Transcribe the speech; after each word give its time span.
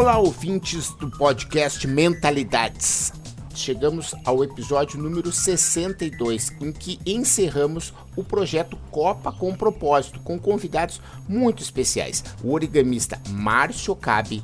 Olá, 0.00 0.16
ouvintes 0.16 0.94
do 0.94 1.10
podcast 1.10 1.86
Mentalidades. 1.86 3.12
Chegamos 3.54 4.14
ao 4.24 4.42
episódio 4.42 4.98
número 4.98 5.30
62, 5.30 6.52
em 6.58 6.72
que 6.72 6.98
encerramos 7.04 7.92
o 8.16 8.24
projeto 8.24 8.78
Copa 8.90 9.30
com 9.30 9.54
Propósito, 9.54 10.18
com 10.20 10.38
convidados 10.38 11.02
muito 11.28 11.62
especiais. 11.62 12.24
O 12.42 12.54
origamista 12.54 13.20
Márcio 13.28 13.94
Cabe, 13.94 14.42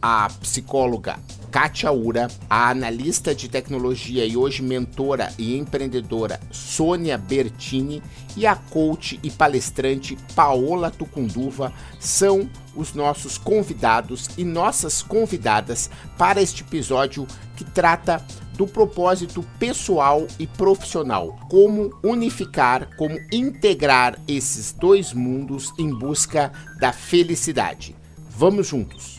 a 0.00 0.30
psicóloga 0.40 1.18
Kátia 1.54 1.92
Ura, 1.92 2.26
a 2.50 2.68
analista 2.68 3.32
de 3.32 3.48
tecnologia 3.48 4.26
e 4.26 4.36
hoje 4.36 4.60
mentora 4.60 5.32
e 5.38 5.56
empreendedora 5.56 6.40
Sônia 6.50 7.16
Bertini 7.16 8.02
e 8.36 8.44
a 8.44 8.56
coach 8.56 9.20
e 9.22 9.30
palestrante 9.30 10.18
Paola 10.34 10.90
Tucunduva 10.90 11.72
são 12.00 12.50
os 12.74 12.92
nossos 12.92 13.38
convidados 13.38 14.30
e 14.36 14.42
nossas 14.42 15.00
convidadas 15.00 15.88
para 16.18 16.42
este 16.42 16.64
episódio 16.64 17.24
que 17.56 17.62
trata 17.62 18.20
do 18.54 18.66
propósito 18.66 19.44
pessoal 19.56 20.26
e 20.40 20.48
profissional, 20.48 21.38
como 21.48 21.96
unificar, 22.02 22.96
como 22.96 23.16
integrar 23.30 24.18
esses 24.26 24.72
dois 24.72 25.12
mundos 25.12 25.72
em 25.78 25.96
busca 25.96 26.50
da 26.80 26.92
felicidade. 26.92 27.94
Vamos 28.28 28.66
juntos! 28.66 29.13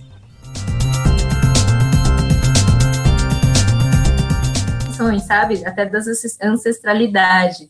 Sabe? 5.20 5.66
Até 5.66 5.86
da 5.86 6.00
ancestralidade. 6.44 7.70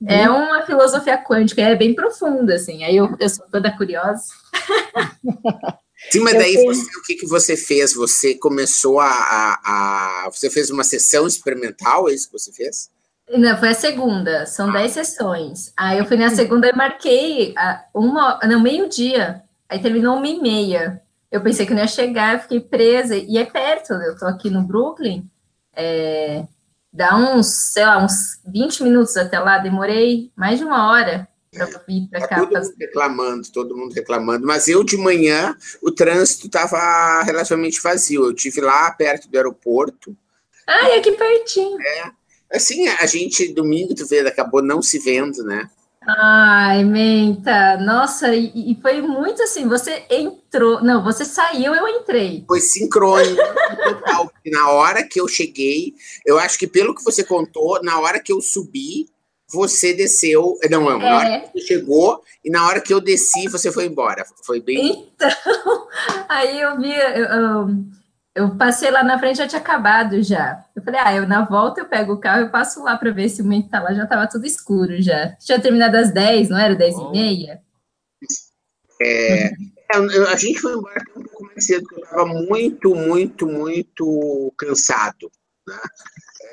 Uhum. 0.00 0.08
É 0.08 0.30
uma 0.30 0.62
filosofia 0.62 1.18
quântica, 1.18 1.60
é 1.60 1.74
bem 1.74 1.94
profunda, 1.94 2.54
assim. 2.54 2.84
Aí 2.84 2.96
eu, 2.96 3.16
eu 3.18 3.28
sou 3.28 3.46
toda 3.50 3.76
curiosa. 3.76 4.24
Sim, 6.10 6.20
mas 6.20 6.34
daí 6.34 6.54
você, 6.64 6.82
o 6.96 7.02
que, 7.02 7.14
que 7.16 7.26
você 7.26 7.56
fez? 7.56 7.92
Você 7.94 8.34
começou 8.34 9.00
a, 9.00 9.08
a, 9.08 10.26
a, 10.26 10.30
Você 10.30 10.48
fez 10.48 10.70
uma 10.70 10.84
sessão 10.84 11.26
experimental, 11.26 12.08
é 12.08 12.14
isso 12.14 12.26
que 12.26 12.38
você 12.38 12.52
fez? 12.52 12.88
Não, 13.28 13.58
foi 13.58 13.70
a 13.70 13.74
segunda, 13.74 14.46
são 14.46 14.72
dez 14.72 14.92
sessões. 14.92 15.72
Aí 15.76 15.98
eu 15.98 16.06
fui 16.06 16.16
na 16.16 16.30
segunda 16.30 16.68
e 16.68 16.72
marquei 16.72 17.52
a, 17.58 17.84
uma, 17.92 18.38
no 18.44 18.60
meio-dia. 18.60 19.42
Aí 19.68 19.80
terminou 19.80 20.16
uma 20.16 20.28
e 20.28 20.40
meia. 20.40 21.02
Eu 21.30 21.42
pensei 21.42 21.66
que 21.66 21.74
não 21.74 21.80
ia 21.80 21.88
chegar, 21.88 22.40
fiquei 22.40 22.60
presa. 22.60 23.16
E 23.16 23.36
é 23.36 23.44
perto, 23.44 23.92
eu 23.94 24.16
tô 24.16 24.24
aqui 24.24 24.48
no 24.48 24.62
Brooklyn. 24.62 25.28
É, 25.74 26.44
dá 26.92 27.16
uns, 27.16 27.72
sei 27.72 27.84
lá, 27.84 28.04
uns 28.04 28.40
20 28.46 28.82
minutos 28.82 29.16
até 29.16 29.38
lá, 29.38 29.58
demorei 29.58 30.30
mais 30.36 30.58
de 30.58 30.64
uma 30.64 30.90
hora 30.90 31.28
para 31.52 31.66
vir 31.86 32.08
para 32.08 32.20
tá 32.20 32.28
cá. 32.28 32.36
Todo 32.36 32.54
mundo 32.54 32.74
reclamando, 32.78 33.52
todo 33.52 33.76
mundo 33.76 33.92
reclamando, 33.92 34.46
mas 34.46 34.68
eu 34.68 34.84
de 34.84 34.96
manhã 34.96 35.56
o 35.82 35.90
trânsito 35.90 36.46
estava 36.46 37.22
relativamente 37.22 37.80
vazio. 37.80 38.26
Eu 38.26 38.34
tive 38.34 38.60
lá 38.60 38.90
perto 38.90 39.28
do 39.28 39.36
aeroporto. 39.36 40.16
Ah, 40.66 40.90
é 40.90 40.98
aqui 40.98 41.12
pertinho. 41.12 41.80
É. 41.80 42.10
Assim, 42.52 42.88
a 42.88 43.06
gente 43.06 43.52
domingo, 43.52 43.94
tu 43.94 44.06
vê, 44.06 44.20
acabou 44.20 44.62
não 44.62 44.80
se 44.80 44.98
vendo, 44.98 45.42
né? 45.44 45.68
Ai, 46.10 46.84
Menta, 46.84 47.76
nossa, 47.76 48.34
e, 48.34 48.72
e, 48.72 48.78
foi 48.80 49.02
muito 49.02 49.42
assim, 49.42 49.68
você 49.68 50.06
entrou, 50.08 50.82
não, 50.82 51.04
você 51.04 51.22
saiu, 51.22 51.74
eu 51.74 51.86
entrei. 51.86 52.44
Foi 52.48 52.60
sincrônico 52.60 53.36
total, 53.84 54.32
na 54.46 54.70
hora 54.70 55.06
que 55.06 55.20
eu 55.20 55.28
cheguei, 55.28 55.92
eu 56.24 56.38
acho 56.38 56.58
que 56.58 56.66
pelo 56.66 56.94
que 56.94 57.04
você 57.04 57.22
contou, 57.22 57.82
na 57.82 58.00
hora 58.00 58.20
que 58.20 58.32
eu 58.32 58.40
subi, 58.40 59.06
você 59.50 59.92
desceu, 59.92 60.58
não, 60.70 60.80
não, 60.84 60.92
é. 60.92 60.98
na 60.98 61.16
hora 61.18 61.40
que 61.40 61.60
você 61.60 61.66
chegou 61.66 62.22
e 62.42 62.48
na 62.48 62.66
hora 62.66 62.80
que 62.80 62.94
eu 62.94 63.02
desci, 63.02 63.46
você 63.46 63.70
foi 63.70 63.84
embora, 63.84 64.24
foi 64.44 64.62
bem... 64.62 65.10
Então, 65.14 65.28
aí 66.26 66.58
eu 66.58 66.78
vi, 66.78 66.90
eu, 66.90 67.24
eu 67.24 67.68
eu 68.38 68.50
passei 68.50 68.88
lá 68.88 69.02
na 69.02 69.18
frente, 69.18 69.38
já 69.38 69.48
tinha 69.48 69.60
acabado 69.60 70.22
já. 70.22 70.64
Eu 70.78 70.84
falei, 70.84 71.00
ah, 71.02 71.16
eu 71.16 71.26
na 71.26 71.44
volta 71.44 71.80
eu 71.80 71.88
pego 71.88 72.12
o 72.12 72.20
carro, 72.20 72.42
eu 72.42 72.50
passo 72.50 72.84
lá 72.84 72.96
para 72.96 73.10
ver 73.10 73.28
se 73.28 73.42
o 73.42 73.44
momento 73.44 73.68
tá 73.68 73.82
lá, 73.82 73.92
já 73.92 74.06
tava 74.06 74.28
tudo 74.28 74.46
escuro 74.46 75.02
já. 75.02 75.32
Tinha 75.32 75.60
terminado 75.60 75.96
às 75.96 76.12
10, 76.12 76.50
não 76.50 76.58
era 76.58 76.76
10 76.76 76.94
oh. 76.94 77.08
e 77.08 77.10
meia? 77.10 77.60
É, 79.02 79.46
é 79.46 79.52
a 80.28 80.36
gente 80.36 80.60
foi 80.60 80.74
embora 80.74 81.02
um 81.16 81.22
pouco 81.24 81.44
mais 81.46 81.66
cedo, 81.66 81.82
porque 81.82 82.00
eu 82.00 82.04
estava 82.04 82.26
muito, 82.26 82.94
muito, 82.94 83.46
muito 83.48 84.54
cansado, 84.56 85.28
né? 85.66 85.78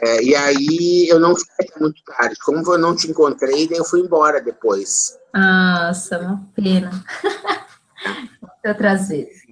É, 0.02 0.24
e 0.24 0.35
aí 0.35 1.08
eu 1.08 1.19
não 1.19 1.35
fiquei 1.35 1.68
muito 1.80 2.02
tarde. 2.03 2.35
Como 2.44 2.64
eu 2.74 2.80
não 2.80 2.96
te 2.96 3.09
encontrei, 3.09 3.68
daí 3.68 3.78
eu 3.78 3.85
fui 3.85 4.00
embora 4.00 4.41
depois. 4.41 5.16
Nossa, 5.31 6.19
uma 6.19 6.50
pena. 6.56 6.90
Outras 8.66 9.08
vezes. 9.09 9.44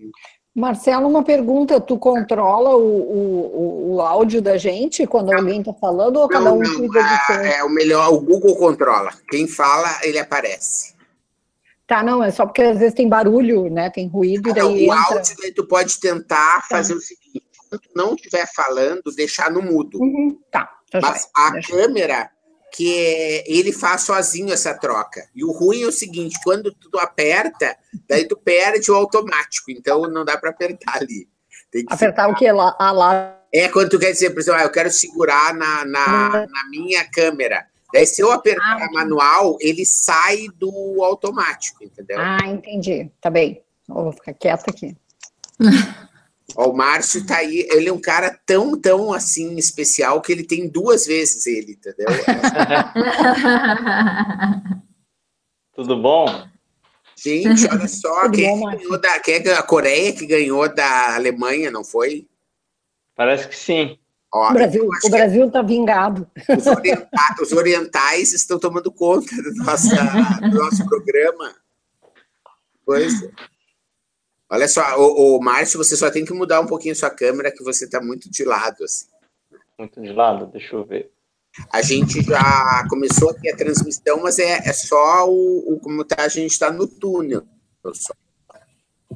Marcelo, 0.55 1.07
uma 1.07 1.23
pergunta: 1.23 1.81
tu 1.81 1.97
controla 1.97 2.75
o, 2.75 2.81
o, 2.81 3.95
o 3.95 4.01
áudio 4.01 4.41
da 4.41 4.57
gente 4.57 5.07
quando 5.07 5.31
não, 5.31 5.39
alguém 5.39 5.59
está 5.59 5.73
falando 5.73 6.17
ou 6.17 6.27
cada 6.27 6.53
um 6.53 6.59
não, 6.59 6.75
cuida 6.75 7.01
do 7.01 7.25
seu? 7.25 7.35
É 7.41 7.63
o 7.63 7.69
melhor, 7.69 8.13
o 8.13 8.19
Google 8.19 8.55
controla. 8.55 9.11
Quem 9.27 9.47
fala, 9.47 9.99
ele 10.03 10.19
aparece. 10.19 10.93
Tá, 11.87 12.03
não, 12.03 12.23
é 12.23 12.31
só 12.31 12.45
porque 12.45 12.61
às 12.61 12.77
vezes 12.77 12.93
tem 12.93 13.09
barulho, 13.09 13.69
né? 13.69 13.89
Tem 13.89 14.07
ruído 14.07 14.49
e 14.49 14.53
daí. 14.53 14.87
O 14.87 14.93
entra... 14.93 15.15
áudio, 15.15 15.35
daí 15.41 15.51
tu 15.51 15.67
pode 15.67 15.99
tentar 15.99 16.61
tá. 16.61 16.67
fazer 16.69 16.93
o 16.93 17.01
seguinte: 17.01 17.43
quando 17.69 17.83
não 17.95 18.13
estiver 18.13 18.47
falando, 18.53 19.01
deixar 19.15 19.49
no 19.49 19.61
mudo. 19.61 19.97
Uhum, 19.99 20.37
tá. 20.51 20.69
tá 20.91 20.99
Mas 21.01 21.27
a 21.35 21.49
Deixa. 21.49 21.75
câmera 21.75 22.29
que 22.73 23.43
ele 23.45 23.71
faz 23.71 24.01
sozinho 24.01 24.51
essa 24.51 24.73
troca. 24.73 25.29
E 25.35 25.45
o 25.45 25.51
ruim 25.51 25.83
é 25.83 25.85
o 25.85 25.91
seguinte, 25.91 26.39
quando 26.43 26.73
tu 26.73 26.97
aperta, 26.97 27.77
daí 28.09 28.27
tu 28.27 28.35
perde 28.35 28.91
o 28.91 28.95
automático, 28.95 29.69
então 29.69 30.07
não 30.07 30.25
dá 30.25 30.35
para 30.37 30.49
apertar 30.49 30.97
ali. 30.97 31.29
apertar 31.87 32.23
ficar... 32.23 32.29
o 32.29 32.35
que? 32.35 32.51
Lá, 32.51 32.75
a 32.79 32.91
lá. 32.91 33.39
É 33.53 33.69
quando 33.69 33.91
tu 33.91 33.99
quer 33.99 34.11
dizer, 34.11 34.31
por 34.31 34.39
exemplo, 34.39 34.59
ah, 34.59 34.63
eu 34.63 34.71
quero 34.71 34.91
segurar 34.91 35.53
na, 35.53 35.85
na, 35.85 36.29
na 36.47 36.69
minha 36.71 37.07
câmera. 37.11 37.63
Daí, 37.93 38.07
se 38.07 38.23
eu 38.23 38.31
apertar 38.31 38.81
ah, 38.81 38.91
manual, 38.91 39.55
ele 39.61 39.85
sai 39.85 40.47
do 40.57 41.03
automático, 41.03 41.83
entendeu? 41.83 42.17
Ah, 42.19 42.39
entendi. 42.47 43.11
Tá 43.21 43.29
bem. 43.29 43.61
vou 43.87 44.11
ficar 44.11 44.33
quieta 44.33 44.71
aqui. 44.71 44.97
Ó, 46.55 46.69
o 46.69 46.75
Márcio 46.75 47.25
tá 47.25 47.37
aí, 47.37 47.67
ele 47.71 47.89
é 47.89 47.93
um 47.93 48.01
cara 48.01 48.37
tão, 48.45 48.79
tão 48.79 49.13
assim 49.13 49.55
especial 49.55 50.21
que 50.21 50.31
ele 50.31 50.43
tem 50.43 50.67
duas 50.67 51.05
vezes 51.05 51.45
ele, 51.45 51.73
entendeu? 51.73 52.07
Tudo 55.73 56.01
bom? 56.01 56.47
Gente, 57.17 57.65
olha 57.71 57.87
só, 57.87 58.29
quem, 58.29 58.59
bom, 58.59 58.65
ganhou 58.65 58.99
da, 58.99 59.19
quem 59.19 59.35
é 59.35 59.53
a 59.53 59.63
Coreia 59.63 60.13
que 60.13 60.25
ganhou 60.25 60.73
da 60.73 61.15
Alemanha, 61.15 61.71
não 61.71 61.83
foi? 61.83 62.27
Parece 63.15 63.47
que 63.47 63.55
sim. 63.55 63.97
Ó, 64.33 64.49
o 64.49 64.53
Brasil, 64.53 64.89
o 65.03 65.09
Brasil 65.09 65.51
tá 65.51 65.61
vingado. 65.61 66.27
Os, 66.57 66.65
orientais, 66.65 67.39
os 67.39 67.51
orientais 67.51 68.33
estão 68.33 68.59
tomando 68.59 68.91
conta 68.91 69.35
do, 69.35 69.53
nossa, 69.63 69.95
do 70.41 70.57
nosso 70.57 70.83
programa. 70.85 71.55
Pois 72.83 73.23
é. 73.23 73.29
Olha 74.53 74.67
só, 74.67 74.83
o, 74.99 75.37
o 75.37 75.43
Márcio, 75.43 75.79
você 75.79 75.95
só 75.95 76.11
tem 76.11 76.23
que 76.23 76.31
mudar 76.31 76.61
um 76.61 76.67
pouquinho 76.67 76.91
a 76.91 76.95
sua 76.95 77.09
câmera, 77.09 77.51
que 77.51 77.63
você 77.63 77.85
está 77.85 77.99
muito 77.99 78.29
de 78.29 78.45
lado, 78.45 78.83
assim. 78.83 79.07
Muito 79.79 79.99
de 79.99 80.13
lado, 80.13 80.45
deixa 80.45 80.75
eu 80.75 80.85
ver. 80.85 81.09
A 81.71 81.81
gente 81.81 82.21
já 82.21 82.85
começou 82.87 83.31
aqui 83.31 83.49
a 83.49 83.57
transmissão, 83.57 84.21
mas 84.21 84.37
é, 84.37 84.59
é 84.69 84.71
só 84.71 85.27
o, 85.27 85.73
o 85.73 85.79
como 85.79 86.05
tá, 86.05 86.21
a 86.21 86.27
gente 86.27 86.51
está 86.51 86.71
no 86.71 86.85
túnel. 86.85 87.41
Só, 87.93 88.13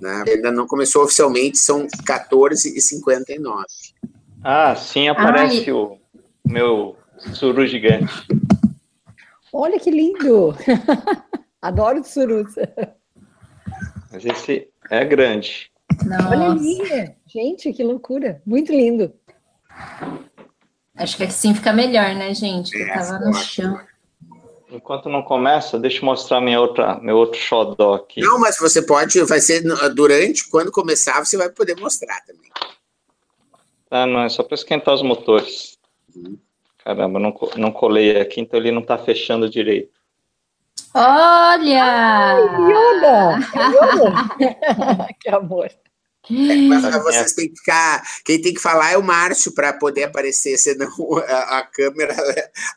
né? 0.02 0.24
Ainda 0.28 0.52
não 0.52 0.66
começou 0.66 1.04
oficialmente, 1.04 1.60
são 1.60 1.86
14h59. 1.86 3.64
Ah, 4.44 4.76
sim, 4.76 5.08
aparece 5.08 5.66
Ai. 5.68 5.72
o 5.72 6.00
meu 6.48 6.98
suru 7.36 7.68
gigante. 7.68 8.12
Olha 9.54 9.80
que 9.80 9.92
lindo! 9.92 10.56
Adoro 11.62 12.04
surus. 12.04 12.56
A 14.12 14.18
gente 14.18 14.68
é 14.90 15.06
grande. 15.06 15.72
Nossa. 16.06 16.30
Olha 16.30 16.52
ali, 16.52 17.16
gente, 17.26 17.72
que 17.74 17.84
loucura. 17.84 18.42
Muito 18.46 18.72
lindo. 18.72 19.14
Acho 20.96 21.18
que 21.18 21.24
assim 21.24 21.54
fica 21.54 21.72
melhor, 21.72 22.16
né, 22.16 22.34
gente? 22.34 22.76
Eu 22.78 22.88
tava 22.88 23.20
no 23.20 23.34
chão. 23.34 23.80
Enquanto 24.70 25.08
não 25.08 25.22
começa, 25.22 25.80
deixa 25.80 26.00
eu 26.00 26.06
mostrar 26.06 26.42
minha 26.42 26.60
outra, 26.60 27.00
meu 27.00 27.16
outro 27.16 27.40
xodó 27.40 27.96
aqui. 27.96 28.20
Não, 28.20 28.38
mas 28.40 28.58
você 28.58 28.82
pode, 28.82 29.22
vai 29.24 29.40
ser 29.40 29.64
durante, 29.96 30.50
quando 30.50 30.72
começar, 30.72 31.24
você 31.24 31.38
vai 31.38 31.50
poder 31.50 31.78
mostrar 31.80 32.20
também. 32.26 32.52
Ah, 33.90 34.06
não, 34.06 34.24
é 34.24 34.30
só 34.30 34.44
para 34.44 34.56
esquentar 34.56 34.94
os 34.94 35.02
motores. 35.02 35.78
Uhum. 36.14 36.38
Caramba, 36.84 37.20
não, 37.20 37.34
não 37.56 37.72
colei 37.72 38.20
aqui, 38.20 38.42
então 38.42 38.60
ele 38.60 38.72
não 38.72 38.82
está 38.82 38.98
fechando 38.98 39.50
direito. 39.50 39.97
Olha! 40.94 41.84
Ai, 41.84 42.42
Yoda! 42.70 43.40
Yoda! 43.72 45.08
que 45.20 45.30
amor. 45.30 45.70
É, 46.30 46.56
mas 46.68 47.04
vocês 47.04 47.34
têm 47.34 47.50
que 47.50 47.58
ficar. 47.58 48.04
Quem 48.26 48.42
tem 48.42 48.54
que 48.54 48.60
falar 48.60 48.92
é 48.92 48.98
o 48.98 49.04
Márcio 49.04 49.54
para 49.54 49.72
poder 49.72 50.04
aparecer, 50.04 50.58
senão 50.58 50.88
a, 51.28 51.60
a, 51.60 51.64
câmera, 51.64 52.16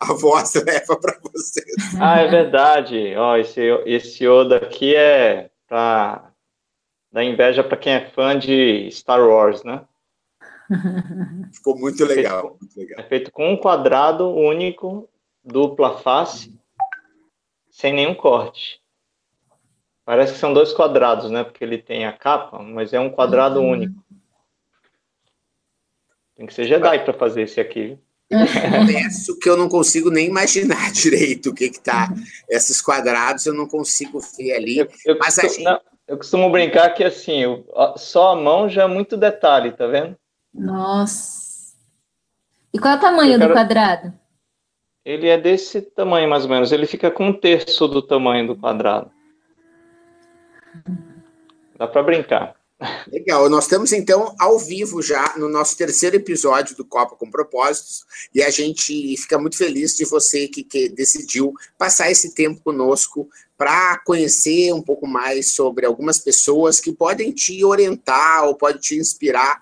a 0.01 0.13
voz 0.13 0.55
leva 0.55 0.97
para 1.01 1.19
vocês. 1.23 1.67
Ah, 2.01 2.21
é 2.21 2.29
verdade. 2.29 3.15
Ó, 3.17 3.37
esse, 3.37 3.61
esse 3.87 4.25
Yoda 4.25 4.57
aqui 4.57 4.95
é 4.95 5.51
para 5.69 6.31
da 7.13 7.25
inveja 7.25 7.65
para 7.65 7.77
quem 7.77 7.95
é 7.95 8.11
fã 8.11 8.39
de 8.39 8.89
Star 8.93 9.21
Wars, 9.21 9.65
né? 9.65 9.83
Ficou 11.53 11.77
muito 11.77 12.05
legal, 12.05 12.57
é 12.57 12.65
muito 12.65 12.79
legal. 12.79 13.01
É 13.01 13.09
feito 13.09 13.33
com 13.33 13.53
um 13.53 13.57
quadrado 13.57 14.29
único, 14.29 15.09
dupla 15.43 15.99
face, 15.99 16.60
sem 17.81 17.95
nenhum 17.95 18.15
corte. 18.15 18.79
Parece 20.05 20.35
que 20.35 20.39
são 20.39 20.53
dois 20.53 20.73
quadrados, 20.73 21.31
né? 21.31 21.43
Porque 21.43 21.65
ele 21.65 21.79
tem 21.79 22.05
a 22.05 22.13
capa, 22.13 22.59
mas 22.59 22.93
é 22.93 23.01
um 23.01 23.09
quadrado 23.09 23.61
uhum. 23.61 23.71
único. 23.71 24.05
Tem 26.37 26.47
que 26.47 26.53
ser 26.53 26.65
Jedi 26.65 27.05
para 27.05 27.15
fazer 27.15 27.43
esse 27.43 27.59
aqui. 27.59 27.99
Confesso 28.31 29.39
que 29.39 29.49
eu 29.49 29.57
não 29.57 29.69
consigo 29.69 30.11
nem 30.11 30.29
imaginar 30.29 30.91
direito 30.93 31.51
o 31.51 31.55
que 31.55 31.71
que 31.71 31.81
tá 31.81 32.09
esses 32.49 32.83
quadrados, 32.83 33.47
eu 33.47 33.55
não 33.55 33.67
consigo 33.67 34.21
ver 34.21 34.53
ali. 34.53 34.79
Eu, 34.79 34.89
eu, 35.07 35.19
mas 35.19 35.37
costumo, 35.37 35.55
gente... 35.55 35.65
não, 35.65 35.81
eu 36.07 36.17
costumo 36.19 36.51
brincar 36.51 36.91
que 36.91 37.03
assim, 37.03 37.43
só 37.97 38.33
a 38.33 38.37
mão 38.37 38.69
já 38.69 38.83
é 38.83 38.87
muito 38.87 39.17
detalhe, 39.17 39.73
tá 39.73 39.87
vendo? 39.87 40.17
Nossa. 40.53 41.75
E 42.73 42.79
qual 42.79 42.95
é 42.95 42.97
o 42.99 43.01
tamanho 43.01 43.39
quero... 43.39 43.49
do 43.49 43.55
quadrado? 43.55 44.20
Ele 45.05 45.29
é 45.29 45.39
desse 45.39 45.81
tamanho, 45.81 46.29
mais 46.29 46.45
ou 46.45 46.51
menos. 46.51 46.73
Ele 46.73 46.87
fica 46.87 47.11
com 47.11 47.29
um 47.29 47.33
terço 47.33 47.89
do 47.89 48.03
tamanho 48.03 48.47
do 48.47 48.57
quadrado. 48.57 49.11
Dá 51.77 51.87
para 51.87 52.03
brincar. 52.03 52.61
Legal, 53.13 53.51
nós 53.51 53.65
estamos 53.65 53.93
então 53.93 54.35
ao 54.39 54.59
vivo 54.59 55.03
já 55.03 55.35
no 55.37 55.49
nosso 55.51 55.77
terceiro 55.77 56.17
episódio 56.17 56.75
do 56.75 56.85
Copa 56.85 57.15
com 57.15 57.31
Propósitos 57.31 58.07
e 58.35 58.43
a 58.43 58.49
gente 58.49 59.17
fica 59.19 59.39
muito 59.39 59.59
feliz 59.59 59.95
de 59.95 60.07
você 60.07 60.49
que, 60.49 60.65
que 60.65 60.89
decidiu 60.89 61.53
passar 61.77 62.11
esse 62.11 62.35
tempo 62.35 62.63
conosco 62.63 63.29
para 63.59 63.99
conhecer 63.99 64.73
um 64.73 64.81
pouco 64.81 65.07
mais 65.07 65.53
sobre 65.53 65.85
algumas 65.85 66.19
pessoas 66.19 66.81
que 66.81 66.91
podem 66.91 67.33
te 67.33 67.63
orientar 67.63 68.45
ou 68.45 68.55
podem 68.55 68.81
te 68.81 68.97
inspirar 68.97 69.61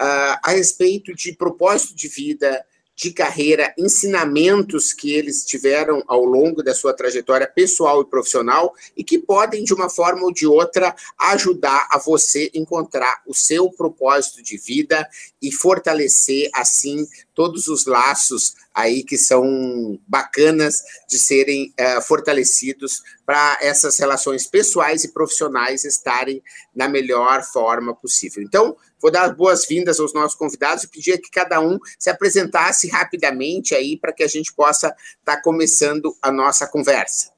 uh, 0.00 0.38
a 0.40 0.50
respeito 0.52 1.12
de 1.12 1.32
propósito 1.32 1.96
de 1.96 2.06
vida, 2.06 2.64
de 3.00 3.12
carreira, 3.12 3.72
ensinamentos 3.78 4.92
que 4.92 5.14
eles 5.14 5.42
tiveram 5.42 6.02
ao 6.06 6.22
longo 6.22 6.62
da 6.62 6.74
sua 6.74 6.92
trajetória 6.92 7.46
pessoal 7.46 8.02
e 8.02 8.04
profissional 8.04 8.74
e 8.94 9.02
que 9.02 9.18
podem, 9.18 9.64
de 9.64 9.72
uma 9.72 9.88
forma 9.88 10.24
ou 10.24 10.30
de 10.30 10.46
outra, 10.46 10.94
ajudar 11.18 11.88
a 11.90 11.98
você 11.98 12.50
encontrar 12.52 13.22
o 13.26 13.32
seu 13.32 13.70
propósito 13.70 14.42
de 14.42 14.58
vida 14.58 15.08
e 15.40 15.50
fortalecer, 15.50 16.50
assim, 16.52 17.08
todos 17.34 17.66
os 17.68 17.86
laços 17.86 18.54
aí 18.74 19.02
que 19.02 19.18
são 19.18 19.98
bacanas 20.06 20.82
de 21.08 21.18
serem 21.18 21.72
uh, 21.78 22.02
fortalecidos 22.02 23.02
para 23.24 23.58
essas 23.60 23.98
relações 23.98 24.46
pessoais 24.46 25.04
e 25.04 25.12
profissionais 25.12 25.84
estarem 25.84 26.42
na 26.74 26.88
melhor 26.88 27.42
forma 27.42 27.94
possível. 27.94 28.42
Então, 28.42 28.76
vou 29.00 29.10
dar 29.10 29.34
boas-vindas 29.34 30.00
aos 30.00 30.14
nossos 30.14 30.36
convidados 30.36 30.84
e 30.84 30.88
pedir 30.88 31.18
que 31.18 31.30
cada 31.30 31.60
um 31.60 31.78
se 31.98 32.10
apresentasse 32.10 32.88
rapidamente 32.88 33.74
aí 33.74 33.96
para 33.96 34.12
que 34.12 34.22
a 34.22 34.28
gente 34.28 34.52
possa 34.52 34.88
estar 34.88 35.36
tá 35.36 35.42
começando 35.42 36.14
a 36.22 36.30
nossa 36.30 36.66
conversa. 36.66 37.32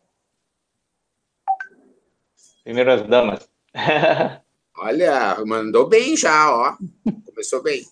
Primeiras 2.64 3.08
damas. 3.08 3.48
Olha, 4.78 5.36
mandou 5.44 5.88
bem 5.88 6.16
já, 6.16 6.50
ó. 6.50 6.76
Começou 7.26 7.62
bem. 7.62 7.84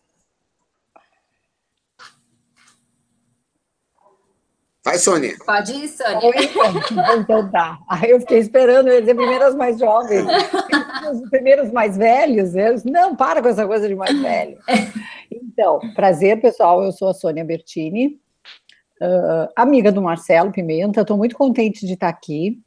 Vai, 4.85 4.97
Sônia. 4.99 5.37
Pode 5.45 5.73
ir, 5.73 5.89
Sônia. 5.89 6.21
então 7.19 7.51
tá. 7.51 7.79
Aí 7.89 8.11
eu 8.11 8.21
fiquei 8.21 8.39
esperando, 8.39 8.89
eu 8.89 8.95
ia 8.95 9.01
dizer 9.01 9.15
primeiras 9.15 9.55
mais 9.55 9.79
jovens. 9.79 10.25
Os 11.13 11.29
primeiros 11.29 11.71
mais 11.71 11.97
velhos, 11.97 12.55
eu 12.55 12.77
não, 12.85 13.15
para 13.15 13.43
com 13.43 13.49
essa 13.49 13.67
coisa 13.67 13.87
de 13.87 13.95
mais 13.95 14.19
velho. 14.21 14.59
Então, 15.31 15.79
prazer, 15.95 16.41
pessoal, 16.41 16.83
eu 16.83 16.93
sou 16.93 17.09
a 17.09 17.15
Sônia 17.15 17.45
Bertini, 17.45 18.19
uh, 19.03 19.49
amiga 19.55 19.93
do 19.93 20.01
Marcelo 20.01 20.51
Pimenta, 20.51 21.03
estou 21.03 21.19
muito 21.19 21.37
contente 21.37 21.87
de 21.87 21.93
estar 21.93 22.09
aqui. 22.09 22.59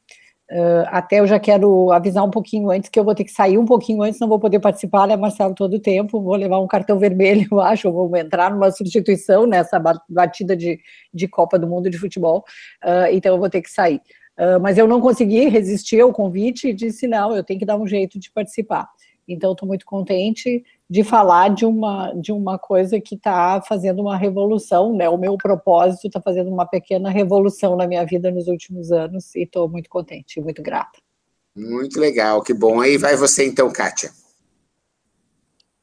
Uh, 0.52 0.86
até 0.88 1.20
eu 1.20 1.26
já 1.26 1.40
quero 1.40 1.92
avisar 1.92 2.24
um 2.24 2.30
pouquinho 2.30 2.70
antes 2.70 2.90
que 2.90 3.00
eu 3.00 3.04
vou 3.04 3.16
ter 3.16 3.24
que 3.24 3.32
sair 3.32 3.58
um 3.58 3.66
pouquinho 3.66 4.04
antes, 4.04 4.20
não 4.20 4.28
vou 4.28 4.40
poder 4.40 4.60
participar, 4.60 5.08
né, 5.08 5.16
Marcelo, 5.16 5.56
todo 5.56 5.76
o 5.76 5.80
tempo. 5.80 6.22
Vou 6.22 6.36
levar 6.36 6.60
um 6.60 6.68
cartão 6.68 7.00
vermelho, 7.00 7.48
eu 7.52 7.60
acho, 7.62 7.92
vou 7.92 8.16
entrar 8.16 8.52
numa 8.52 8.72
substituição 8.72 9.48
nessa 9.48 9.82
batida 10.10 10.56
de, 10.56 10.80
de 11.14 11.28
Copa 11.28 11.58
do 11.58 11.68
Mundo 11.68 11.90
de 11.90 11.98
futebol, 11.98 12.44
uh, 12.84 13.12
então 13.12 13.34
eu 13.34 13.40
vou 13.40 13.50
ter 13.50 13.62
que 13.62 13.70
sair. 13.70 14.02
Uh, 14.38 14.60
mas 14.62 14.78
eu 14.78 14.88
não 14.88 15.00
consegui 15.00 15.48
resistir 15.48 16.02
ao 16.02 16.12
convite 16.12 16.70
e 16.70 16.74
disse: 16.74 17.08
não, 17.08 17.36
eu 17.36 17.44
tenho 17.44 17.60
que 17.60 17.66
dar 17.66 17.78
um 17.78 17.88
jeito 17.88 18.20
de 18.20 18.32
participar. 18.32 18.88
Então, 19.28 19.54
estou 19.54 19.68
muito 19.68 19.86
contente 19.86 20.64
de 20.94 21.04
falar 21.04 21.50
de 21.50 21.66
uma, 21.66 22.14
de 22.14 22.32
uma 22.32 22.60
coisa 22.60 23.02
que 23.02 23.16
está 23.16 23.60
fazendo 23.68 24.00
uma 24.00 24.16
revolução, 24.16 24.96
né? 24.96 25.10
O 25.10 25.18
meu 25.18 25.36
propósito 25.38 26.06
está 26.06 26.22
fazendo 26.22 26.52
uma 26.52 26.68
pequena 26.68 27.10
revolução 27.10 27.76
na 27.76 27.88
minha 27.88 28.06
vida 28.06 28.30
nos 28.30 28.48
últimos 28.48 28.92
anos 28.92 29.34
e 29.34 29.42
estou 29.42 29.68
muito 29.68 29.90
contente, 29.90 30.40
muito 30.40 30.62
grata. 30.62 31.00
Muito 31.58 32.00
legal, 32.00 32.44
que 32.44 32.54
bom. 32.54 32.80
Aí 32.80 32.96
vai 33.00 33.16
você 33.16 33.44
então, 33.44 33.74
Kátia. 33.74 34.12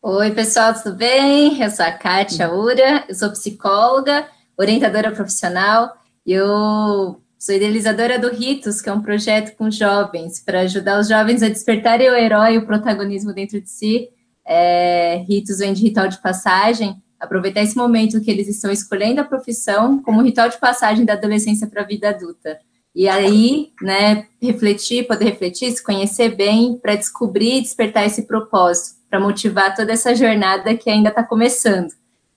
Oi, 0.00 0.30
pessoal, 0.30 0.74
tudo 0.74 0.94
bem? 0.94 1.60
Eu 1.60 1.70
sou 1.72 1.86
a 1.86 1.90
Kátia 1.90 2.48
Ura, 2.54 3.04
eu 3.08 3.14
sou 3.16 3.32
psicóloga, 3.32 4.28
orientadora 4.56 5.10
profissional, 5.10 5.92
e 6.24 6.34
eu 6.34 7.20
Sou 7.36 7.54
idealizadora 7.54 8.18
do 8.18 8.28
Ritos, 8.28 8.82
que 8.82 8.90
é 8.90 8.92
um 8.92 9.00
projeto 9.00 9.56
com 9.56 9.70
jovens, 9.70 10.40
para 10.40 10.60
ajudar 10.60 11.00
os 11.00 11.08
jovens 11.08 11.42
a 11.42 11.48
despertarem 11.48 12.10
o 12.10 12.14
herói 12.14 12.52
e 12.52 12.58
o 12.58 12.66
protagonismo 12.66 13.32
dentro 13.32 13.58
de 13.58 13.70
si. 13.70 14.10
É, 14.52 15.22
ritos 15.28 15.58
vem 15.58 15.72
de 15.72 15.80
ritual 15.80 16.08
de 16.08 16.20
passagem, 16.20 17.00
aproveitar 17.20 17.62
esse 17.62 17.76
momento 17.76 18.20
que 18.20 18.28
eles 18.28 18.48
estão 18.48 18.72
escolhendo 18.72 19.20
a 19.20 19.24
profissão 19.24 20.02
como 20.02 20.22
ritual 20.22 20.48
de 20.48 20.58
passagem 20.58 21.04
da 21.04 21.12
adolescência 21.12 21.68
para 21.68 21.82
a 21.82 21.86
vida 21.86 22.08
adulta. 22.08 22.58
E 22.92 23.08
aí, 23.08 23.70
né, 23.80 24.26
refletir, 24.42 25.06
poder 25.06 25.26
refletir, 25.26 25.70
se 25.70 25.80
conhecer 25.80 26.34
bem, 26.34 26.76
para 26.76 26.96
descobrir 26.96 27.58
e 27.58 27.60
despertar 27.60 28.04
esse 28.04 28.22
propósito, 28.26 28.98
para 29.08 29.20
motivar 29.20 29.76
toda 29.76 29.92
essa 29.92 30.16
jornada 30.16 30.76
que 30.76 30.90
ainda 30.90 31.10
está 31.10 31.22
começando. 31.22 31.92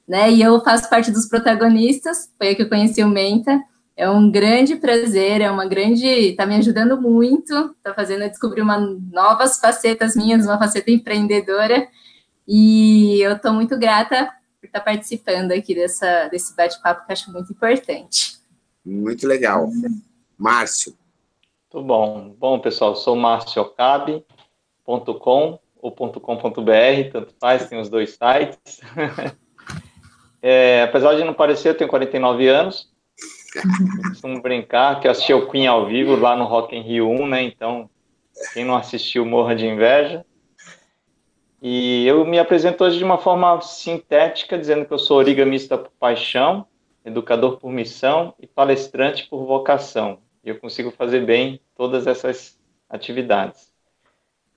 Né? 0.08 0.32
E 0.34 0.42
eu 0.44 0.62
faço 0.62 0.88
parte 0.88 1.10
dos 1.10 1.26
protagonistas, 1.26 2.30
foi 2.38 2.50
aí 2.50 2.56
que 2.56 2.62
eu 2.62 2.70
conheci 2.70 3.04
o 3.04 3.08
Menta, 3.08 3.60
é 3.96 4.08
um 4.10 4.30
grande 4.30 4.76
prazer, 4.76 5.42
é 5.42 5.50
uma 5.50 5.66
grande. 5.66 6.08
Está 6.08 6.46
me 6.46 6.56
ajudando 6.56 7.00
muito, 7.00 7.54
está 7.78 7.94
fazendo 7.94 8.24
eu 8.24 8.30
descobrir 8.30 8.62
uma, 8.62 8.80
novas 8.80 9.60
facetas 9.60 10.16
minhas, 10.16 10.46
uma 10.46 10.58
faceta 10.58 10.92
empreendedora. 10.92 11.88
E 12.48 13.20
eu 13.22 13.34
estou 13.34 13.54
muito 13.54 13.78
grata 13.78 14.32
por 14.60 14.68
estar 14.68 14.80
tá 14.80 14.86
participando 14.86 15.52
aqui 15.52 15.76
dessa, 15.76 16.28
desse 16.28 16.56
bate-papo 16.56 17.06
que 17.06 17.12
eu 17.12 17.14
acho 17.14 17.32
muito 17.32 17.52
importante. 17.52 18.38
Muito 18.86 19.28
legal. 19.28 19.68
Márcio. 20.38 20.96
Muito 21.74 21.88
bom. 21.88 22.36
Bom, 22.38 22.60
pessoal, 22.60 22.96
sou 22.96 23.16
marciocabe.com 23.16 25.60
ou 25.84 25.92
.com.br, 25.92 27.12
tanto 27.12 27.34
faz, 27.40 27.68
tem 27.68 27.80
os 27.80 27.90
dois 27.90 28.12
sites. 28.12 28.80
é, 30.42 30.84
apesar 30.84 31.16
de 31.16 31.26
não 31.26 31.34
parecer, 31.34 31.70
eu 31.70 31.78
tenho 31.78 31.90
49 31.90 32.48
anos, 32.48 32.90
costumo 34.10 34.42
brincar 34.42 35.02
que 35.02 35.08
eu 35.08 35.12
assisti 35.12 35.34
o 35.34 35.50
Queen 35.50 35.68
ao 35.68 35.86
vivo 35.86 36.16
lá 36.16 36.38
no 36.38 36.46
Rock 36.46 36.74
in 36.74 36.82
Rio 36.82 37.10
1, 37.10 37.28
né? 37.28 37.44
Então, 37.44 37.90
quem 38.54 38.64
não 38.64 38.78
assistiu, 38.78 39.26
morra 39.26 39.56
de 39.56 39.68
inveja. 39.68 40.26
E 41.66 42.06
eu 42.06 42.26
me 42.26 42.38
apresento 42.38 42.84
hoje 42.84 42.98
de 42.98 43.06
uma 43.06 43.18
forma 43.18 43.62
sintética, 43.62 44.58
dizendo 44.58 44.86
que 44.86 44.92
eu 44.92 45.00
sou 45.00 45.18
origamista 45.18 45.78
por 45.78 45.92
paixão, 45.92 46.68
educador 47.06 47.58
por 47.58 47.72
missão 47.72 48.36
e 48.38 48.46
palestrante 48.46 49.26
por 49.30 49.46
vocação. 49.46 50.20
E 50.44 50.50
eu 50.50 50.60
consigo 50.60 50.92
fazer 50.92 51.26
bem 51.26 51.62
todas 51.74 52.06
essas 52.06 52.60
atividades. 52.90 53.74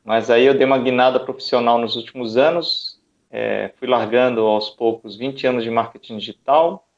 Mas 0.04 0.30
aí 0.30 0.46
eu 0.46 0.54
dei 0.54 0.66
uma 0.66 0.78
guinada 0.78 1.20
profissional 1.20 1.78
nos 1.78 1.94
últimos 1.94 2.36
anos, 2.36 3.00
é, 3.30 3.72
fui 3.76 3.86
largando 3.86 4.40
aos 4.40 4.70
poucos 4.70 5.14
20 5.16 5.46
anos 5.46 5.62
de 5.62 5.70
marketing 5.70 6.18
digital, 6.18 6.88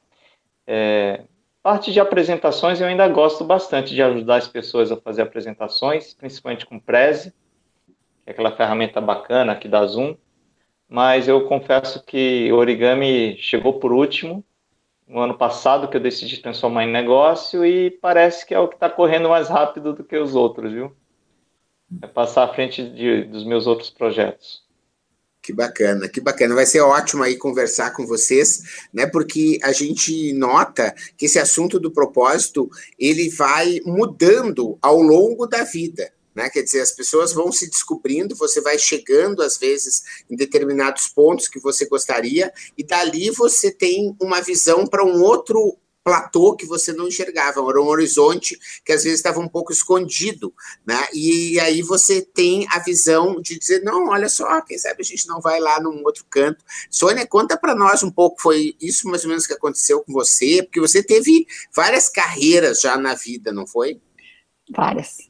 é, 0.67 1.25
Parte 1.63 1.93
de 1.93 2.01
apresentações 2.01 2.81
eu 2.81 2.87
ainda 2.87 3.07
gosto 3.09 3.45
bastante 3.45 3.95
de 3.95 4.03
ajudar 4.03 4.37
as 4.37 4.49
pessoas 4.49 4.91
a 4.91 4.97
fazer 4.97 5.21
apresentações, 5.21 6.15
principalmente 6.15 6.65
com 6.65 6.79
Prezi, 6.79 7.31
que 7.31 7.37
é 8.29 8.33
aquela 8.33 8.55
ferramenta 8.55 9.01
bacana 9.01 9.53
aqui 9.53 9.67
da 9.67 9.87
Zoom. 9.87 10.15
Mas 10.87 11.27
eu 11.27 11.47
confesso 11.47 12.05
que 12.05 12.53
o 12.53 12.57
origami 12.57 13.39
chegou 13.39 13.81
por 13.81 13.91
último, 13.91 14.45
no 15.07 15.21
ano 15.21 15.37
passado, 15.37 15.89
que 15.89 15.97
eu 15.97 16.01
decidi 16.01 16.37
transformar 16.37 16.85
em 16.85 16.93
negócio, 16.93 17.65
e 17.65 17.91
parece 17.91 18.45
que 18.45 18.55
é 18.55 18.59
o 18.59 18.69
que 18.69 18.75
está 18.75 18.91
correndo 18.91 19.31
mais 19.31 19.49
rápido 19.49 19.95
do 19.95 20.05
que 20.05 20.17
os 20.17 20.35
outros, 20.35 20.71
viu? 20.71 20.95
É 22.03 22.07
passar 22.07 22.45
à 22.45 22.53
frente 22.53 22.83
de, 22.83 23.25
dos 23.25 23.47
meus 23.47 23.67
outros 23.67 23.89
projetos. 23.89 24.63
Que 25.41 25.53
bacana, 25.53 26.07
que 26.07 26.21
bacana. 26.21 26.55
Vai 26.55 26.67
ser 26.67 26.81
ótimo 26.81 27.23
aí 27.23 27.35
conversar 27.37 27.93
com 27.93 28.07
vocês, 28.07 28.87
né? 28.93 29.07
Porque 29.07 29.59
a 29.63 29.73
gente 29.73 30.35
nota 30.35 30.95
que 31.17 31.25
esse 31.25 31.39
assunto 31.39 31.81
do 31.81 31.91
propósito 31.91 32.69
ele 32.99 33.31
vai 33.31 33.81
mudando 33.87 34.77
ao 34.83 35.01
longo 35.01 35.47
da 35.47 35.65
vida. 35.65 36.13
Né? 36.39 36.49
Quer 36.49 36.63
dizer, 36.63 36.81
as 36.81 36.93
pessoas 36.93 37.33
vão 37.33 37.51
se 37.51 37.69
descobrindo, 37.69 38.37
você 38.37 38.61
vai 38.61 38.79
chegando 38.79 39.43
às 39.43 39.59
vezes 39.59 40.05
em 40.31 40.37
determinados 40.37 41.09
pontos 41.09 41.49
que 41.49 41.59
você 41.59 41.85
gostaria 41.85 42.53
e 42.77 42.85
dali 42.85 43.29
você 43.31 43.73
tem 43.73 44.17
uma 44.23 44.41
visão 44.41 44.87
para 44.87 45.05
um 45.05 45.21
outro 45.21 45.77
platô 46.05 46.55
que 46.55 46.65
você 46.65 46.93
não 46.93 47.09
enxergava, 47.09 47.61
era 47.69 47.83
um 47.83 47.89
horizonte 47.89 48.57
que 48.85 48.93
às 48.93 49.03
vezes 49.03 49.19
estava 49.19 49.41
um 49.41 49.49
pouco 49.49 49.73
escondido, 49.73 50.55
né? 50.87 51.09
E 51.13 51.59
aí 51.59 51.83
você 51.83 52.23
tem 52.23 52.69
a 52.71 52.79
visão 52.79 53.43
de 53.43 53.59
dizer, 53.59 53.83
não, 53.83 54.09
olha 54.09 54.29
só, 54.29 54.63
quem 54.63 54.79
sabe 54.79 55.01
a 55.01 55.05
gente 55.05 55.27
não 55.27 55.41
vai 55.41 55.59
lá 55.59 55.81
num 55.81 56.05
outro 56.05 56.25
canto. 56.31 56.65
Sônia, 56.89 57.27
conta 57.27 57.59
para 57.59 57.75
nós 57.75 58.05
um 58.05 58.13
pouco, 58.13 58.41
foi 58.41 58.77
isso 58.81 59.09
mais 59.09 59.25
ou 59.25 59.29
menos 59.29 59.45
que 59.45 59.53
aconteceu 59.53 60.05
com 60.05 60.13
você, 60.13 60.63
porque 60.63 60.81
você 60.81 61.03
teve 61.03 61.47
várias 61.75 62.09
carreiras 62.09 62.81
já 62.81 62.97
na 62.97 63.15
vida, 63.15 63.53
não 63.53 63.67
foi? 63.67 64.01
Várias. 64.71 65.28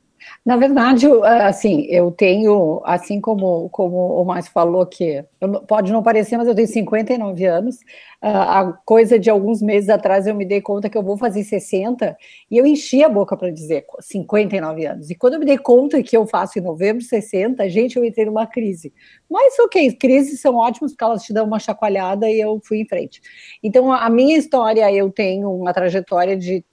Na 0.49 0.57
verdade, 0.57 1.07
assim, 1.25 1.83
eu 1.91 2.11
tenho, 2.11 2.81
assim 2.83 3.21
como, 3.21 3.69
como 3.69 4.19
o 4.19 4.25
Márcio 4.25 4.51
falou, 4.51 4.87
que 4.87 5.23
pode 5.69 5.93
não 5.93 6.03
parecer, 6.03 6.39
mas 6.39 6.49
eu 6.49 6.55
tenho 6.55 6.67
59 6.67 7.45
anos. 7.45 7.77
A 8.23 8.73
coisa 8.87 9.19
de 9.19 9.29
alguns 9.29 9.61
meses 9.61 9.91
atrás 9.91 10.27
eu 10.27 10.35
me 10.35 10.47
dei 10.47 10.63
conta 10.63 10.89
que 10.89 10.97
eu 10.97 11.03
vou 11.03 11.19
fazer 11.19 11.45
60 11.45 12.17
e 12.51 12.57
eu 12.57 12.65
enchi 12.65 13.05
a 13.05 13.11
boca 13.11 13.37
para 13.37 13.51
dizer 13.51 13.85
59 14.01 14.87
anos. 14.87 15.11
E 15.11 15.15
quando 15.15 15.35
eu 15.35 15.41
me 15.41 15.45
dei 15.45 15.59
conta 15.59 16.03
que 16.03 16.17
eu 16.17 16.27
faço 16.27 16.59
em 16.59 16.63
novembro 16.63 17.05
60, 17.05 17.69
gente, 17.69 17.99
eu 17.99 18.05
entrei 18.07 18.25
numa 18.25 18.47
crise. 18.47 18.91
Mas 19.31 19.59
ok, 19.59 19.93
crises 19.97 20.41
são 20.41 20.55
ótimas 20.55 20.93
porque 20.93 21.05
elas 21.05 21.25
te 21.25 21.35
dão 21.35 21.45
uma 21.45 21.59
chacoalhada 21.59 22.27
e 22.27 22.41
eu 22.41 22.59
fui 22.65 22.79
em 22.81 22.89
frente. 22.89 23.21
Então, 23.63 23.93
a 23.93 24.09
minha 24.09 24.39
história, 24.39 24.91
eu 24.91 25.11
tenho 25.11 25.53
uma 25.53 25.75
trajetória 25.75 26.35
de 26.39 26.65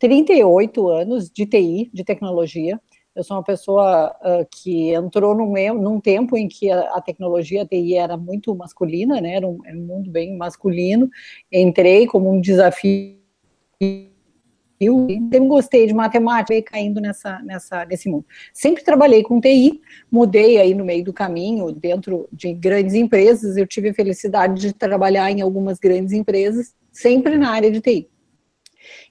38 0.00 0.88
anos 0.88 1.30
de 1.30 1.46
TI, 1.46 1.90
de 1.94 2.02
tecnologia. 2.02 2.80
Eu 3.14 3.22
sou 3.22 3.36
uma 3.36 3.44
pessoa 3.44 4.14
uh, 4.20 4.46
que 4.50 4.92
entrou 4.92 5.34
num, 5.34 5.54
num, 5.74 6.00
tempo 6.00 6.36
em 6.36 6.48
que 6.48 6.70
a, 6.70 6.96
a, 6.96 7.00
tecnologia, 7.00 7.62
a 7.62 7.66
TI 7.66 7.94
era 7.94 8.16
muito 8.16 8.54
masculina, 8.54 9.20
né? 9.20 9.36
Era 9.36 9.46
um, 9.46 9.58
era 9.64 9.76
um 9.76 9.86
mundo 9.86 10.10
bem 10.10 10.36
masculino. 10.36 11.08
Entrei 11.52 12.06
como 12.06 12.32
um 12.32 12.40
desafio 12.40 13.24
eu 14.80 15.06
sempre 15.08 15.38
gostei 15.40 15.86
de 15.86 15.94
matemática 15.94 16.54
e 16.54 16.62
caindo 16.62 17.00
nessa, 17.00 17.40
nessa, 17.42 17.84
nesse 17.84 18.08
mundo. 18.08 18.26
Sempre 18.52 18.82
trabalhei 18.82 19.22
com 19.22 19.40
TI, 19.40 19.80
mudei 20.10 20.58
aí 20.58 20.74
no 20.74 20.84
meio 20.84 21.04
do 21.04 21.12
caminho, 21.12 21.70
dentro 21.72 22.28
de 22.32 22.52
grandes 22.52 22.94
empresas, 22.94 23.56
eu 23.56 23.66
tive 23.66 23.90
a 23.90 23.94
felicidade 23.94 24.60
de 24.60 24.72
trabalhar 24.72 25.30
em 25.30 25.40
algumas 25.40 25.78
grandes 25.78 26.12
empresas, 26.12 26.74
sempre 26.92 27.38
na 27.38 27.50
área 27.50 27.70
de 27.70 27.80
TI. 27.80 28.08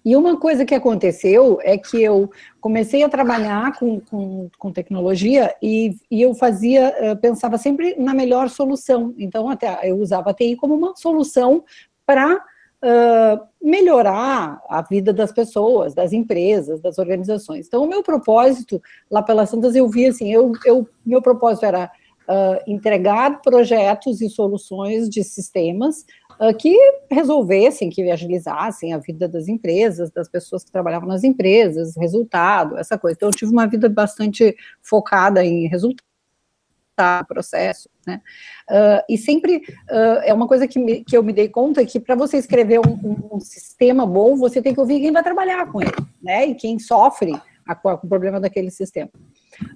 E 0.03 0.15
uma 0.15 0.37
coisa 0.37 0.65
que 0.65 0.75
aconteceu 0.75 1.59
é 1.61 1.77
que 1.77 2.01
eu 2.01 2.29
comecei 2.59 3.03
a 3.03 3.09
trabalhar 3.09 3.77
com, 3.77 3.99
com, 3.99 4.49
com 4.57 4.71
tecnologia 4.71 5.53
e, 5.61 5.95
e, 6.09 6.21
eu 6.21 6.33
fazia, 6.33 6.95
eu 6.99 7.17
pensava 7.17 7.57
sempre 7.57 7.95
na 7.97 8.13
melhor 8.13 8.49
solução. 8.49 9.13
Então, 9.17 9.49
até 9.49 9.89
eu 9.89 9.97
usava 9.97 10.31
a 10.31 10.33
TI 10.33 10.55
como 10.55 10.73
uma 10.75 10.95
solução 10.95 11.63
para 12.05 12.35
uh, 12.35 13.47
melhorar 13.61 14.61
a 14.69 14.81
vida 14.81 15.13
das 15.13 15.31
pessoas, 15.31 15.93
das 15.93 16.11
empresas, 16.11 16.81
das 16.81 16.97
organizações. 16.97 17.67
Então, 17.67 17.83
o 17.83 17.87
meu 17.87 18.03
propósito, 18.03 18.81
lá 19.09 19.21
pelas 19.21 19.49
Santas, 19.49 19.75
eu 19.75 19.87
vi 19.87 20.07
assim, 20.07 20.31
eu, 20.31 20.51
eu, 20.65 20.87
meu 21.05 21.21
propósito 21.21 21.65
era 21.65 21.89
uh, 22.27 22.61
entregar 22.67 23.41
projetos 23.41 24.21
e 24.21 24.29
soluções 24.29 25.09
de 25.09 25.23
sistemas 25.23 26.05
uh, 26.49 26.55
que 26.57 26.75
resolvessem, 27.09 27.89
que 27.89 28.09
agilizassem 28.09 28.93
a 28.93 28.97
vida 28.97 29.27
das 29.27 29.47
empresas, 29.47 30.11
das 30.11 30.27
pessoas 30.27 30.63
que 30.63 30.71
trabalhavam 30.71 31.07
nas 31.07 31.23
empresas, 31.23 31.95
resultado, 31.95 32.77
essa 32.77 32.97
coisa. 32.97 33.15
Então, 33.15 33.29
eu 33.29 33.33
tive 33.33 33.51
uma 33.51 33.67
vida 33.67 33.87
bastante 33.87 34.55
focada 34.81 35.43
em 35.43 35.67
resultado 35.67 36.03
processo, 37.27 37.89
né? 38.05 38.21
Uh, 38.69 39.03
e 39.09 39.17
sempre 39.17 39.57
uh, 39.89 40.21
é 40.23 40.31
uma 40.31 40.47
coisa 40.47 40.67
que, 40.67 40.77
me, 40.77 41.03
que 41.03 41.17
eu 41.17 41.23
me 41.23 41.33
dei 41.33 41.49
conta 41.49 41.83
que 41.83 41.99
para 41.99 42.15
você 42.15 42.37
escrever 42.37 42.79
um, 42.79 42.93
um, 43.03 43.35
um, 43.37 43.39
sistema 43.39 44.05
bom, 44.05 44.35
você 44.35 44.61
tem 44.61 44.75
que 44.75 44.79
ouvir 44.79 44.99
quem 44.99 45.11
vai 45.11 45.23
trabalhar 45.23 45.71
com 45.71 45.81
ele, 45.81 45.91
né? 46.21 46.45
E 46.45 46.55
quem 46.55 46.77
sofre 46.77 47.33
com 47.99 48.07
o 48.07 48.09
problema 48.09 48.39
daquele 48.39 48.71
sistema. 48.71 49.09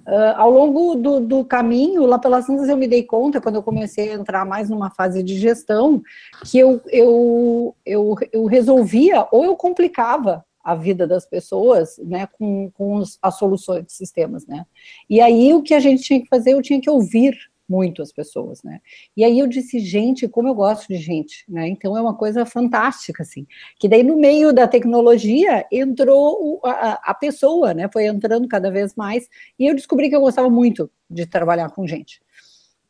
Uh, 0.06 0.34
ao 0.36 0.50
longo 0.50 0.94
do, 0.94 1.20
do, 1.20 1.44
caminho, 1.44 2.04
lá 2.04 2.18
pelas 2.18 2.46
tantas, 2.46 2.68
eu 2.68 2.76
me 2.76 2.88
dei 2.88 3.02
conta, 3.02 3.40
quando 3.40 3.56
eu 3.56 3.62
comecei 3.62 4.10
a 4.10 4.14
entrar 4.14 4.44
mais 4.44 4.68
numa 4.68 4.90
fase 4.90 5.22
de 5.22 5.38
gestão, 5.38 6.02
que 6.44 6.58
eu, 6.58 6.80
eu, 6.88 7.74
eu, 7.84 8.14
eu 8.32 8.44
resolvia 8.46 9.26
ou 9.30 9.44
eu 9.44 9.56
complicava 9.56 10.44
a 10.62 10.74
vida 10.74 11.06
das 11.06 11.24
pessoas, 11.24 11.96
né, 11.98 12.28
com, 12.38 12.70
com 12.74 12.96
os, 12.96 13.18
as 13.22 13.38
soluções 13.38 13.86
de 13.86 13.92
sistemas, 13.92 14.46
né. 14.46 14.66
E 15.08 15.20
aí 15.20 15.54
o 15.54 15.62
que 15.62 15.74
a 15.74 15.80
gente 15.80 16.02
tinha 16.02 16.20
que 16.20 16.28
fazer, 16.28 16.52
eu 16.52 16.62
tinha 16.62 16.80
que 16.80 16.90
ouvir 16.90 17.34
muito 17.68 18.00
as 18.00 18.10
pessoas, 18.10 18.62
né? 18.62 18.80
E 19.16 19.22
aí 19.22 19.38
eu 19.38 19.46
disse, 19.46 19.78
gente, 19.78 20.26
como 20.26 20.48
eu 20.48 20.54
gosto 20.54 20.88
de 20.88 20.96
gente, 20.96 21.44
né? 21.48 21.68
Então 21.68 21.96
é 21.96 22.00
uma 22.00 22.16
coisa 22.16 22.46
fantástica, 22.46 23.22
assim. 23.22 23.46
Que 23.78 23.88
daí 23.88 24.02
no 24.02 24.16
meio 24.16 24.52
da 24.52 24.66
tecnologia 24.66 25.66
entrou 25.70 26.60
a, 26.64 27.10
a 27.10 27.14
pessoa, 27.14 27.74
né? 27.74 27.88
Foi 27.92 28.06
entrando 28.06 28.48
cada 28.48 28.70
vez 28.70 28.94
mais 28.94 29.28
e 29.58 29.66
eu 29.66 29.74
descobri 29.74 30.08
que 30.08 30.16
eu 30.16 30.20
gostava 30.20 30.48
muito 30.48 30.90
de 31.10 31.26
trabalhar 31.26 31.70
com 31.70 31.86
gente. 31.86 32.20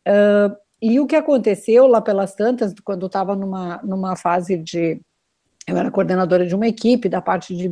Uh, 0.07 0.57
e 0.81 1.01
o 1.01 1.07
que 1.07 1.17
aconteceu 1.17 1.87
lá 1.87 2.01
pelas 2.01 2.35
tantas, 2.35 2.73
quando 2.85 3.03
eu 3.03 3.09
estava 3.09 3.35
numa, 3.35 3.79
numa 3.83 4.15
fase 4.15 4.57
de. 4.57 5.01
Eu 5.67 5.77
era 5.77 5.91
coordenadora 5.91 6.47
de 6.47 6.55
uma 6.55 6.69
equipe 6.69 7.09
da 7.09 7.21
parte 7.21 7.55
de 7.55 7.69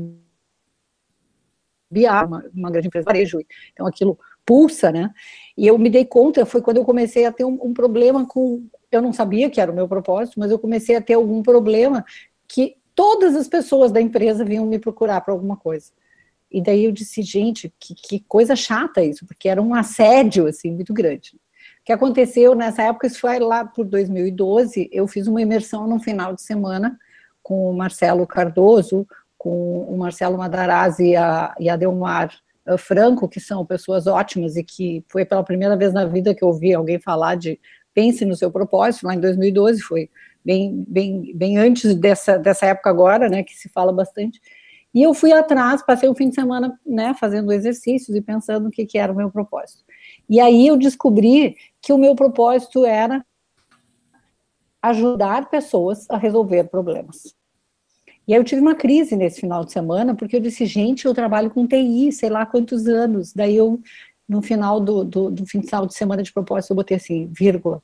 BI, 1.91 2.05
uma, 2.05 2.45
uma 2.53 2.71
grande 2.71 2.89
empresa 2.89 3.05
de 3.05 3.13
varejo, 3.13 3.39
então 3.73 3.87
aquilo 3.87 4.19
pulsa, 4.47 4.93
né? 4.93 5.11
E 5.59 5.67
eu 5.67 5.77
me 5.77 5.91
dei 5.91 6.05
conta, 6.05 6.47
foi 6.47 6.63
quando 6.63 6.77
eu 6.77 6.85
comecei 6.85 7.27
a 7.27 7.33
ter 7.33 7.45
um, 7.45 7.59
um, 7.61 7.75
problema 7.75 8.25
com. 8.25 8.65
Eu 8.91 9.03
não 9.03 9.13
sabia 9.13 9.51
que 9.51 9.61
era 9.61 9.71
o 9.71 9.75
meu 9.75 9.89
propósito, 9.89 10.39
mas 10.39 10.51
eu 10.51 10.59
comecei 10.59 10.95
a 10.95 11.01
ter 11.01 11.15
algum 11.15 11.43
problema 11.43 12.05
que 12.47 12.77
todas 12.95 13.35
as 13.35 13.49
pessoas 13.49 13.91
da 13.91 14.01
empresa 14.01 14.45
vinham 14.45 14.65
me 14.65 14.79
procurar 14.79 15.21
para 15.21 15.35
alguma 15.35 15.57
coisa. 15.57 15.91
E 16.51 16.63
daí 16.63 16.85
eu 16.85 16.93
disse, 16.93 17.21
gente, 17.23 17.73
que, 17.79 17.95
que, 17.95 18.21
coisa 18.21 18.55
chata 18.55 19.03
isso, 19.03 19.27
porque 19.27 19.49
era 19.49 19.61
um 19.61 19.75
assédio, 19.75 20.47
assim, 20.47 20.71
muito 20.71 20.95
grande. 20.95 21.35
O 21.81 21.85
que 21.85 21.93
aconteceu 21.93 22.55
nessa 22.55 22.85
época, 22.85 23.09
isso 23.09 23.21
foi 23.21 23.39
lá 23.41 23.65
por 23.65 23.85
2012, 23.85 24.89
eu 24.93 25.07
fiz 25.09 25.27
uma 25.27 25.43
imersão 25.43 25.87
no 25.87 25.99
final 25.99 26.35
de 26.35 26.43
semana 26.43 26.99
com 27.43 27.69
o 27.71 27.77
Marcelo 27.77 28.27
Cardoso, 28.27 29.07
com 29.37 29.83
o 29.83 29.99
Marcelo 29.99 30.39
Madarazzi 30.39 31.11
e 31.11 31.17
a, 31.17 31.55
e 31.59 31.69
a 31.69 31.77
Delmar 31.77 32.33
uh, 32.69 32.79
Franco, 32.79 33.29
que 33.29 33.41
são 33.41 33.65
pessoas 33.65 34.07
ótimas 34.07 34.57
e 34.57 34.65
que 34.65 35.05
foi 35.09 35.25
pela 35.25 35.45
primeira 35.45 35.77
vez 35.77 35.93
na 35.93 36.05
vida 36.05 36.35
que 36.35 36.43
eu 36.43 36.49
ouvi 36.49 36.75
alguém 36.75 36.99
falar 36.99 37.37
de 37.37 37.61
pense 37.95 38.25
no 38.25 38.37
seu 38.37 38.51
propósito, 38.51 39.07
lá 39.07 39.15
em 39.15 39.21
2012, 39.21 39.81
foi 39.81 40.11
bem, 40.45 40.85
bem, 40.87 41.33
bem 41.35 41.57
antes 41.57 41.95
dessa, 41.95 42.39
dessa 42.39 42.67
época 42.67 42.91
agora, 42.91 43.29
né, 43.29 43.43
que 43.43 43.55
se 43.55 43.71
fala 43.71 43.91
bastante, 43.91 44.39
e 44.95 45.03
eu 45.03 45.13
fui 45.13 45.33
atrás, 45.33 45.83
passei 45.83 46.09
o 46.09 46.15
fim 46.15 46.29
de 46.29 46.35
semana, 46.35 46.79
né, 46.87 47.15
fazendo 47.19 47.53
exercícios 47.53 48.17
e 48.17 48.21
pensando 48.21 48.69
o 48.69 48.71
que, 48.71 48.87
que 48.87 48.99
era 48.99 49.13
o 49.13 49.17
meu 49.17 49.31
propósito. 49.31 49.85
E 50.29 50.41
aí 50.41 50.67
eu 50.67 50.77
descobri 50.77 51.57
que 51.83 51.93
o 51.93 51.99
meu 51.99 52.15
propósito 52.15 52.85
era 52.85 53.25
ajudar 54.81 55.51
pessoas 55.51 56.07
a 56.09 56.17
resolver 56.17 56.65
problemas. 56.65 57.35
E 58.27 58.35
aí 58.35 58.41
eu 58.41 58.45
tive 58.45 58.61
uma 58.61 58.75
crise 58.75 59.15
nesse 59.15 59.41
final 59.41 59.65
de 59.65 59.73
semana, 59.73 60.15
porque 60.15 60.37
eu 60.37 60.41
disse, 60.41 60.67
gente, 60.67 61.05
eu 61.05 61.15
trabalho 61.15 61.51
com 61.51 61.67
TI, 61.67 62.11
sei 62.11 62.29
lá 62.29 62.45
quantos 62.45 62.87
anos. 62.89 63.33
Daí 63.33 63.57
eu, 63.57 63.81
no 64.29 64.43
final 64.43 64.81
do, 64.81 65.05
do, 65.05 65.31
do 65.31 65.47
final 65.47 65.87
de 65.87 65.95
semana 65.95 66.23
de 66.23 66.33
propósito, 66.33 66.73
eu 66.73 66.77
botei 66.77 66.97
assim, 66.97 67.31
vírgula, 67.33 67.81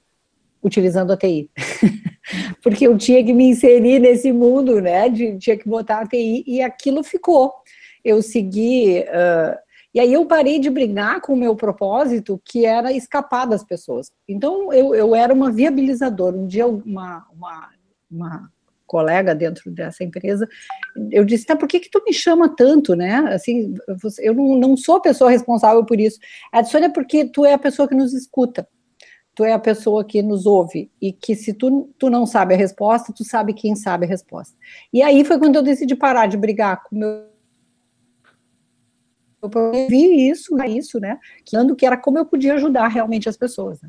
utilizando 0.62 1.12
a 1.12 1.16
TI. 1.16 1.48
porque 2.60 2.86
eu 2.86 2.98
tinha 2.98 3.24
que 3.24 3.32
me 3.32 3.44
inserir 3.44 4.00
nesse 4.00 4.32
mundo, 4.32 4.80
né? 4.80 5.08
De, 5.08 5.38
tinha 5.38 5.56
que 5.56 5.68
botar 5.68 6.00
a 6.00 6.06
TI, 6.06 6.42
e 6.46 6.60
aquilo 6.60 7.04
ficou. 7.04 7.52
Eu 8.04 8.20
segui. 8.20 9.00
Uh, 9.00 9.56
e 9.94 10.00
aí 10.00 10.12
eu 10.12 10.24
parei 10.26 10.58
de 10.58 10.70
brigar 10.70 11.20
com 11.20 11.34
o 11.34 11.36
meu 11.36 11.54
propósito, 11.54 12.40
que 12.44 12.64
era 12.64 12.92
escapar 12.92 13.46
das 13.46 13.62
pessoas. 13.62 14.10
Então 14.26 14.72
eu, 14.72 14.94
eu 14.94 15.14
era 15.14 15.32
uma 15.32 15.52
viabilizadora. 15.52 16.36
Um 16.36 16.46
dia 16.46 16.66
uma, 16.66 17.26
uma, 17.32 17.68
uma 18.10 18.50
colega 18.92 19.34
dentro 19.34 19.70
dessa 19.70 20.04
empresa, 20.04 20.46
eu 21.10 21.24
disse, 21.24 21.46
tá, 21.46 21.56
por 21.56 21.66
que 21.66 21.80
que 21.80 21.90
tu 21.90 22.02
me 22.04 22.12
chama 22.12 22.54
tanto, 22.54 22.94
né? 22.94 23.14
Assim, 23.32 23.74
eu 24.18 24.34
não, 24.34 24.54
não 24.58 24.76
sou 24.76 24.96
a 24.96 25.00
pessoa 25.00 25.30
responsável 25.30 25.82
por 25.86 25.98
isso. 25.98 26.18
A 26.52 26.60
é 26.60 26.88
porque 26.90 27.24
tu 27.24 27.46
é 27.46 27.54
a 27.54 27.58
pessoa 27.58 27.88
que 27.88 27.94
nos 27.94 28.12
escuta. 28.12 28.68
Tu 29.34 29.44
é 29.44 29.52
a 29.54 29.58
pessoa 29.58 30.04
que 30.04 30.20
nos 30.20 30.44
ouve 30.44 30.90
e 31.00 31.10
que 31.10 31.34
se 31.34 31.54
tu, 31.54 31.90
tu 31.98 32.10
não 32.10 32.26
sabe 32.26 32.52
a 32.52 32.56
resposta, 32.56 33.14
tu 33.16 33.24
sabe 33.24 33.54
quem 33.54 33.74
sabe 33.74 34.04
a 34.04 34.08
resposta. 34.08 34.54
E 34.92 35.00
aí 35.00 35.24
foi 35.24 35.38
quando 35.38 35.56
eu 35.56 35.62
decidi 35.62 35.96
parar 35.96 36.26
de 36.26 36.36
brigar 36.36 36.82
com 36.82 36.94
meu 36.94 37.32
eu 39.42 39.88
vi 39.88 40.28
isso, 40.28 40.56
isso, 40.68 41.00
né? 41.00 41.18
Que 41.44 41.84
era 41.84 41.96
como 41.96 42.16
eu 42.16 42.24
podia 42.24 42.54
ajudar 42.54 42.86
realmente 42.86 43.28
as 43.28 43.36
pessoas. 43.36 43.80
Né? 43.82 43.88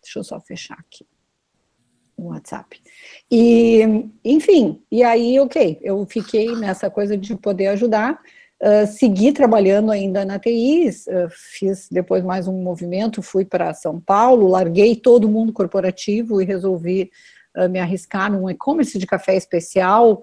Deixa 0.00 0.20
eu 0.20 0.22
só 0.22 0.38
fechar 0.38 0.78
aqui 0.78 1.04
o 2.16 2.28
WhatsApp. 2.28 2.80
E, 3.30 4.08
enfim, 4.24 4.82
e 4.90 5.02
aí, 5.02 5.38
ok, 5.40 5.78
eu 5.82 6.04
fiquei 6.06 6.54
nessa 6.56 6.90
coisa 6.90 7.16
de 7.16 7.36
poder 7.36 7.68
ajudar. 7.68 8.20
Uh, 8.62 8.86
segui 8.86 9.32
trabalhando 9.32 9.90
ainda 9.90 10.24
na 10.24 10.38
TI, 10.38 10.88
uh, 10.88 11.28
fiz 11.28 11.88
depois 11.90 12.24
mais 12.24 12.48
um 12.48 12.62
movimento, 12.62 13.20
fui 13.20 13.44
para 13.44 13.74
São 13.74 14.00
Paulo, 14.00 14.48
larguei 14.48 14.96
todo 14.96 15.28
mundo 15.28 15.52
corporativo 15.52 16.40
e 16.40 16.46
resolvi 16.46 17.10
uh, 17.56 17.68
me 17.68 17.78
arriscar 17.78 18.32
num 18.32 18.48
e-commerce 18.48 18.98
de 18.98 19.06
café 19.06 19.36
especial. 19.36 20.22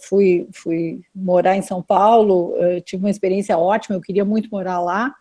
fui, 0.00 0.46
fui 0.52 1.00
morar 1.14 1.56
em 1.56 1.62
São 1.62 1.80
Paulo, 1.80 2.54
tive 2.84 3.04
uma 3.04 3.10
experiência 3.10 3.56
ótima, 3.56 3.96
eu 3.96 4.00
queria 4.00 4.24
muito 4.24 4.50
morar 4.50 4.80
lá. 4.80 5.14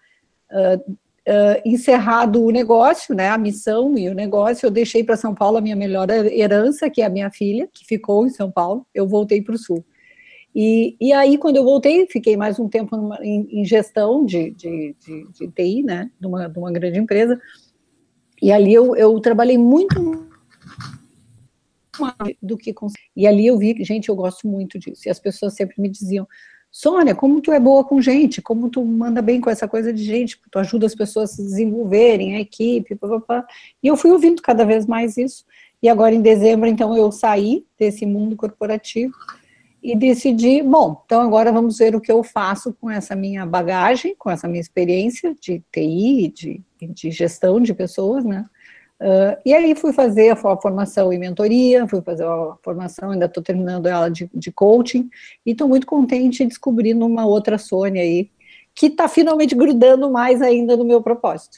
Encerrado 1.65 2.43
o 2.43 2.51
negócio, 2.51 3.15
né, 3.15 3.29
a 3.29 3.37
missão 3.37 3.97
e 3.97 4.09
o 4.09 4.13
negócio, 4.13 4.65
eu 4.65 4.71
deixei 4.71 5.03
para 5.03 5.15
São 5.15 5.33
Paulo 5.33 5.57
a 5.57 5.61
minha 5.61 5.75
melhor 5.75 6.09
herança, 6.09 6.89
que 6.89 7.01
é 7.01 7.05
a 7.05 7.09
minha 7.09 7.31
filha, 7.31 7.67
que 7.71 7.85
ficou 7.85 8.25
em 8.25 8.29
São 8.29 8.51
Paulo. 8.51 8.85
Eu 8.93 9.07
voltei 9.07 9.41
para 9.41 9.55
o 9.55 9.57
Sul. 9.57 9.85
E, 10.55 10.95
e 11.01 11.11
aí, 11.11 11.37
quando 11.37 11.55
eu 11.55 11.63
voltei, 11.63 12.05
fiquei 12.07 12.37
mais 12.37 12.59
um 12.59 12.69
tempo 12.69 12.95
numa, 12.95 13.17
em, 13.23 13.47
em, 13.61 13.65
gestão 13.65 14.23
de, 14.23 14.51
de, 14.51 14.95
de, 14.99 15.27
de 15.31 15.47
TI, 15.47 15.81
né, 15.81 16.11
de 16.19 16.27
uma, 16.27 16.47
de 16.47 16.59
uma 16.59 16.71
grande 16.71 16.99
empresa, 16.99 17.39
e 18.41 18.51
ali 18.51 18.73
eu, 18.73 18.95
eu 18.95 19.19
trabalhei 19.19 19.57
muito 19.57 20.27
do 22.41 22.57
que 22.57 22.73
e 23.15 23.27
ali 23.27 23.45
eu 23.45 23.57
vi, 23.57 23.75
gente, 23.83 24.09
eu 24.09 24.15
gosto 24.15 24.47
muito 24.47 24.79
disso. 24.79 25.03
E 25.07 25.09
as 25.09 25.19
pessoas 25.19 25.53
sempre 25.53 25.79
me 25.81 25.89
diziam, 25.89 26.27
Sônia, 26.73 27.13
como 27.13 27.39
tu 27.39 27.51
é 27.51 27.59
boa 27.59 27.83
com 27.83 28.01
gente, 28.01 28.41
como 28.41 28.67
tu 28.67 28.83
manda 28.83 29.21
bem 29.21 29.39
com 29.39 29.47
essa 29.47 29.67
coisa 29.67 29.93
de 29.93 30.03
gente, 30.03 30.39
tu 30.49 30.57
ajuda 30.57 30.87
as 30.87 30.95
pessoas 30.95 31.29
a 31.29 31.35
se 31.35 31.43
desenvolverem, 31.43 32.35
a 32.35 32.39
equipe, 32.39 32.95
papapá. 32.95 33.45
E 33.81 33.85
eu 33.85 33.95
fui 33.95 34.09
ouvindo 34.09 34.41
cada 34.41 34.65
vez 34.65 34.87
mais 34.87 35.15
isso. 35.15 35.45
E 35.83 35.87
agora 35.87 36.15
em 36.15 36.21
dezembro, 36.21 36.67
então, 36.67 36.97
eu 36.97 37.11
saí 37.11 37.63
desse 37.77 38.07
mundo 38.07 38.35
corporativo 38.35 39.13
e 39.83 39.95
decidi, 39.95 40.63
bom, 40.63 40.99
então 41.05 41.21
agora 41.21 41.51
vamos 41.51 41.77
ver 41.77 41.95
o 41.95 42.01
que 42.01 42.11
eu 42.11 42.23
faço 42.23 42.73
com 42.81 42.89
essa 42.89 43.15
minha 43.15 43.45
bagagem, 43.45 44.15
com 44.17 44.31
essa 44.31 44.47
minha 44.47 44.61
experiência 44.61 45.35
de 45.39 45.61
TI, 45.71 46.33
de, 46.35 46.61
de 46.81 47.11
gestão 47.11 47.61
de 47.61 47.71
pessoas, 47.75 48.25
né? 48.25 48.45
Uh, 49.01 49.35
e 49.45 49.53
aí 49.53 49.75
fui 49.75 49.91
fazer 49.91 50.29
a 50.29 50.35
formação 50.35 51.12
em 51.12 51.19
mentoria, 51.19 51.88
fui 51.88 52.01
fazer 52.01 52.23
a 52.23 52.55
formação, 52.62 53.12
ainda 53.12 53.25
estou 53.25 53.43
terminando 53.43 53.88
ela 53.88 54.09
de, 54.09 54.29
de 54.33 54.51
coaching, 54.51 55.09
e 55.45 55.51
estou 55.51 55.67
muito 55.67 55.85
contente 55.85 56.45
descobrindo 56.45 57.05
uma 57.05 57.25
outra 57.25 57.57
Sônia 57.57 58.01
aí, 58.01 58.29
que 58.73 58.88
está 58.88 59.07
finalmente 59.07 59.55
grudando 59.55 60.09
mais 60.09 60.41
ainda 60.41 60.77
no 60.77 60.85
meu 60.85 61.01
propósito. 61.01 61.57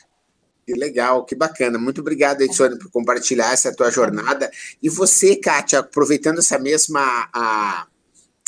Que 0.66 0.74
legal, 0.74 1.24
que 1.24 1.36
bacana. 1.36 1.78
Muito 1.78 2.02
obrigado, 2.02 2.42
Sônia, 2.52 2.80
por 2.80 2.90
compartilhar 2.90 3.54
essa 3.54 3.74
tua 3.76 3.92
jornada. 3.92 4.50
E 4.82 4.90
você, 4.90 5.36
Kátia, 5.36 5.80
aproveitando 5.80 6.40
essa 6.40 6.58
mesma 6.58 7.30
a, 7.32 7.86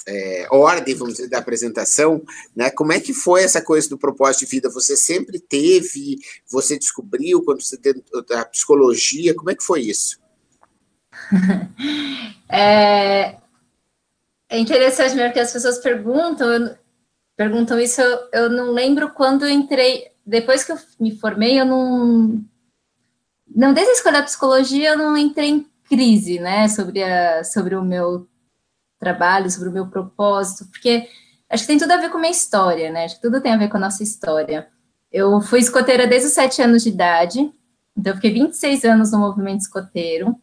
é, 0.07 0.47
ordem, 0.49 0.95
vamos 0.95 1.15
dizer, 1.15 1.29
da 1.29 1.39
apresentação, 1.39 2.23
né? 2.55 2.69
Como 2.71 2.93
é 2.93 2.99
que 2.99 3.13
foi 3.13 3.43
essa 3.43 3.61
coisa 3.61 3.89
do 3.89 3.97
propósito 3.97 4.45
de 4.45 4.51
vida? 4.51 4.69
Você 4.69 4.95
sempre 4.95 5.37
teve, 5.37 6.17
você 6.49 6.77
descobriu 6.77 7.43
quando 7.43 7.61
você 7.61 7.77
dentro 7.77 8.23
da 8.23 8.45
psicologia, 8.45 9.35
como 9.35 9.51
é 9.51 9.55
que 9.55 9.63
foi 9.63 9.81
isso? 9.81 10.19
é, 12.49 13.35
é 14.49 14.57
interessante 14.57 15.13
mesmo 15.15 15.33
que 15.33 15.39
as 15.39 15.51
pessoas 15.51 15.79
perguntam, 15.79 16.75
perguntam 17.35 17.77
isso, 17.77 17.99
eu, 17.99 18.19
eu 18.31 18.49
não 18.49 18.71
lembro 18.71 19.11
quando 19.11 19.45
eu 19.45 19.51
entrei, 19.51 20.07
depois 20.25 20.63
que 20.63 20.71
eu 20.71 20.77
me 20.99 21.17
formei, 21.17 21.59
eu 21.59 21.65
não, 21.65 22.41
não 23.53 23.73
desde 23.73 23.91
a 23.91 23.95
escolha 23.95 24.19
da 24.19 24.23
psicologia, 24.25 24.91
eu 24.91 24.97
não 24.97 25.17
entrei 25.17 25.49
em 25.49 25.67
crise, 25.89 26.39
né, 26.39 26.69
sobre, 26.69 27.03
a, 27.03 27.43
sobre 27.43 27.75
o 27.75 27.83
meu 27.83 28.27
trabalho, 28.99 29.49
sobre 29.49 29.69
o 29.69 29.71
meu 29.71 29.87
propósito, 29.87 30.65
porque 30.71 31.07
acho 31.49 31.63
que 31.63 31.67
tem 31.67 31.77
tudo 31.77 31.91
a 31.91 31.97
ver 31.97 32.09
com 32.09 32.17
a 32.17 32.21
minha 32.21 32.31
história, 32.31 32.91
né? 32.91 33.05
Acho 33.05 33.15
que 33.15 33.21
tudo 33.21 33.41
tem 33.41 33.53
a 33.53 33.57
ver 33.57 33.69
com 33.69 33.77
a 33.77 33.81
nossa 33.81 34.03
história. 34.03 34.67
Eu 35.11 35.39
fui 35.41 35.59
escoteira 35.59 36.07
desde 36.07 36.27
os 36.27 36.33
sete 36.33 36.61
anos 36.61 36.83
de 36.83 36.89
idade, 36.89 37.51
então 37.95 38.11
eu 38.11 38.15
fiquei 38.15 38.31
26 38.31 38.83
anos 38.85 39.11
no 39.11 39.19
movimento 39.19 39.61
escoteiro. 39.61 40.35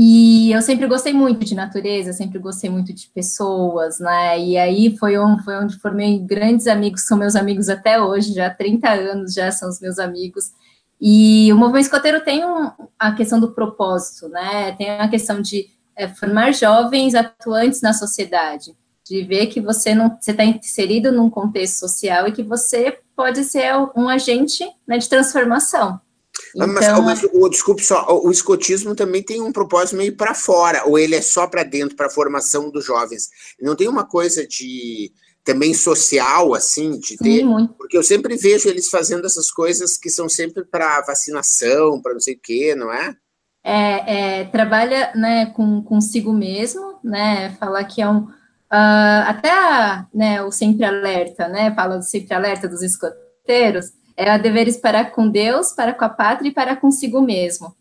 E 0.00 0.52
eu 0.52 0.62
sempre 0.62 0.86
gostei 0.86 1.12
muito 1.12 1.44
de 1.44 1.56
natureza, 1.56 2.12
sempre 2.12 2.38
gostei 2.38 2.70
muito 2.70 2.92
de 2.92 3.08
pessoas, 3.08 3.98
né? 3.98 4.38
E 4.38 4.56
aí 4.56 4.96
foi, 4.96 5.18
um, 5.18 5.38
foi 5.42 5.56
onde 5.56 5.76
formei 5.80 6.20
grandes 6.20 6.68
amigos, 6.68 7.02
são 7.02 7.18
meus 7.18 7.34
amigos 7.34 7.68
até 7.68 8.00
hoje, 8.00 8.32
já 8.32 8.46
há 8.46 8.50
30 8.54 8.88
anos 8.88 9.34
já 9.34 9.50
são 9.50 9.68
os 9.68 9.80
meus 9.80 9.98
amigos. 9.98 10.52
E 11.00 11.52
o 11.52 11.56
movimento 11.56 11.86
escoteiro 11.86 12.20
tem 12.22 12.44
um, 12.44 12.70
a 12.98 13.12
questão 13.12 13.40
do 13.40 13.52
propósito, 13.52 14.28
né? 14.28 14.72
Tem 14.72 14.90
a 14.90 15.08
questão 15.08 15.40
de 15.40 15.68
é 15.98 16.08
formar 16.08 16.52
jovens 16.52 17.14
atuantes 17.14 17.82
na 17.82 17.92
sociedade, 17.92 18.74
de 19.04 19.24
ver 19.24 19.48
que 19.48 19.60
você 19.60 19.94
não 19.94 20.16
você 20.20 20.30
está 20.30 20.44
inserido 20.44 21.10
num 21.10 21.28
contexto 21.28 21.80
social 21.80 22.28
e 22.28 22.32
que 22.32 22.42
você 22.42 22.98
pode 23.16 23.42
ser 23.44 23.74
um 23.96 24.08
agente 24.08 24.64
né, 24.86 24.96
de 24.96 25.08
transformação. 25.08 26.00
Ah, 26.58 26.66
então, 26.66 27.02
mas, 27.02 27.22
mas 27.22 27.30
o, 27.32 27.48
desculpe 27.48 27.84
só, 27.84 28.06
o 28.22 28.30
escotismo 28.30 28.94
também 28.94 29.22
tem 29.22 29.42
um 29.42 29.52
propósito 29.52 29.96
meio 29.96 30.16
para 30.16 30.34
fora, 30.34 30.84
ou 30.86 30.98
ele 30.98 31.16
é 31.16 31.20
só 31.20 31.46
para 31.48 31.64
dentro, 31.64 31.96
para 31.96 32.06
a 32.06 32.10
formação 32.10 32.70
dos 32.70 32.84
jovens. 32.84 33.28
Não 33.60 33.74
tem 33.74 33.88
uma 33.88 34.06
coisa 34.06 34.46
de 34.46 35.12
também 35.42 35.74
social, 35.74 36.54
assim, 36.54 36.98
de 36.98 37.16
ter. 37.16 37.40
Sim, 37.40 37.68
porque 37.76 37.96
eu 37.96 38.02
sempre 38.02 38.36
vejo 38.36 38.68
eles 38.68 38.88
fazendo 38.88 39.26
essas 39.26 39.50
coisas 39.50 39.96
que 39.96 40.10
são 40.10 40.28
sempre 40.28 40.64
para 40.64 41.00
vacinação, 41.02 42.00
para 42.00 42.12
não 42.12 42.20
sei 42.20 42.34
o 42.34 42.40
quê, 42.40 42.74
não 42.74 42.92
é? 42.92 43.16
É, 43.64 44.40
é, 44.40 44.44
trabalha 44.44 45.12
né, 45.14 45.46
com 45.46 45.82
consigo 45.82 46.32
mesmo, 46.32 46.98
né, 47.02 47.50
falar 47.58 47.84
que 47.84 48.00
é 48.00 48.08
um, 48.08 48.20
uh, 48.20 49.24
até 49.26 49.50
né, 50.14 50.42
o 50.42 50.50
sempre 50.50 50.84
alerta, 50.84 51.48
né, 51.48 51.74
fala 51.74 51.98
do 51.98 52.02
sempre 52.02 52.34
alerta 52.34 52.68
dos 52.68 52.82
escoteiros, 52.82 53.92
é 54.16 54.30
a 54.30 54.38
deveres 54.38 54.76
para 54.76 55.04
com 55.04 55.28
Deus, 55.28 55.72
para 55.72 55.92
com 55.92 56.04
a 56.04 56.08
pátria 56.08 56.48
e 56.48 56.54
para 56.54 56.76
consigo 56.76 57.20
mesmo, 57.20 57.74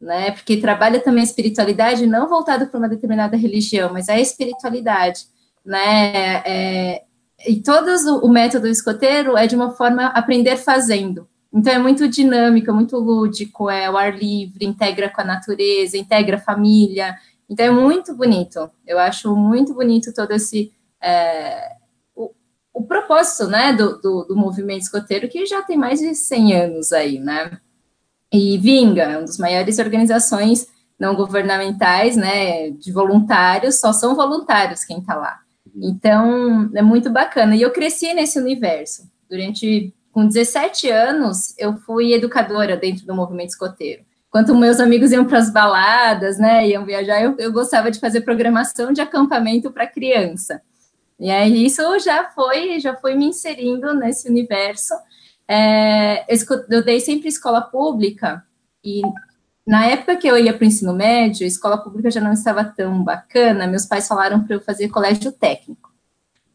né, 0.00 0.32
porque 0.32 0.56
trabalha 0.56 1.00
também 1.00 1.20
a 1.20 1.24
espiritualidade 1.24 2.06
não 2.06 2.28
voltado 2.28 2.66
para 2.66 2.78
uma 2.78 2.88
determinada 2.88 3.36
religião, 3.36 3.92
mas 3.92 4.08
a 4.08 4.18
espiritualidade, 4.18 5.20
né, 5.64 6.42
é, 6.44 7.02
e 7.46 7.62
todo 7.62 7.88
o 8.22 8.28
método 8.28 8.66
escoteiro 8.66 9.36
é 9.36 9.46
de 9.46 9.54
uma 9.54 9.70
forma 9.70 10.06
aprender 10.06 10.56
fazendo, 10.56 11.28
então 11.58 11.72
é 11.72 11.78
muito 11.78 12.06
dinâmico, 12.06 12.72
muito 12.72 12.96
lúdico, 12.96 13.68
é 13.68 13.90
o 13.90 13.96
ar 13.96 14.16
livre, 14.16 14.64
integra 14.64 15.10
com 15.10 15.22
a 15.22 15.24
natureza, 15.24 15.98
integra 15.98 16.36
a 16.36 16.40
família. 16.40 17.16
Então 17.50 17.66
é 17.66 17.70
muito 17.70 18.14
bonito. 18.14 18.70
Eu 18.86 18.96
acho 18.96 19.34
muito 19.34 19.74
bonito 19.74 20.14
todo 20.14 20.30
esse 20.30 20.72
é, 21.02 21.72
o, 22.14 22.30
o, 22.72 22.84
propósito, 22.84 23.48
né, 23.48 23.72
do, 23.72 24.00
do, 24.00 24.24
do, 24.26 24.36
movimento 24.36 24.82
escoteiro 24.82 25.28
que 25.28 25.46
já 25.46 25.60
tem 25.60 25.76
mais 25.76 25.98
de 25.98 26.14
100 26.14 26.54
anos 26.54 26.92
aí, 26.92 27.18
né? 27.18 27.58
E 28.32 28.56
Vinga 28.58 29.02
é 29.02 29.16
uma 29.16 29.22
das 29.22 29.38
maiores 29.38 29.80
organizações 29.80 30.68
não 30.96 31.16
governamentais, 31.16 32.16
né, 32.16 32.70
de 32.70 32.92
voluntários, 32.92 33.80
só 33.80 33.92
são 33.92 34.14
voluntários 34.14 34.84
quem 34.84 34.98
está 34.98 35.16
lá. 35.16 35.40
Então 35.74 36.70
é 36.72 36.82
muito 36.82 37.10
bacana. 37.10 37.56
E 37.56 37.62
eu 37.62 37.72
cresci 37.72 38.14
nesse 38.14 38.38
universo 38.38 39.10
durante 39.28 39.92
com 40.18 40.26
17 40.26 40.90
anos, 40.90 41.56
eu 41.56 41.76
fui 41.76 42.12
educadora 42.12 42.76
dentro 42.76 43.06
do 43.06 43.14
movimento 43.14 43.50
escoteiro. 43.50 44.02
Enquanto 44.26 44.52
meus 44.52 44.80
amigos 44.80 45.12
iam 45.12 45.24
para 45.24 45.38
as 45.38 45.48
baladas, 45.48 46.40
né, 46.40 46.66
iam 46.66 46.84
viajar, 46.84 47.22
eu, 47.22 47.36
eu 47.38 47.52
gostava 47.52 47.88
de 47.88 48.00
fazer 48.00 48.22
programação 48.22 48.92
de 48.92 49.00
acampamento 49.00 49.70
para 49.70 49.86
criança. 49.86 50.60
E 51.20 51.30
aí 51.30 51.64
isso 51.64 51.82
já 52.00 52.30
foi, 52.30 52.80
já 52.80 52.96
foi 52.96 53.14
me 53.14 53.26
inserindo 53.26 53.94
nesse 53.94 54.28
universo. 54.28 54.92
É, 55.46 56.26
eu 56.68 56.84
dei 56.84 56.98
sempre 56.98 57.28
escola 57.28 57.60
pública 57.60 58.42
e 58.84 59.02
na 59.64 59.86
época 59.86 60.16
que 60.16 60.26
eu 60.26 60.36
ia 60.36 60.52
para 60.52 60.64
o 60.64 60.66
ensino 60.66 60.94
médio, 60.94 61.44
a 61.44 61.48
escola 61.48 61.78
pública 61.78 62.10
já 62.10 62.20
não 62.20 62.32
estava 62.32 62.64
tão 62.64 63.04
bacana. 63.04 63.68
Meus 63.68 63.86
pais 63.86 64.08
falaram 64.08 64.42
para 64.42 64.56
eu 64.56 64.60
fazer 64.60 64.88
colégio 64.88 65.30
técnico. 65.30 65.87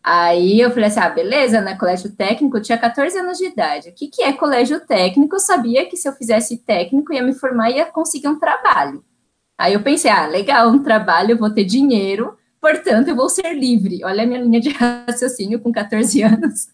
Aí 0.04 0.60
eu 0.60 0.70
falei 0.70 0.86
assim: 0.86 1.00
ah, 1.00 1.10
beleza, 1.10 1.62
né? 1.62 1.78
Colégio 1.78 2.12
técnico, 2.12 2.58
eu 2.58 2.62
tinha 2.62 2.78
14 2.78 3.18
anos 3.18 3.38
de 3.38 3.46
idade. 3.46 3.90
O 3.90 3.94
que, 3.94 4.08
que 4.10 4.22
é 4.22 4.34
colégio 4.34 4.82
técnico? 4.82 5.36
Eu 5.36 5.40
sabia 5.40 5.86
que 5.86 5.96
se 5.96 6.10
eu 6.10 6.14
fizesse 6.14 6.58
técnico, 6.58 7.14
ia 7.14 7.24
me 7.24 7.34
formar 7.34 7.72
e 7.72 7.78
ia 7.78 7.86
conseguir 7.86 8.28
um 8.28 8.38
trabalho. 8.38 9.04
Aí 9.58 9.74
eu 9.74 9.82
pensei: 9.82 10.12
ah, 10.12 10.28
legal, 10.28 10.70
um 10.70 10.84
trabalho, 10.84 11.32
eu 11.32 11.38
vou 11.38 11.50
ter 11.50 11.64
dinheiro, 11.64 12.38
portanto, 12.60 13.08
eu 13.08 13.16
vou 13.16 13.30
ser 13.30 13.54
livre. 13.54 14.04
Olha 14.04 14.24
a 14.24 14.26
minha 14.26 14.42
linha 14.42 14.60
de 14.60 14.70
raciocínio 14.76 15.62
com 15.62 15.72
14 15.72 16.22
anos. 16.22 16.68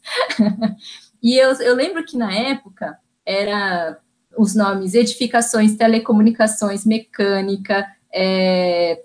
e 1.22 1.38
eu, 1.38 1.52
eu 1.62 1.76
lembro 1.76 2.04
que 2.04 2.18
na 2.18 2.34
época 2.34 2.98
era 3.24 4.00
os 4.36 4.56
nomes 4.56 4.96
edificações, 4.96 5.76
telecomunicações, 5.76 6.84
mecânica, 6.84 7.86
é, 8.12 9.04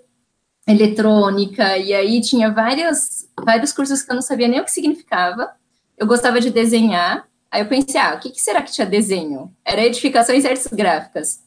eletrônica, 0.67 1.77
e 1.77 1.93
aí 1.93 2.21
tinha 2.21 2.51
várias, 2.51 3.29
vários 3.43 3.71
cursos 3.71 4.01
que 4.01 4.11
eu 4.11 4.15
não 4.15 4.21
sabia 4.21 4.47
nem 4.47 4.59
o 4.59 4.63
que 4.63 4.71
significava. 4.71 5.51
Eu 5.97 6.07
gostava 6.07 6.41
de 6.41 6.49
desenhar, 6.49 7.27
aí 7.51 7.61
eu 7.61 7.67
pensei, 7.67 7.99
ah, 7.99 8.15
o 8.15 8.19
que, 8.19 8.31
que 8.31 8.41
será 8.41 8.61
que 8.61 8.71
tinha 8.71 8.87
desenho? 8.87 9.53
Era 9.63 9.85
edificações 9.85 10.43
e 10.43 10.47
artes 10.47 10.67
gráficas. 10.67 11.43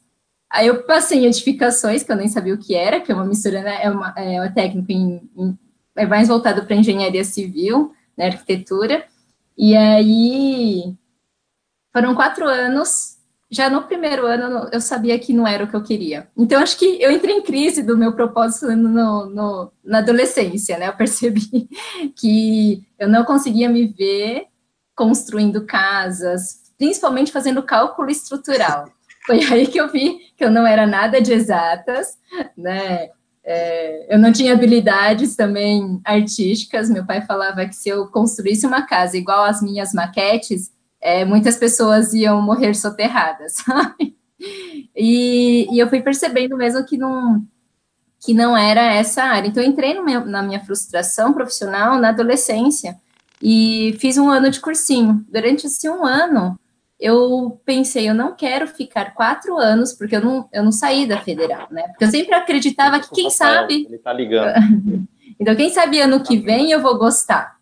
Aí 0.51 0.67
eu 0.67 0.83
passei 0.85 1.21
em 1.21 1.27
edificações, 1.27 2.03
que 2.03 2.11
eu 2.11 2.17
nem 2.17 2.29
sabia 2.29 2.55
o 2.55 2.59
que 2.59 2.75
era, 2.75 3.01
que 3.01 3.13
é 3.13 3.15
uma 3.15 3.25
mistura, 3.25 3.63
né, 3.63 3.81
é, 3.83 3.91
uma, 3.91 4.15
é 4.17 4.41
uma 4.41 4.51
técnica 4.51 4.93
em, 4.93 5.21
em, 5.37 5.59
é 5.97 6.07
mais 6.07 6.29
voltado 6.29 6.65
para 6.65 6.77
engenharia 6.77 7.25
civil, 7.25 7.93
na 8.17 8.27
arquitetura. 8.27 9.05
E 9.57 9.77
aí 9.77 10.95
foram 11.93 12.15
quatro 12.15 12.47
anos. 12.47 13.18
Já 13.51 13.71
no 13.71 13.83
primeiro 13.83 14.27
ano 14.27 14.69
eu 14.71 14.81
sabia 14.81 15.19
que 15.19 15.33
não 15.33 15.47
era 15.47 15.65
o 15.65 15.69
que 15.69 15.75
eu 15.75 15.83
queria. 15.83 16.29
Então 16.37 16.61
acho 16.61 16.79
que 16.79 17.01
eu 17.01 17.11
entrei 17.11 17.35
em 17.35 17.43
crise 17.43 17.83
do 17.83 17.97
meu 17.97 18.13
propósito 18.13 18.67
no, 18.77 19.27
no, 19.27 19.73
na 19.83 19.99
adolescência, 19.99 20.77
né? 20.77 20.89
Eu 20.89 20.97
percebi 20.97 21.69
que 22.17 22.83
eu 22.99 23.09
não 23.09 23.25
conseguia 23.25 23.69
me 23.69 23.87
ver 23.87 24.47
construindo 24.95 25.65
casas, 25.65 26.73
principalmente 26.77 27.33
fazendo 27.33 27.63
cálculo 27.63 28.11
estrutural. 28.11 28.91
Foi 29.25 29.43
aí 29.45 29.67
que 29.67 29.81
eu 29.81 29.91
vi 29.91 30.19
que 30.37 30.45
eu 30.45 30.51
não 30.51 30.67
era 30.67 30.87
nada 30.87 31.21
de 31.21 31.33
exatas, 31.33 32.19
né? 32.57 33.09
É, 33.45 34.15
eu 34.15 34.19
não 34.19 34.31
tinha 34.31 34.53
habilidades 34.53 35.35
também 35.35 36.01
artísticas. 36.05 36.91
Meu 36.91 37.07
pai 37.07 37.23
falava 37.23 37.65
que 37.65 37.75
se 37.75 37.89
eu 37.89 38.09
construísse 38.09 38.67
uma 38.67 38.83
casa 38.83 39.17
igual 39.17 39.45
às 39.45 39.63
minhas 39.63 39.95
maquetes, 39.95 40.71
é, 41.01 41.25
muitas 41.25 41.57
pessoas 41.57 42.13
iam 42.13 42.43
morrer 42.43 42.75
soterradas, 42.75 43.55
sabe? 43.55 44.17
E, 44.95 45.67
e, 45.73 45.79
eu 45.81 45.89
fui 45.89 46.01
percebendo 46.01 46.57
mesmo 46.57 46.85
que 46.85 46.97
não, 46.97 47.43
que 48.21 48.33
não 48.33 48.57
era 48.57 48.95
essa 48.95 49.23
área. 49.23 49.49
Então, 49.49 49.63
eu 49.63 49.69
entrei 49.69 50.01
meu, 50.01 50.25
na 50.25 50.43
minha 50.43 50.61
frustração 50.61 51.33
profissional 51.33 51.99
na 51.99 52.11
adolescência 52.11 52.97
e 53.43 53.97
fiz 53.99 54.19
um 54.19 54.29
ano 54.29 54.51
de 54.51 54.61
cursinho. 54.61 55.25
Durante 55.29 55.67
esse 55.67 55.89
um 55.89 56.05
ano, 56.05 56.59
eu 56.99 57.61
pensei, 57.65 58.09
eu 58.09 58.15
não 58.15 58.35
quero 58.35 58.67
ficar 58.67 59.15
quatro 59.15 59.57
anos, 59.57 59.93
porque 59.93 60.17
eu 60.17 60.21
não, 60.21 60.49
eu 60.53 60.65
não 60.65 60.73
saí 60.73 61.07
da 61.07 61.21
federal, 61.21 61.69
né? 61.71 61.83
Porque 61.89 62.05
eu 62.05 62.11
sempre 62.11 62.35
acreditava 62.35 62.99
que, 63.01 63.11
quem 63.11 63.31
sabe. 63.31 63.87
Ele 63.89 63.99
tá 63.99 64.13
ligando. 64.13 64.55
então, 65.39 65.55
quem 65.55 65.71
sabe 65.71 66.01
ano 66.01 66.23
que 66.23 66.37
vem 66.37 66.73
eu 66.73 66.81
vou 66.81 66.99
gostar. 66.99 67.57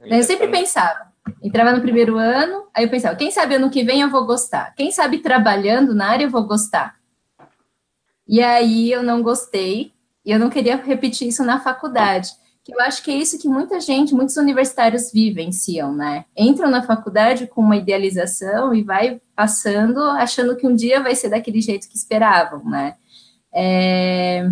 Eu 0.00 0.22
sempre 0.22 0.48
pensava. 0.48 1.13
Entrava 1.42 1.72
no 1.72 1.80
primeiro 1.80 2.16
ano, 2.18 2.66
aí 2.74 2.84
eu 2.84 2.90
pensava, 2.90 3.16
quem 3.16 3.30
sabe 3.30 3.54
ano 3.54 3.70
que 3.70 3.84
vem 3.84 4.00
eu 4.00 4.10
vou 4.10 4.26
gostar. 4.26 4.74
Quem 4.74 4.90
sabe 4.90 5.18
trabalhando 5.18 5.94
na 5.94 6.08
área 6.08 6.24
eu 6.24 6.30
vou 6.30 6.44
gostar. 6.46 6.96
E 8.26 8.42
aí 8.42 8.90
eu 8.90 9.02
não 9.02 9.22
gostei, 9.22 9.92
e 10.24 10.30
eu 10.30 10.38
não 10.38 10.50
queria 10.50 10.76
repetir 10.76 11.28
isso 11.28 11.44
na 11.44 11.60
faculdade 11.60 12.30
que 12.64 12.74
eu 12.74 12.80
acho 12.80 13.02
que 13.02 13.10
é 13.10 13.14
isso 13.14 13.38
que 13.38 13.46
muita 13.46 13.78
gente, 13.78 14.14
muitos 14.14 14.38
universitários 14.38 15.12
vivenciam, 15.12 15.94
né? 15.94 16.24
Entram 16.34 16.70
na 16.70 16.82
faculdade 16.82 17.46
com 17.46 17.60
uma 17.60 17.76
idealização 17.76 18.74
e 18.74 18.82
vai 18.82 19.20
passando 19.36 20.00
achando 20.00 20.56
que 20.56 20.66
um 20.66 20.74
dia 20.74 21.02
vai 21.02 21.14
ser 21.14 21.28
daquele 21.28 21.60
jeito 21.60 21.86
que 21.86 21.96
esperavam, 21.96 22.64
né? 22.64 22.96
É... 23.52 24.50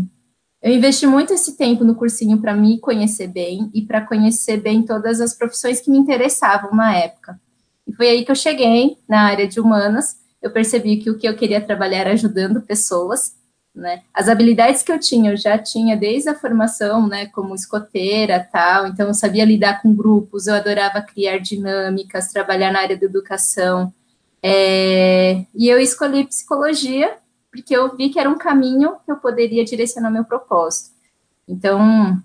Eu 0.63 0.73
investi 0.73 1.07
muito 1.07 1.33
esse 1.35 1.57
tempo 1.57 1.85
no 1.85 1.97
cursinho 1.97 2.41
para 2.41 2.55
me 2.55 2.79
conhecer 2.79 3.27
bem 3.27 3.69
e 3.75 3.83
para 3.83 4.01
conhecer 4.01 4.59
bem 4.59 4.83
todas 4.83 5.21
as 5.21 5.35
profissões 5.35 5.81
que 5.81 5.91
me 5.91 5.99
interessavam 5.99 6.73
na 6.73 6.97
época. 6.97 7.41
E 7.87 7.93
foi 7.93 8.09
aí 8.09 8.25
que 8.25 8.31
eu 8.31 8.37
cheguei 8.37 8.97
na 9.09 9.23
área 9.23 9.49
de 9.49 9.59
humanas. 9.59 10.17
Eu 10.41 10.53
percebi 10.53 10.99
que 10.99 11.11
o 11.11 11.19
que 11.19 11.29
eu 11.29 11.35
queria 11.35 11.61
trabalhar 11.61 11.99
era 11.99 12.13
ajudando 12.13 12.63
pessoas, 12.63 13.35
né? 13.75 14.03
As 14.15 14.29
habilidades 14.29 14.83
que 14.83 14.93
eu 14.93 15.01
tinha, 15.01 15.33
eu 15.33 15.37
já 15.37 15.59
tinha 15.59 15.97
desde 15.97 16.29
a 16.29 16.35
formação, 16.35 17.09
né, 17.09 17.27
como 17.27 17.55
escoteira, 17.55 18.47
tal, 18.53 18.87
então 18.87 19.09
eu 19.09 19.15
sabia 19.15 19.45
lidar 19.45 19.81
com 19.81 19.95
grupos, 19.95 20.47
eu 20.47 20.55
adorava 20.55 21.01
criar 21.01 21.39
dinâmicas, 21.39 22.31
trabalhar 22.31 22.71
na 22.71 22.81
área 22.81 22.99
da 22.99 23.07
educação, 23.07 23.93
é, 24.43 25.47
e 25.55 25.69
eu 25.69 25.79
escolhi 25.79 26.25
psicologia, 26.25 27.17
porque 27.53 27.77
eu 27.77 27.95
vi 27.95 28.09
que 28.09 28.19
era 28.19 28.31
um 28.31 28.39
caminho 28.39 28.97
que 29.05 29.13
eu 29.13 29.17
poderia 29.17 29.65
direcionar 29.65 30.11
meu 30.11 30.25
propósito. 30.25 30.91
Então, 31.47 32.19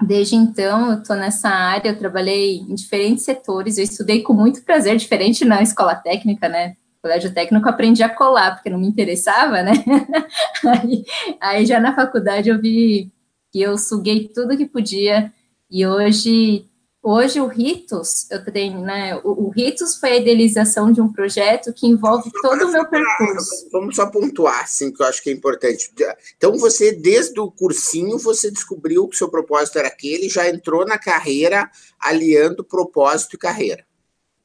desde 0.00 0.36
então, 0.36 0.92
eu 0.92 0.98
estou 1.00 1.16
nessa 1.16 1.48
área, 1.48 1.90
eu 1.90 1.98
trabalhei 1.98 2.58
em 2.58 2.74
diferentes 2.74 3.24
setores, 3.24 3.76
eu 3.76 3.84
estudei 3.84 4.22
com 4.22 4.32
muito 4.32 4.62
prazer, 4.62 4.96
diferente 4.96 5.44
na 5.44 5.62
escola 5.62 5.96
técnica, 5.96 6.48
né, 6.48 6.76
colégio 7.02 7.34
técnico 7.34 7.68
aprendi 7.68 8.02
a 8.04 8.08
colar, 8.08 8.54
porque 8.54 8.70
não 8.70 8.78
me 8.78 8.86
interessava, 8.86 9.62
né? 9.62 9.72
aí, 10.64 11.04
aí 11.40 11.66
já 11.66 11.80
na 11.80 11.94
faculdade 11.96 12.48
eu 12.48 12.60
vi 12.60 13.12
que 13.52 13.60
eu 13.60 13.76
suguei 13.76 14.28
tudo 14.28 14.56
que 14.56 14.66
podia, 14.66 15.32
e 15.68 15.84
hoje 15.84 16.66
Hoje 17.04 17.40
o 17.40 17.48
Ritos, 17.48 18.30
eu 18.30 18.44
tenho, 18.44 18.80
né? 18.80 19.16
O, 19.24 19.46
o, 19.46 19.48
Ritos 19.48 19.96
foi 19.96 20.12
a 20.12 20.16
idealização 20.18 20.92
de 20.92 21.00
um 21.00 21.12
projeto 21.12 21.72
que 21.72 21.84
envolve 21.84 22.30
todo 22.40 22.66
o 22.66 22.70
meu 22.70 22.86
percurso. 22.88 23.68
Vamos 23.72 23.96
só 23.96 24.06
pontuar, 24.06 24.62
assim, 24.62 24.92
que 24.92 25.02
eu 25.02 25.06
acho 25.06 25.20
que 25.20 25.28
é 25.28 25.32
importante. 25.32 25.92
Então, 26.36 26.56
você, 26.58 26.92
desde 26.92 27.40
o 27.40 27.50
cursinho, 27.50 28.20
você 28.20 28.52
descobriu 28.52 29.08
que 29.08 29.16
o 29.16 29.18
seu 29.18 29.28
propósito 29.28 29.80
era 29.80 29.88
aquele, 29.88 30.28
já 30.28 30.48
entrou 30.48 30.86
na 30.86 30.96
carreira 30.96 31.68
aliando 31.98 32.62
propósito 32.62 33.34
e 33.34 33.38
carreira. 33.38 33.84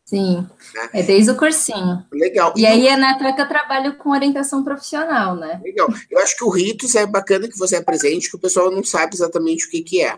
Sim, 0.04 0.48
né? 0.74 0.90
é 0.94 1.04
desde 1.04 1.30
o 1.30 1.36
cursinho. 1.36 2.06
Legal. 2.12 2.54
E, 2.56 2.62
e 2.62 2.66
aí 2.66 2.88
é 2.88 2.96
na 2.96 3.20
troca 3.20 3.42
eu 3.42 3.48
trabalho 3.48 3.98
com 3.98 4.10
orientação 4.10 4.64
profissional, 4.64 5.36
né? 5.36 5.60
Legal. 5.64 5.90
Eu 6.10 6.18
acho 6.20 6.36
que 6.36 6.46
o 6.46 6.50
Ritos 6.50 6.96
é 6.96 7.06
bacana 7.06 7.48
que 7.48 7.58
você 7.58 7.76
apresente, 7.76 8.30
que 8.30 8.36
o 8.36 8.40
pessoal 8.40 8.72
não 8.72 8.84
sabe 8.84 9.14
exatamente 9.14 9.68
o 9.68 9.70
que, 9.70 9.82
que 9.82 10.02
é. 10.02 10.18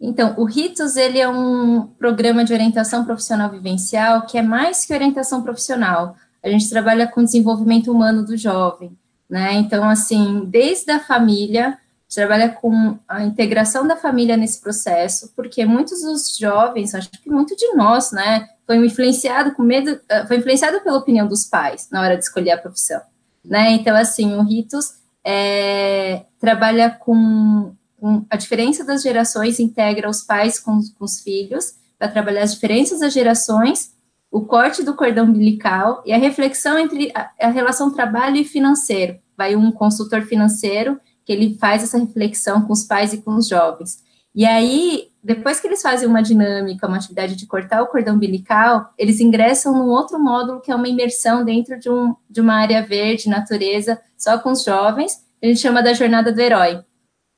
Então, 0.00 0.34
o 0.36 0.44
Ritos, 0.44 0.96
ele 0.96 1.18
é 1.18 1.28
um 1.28 1.86
programa 1.98 2.44
de 2.44 2.52
orientação 2.52 3.04
profissional 3.04 3.50
vivencial 3.50 4.26
que 4.26 4.36
é 4.36 4.42
mais 4.42 4.84
que 4.84 4.92
orientação 4.92 5.42
profissional. 5.42 6.16
A 6.42 6.48
gente 6.48 6.68
trabalha 6.68 7.06
com 7.06 7.24
desenvolvimento 7.24 7.90
humano 7.90 8.24
do 8.24 8.36
jovem, 8.36 8.96
né? 9.28 9.54
Então, 9.54 9.88
assim, 9.88 10.44
desde 10.46 10.90
a 10.92 11.00
família, 11.00 11.78
trabalha 12.14 12.48
com 12.50 12.98
a 13.08 13.24
integração 13.24 13.86
da 13.86 13.96
família 13.96 14.36
nesse 14.36 14.60
processo, 14.60 15.32
porque 15.34 15.64
muitos 15.66 16.02
dos 16.02 16.36
jovens, 16.36 16.94
acho 16.94 17.10
que 17.10 17.28
muito 17.28 17.56
de 17.56 17.74
nós, 17.74 18.12
né, 18.12 18.48
foi 18.66 18.76
influenciado 18.76 19.52
com 19.52 19.62
medo, 19.62 20.00
eh, 20.08 20.26
foi 20.26 20.38
influenciado 20.38 20.80
pela 20.80 20.98
opinião 20.98 21.26
dos 21.26 21.44
pais 21.44 21.88
na 21.90 22.00
hora 22.00 22.16
de 22.16 22.24
escolher 22.24 22.52
a 22.52 22.58
profissão, 22.58 23.00
né? 23.44 23.72
Então, 23.72 23.96
assim, 23.96 24.34
o 24.34 24.42
Ritos 24.42 24.94
é, 25.24 26.24
trabalha 26.38 26.90
com, 26.90 27.74
com, 27.98 28.24
a 28.30 28.36
diferença 28.36 28.84
das 28.84 29.02
gerações, 29.02 29.60
integra 29.60 30.08
os 30.08 30.22
pais 30.22 30.58
com, 30.58 30.80
com 30.98 31.04
os 31.04 31.20
filhos, 31.20 31.74
para 31.98 32.08
trabalhar 32.08 32.42
as 32.42 32.54
diferenças 32.54 33.00
das 33.00 33.12
gerações, 33.12 33.94
o 34.30 34.42
corte 34.42 34.82
do 34.82 34.94
cordão 34.94 35.24
umbilical 35.24 36.02
e 36.04 36.12
a 36.12 36.18
reflexão 36.18 36.78
entre 36.78 37.10
a, 37.14 37.30
a 37.40 37.48
relação 37.48 37.92
trabalho 37.92 38.36
e 38.36 38.44
financeiro. 38.44 39.18
Vai 39.36 39.56
um 39.56 39.70
consultor 39.70 40.22
financeiro 40.22 41.00
que 41.24 41.32
ele 41.32 41.56
faz 41.58 41.82
essa 41.82 41.98
reflexão 41.98 42.62
com 42.62 42.72
os 42.72 42.84
pais 42.84 43.12
e 43.12 43.18
com 43.18 43.34
os 43.34 43.48
jovens. 43.48 44.04
E 44.34 44.44
aí, 44.44 45.08
depois 45.24 45.58
que 45.58 45.66
eles 45.66 45.80
fazem 45.80 46.06
uma 46.06 46.22
dinâmica, 46.22 46.86
uma 46.86 46.98
atividade 46.98 47.34
de 47.34 47.46
cortar 47.46 47.82
o 47.82 47.86
cordão 47.86 48.16
umbilical, 48.16 48.92
eles 48.98 49.18
ingressam 49.18 49.72
num 49.72 49.88
outro 49.88 50.18
módulo 50.18 50.60
que 50.60 50.70
é 50.70 50.76
uma 50.76 50.88
imersão 50.88 51.44
dentro 51.44 51.78
de, 51.80 51.88
um, 51.88 52.14
de 52.28 52.40
uma 52.40 52.54
área 52.54 52.82
verde, 52.82 53.30
natureza, 53.30 53.98
só 54.16 54.38
com 54.38 54.52
os 54.52 54.62
jovens, 54.62 55.24
a 55.42 55.46
gente 55.46 55.60
chama 55.60 55.82
da 55.82 55.94
jornada 55.94 56.32
do 56.32 56.40
herói. 56.40 56.84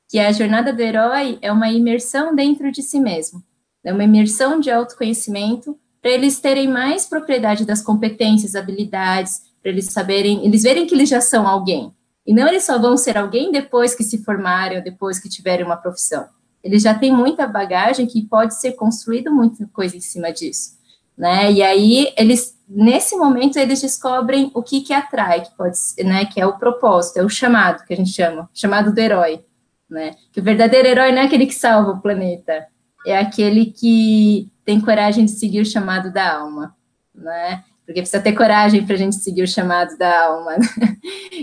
Que 0.09 0.18
a 0.18 0.33
jornada 0.33 0.73
do 0.73 0.81
herói 0.81 1.38
é 1.42 1.53
uma 1.53 1.71
imersão 1.71 2.35
dentro 2.35 2.73
de 2.73 2.83
si 2.83 2.99
mesmo, 2.99 3.42
é 3.85 3.92
uma 3.92 4.05
imersão 4.05 4.59
de 4.59 4.71
autoconhecimento 4.71 5.79
para 6.01 6.11
eles 6.11 6.40
terem 6.40 6.68
mais 6.68 7.05
propriedade 7.05 7.64
das 7.64 7.83
competências, 7.83 8.55
habilidades, 8.55 9.42
para 9.61 9.71
eles 9.71 9.87
saberem, 9.87 10.47
eles 10.47 10.62
verem 10.62 10.87
que 10.87 10.94
eles 10.94 11.09
já 11.09 11.21
são 11.21 11.47
alguém. 11.47 11.92
E 12.27 12.33
não 12.33 12.47
eles 12.47 12.64
só 12.64 12.79
vão 12.79 12.97
ser 12.97 13.16
alguém 13.16 13.51
depois 13.51 13.94
que 13.94 14.05
se 14.05 14.25
formarem 14.25 14.79
ou 14.79 14.85
depois 14.85 15.18
que 15.18 15.29
tiverem 15.29 15.64
uma 15.64 15.77
profissão 15.77 16.27
ele 16.62 16.79
já 16.79 16.94
tem 16.94 17.12
muita 17.12 17.47
bagagem 17.47 18.07
que 18.07 18.27
pode 18.27 18.55
ser 18.55 18.73
construído 18.73 19.33
muita 19.33 19.66
coisa 19.68 19.97
em 19.97 20.01
cima 20.01 20.33
disso, 20.33 20.77
né? 21.16 21.51
E 21.53 21.62
aí 21.62 22.12
eles 22.16 22.57
nesse 22.68 23.16
momento 23.16 23.57
eles 23.59 23.81
descobrem 23.81 24.51
o 24.53 24.62
que 24.62 24.83
que 24.83 24.92
atrai, 24.92 25.40
que 25.40 25.57
pode, 25.57 25.79
né, 26.05 26.27
que 26.27 26.38
é 26.38 26.47
o 26.47 26.59
propósito, 26.59 27.18
é 27.18 27.25
o 27.25 27.29
chamado 27.29 27.83
que 27.87 27.94
a 27.94 27.97
gente 27.97 28.11
chama, 28.11 28.51
chamado 28.53 28.92
do 28.92 28.99
herói, 28.99 29.42
né? 29.88 30.14
Que 30.33 30.40
o 30.40 30.42
verdadeiro 30.42 30.88
herói 30.88 31.12
não 31.12 31.22
é 31.22 31.24
aquele 31.27 31.46
que 31.46 31.55
salva 31.55 31.92
o 31.92 32.01
planeta, 32.01 32.66
é 33.07 33.18
aquele 33.18 33.66
que 33.66 34.51
tem 34.64 34.81
coragem 34.81 35.24
de 35.24 35.31
seguir 35.33 35.61
o 35.61 35.66
chamado 35.66 36.12
da 36.12 36.38
alma, 36.38 36.77
né? 37.14 37.64
Porque 37.87 38.03
precisa 38.03 38.22
ter 38.22 38.33
coragem 38.33 38.85
para 38.85 38.94
a 38.94 38.98
gente 38.98 39.16
seguir 39.16 39.42
o 39.42 39.48
chamado 39.48 39.96
da 39.96 40.27
alma. 40.27 40.57
Né? 40.57 40.66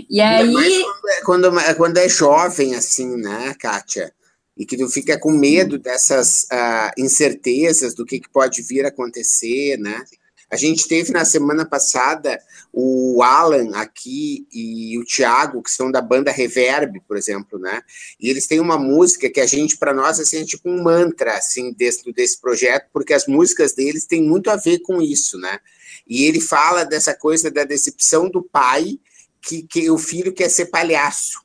E 0.08 0.20
aí. 0.20 0.54
É 0.54 1.24
quando, 1.24 1.58
é, 1.58 1.74
quando 1.74 1.96
é 1.96 2.08
jovem, 2.08 2.76
assim, 2.76 3.16
né, 3.16 3.54
Kátia? 3.58 4.12
e 4.56 4.64
que 4.64 4.76
tu 4.76 4.88
fica 4.88 5.18
com 5.18 5.30
medo 5.30 5.78
dessas 5.78 6.44
uh, 6.44 6.90
incertezas 6.96 7.94
do 7.94 8.06
que, 8.06 8.18
que 8.18 8.28
pode 8.30 8.62
vir 8.62 8.84
a 8.86 8.88
acontecer, 8.88 9.76
né? 9.78 10.02
A 10.50 10.56
gente 10.56 10.86
teve 10.86 11.12
na 11.12 11.24
semana 11.24 11.64
passada 11.64 12.40
o 12.72 13.20
Alan 13.22 13.76
aqui 13.76 14.46
e 14.52 14.96
o 14.98 15.04
Thiago, 15.04 15.62
que 15.62 15.70
são 15.70 15.90
da 15.90 16.00
banda 16.00 16.30
Reverb, 16.30 17.00
por 17.08 17.16
exemplo, 17.16 17.58
né? 17.58 17.82
E 18.20 18.30
eles 18.30 18.46
têm 18.46 18.60
uma 18.60 18.78
música 18.78 19.28
que 19.28 19.40
a 19.40 19.46
gente, 19.46 19.76
para 19.76 19.92
nós, 19.92 20.20
assim, 20.20 20.42
é 20.42 20.44
tipo 20.44 20.68
um 20.68 20.82
mantra, 20.82 21.36
assim, 21.36 21.72
desse, 21.72 22.12
desse 22.12 22.40
projeto, 22.40 22.88
porque 22.92 23.12
as 23.12 23.26
músicas 23.26 23.74
deles 23.74 24.06
têm 24.06 24.22
muito 24.22 24.48
a 24.48 24.56
ver 24.56 24.80
com 24.80 25.02
isso, 25.02 25.36
né? 25.38 25.58
E 26.06 26.24
ele 26.24 26.40
fala 26.40 26.84
dessa 26.84 27.12
coisa 27.12 27.50
da 27.50 27.64
decepção 27.64 28.28
do 28.30 28.42
pai 28.42 29.00
que, 29.40 29.62
que 29.62 29.90
o 29.90 29.98
filho 29.98 30.32
quer 30.32 30.48
ser 30.48 30.66
palhaço, 30.66 31.40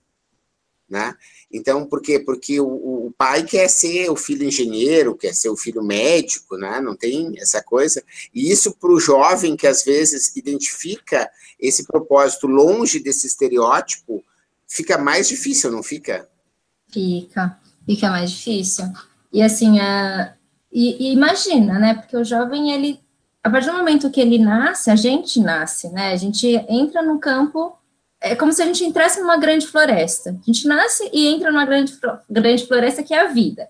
né? 0.88 1.16
Então, 1.54 1.86
por 1.86 2.02
quê? 2.02 2.20
Porque 2.20 2.60
o, 2.60 2.68
o, 3.08 3.14
pai 3.18 3.44
quer 3.44 3.70
ser 3.70 4.10
o 4.10 4.16
filho 4.16 4.46
engenheiro, 4.46 5.16
quer 5.16 5.34
ser 5.34 5.50
o 5.50 5.58
filho 5.58 5.84
médico, 5.84 6.56
né? 6.58 6.80
Não 6.80 6.96
tem 6.96 7.34
essa 7.38 7.62
coisa. 7.62 8.04
E 8.34 8.50
isso 8.52 8.72
para 8.80 8.92
o 8.92 9.00
jovem 9.00 9.56
que 9.56 9.68
às 9.68 9.84
vezes 9.84 10.36
identifica 10.36 11.30
esse 11.60 11.86
propósito 11.86 12.48
longe 12.48 13.00
desse 13.00 13.28
estereótipo, 13.28 14.24
fica 14.68 14.98
mais 14.98 15.28
difícil, 15.28 15.72
não 15.72 15.84
fica? 15.84 16.28
Fica, 16.92 17.60
fica 17.86 18.10
mais 18.10 18.32
difícil. 18.32 18.86
E 19.32 19.42
assim, 19.42 19.80
a, 19.80 20.34
e, 20.72 21.10
e 21.10 21.14
imagina, 21.14 21.78
né? 21.78 21.96
Porque 21.96 22.16
o 22.16 22.24
jovem, 22.24 22.72
ele, 22.72 23.00
a 23.44 23.50
partir 23.50 23.68
do 23.68 23.78
momento 23.78 24.10
que 24.10 24.22
ele 24.22 24.40
nasce, 24.40 24.90
a 24.90 24.96
gente 24.96 25.40
nasce, 25.40 25.90
né? 25.90 26.14
A 26.14 26.16
gente 26.16 26.48
entra 26.70 27.02
no 27.02 27.20
campo 27.20 27.78
é 28.22 28.36
como 28.36 28.54
se 28.54 28.62
a 28.62 28.66
gente 28.66 28.86
entrasse 28.86 29.20
numa 29.20 29.36
grande 29.36 29.66
floresta. 29.66 30.30
A 30.30 30.46
gente 30.46 30.68
nasce 30.68 31.10
e 31.12 31.28
entra 31.28 31.52
numa 31.52 31.66
grande, 31.66 31.98
grande 32.30 32.68
floresta 32.68 33.02
que 33.02 33.16
é 33.16 33.22
a 33.22 33.28
vida. 33.28 33.68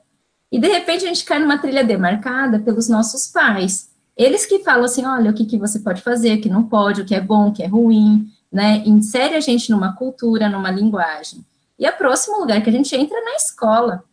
E 0.52 0.60
de 0.60 0.68
repente 0.68 1.06
a 1.06 1.08
gente 1.08 1.24
cai 1.24 1.40
numa 1.40 1.58
trilha 1.58 1.86
demarcada 1.86 2.60
pelos 2.60 2.90
nossos 2.90 3.28
pais. 3.28 3.90
Eles 4.18 4.46
que 4.46 4.60
falam 4.60 4.84
assim: 4.84 5.06
olha, 5.06 5.32
o 5.32 5.34
que, 5.34 5.46
que 5.46 5.58
você 5.58 5.80
pode 5.80 6.02
fazer, 6.02 6.38
o 6.38 6.42
que 6.42 6.50
não 6.50 6.64
pode, 6.64 7.02
o 7.02 7.06
que 7.06 7.16
é 7.16 7.22
bom, 7.22 7.48
o 7.48 7.54
que 7.54 7.64
é 7.64 7.68
ruim, 7.68 8.28
né? 8.52 8.84
Insere 8.86 9.36
a 9.36 9.40
gente 9.40 9.72
numa 9.72 9.96
cultura, 9.96 10.50
numa 10.50 10.70
linguagem. 10.70 11.46
E 11.80 11.88
o 11.88 11.94
próximo 11.94 12.38
lugar 12.38 12.62
que 12.62 12.70
a 12.70 12.74
gente 12.74 12.94
entra 12.94 13.18
é 13.18 13.24
na 13.24 13.36
escola. 13.36 14.04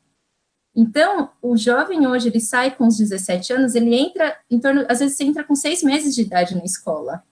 Então, 0.74 1.30
o 1.42 1.56
jovem 1.56 2.06
hoje, 2.06 2.28
ele 2.28 2.40
sai 2.40 2.70
com 2.70 2.86
os 2.86 2.96
17 2.96 3.52
anos, 3.52 3.74
ele 3.74 3.92
entra 3.92 4.36
em 4.48 4.60
torno, 4.60 4.86
às 4.88 5.00
vezes, 5.00 5.18
entra 5.20 5.42
com 5.42 5.56
seis 5.56 5.82
meses 5.82 6.14
de 6.14 6.22
idade 6.22 6.54
na 6.54 6.64
escola 6.64 7.24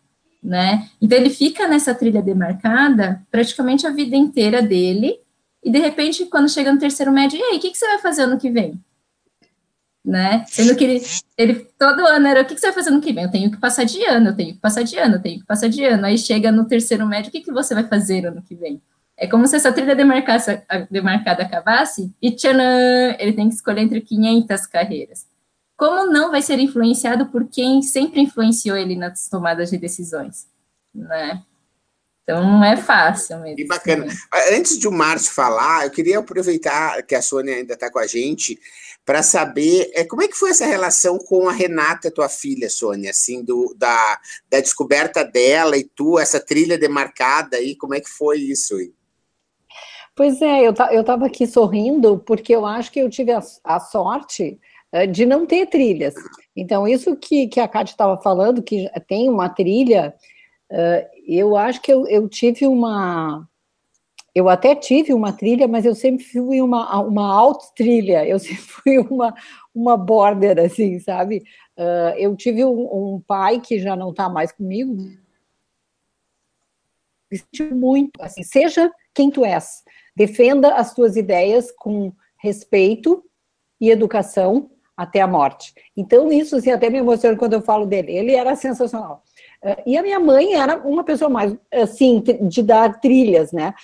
né? 0.46 0.88
Então 1.02 1.18
ele 1.18 1.28
fica 1.28 1.66
nessa 1.66 1.92
trilha 1.92 2.22
demarcada 2.22 3.20
praticamente 3.30 3.85
a 3.85 3.90
vida 3.90 4.14
inteira 4.14 4.62
dele, 4.62 5.18
e 5.62 5.70
de 5.70 5.78
repente, 5.80 6.24
quando 6.26 6.48
chega 6.48 6.72
no 6.72 6.78
terceiro 6.78 7.11
médio, 7.11 7.37
e 7.37 7.42
aí, 7.42 7.56
o 7.56 7.61
que, 7.61 7.72
que 7.72 7.76
você 7.76 7.87
vai 7.87 7.98
fazer 7.98 8.22
ano 8.22 8.38
que 8.38 8.48
vem? 8.48 8.80
Né? 10.04 10.44
Sendo 10.46 10.76
que 10.76 10.85
ele, 10.85 11.02
ele 11.37 11.54
todo 11.76 12.06
ano 12.06 12.28
era 12.28 12.42
o 12.42 12.44
que, 12.44 12.54
que 12.54 12.61
você 12.61 12.68
vai 12.68 12.74
fazer 12.76 12.90
ano 12.90 13.00
que 13.00 13.12
vem? 13.12 13.24
Eu 13.24 13.30
tenho 13.30 13.50
que 13.50 13.56
passar 13.56 13.82
de 13.82 14.04
ano, 14.04 14.28
eu 14.28 14.37
tenho 14.37 14.54
que 14.54 14.61
passar 14.61 14.85
de 14.85 14.96
ano, 14.96 15.16
eu 15.16 15.22
tenho 15.22 15.40
que 15.40 15.46
passar 15.46 15.68
de 15.68 15.85
ano. 15.85 16.06
Aí 16.06 16.16
chega 16.16 16.52
no 16.52 16.64
terceiro 16.66 17.04
médio, 17.04 17.30
o 17.30 17.32
que, 17.32 17.40
que 17.40 17.50
você 17.50 17.74
vai 17.74 17.82
fazer 17.82 18.24
ano 18.24 18.40
que 18.40 18.54
vem? 18.54 18.80
É 19.16 19.26
como 19.26 19.48
se 19.48 19.56
essa 19.56 19.72
trilha 19.72 19.96
demarcasse, 19.96 20.62
demarcada 20.88 21.42
acabasse 21.42 22.14
e 22.22 22.30
tchanã, 22.30 23.16
ele 23.18 23.32
tem 23.32 23.48
que 23.48 23.56
escolher 23.56 23.80
entre 23.80 24.00
500 24.00 24.66
carreiras 24.66 25.26
como 25.77 26.11
não 26.11 26.31
vai 26.31 26.43
ser 26.43 26.59
influenciado 26.59 27.27
por 27.27 27.49
quem 27.49 27.83
sempre 27.83 28.21
influenciou 28.21 28.77
ele 28.77 28.97
nas 28.97 29.29
tomadas 29.29 29.71
de 29.71 29.79
decisões, 29.79 30.47
né? 30.95 31.43
Então 32.23 32.43
não 32.43 32.65
é 32.65 32.77
fácil 32.77 33.39
mesmo. 33.39 33.57
Que 33.57 33.67
bacana. 33.67 34.07
Antes 34.53 34.79
de 34.79 34.89
o 34.89 34.93
Márcio 34.93 35.33
falar, 35.33 35.85
eu 35.85 35.91
queria 35.93 36.19
aproveitar 36.19 37.01
que 37.05 37.15
a 37.15 37.23
Sônia 37.23 37.55
ainda 37.55 37.75
está 37.75 37.89
com 37.89 38.01
a 38.01 38.07
gente 38.07 38.59
para 39.05 39.23
saber 39.23 39.93
é, 39.95 40.05
como 40.05 40.23
é 40.23 40.27
que 40.27 40.35
foi 40.35 40.51
essa 40.51 40.67
relação 40.67 41.19
com 41.19 41.49
a 41.49 41.53
Renata, 41.53 42.11
tua 42.11 42.29
filha, 42.29 42.69
Sônia, 42.69 43.11
assim, 43.11 43.45
do, 43.45 43.73
da, 43.79 44.19
da 44.51 44.59
descoberta 44.59 45.25
dela 45.25 45.77
e 45.77 45.85
tu, 45.85 46.19
essa 46.19 46.41
trilha 46.41 46.77
demarcada 46.77 47.59
aí, 47.59 47.77
como 47.77 47.95
é 47.95 48.01
que 48.01 48.11
foi 48.11 48.41
isso 48.41 48.75
aí? 48.75 48.93
Pois 50.17 50.43
é, 50.43 50.67
eu, 50.67 50.75
eu 50.91 51.03
estava 51.03 51.27
aqui 51.27 51.47
sorrindo 51.47 52.19
porque 52.27 52.53
eu 52.53 52.67
acho 52.67 52.91
que 52.91 52.99
eu 52.99 53.09
tive 53.09 53.31
a, 53.31 53.41
a 53.62 53.79
sorte 53.79 54.59
de 55.04 55.26
não 55.26 55.44
ter 55.44 55.66
trilhas. 55.66 56.14
Então, 56.54 56.88
isso 56.88 57.16
que, 57.16 57.48
que 57.48 57.61
a 57.61 57.68
Cátia 57.68 57.92
estava 57.92 58.16
falando, 58.20 58.62
que 58.62 58.88
tem 59.06 59.28
uma 59.28 59.48
trilha, 59.48 60.14
uh, 60.70 61.06
eu 61.26 61.56
acho 61.56 61.82
que 61.82 61.92
eu, 61.92 62.06
eu 62.06 62.28
tive 62.28 62.66
uma. 62.66 63.46
Eu 64.35 64.48
até 64.48 64.74
tive 64.74 65.14
uma 65.14 65.32
trilha, 65.32 65.66
mas 65.66 65.85
eu 65.85 65.94
sempre 65.94 66.24
fui 66.24 66.61
uma, 66.61 67.00
uma 67.00 67.35
auto-trilha, 67.35 68.26
eu 68.26 68.38
sempre 68.40 68.62
fui 68.62 68.98
uma, 68.98 69.35
uma 69.74 69.96
border, 69.96 70.59
assim, 70.59 70.98
sabe? 71.00 71.42
Uh, 71.76 72.16
eu 72.16 72.35
tive 72.37 72.64
um, 72.64 73.14
um, 73.14 73.20
pai 73.26 73.61
que 73.61 73.78
já 73.78 73.96
não 73.96 74.11
está 74.11 74.28
mais 74.28 74.52
comigo, 74.52 74.96
muito, 77.72 78.22
assim, 78.22 78.42
seja 78.42 78.90
quem 79.12 79.30
tu 79.30 79.44
és, 79.44 79.82
defenda 80.14 80.74
as 80.74 80.94
tuas 80.94 81.16
ideias 81.16 81.72
com 81.72 82.12
respeito 82.38 83.24
e 83.80 83.90
educação, 83.90 84.70
até 84.96 85.20
a 85.20 85.26
morte. 85.26 85.74
Então, 85.96 86.32
isso 86.32 86.56
assim, 86.56 86.70
até 86.70 86.88
me 86.88 86.98
emociona 86.98 87.37
quando 87.37 87.52
eu 87.52 87.61
falo 87.61 87.87
dele. 87.87 88.12
Ele 88.12 88.32
era 88.32 88.56
sensacional. 88.56 89.22
Uh, 89.62 89.82
e 89.85 89.96
a 89.96 90.02
minha 90.02 90.18
mãe 90.18 90.54
era 90.54 90.76
uma 90.78 91.04
pessoa 91.04 91.28
mais, 91.28 91.54
assim, 91.72 92.22
de 92.40 92.62
dar 92.62 93.00
trilhas, 93.00 93.52
né? 93.52 93.74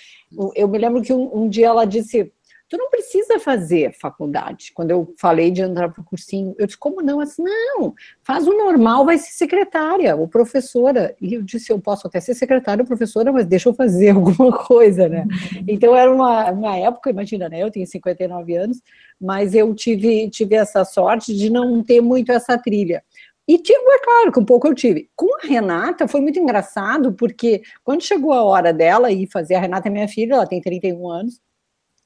Eu 0.55 0.67
me 0.67 0.77
lembro 0.77 1.01
que 1.01 1.13
um, 1.13 1.43
um 1.43 1.49
dia 1.49 1.67
ela 1.67 1.85
disse: 1.85 2.31
Tu 2.73 2.77
não 2.77 2.89
precisa 2.89 3.39
fazer 3.39 3.93
faculdade. 4.01 4.71
Quando 4.73 4.89
eu 4.89 5.13
falei 5.19 5.51
de 5.51 5.61
entrar 5.61 5.89
para 5.89 6.01
o 6.01 6.03
cursinho, 6.03 6.55
eu 6.57 6.65
disse: 6.65 6.79
Como 6.79 7.03
não? 7.03 7.19
Assim, 7.19 7.43
não, 7.43 7.93
faz 8.23 8.47
o 8.47 8.57
normal, 8.57 9.05
vai 9.05 9.19
ser 9.19 9.31
secretária 9.31 10.15
ou 10.15 10.27
professora. 10.27 11.15
E 11.21 11.35
eu 11.35 11.43
disse: 11.43 11.71
Eu 11.71 11.79
posso 11.79 12.07
até 12.07 12.19
ser 12.19 12.33
secretária 12.33 12.81
ou 12.81 12.87
professora, 12.87 13.31
mas 13.31 13.45
deixa 13.45 13.69
eu 13.69 13.75
fazer 13.75 14.09
alguma 14.17 14.51
coisa, 14.51 15.07
né? 15.07 15.27
Então, 15.67 15.95
era 15.95 16.11
uma, 16.11 16.49
uma 16.49 16.75
época, 16.75 17.11
imagina, 17.11 17.47
né? 17.47 17.61
Eu 17.61 17.69
tenho 17.69 17.85
59 17.85 18.55
anos 18.55 18.81
mas 19.21 19.53
eu 19.53 19.73
tive, 19.73 20.29
tive 20.29 20.55
essa 20.55 20.83
sorte 20.83 21.33
de 21.33 21.49
não 21.49 21.81
ter 21.81 22.01
muito 22.01 22.31
essa 22.31 22.57
trilha. 22.57 23.01
E 23.47 23.57
tive, 23.57 23.79
é 23.79 23.99
claro 23.99 24.31
que 24.31 24.39
um 24.39 24.45
pouco 24.45 24.67
eu 24.67 24.73
tive. 24.73 25.09
Com 25.15 25.27
a 25.37 25.47
Renata 25.47 26.07
foi 26.07 26.19
muito 26.21 26.39
engraçado, 26.39 27.13
porque 27.13 27.61
quando 27.83 28.01
chegou 28.01 28.33
a 28.33 28.43
hora 28.43 28.73
dela 28.73 29.11
ir 29.11 29.27
fazer, 29.27 29.55
a 29.55 29.59
Renata 29.59 29.87
é 29.87 29.91
minha 29.91 30.07
filha, 30.07 30.33
ela 30.33 30.47
tem 30.47 30.59
31 30.59 31.09
anos, 31.09 31.41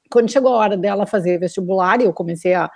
quando 0.09 0.31
chegou 0.31 0.53
a 0.53 0.57
hora 0.57 0.77
dela 0.77 1.05
fazer 1.05 1.39
vestibular, 1.39 2.01
e 2.01 2.05
eu 2.05 2.13
comecei 2.13 2.53
a. 2.53 2.69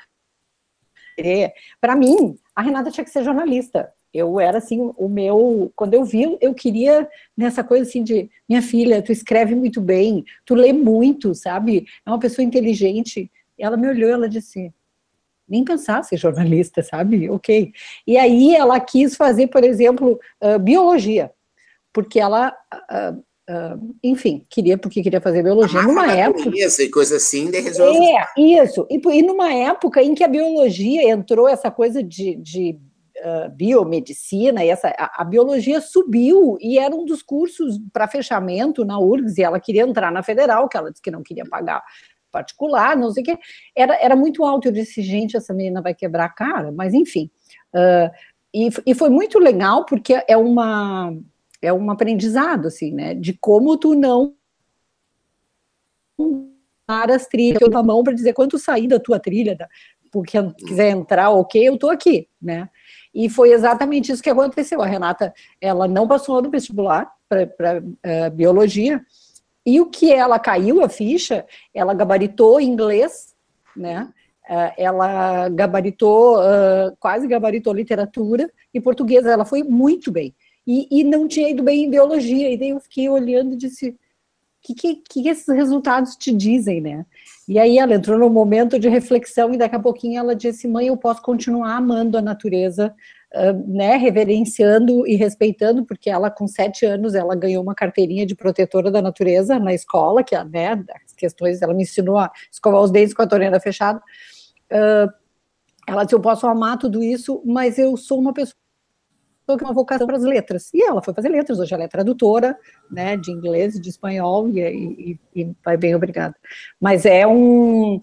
Para 1.79 1.95
mim, 1.95 2.37
a 2.55 2.61
Renata 2.61 2.91
tinha 2.91 3.03
que 3.03 3.11
ser 3.11 3.23
jornalista. 3.23 3.91
Eu 4.13 4.39
era 4.39 4.57
assim, 4.57 4.91
o 4.97 5.07
meu. 5.07 5.71
Quando 5.75 5.93
eu 5.93 6.03
vi, 6.03 6.37
eu 6.41 6.53
queria 6.53 7.07
nessa 7.35 7.63
coisa 7.63 7.87
assim 7.87 8.03
de: 8.03 8.29
minha 8.47 8.61
filha, 8.61 9.01
tu 9.01 9.11
escreve 9.11 9.55
muito 9.55 9.79
bem, 9.79 10.23
tu 10.45 10.55
lê 10.55 10.73
muito, 10.73 11.33
sabe? 11.33 11.85
É 12.05 12.09
uma 12.09 12.19
pessoa 12.19 12.45
inteligente 12.45 13.31
ela 13.61 13.77
me 13.77 13.87
olhou, 13.87 14.09
ela 14.09 14.27
disse, 14.27 14.73
nem 15.47 15.63
pensar 15.63 16.03
ser 16.03 16.17
jornalista, 16.17 16.81
sabe? 16.81 17.29
Ok. 17.29 17.71
E 18.07 18.17
aí 18.17 18.55
ela 18.55 18.79
quis 18.79 19.15
fazer, 19.15 19.47
por 19.47 19.63
exemplo, 19.63 20.19
uh, 20.41 20.59
biologia, 20.59 21.31
porque 21.93 22.19
ela, 22.19 22.55
uh, 23.51 23.75
uh, 23.75 23.95
enfim, 24.03 24.45
queria 24.49 24.77
porque 24.77 25.03
queria 25.03 25.21
fazer 25.21 25.43
biologia 25.43 25.81
numa 25.81 26.11
época. 26.11 26.51
E 26.55 26.89
coisa 26.89 27.17
assim, 27.17 27.49
de 27.51 27.59
resolve. 27.59 27.99
É, 27.99 28.25
isso. 28.37 28.87
E, 28.89 28.99
e 28.99 29.21
numa 29.21 29.53
época 29.53 30.01
em 30.01 30.15
que 30.15 30.23
a 30.23 30.27
biologia 30.27 31.09
entrou 31.09 31.47
essa 31.47 31.69
coisa 31.69 32.01
de, 32.01 32.35
de 32.35 32.79
biomedicina, 33.55 34.65
e 34.65 34.69
essa, 34.69 34.87
a, 34.97 35.21
a, 35.21 35.23
biologia 35.23 35.79
subiu 35.79 36.57
e 36.59 36.79
era 36.79 36.95
um 36.95 37.05
dos 37.05 37.21
cursos 37.21 37.79
para 37.93 38.07
fechamento 38.07 38.83
na 38.83 38.97
URGS, 38.97 39.37
e 39.37 39.43
ela 39.43 39.59
queria 39.59 39.83
entrar 39.83 40.11
na 40.11 40.23
federal, 40.23 40.67
que 40.67 40.75
ela 40.75 40.89
disse 40.89 41.03
que 41.03 41.11
não 41.11 41.21
queria 41.21 41.45
pagar 41.45 41.83
particular, 42.31 42.95
não 42.97 43.11
sei 43.11 43.21
o 43.21 43.25
quê, 43.25 43.37
era, 43.75 43.95
era 44.01 44.15
muito 44.15 44.43
alto. 44.43 44.67
Eu 44.67 44.71
disse, 44.71 45.01
gente, 45.01 45.37
essa 45.37 45.53
menina 45.53 45.81
vai 45.81 45.93
quebrar 45.93 46.25
a 46.25 46.29
cara, 46.29 46.71
mas 46.71 46.93
enfim. 46.93 47.29
Uh, 47.75 48.09
e, 48.53 48.69
e 48.85 48.95
foi 48.95 49.09
muito 49.09 49.37
legal 49.37 49.85
porque 49.85 50.23
é 50.27 50.35
uma 50.35 51.13
é 51.61 51.71
um 51.71 51.91
aprendizado, 51.91 52.67
assim, 52.67 52.91
né? 52.91 53.13
De 53.13 53.33
como 53.33 53.77
tu 53.77 53.93
não 53.93 54.35
as 56.87 57.25
trilhas, 57.25 57.61
eu 57.61 57.69
dou 57.69 57.79
a 57.79 57.83
mão 57.83 58.03
para 58.03 58.13
dizer 58.13 58.33
quando 58.33 58.59
sair 58.59 58.87
da 58.87 58.99
tua 58.99 59.19
trilha, 59.19 59.55
da, 59.55 59.67
porque 60.11 60.37
quiser 60.67 60.89
entrar, 60.89 61.29
ok, 61.29 61.69
eu 61.69 61.77
tô 61.77 61.89
aqui, 61.89 62.27
né? 62.41 62.69
E 63.13 63.29
foi 63.29 63.51
exatamente 63.51 64.11
isso 64.11 64.21
que 64.21 64.29
aconteceu. 64.29 64.81
A 64.81 64.85
Renata, 64.85 65.33
ela 65.59 65.87
não 65.87 66.07
passou 66.07 66.41
no 66.41 66.49
vestibular 66.49 67.09
para 67.29 67.79
uh, 67.79 67.97
ah, 68.03 68.29
biologia, 68.29 69.01
e 69.65 69.79
o 69.79 69.85
que 69.85 70.11
ela 70.11 70.39
caiu 70.39 70.83
a 70.83 70.89
ficha, 70.89 71.45
ela 71.73 71.93
gabaritou 71.93 72.59
inglês, 72.59 73.33
né? 73.75 74.11
Uh, 74.49 74.73
ela 74.75 75.49
gabaritou, 75.49 76.39
uh, 76.39 76.95
quase 76.99 77.27
gabaritou 77.27 77.73
literatura 77.73 78.51
e 78.73 78.81
português, 78.81 79.25
ela 79.25 79.45
foi 79.45 79.63
muito 79.63 80.11
bem. 80.11 80.35
E, 80.73 80.87
e, 80.89 81.03
não 81.03 81.27
tinha 81.27 81.49
ido 81.49 81.61
bem 81.61 81.83
em 81.83 81.89
biologia, 81.89 82.49
e 82.49 82.57
daí 82.57 82.69
eu 82.69 82.79
fiquei 82.79 83.09
olhando 83.09 83.55
e 83.55 83.57
disse, 83.57 83.89
o 83.89 83.95
que, 84.61 84.73
que, 84.73 84.95
que 84.95 85.27
esses 85.27 85.53
resultados 85.53 86.15
te 86.15 86.31
dizem, 86.31 86.79
né? 86.79 87.05
E 87.45 87.59
aí 87.59 87.77
ela 87.77 87.93
entrou 87.93 88.17
num 88.17 88.29
momento 88.29 88.79
de 88.79 88.87
reflexão 88.87 89.53
e 89.53 89.57
daqui 89.57 89.75
a 89.75 89.79
pouquinho 89.79 90.17
ela 90.17 90.33
disse, 90.33 90.69
mãe, 90.69 90.87
eu 90.87 90.95
posso 90.95 91.21
continuar 91.21 91.75
amando 91.75 92.17
a 92.17 92.21
natureza, 92.21 92.95
né, 93.67 93.97
reverenciando 93.97 95.05
e 95.05 95.15
respeitando, 95.15 95.83
porque 95.83 96.09
ela 96.09 96.31
com 96.31 96.47
sete 96.47 96.85
anos 96.85 97.15
ela 97.15 97.35
ganhou 97.35 97.61
uma 97.61 97.75
carteirinha 97.75 98.25
de 98.25 98.33
protetora 98.33 98.89
da 98.89 99.01
natureza 99.01 99.59
na 99.59 99.73
escola, 99.73 100.23
que 100.23 100.41
né, 100.45 100.81
as 101.05 101.11
questões, 101.13 101.61
ela 101.61 101.73
me 101.73 101.83
ensinou 101.83 102.17
a 102.17 102.31
escovar 102.49 102.81
os 102.81 102.91
dentes 102.91 103.13
com 103.13 103.23
a 103.23 103.27
torneira 103.27 103.59
fechada. 103.59 103.99
Uh, 104.71 105.11
ela 105.85 106.05
disse, 106.05 106.15
eu 106.15 106.21
posso 106.21 106.47
amar 106.47 106.77
tudo 106.77 107.03
isso, 107.03 107.41
mas 107.45 107.77
eu 107.77 107.97
sou 107.97 108.17
uma 108.17 108.33
pessoa 108.33 108.55
pessoa 109.51 109.57
que 109.57 109.63
tem 109.63 109.67
uma 109.67 109.73
vocação 109.73 110.07
para 110.07 110.17
as 110.17 110.23
letras. 110.23 110.69
E 110.73 110.81
ela 110.81 111.01
foi 111.01 111.13
fazer 111.13 111.29
letras, 111.29 111.59
hoje 111.59 111.73
ela 111.73 111.83
é 111.83 111.87
tradutora, 111.87 112.57
né, 112.89 113.17
de 113.17 113.31
inglês, 113.31 113.79
de 113.79 113.89
espanhol, 113.89 114.47
e, 114.49 114.59
e, 114.59 115.19
e 115.35 115.51
vai 115.63 115.77
bem, 115.77 115.95
obrigada. 115.95 116.35
Mas 116.79 117.05
é 117.05 117.25
um, 117.27 117.99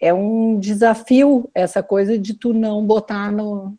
é 0.00 0.12
um 0.12 0.58
desafio 0.58 1.48
essa 1.54 1.82
coisa 1.82 2.18
de 2.18 2.34
tu 2.34 2.52
não 2.52 2.84
botar 2.84 3.30
no. 3.30 3.76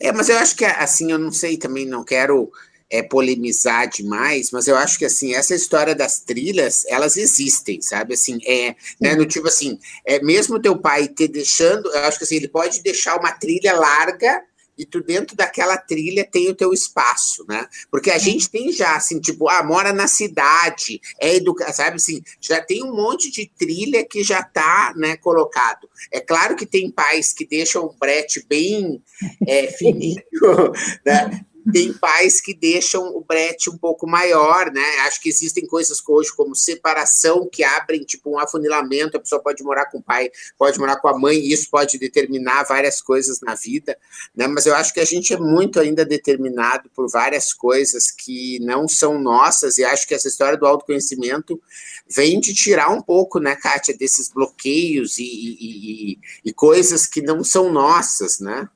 É, 0.00 0.12
mas 0.12 0.28
eu 0.28 0.38
acho 0.38 0.56
que 0.56 0.64
assim, 0.64 1.10
eu 1.10 1.18
não 1.18 1.32
sei 1.32 1.56
também, 1.56 1.84
não 1.84 2.04
quero 2.04 2.50
é, 2.90 3.02
polemizar 3.02 3.88
demais, 3.88 4.50
mas 4.52 4.68
eu 4.68 4.76
acho 4.76 4.98
que 4.98 5.04
assim, 5.04 5.34
essa 5.34 5.54
história 5.54 5.94
das 5.94 6.20
trilhas, 6.20 6.84
elas 6.88 7.16
existem, 7.16 7.82
sabe? 7.82 8.14
Assim, 8.14 8.38
é, 8.46 8.76
né, 9.00 9.16
no 9.16 9.26
tipo 9.26 9.48
assim, 9.48 9.78
é, 10.04 10.22
mesmo 10.22 10.60
teu 10.60 10.78
pai 10.78 11.08
te 11.08 11.26
deixando, 11.26 11.90
eu 11.90 12.00
acho 12.04 12.18
que 12.18 12.24
assim, 12.24 12.36
ele 12.36 12.48
pode 12.48 12.82
deixar 12.82 13.18
uma 13.18 13.32
trilha 13.32 13.74
larga 13.74 14.42
e 14.78 14.86
tu 14.86 15.02
dentro 15.02 15.36
daquela 15.36 15.76
trilha 15.76 16.24
tem 16.24 16.48
o 16.48 16.54
teu 16.54 16.72
espaço, 16.72 17.44
né? 17.48 17.66
Porque 17.90 18.10
a 18.10 18.18
gente 18.18 18.48
tem 18.48 18.72
já, 18.72 18.94
assim, 18.96 19.20
tipo, 19.20 19.48
ah, 19.48 19.62
mora 19.62 19.92
na 19.92 20.06
cidade, 20.06 21.00
é 21.20 21.34
educação, 21.34 21.84
sabe 21.84 21.96
assim, 21.96 22.22
já 22.40 22.62
tem 22.62 22.84
um 22.84 22.94
monte 22.94 23.30
de 23.30 23.50
trilha 23.58 24.04
que 24.04 24.22
já 24.22 24.42
tá, 24.42 24.94
né, 24.96 25.16
colocado. 25.16 25.88
É 26.12 26.20
claro 26.20 26.54
que 26.54 26.64
tem 26.64 26.90
pais 26.90 27.32
que 27.32 27.46
deixam 27.46 27.84
o 27.84 27.92
brete 27.92 28.44
bem 28.48 29.02
é, 29.46 29.66
fininho, 29.72 30.22
né? 31.04 31.44
Tem 31.72 31.92
pais 31.92 32.40
que 32.40 32.54
deixam 32.54 33.16
o 33.16 33.20
brete 33.20 33.70
um 33.70 33.76
pouco 33.76 34.06
maior, 34.06 34.70
né? 34.72 34.98
Acho 35.06 35.20
que 35.20 35.28
existem 35.28 35.66
coisas 35.66 36.02
hoje 36.06 36.34
como 36.34 36.54
separação 36.54 37.48
que 37.50 37.62
abrem 37.62 38.02
tipo 38.02 38.30
um 38.30 38.38
afunilamento, 38.38 39.16
a 39.16 39.20
pessoa 39.20 39.42
pode 39.42 39.62
morar 39.62 39.86
com 39.86 39.98
o 39.98 40.02
pai, 40.02 40.30
pode 40.56 40.78
morar 40.78 40.96
com 40.96 41.08
a 41.08 41.18
mãe, 41.18 41.36
e 41.36 41.52
isso 41.52 41.68
pode 41.70 41.98
determinar 41.98 42.64
várias 42.64 43.00
coisas 43.00 43.40
na 43.40 43.54
vida, 43.54 43.96
né? 44.34 44.46
Mas 44.46 44.66
eu 44.66 44.74
acho 44.74 44.92
que 44.92 45.00
a 45.00 45.04
gente 45.04 45.32
é 45.32 45.38
muito 45.38 45.80
ainda 45.80 46.04
determinado 46.04 46.88
por 46.94 47.08
várias 47.10 47.52
coisas 47.52 48.10
que 48.10 48.58
não 48.60 48.88
são 48.88 49.18
nossas, 49.18 49.78
e 49.78 49.84
acho 49.84 50.06
que 50.06 50.14
essa 50.14 50.28
história 50.28 50.58
do 50.58 50.66
autoconhecimento 50.66 51.60
vem 52.08 52.40
de 52.40 52.54
tirar 52.54 52.90
um 52.90 53.02
pouco, 53.02 53.38
né, 53.38 53.54
Kátia, 53.56 53.96
desses 53.96 54.28
bloqueios 54.28 55.18
e, 55.18 55.24
e, 55.24 56.12
e, 56.12 56.18
e 56.46 56.52
coisas 56.52 57.06
que 57.06 57.20
não 57.20 57.44
são 57.44 57.70
nossas, 57.72 58.40
né? 58.40 58.68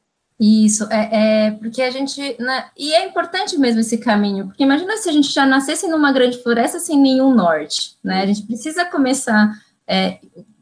Isso, 0.44 0.88
é, 0.90 1.46
é, 1.46 1.50
porque 1.52 1.80
a 1.80 1.90
gente. 1.92 2.20
Né, 2.42 2.64
e 2.76 2.92
é 2.92 3.06
importante 3.06 3.56
mesmo 3.56 3.78
esse 3.78 3.96
caminho, 3.96 4.48
porque 4.48 4.64
imagina 4.64 4.96
se 4.96 5.08
a 5.08 5.12
gente 5.12 5.32
já 5.32 5.46
nascesse 5.46 5.86
numa 5.86 6.10
grande 6.10 6.42
floresta 6.42 6.80
sem 6.80 6.98
nenhum 6.98 7.32
norte, 7.32 7.96
né? 8.02 8.22
A 8.22 8.26
gente 8.26 8.42
precisa 8.42 8.84
começar 8.84 9.52
é, 9.86 10.18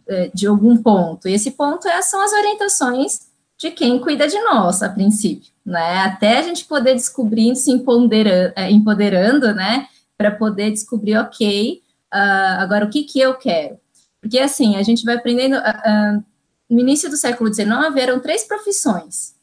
é, 0.06 0.30
de 0.34 0.46
algum 0.46 0.76
ponto, 0.76 1.26
e 1.26 1.32
esse 1.32 1.52
ponto 1.52 1.88
é, 1.88 2.02
são 2.02 2.22
as 2.22 2.30
orientações 2.30 3.20
de 3.56 3.70
quem 3.70 3.98
cuida 3.98 4.28
de 4.28 4.38
nós, 4.42 4.82
a 4.82 4.90
princípio, 4.90 5.50
né? 5.64 6.00
Até 6.00 6.40
a 6.40 6.42
gente 6.42 6.66
poder 6.66 6.92
descobrir, 6.94 7.56
se 7.56 7.70
empoderando, 7.70 8.52
é, 8.56 8.70
empoderando 8.70 9.54
né? 9.54 9.88
Para 10.14 10.30
poder 10.30 10.70
descobrir, 10.72 11.16
ok, 11.16 11.80
uh, 12.12 12.60
agora 12.60 12.84
o 12.84 12.90
que, 12.90 13.04
que 13.04 13.18
eu 13.18 13.32
quero. 13.32 13.78
Porque 14.20 14.38
assim, 14.40 14.76
a 14.76 14.82
gente 14.82 15.06
vai 15.06 15.16
aprendendo. 15.16 15.56
Uh, 15.56 16.18
uh, 16.18 16.24
no 16.68 16.80
início 16.80 17.08
do 17.08 17.16
século 17.16 17.52
XIX 17.52 17.96
eram 17.96 18.20
três 18.20 18.44
profissões 18.44 19.39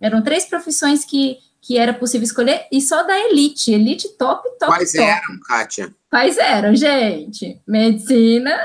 eram 0.00 0.22
três 0.22 0.44
profissões 0.44 1.04
que, 1.04 1.38
que 1.60 1.78
era 1.78 1.94
possível 1.94 2.24
escolher 2.24 2.66
e 2.70 2.80
só 2.80 3.02
da 3.02 3.18
elite, 3.18 3.72
elite 3.72 4.08
top, 4.16 4.48
top, 4.58 4.72
Quais 4.72 4.92
top. 4.92 5.04
eram, 5.04 5.40
Kátia? 5.46 5.94
Quais 6.10 6.38
eram, 6.38 6.74
gente? 6.74 7.60
Medicina, 7.66 8.56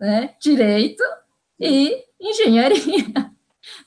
né, 0.00 0.30
direito 0.40 1.02
e 1.60 2.04
engenharia. 2.20 3.06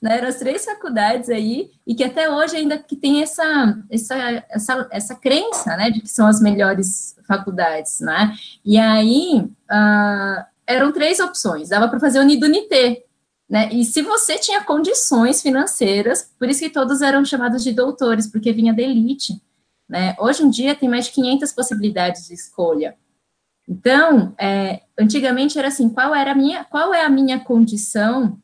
Né, 0.02 0.18
eram 0.18 0.28
as 0.28 0.36
três 0.36 0.66
faculdades 0.66 1.30
aí, 1.30 1.72
e 1.88 1.96
que 1.96 2.04
até 2.04 2.30
hoje 2.30 2.58
ainda 2.58 2.78
que 2.78 2.98
tem 2.98 3.22
essa, 3.22 3.78
essa, 3.90 4.46
essa, 4.50 4.90
essa 4.92 5.16
crença, 5.16 5.76
né, 5.78 5.90
de 5.90 6.02
que 6.02 6.10
são 6.10 6.28
as 6.28 6.42
melhores 6.42 7.16
faculdades, 7.26 8.02
né, 8.02 8.36
e 8.64 8.78
aí 8.78 9.42
uh, 9.42 10.46
eram 10.68 10.92
três 10.92 11.22
opções, 11.22 11.70
dava 11.70 11.88
para 11.88 12.00
fazer 12.00 12.20
Unidunité, 12.20 13.06
né? 13.50 13.68
E 13.74 13.84
se 13.84 14.02
você 14.02 14.38
tinha 14.38 14.64
condições 14.64 15.42
financeiras, 15.42 16.32
por 16.38 16.48
isso 16.48 16.60
que 16.60 16.70
todos 16.70 17.02
eram 17.02 17.26
chamados 17.26 17.64
de 17.64 17.72
doutores, 17.72 18.28
porque 18.28 18.54
vinha 18.54 18.74
da 18.74 18.84
elite. 18.84 19.42
Né? 19.88 20.16
Hoje 20.20 20.44
em 20.44 20.50
dia 20.52 20.76
tem 20.76 20.88
mais 20.88 21.06
de 21.06 21.14
500 21.14 21.52
possibilidades 21.52 22.28
de 22.28 22.36
escolha. 22.36 22.96
Então, 23.68 24.34
é, 24.38 24.82
antigamente 24.98 25.58
era 25.58 25.68
assim, 25.68 25.90
qual 25.90 26.14
era 26.14 26.32
a 26.32 26.36
minha, 26.36 26.64
qual 26.66 26.94
é 26.94 27.04
a 27.04 27.10
minha 27.10 27.40
condição, 27.40 28.40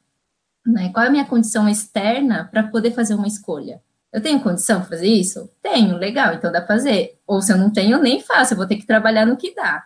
né? 0.66 0.90
Qual 0.90 1.04
é 1.04 1.08
a 1.08 1.12
minha 1.12 1.26
condição 1.26 1.68
externa 1.70 2.48
para 2.52 2.64
poder 2.64 2.92
fazer 2.92 3.16
uma 3.16 3.28
escolha? 3.28 3.82
Eu 4.12 4.22
tenho 4.22 4.40
condição 4.40 4.82
de 4.82 4.88
fazer 4.88 5.08
isso? 5.08 5.50
Tenho, 5.62 5.98
legal, 5.98 6.34
então 6.34 6.52
dá 6.52 6.62
para 6.62 6.76
fazer. 6.76 7.20
Ou 7.28 7.42
se 7.42 7.52
eu 7.52 7.58
não 7.58 7.72
tenho, 7.72 8.00
nem 8.00 8.22
faço, 8.22 8.54
eu 8.54 8.58
vou 8.58 8.68
ter 8.68 8.78
que 8.78 8.86
trabalhar 8.86 9.26
no 9.26 9.38
que 9.38 9.54
dá. 9.54 9.84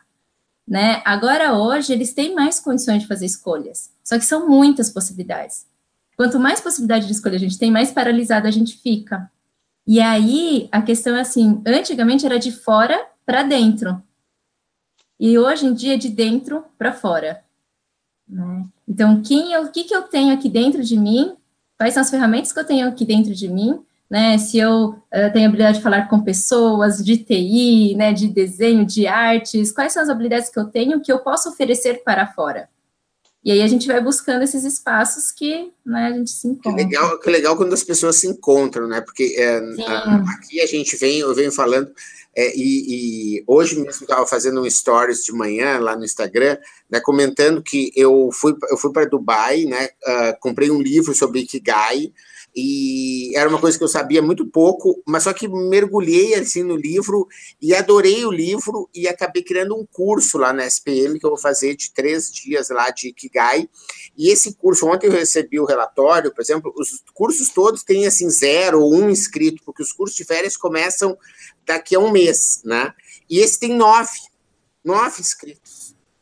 Né? 0.69 1.01
Agora, 1.03 1.53
hoje, 1.57 1.91
eles 1.91 2.13
têm 2.13 2.35
mais 2.35 2.59
condições 2.59 3.01
de 3.01 3.07
fazer 3.07 3.25
escolhas. 3.25 3.91
Só 4.03 4.19
que 4.19 4.25
são 4.25 4.47
muitas 4.47 4.91
possibilidades. 4.91 5.65
Quanto 6.15 6.39
mais 6.39 6.61
possibilidade 6.61 7.07
de 7.07 7.13
escolha 7.13 7.37
a 7.37 7.39
gente 7.39 7.57
tem, 7.57 7.71
mais 7.71 7.91
paralisada 7.91 8.47
a 8.47 8.51
gente 8.51 8.77
fica. 8.77 9.31
E 9.87 9.99
aí, 9.99 10.69
a 10.71 10.79
questão 10.79 11.15
é 11.15 11.21
assim, 11.21 11.59
antigamente 11.65 12.23
era 12.23 12.37
de 12.37 12.51
fora 12.51 13.03
para 13.25 13.41
dentro. 13.41 13.99
E 15.19 15.39
hoje 15.39 15.65
em 15.65 15.73
dia 15.73 15.95
é 15.95 15.97
de 15.97 16.09
dentro 16.09 16.63
para 16.77 16.93
fora. 16.93 17.43
Né? 18.27 18.63
Então, 18.87 19.23
quem 19.23 19.51
eu, 19.51 19.63
o 19.63 19.71
que, 19.71 19.85
que 19.85 19.95
eu 19.95 20.03
tenho 20.03 20.31
aqui 20.31 20.49
dentro 20.49 20.83
de 20.83 20.95
mim? 20.95 21.35
Quais 21.77 21.95
são 21.95 22.01
as 22.01 22.11
ferramentas 22.11 22.51
que 22.51 22.59
eu 22.59 22.65
tenho 22.65 22.87
aqui 22.87 23.03
dentro 23.05 23.33
de 23.33 23.47
mim? 23.47 23.83
Né, 24.09 24.39
se 24.39 24.57
eu 24.57 24.89
uh, 24.89 25.31
tenho 25.31 25.47
habilidade 25.47 25.77
de 25.77 25.83
falar 25.83 26.09
com 26.09 26.19
pessoas, 26.23 26.97
de 27.05 27.15
TI, 27.17 27.93
né, 27.95 28.11
de 28.11 28.27
desenho, 28.27 28.83
de 28.83 29.05
artes, 29.05 29.71
quais 29.71 29.93
são 29.93 30.01
as 30.01 30.09
habilidades 30.09 30.49
que 30.49 30.59
eu 30.59 30.65
tenho 30.65 30.99
que 30.99 31.11
eu 31.11 31.19
posso 31.19 31.49
oferecer 31.49 32.01
para 32.03 32.25
fora? 32.25 32.67
E 33.43 33.51
aí 33.51 33.61
a 33.61 33.67
gente 33.67 33.87
vai 33.87 34.01
buscando 34.01 34.43
esses 34.43 34.65
espaços 34.65 35.31
que 35.31 35.71
né, 35.85 36.07
a 36.07 36.11
gente 36.11 36.31
se 36.31 36.47
encontra. 36.47 36.73
Que 36.73 36.83
legal, 36.83 37.19
que 37.19 37.29
legal 37.29 37.55
quando 37.55 37.73
as 37.73 37.83
pessoas 37.83 38.17
se 38.17 38.27
encontram, 38.27 38.87
né? 38.87 38.99
Porque 38.99 39.35
é, 39.37 39.59
a, 39.87 40.15
aqui 40.33 40.59
a 40.59 40.65
gente 40.65 40.97
vem, 40.97 41.19
eu 41.19 41.33
venho 41.33 41.51
falando, 41.51 41.89
é, 42.35 42.55
e, 42.55 43.37
e, 43.37 43.43
hoje 43.47 43.75
mesmo 43.75 44.03
estava 44.03 44.27
fazendo 44.27 44.61
um 44.61 44.69
stories 44.69 45.23
de 45.23 45.31
manhã 45.31 45.79
lá 45.79 45.95
no 45.95 46.03
Instagram, 46.03 46.57
né, 46.89 46.99
comentando 46.99 47.63
que 47.63 47.91
eu 47.95 48.29
fui, 48.31 48.55
eu 48.69 48.77
fui 48.77 48.91
para 48.91 49.09
Dubai, 49.09 49.63
né? 49.63 49.89
Uh, 50.05 50.39
comprei 50.39 50.69
um 50.69 50.81
livro 50.81 51.13
sobre 51.15 51.39
Ikigai, 51.39 52.13
e 52.55 53.35
era 53.37 53.47
uma 53.47 53.59
coisa 53.59 53.77
que 53.77 53.83
eu 53.83 53.87
sabia 53.87 54.21
muito 54.21 54.45
pouco, 54.45 55.01
mas 55.05 55.23
só 55.23 55.33
que 55.33 55.47
mergulhei 55.47 56.33
assim 56.33 56.63
no 56.63 56.75
livro 56.75 57.27
e 57.61 57.75
adorei 57.75 58.25
o 58.25 58.31
livro 58.31 58.89
e 58.93 59.07
acabei 59.07 59.43
criando 59.43 59.75
um 59.75 59.85
curso 59.85 60.37
lá 60.37 60.51
na 60.51 60.65
SPM 60.65 61.19
que 61.19 61.25
eu 61.25 61.29
vou 61.29 61.39
fazer 61.39 61.75
de 61.75 61.91
três 61.91 62.31
dias 62.31 62.69
lá 62.69 62.89
de 62.89 63.09
Ikigai. 63.09 63.69
E 64.17 64.29
esse 64.29 64.53
curso, 64.55 64.87
ontem 64.87 65.07
eu 65.07 65.13
recebi 65.13 65.59
o 65.59 65.65
relatório, 65.65 66.33
por 66.33 66.41
exemplo, 66.41 66.73
os 66.75 67.03
cursos 67.13 67.49
todos 67.49 67.83
têm 67.83 68.07
assim 68.07 68.29
zero 68.29 68.81
ou 68.81 68.95
um 68.95 69.09
inscrito, 69.09 69.61
porque 69.63 69.83
os 69.83 69.93
cursos 69.93 70.17
de 70.17 70.25
férias 70.25 70.57
começam 70.57 71.17
daqui 71.65 71.95
a 71.95 71.99
um 71.99 72.11
mês, 72.11 72.61
né? 72.65 72.93
E 73.29 73.39
esse 73.39 73.59
tem 73.59 73.75
nove, 73.75 74.17
nove 74.83 75.21
inscritos 75.21 75.68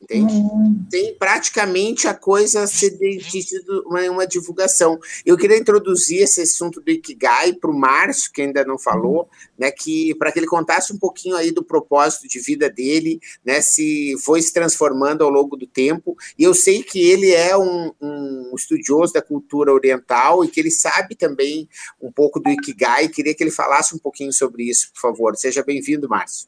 entende? 0.08 0.34
Uhum. 0.34 0.86
Tem 0.90 1.14
praticamente 1.16 2.08
a 2.08 2.14
coisa 2.14 2.66
ser 2.66 2.98
sido 3.22 3.84
uma, 3.86 4.02
uma 4.10 4.26
divulgação. 4.26 4.98
Eu 5.26 5.38
queria 5.38 5.58
introduzir 5.58 6.22
esse 6.22 6.42
assunto 6.42 6.80
do 6.80 6.90
Ikigai 6.90 7.54
para 7.54 7.70
o 7.70 7.78
Márcio, 7.78 8.32
que 8.32 8.42
ainda 8.42 8.64
não 8.64 8.80
falou, 8.80 9.22
uhum. 9.22 9.28
né, 9.58 9.72
que 9.72 10.16
para 10.16 10.32
que 10.32 10.40
ele 10.40 10.48
contasse 10.48 10.94
um 10.94 10.98
pouquinho 10.98 11.36
aí 11.36 11.52
do 11.52 11.64
propósito 11.64 12.28
de 12.28 12.40
vida 12.40 12.70
dele, 12.70 13.20
né, 13.46 13.60
se 13.60 14.16
foi 14.24 14.42
se 14.42 14.54
transformando 14.54 15.24
ao 15.24 15.30
longo 15.30 15.58
do 15.58 15.68
tempo. 15.68 16.16
E 16.40 16.44
eu 16.44 16.54
sei 16.54 16.82
que 16.82 17.00
ele 17.00 17.32
é 17.32 17.58
um, 17.58 17.92
um 18.02 18.54
estudioso 18.56 19.14
da 19.14 19.22
cultura 19.22 19.74
oriental 19.74 20.46
e 20.46 20.48
que 20.48 20.60
ele 20.60 20.72
sabe 20.72 21.16
também 21.16 21.68
um 22.02 22.12
pouco 22.12 22.40
do 22.40 22.50
Ikigai. 22.50 23.10
Queria 23.10 23.36
que 23.36 23.44
ele 23.44 23.52
falasse 23.52 23.94
um 23.94 24.00
pouquinho 24.00 24.32
sobre 24.32 24.64
isso, 24.64 24.92
por 24.94 25.02
favor. 25.02 25.36
Seja 25.36 25.64
bem-vindo, 25.64 26.08
Márcio. 26.08 26.48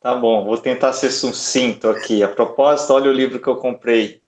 Tá 0.00 0.14
bom, 0.14 0.46
vou 0.46 0.56
tentar 0.56 0.94
ser 0.94 1.10
sucinto 1.10 1.88
aqui. 1.88 2.22
A 2.22 2.28
propósito, 2.28 2.94
olha 2.94 3.10
o 3.10 3.12
livro 3.12 3.38
que 3.38 3.48
eu 3.48 3.56
comprei. 3.56 4.22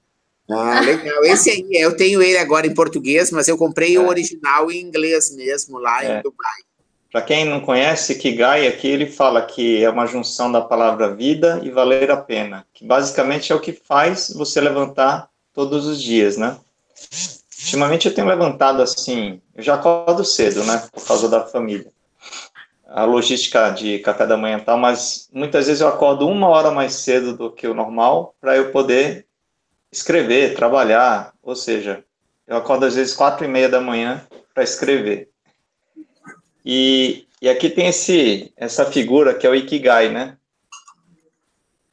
Ah, 0.50 0.80
legal. 0.80 1.24
Esse 1.24 1.48
aí, 1.48 1.66
eu 1.72 1.96
tenho 1.96 2.20
ele 2.22 2.36
agora 2.36 2.66
em 2.66 2.74
português, 2.74 3.30
mas 3.30 3.48
eu 3.48 3.56
comprei 3.56 3.96
é. 3.96 3.98
o 3.98 4.06
original 4.06 4.70
em 4.70 4.80
inglês 4.80 5.34
mesmo, 5.34 5.78
lá 5.78 6.04
é. 6.04 6.18
em 6.18 6.22
Dubai. 6.22 6.60
Para 7.10 7.22
quem 7.22 7.46
não 7.46 7.60
conhece, 7.60 8.16
Kigai, 8.16 8.66
aqui 8.66 8.88
ele 8.88 9.06
fala 9.06 9.42
que 9.42 9.82
é 9.82 9.88
uma 9.88 10.06
junção 10.06 10.52
da 10.52 10.60
palavra 10.60 11.14
vida 11.14 11.60
e 11.62 11.70
valer 11.70 12.10
a 12.10 12.16
pena, 12.16 12.66
que 12.72 12.86
basicamente 12.86 13.52
é 13.52 13.54
o 13.54 13.60
que 13.60 13.72
faz 13.72 14.30
você 14.34 14.60
levantar 14.60 15.28
todos 15.54 15.86
os 15.86 16.02
dias, 16.02 16.36
né? 16.38 16.56
Ultimamente 17.64 18.08
eu 18.08 18.14
tenho 18.14 18.26
levantado 18.26 18.82
assim, 18.82 19.40
eu 19.54 19.62
já 19.62 19.74
acordo 19.74 20.24
cedo, 20.24 20.64
né, 20.64 20.82
por 20.90 21.06
causa 21.06 21.28
da 21.28 21.46
família 21.46 21.90
a 22.94 23.04
logística 23.04 23.70
de 23.70 23.98
café 24.00 24.26
da 24.26 24.36
manhã 24.36 24.58
e 24.58 24.62
tal, 24.62 24.78
mas 24.78 25.28
muitas 25.32 25.66
vezes 25.66 25.80
eu 25.80 25.88
acordo 25.88 26.28
uma 26.28 26.48
hora 26.48 26.70
mais 26.70 26.92
cedo 26.94 27.36
do 27.36 27.50
que 27.50 27.66
o 27.66 27.74
normal 27.74 28.34
para 28.40 28.56
eu 28.56 28.70
poder 28.70 29.26
escrever, 29.90 30.54
trabalhar, 30.54 31.32
ou 31.42 31.56
seja, 31.56 32.04
eu 32.46 32.56
acordo 32.56 32.86
às 32.86 32.94
vezes 32.94 33.14
quatro 33.14 33.44
e 33.44 33.48
meia 33.48 33.68
da 33.68 33.80
manhã 33.80 34.26
para 34.54 34.62
escrever. 34.62 35.30
E 36.64 37.26
E 37.42 37.48
aqui 37.48 37.68
tem 37.68 37.88
esse, 37.88 38.52
essa 38.56 38.84
figura 38.84 39.34
que 39.34 39.44
é 39.44 39.50
o 39.50 39.54
Ikigai, 39.54 40.08
né? 40.08 40.36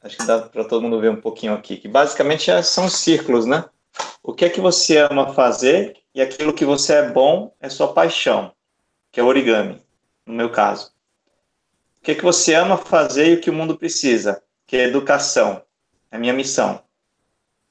Acho 0.00 0.16
que 0.16 0.24
dá 0.24 0.38
para 0.38 0.62
todo 0.62 0.82
mundo 0.82 1.00
ver 1.00 1.10
um 1.10 1.20
pouquinho 1.20 1.54
aqui, 1.54 1.76
que 1.76 1.88
basicamente 1.88 2.52
é, 2.52 2.62
são 2.62 2.88
círculos, 2.88 3.46
né? 3.46 3.64
O 4.22 4.32
que 4.32 4.44
é 4.44 4.48
que 4.48 4.60
você 4.60 4.98
ama 4.98 5.34
fazer 5.34 5.96
e 6.14 6.22
aquilo 6.22 6.54
que 6.54 6.64
você 6.64 6.94
é 6.94 7.10
bom 7.10 7.52
é 7.60 7.68
sua 7.68 7.92
paixão, 7.92 8.52
que 9.10 9.18
é 9.18 9.24
origami, 9.24 9.82
no 10.30 10.36
meu 10.36 10.50
caso. 10.50 10.92
O 11.98 12.02
que 12.02 12.12
é 12.12 12.14
que 12.14 12.22
você 12.22 12.54
ama 12.54 12.78
fazer 12.78 13.28
e 13.28 13.34
o 13.34 13.40
que 13.40 13.50
o 13.50 13.52
mundo 13.52 13.76
precisa, 13.76 14.42
que 14.66 14.76
é 14.76 14.84
educação, 14.84 15.62
é 16.10 16.16
minha 16.16 16.32
missão. 16.32 16.82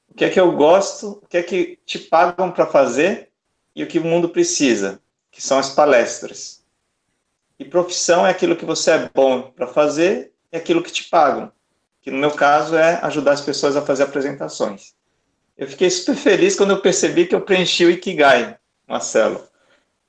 O 0.10 0.14
que 0.14 0.26
é 0.26 0.30
que 0.30 0.40
eu 0.40 0.52
gosto, 0.52 1.20
o 1.24 1.28
que 1.28 1.38
é 1.38 1.44
que 1.44 1.80
te 1.86 1.98
pagam 1.98 2.52
para 2.52 2.66
fazer 2.66 3.32
e 3.76 3.84
o 3.84 3.88
que 3.88 4.00
o 4.00 4.04
mundo 4.04 4.30
precisa, 4.30 5.02
que 5.32 5.42
são 5.42 5.58
as 5.58 5.70
palestras. 5.70 6.64
E 7.58 7.66
profissão 7.66 8.26
é 8.26 8.30
aquilo 8.30 8.56
que 8.56 8.66
você 8.66 8.92
é 8.92 9.10
bom 9.14 9.52
para 9.52 9.68
fazer 9.68 10.34
e 10.52 10.58
aquilo 10.58 10.84
que 10.84 10.92
te 10.92 11.06
pagam, 11.06 11.52
que 12.02 12.12
no 12.12 12.18
meu 12.18 12.32
caso 12.32 12.76
é 12.76 13.00
ajudar 13.04 13.34
as 13.34 13.42
pessoas 13.42 13.76
a 13.76 13.82
fazer 13.82 14.04
apresentações. 14.04 14.94
Eu 15.58 15.68
fiquei 15.68 15.90
super 15.90 16.16
feliz 16.16 16.56
quando 16.56 16.72
eu 16.72 16.82
percebi 16.82 17.26
que 17.26 17.36
eu 17.36 17.42
preenchi 17.42 17.86
o 17.86 17.92
Ikigai, 17.92 18.58
Marcelo. 18.88 19.44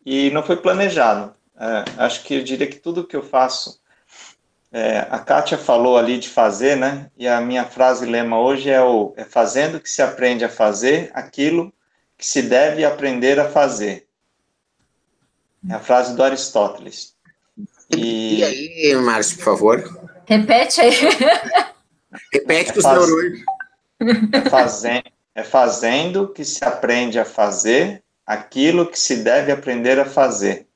E 0.05 0.31
não 0.31 0.43
foi 0.43 0.57
planejado. 0.57 1.35
É, 1.61 1.85
acho 2.03 2.25
que 2.25 2.37
eu 2.37 2.43
diria 2.43 2.67
que 2.67 2.79
tudo 2.79 3.07
que 3.07 3.15
eu 3.15 3.23
faço, 3.23 3.79
é, 4.73 5.01
a 5.11 5.19
Kátia 5.19 5.59
falou 5.59 5.99
ali 5.99 6.17
de 6.19 6.31
fazer, 6.31 6.75
né? 6.75 7.11
E 7.19 7.29
a 7.29 7.39
minha 7.39 7.67
frase 7.67 8.07
lema 8.07 8.41
hoje 8.41 8.71
é 8.71 8.81
o 8.81 9.13
é 9.15 9.25
fazendo 9.25 9.79
que 9.79 9.91
se 9.91 10.01
aprende 10.01 10.43
a 10.43 10.49
fazer 10.49 11.11
aquilo 11.13 11.71
que 12.17 12.27
se 12.27 12.41
deve 12.41 12.83
aprender 12.83 13.39
a 13.39 13.51
fazer. 13.51 14.07
É 15.69 15.75
a 15.75 15.81
frase 15.81 16.17
do 16.17 16.23
Aristóteles. 16.23 17.15
E, 17.95 18.39
e 18.39 18.45
aí, 18.45 18.95
Márcio, 18.97 19.37
por 19.37 19.45
favor? 19.45 20.01
Repete 20.25 20.81
aí. 20.81 20.95
Repete 22.33 22.71
é 22.71 22.77
os 22.79 22.83
faz... 22.83 23.07
neurônios. 23.07 23.41
É 24.33 24.49
fazendo, 24.49 25.05
é 25.35 25.43
fazendo 25.43 26.29
que 26.29 26.43
se 26.43 26.65
aprende 26.65 27.19
a 27.19 27.25
fazer 27.25 28.03
aquilo 28.25 28.87
que 28.87 28.99
se 28.99 29.17
deve 29.17 29.53
aprender 29.53 30.01
a 30.01 30.07
fazer. 30.07 30.70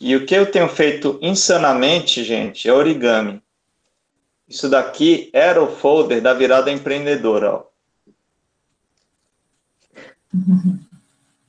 E 0.00 0.14
o 0.14 0.24
que 0.24 0.34
eu 0.34 0.50
tenho 0.50 0.68
feito 0.68 1.18
insanamente, 1.20 2.22
gente, 2.22 2.68
é 2.68 2.72
origami. 2.72 3.42
Isso 4.48 4.68
daqui 4.68 5.28
era 5.32 5.62
o 5.62 5.66
folder 5.66 6.22
da 6.22 6.32
virada 6.32 6.70
empreendedora. 6.70 7.54
Ó. 7.54 7.64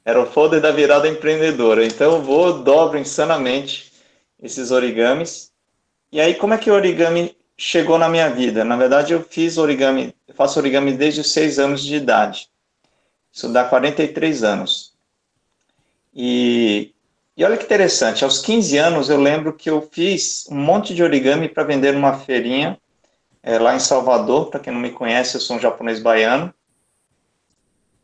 Era 0.03 0.21
o 0.21 0.25
folder 0.25 0.59
da 0.59 0.71
virada 0.71 1.07
empreendedora. 1.07 1.85
Então 1.85 2.15
eu 2.15 2.21
vou, 2.21 2.63
dobro 2.63 2.97
insanamente 2.97 3.91
esses 4.41 4.71
origamis. 4.71 5.51
E 6.11 6.19
aí, 6.19 6.33
como 6.33 6.53
é 6.53 6.57
que 6.57 6.71
o 6.71 6.73
origami 6.73 7.37
chegou 7.55 7.97
na 7.97 8.09
minha 8.09 8.29
vida? 8.29 8.63
Na 8.63 8.75
verdade, 8.75 9.13
eu 9.13 9.21
fiz 9.21 9.57
origami, 9.57 10.15
eu 10.27 10.33
faço 10.33 10.59
origami 10.59 10.93
desde 10.93 11.21
os 11.21 11.31
seis 11.31 11.59
anos 11.59 11.83
de 11.83 11.95
idade. 11.95 12.49
Isso 13.31 13.47
dá 13.49 13.63
43 13.63 14.43
anos. 14.43 14.93
E, 16.13 16.91
e 17.39 17.43
olha 17.45 17.55
que 17.55 17.63
interessante, 17.63 18.25
aos 18.25 18.41
15 18.41 18.77
anos 18.77 19.09
eu 19.09 19.17
lembro 19.17 19.53
que 19.53 19.69
eu 19.69 19.87
fiz 19.93 20.45
um 20.51 20.57
monte 20.57 20.93
de 20.93 21.01
origami 21.01 21.47
para 21.47 21.63
vender 21.63 21.93
numa 21.93 22.19
feirinha 22.19 22.77
é, 23.41 23.57
lá 23.57 23.73
em 23.73 23.79
Salvador. 23.79 24.49
Para 24.49 24.59
quem 24.59 24.73
não 24.73 24.81
me 24.81 24.91
conhece, 24.91 25.37
eu 25.37 25.39
sou 25.39 25.55
um 25.55 25.59
japonês 25.59 26.01
baiano. 26.01 26.53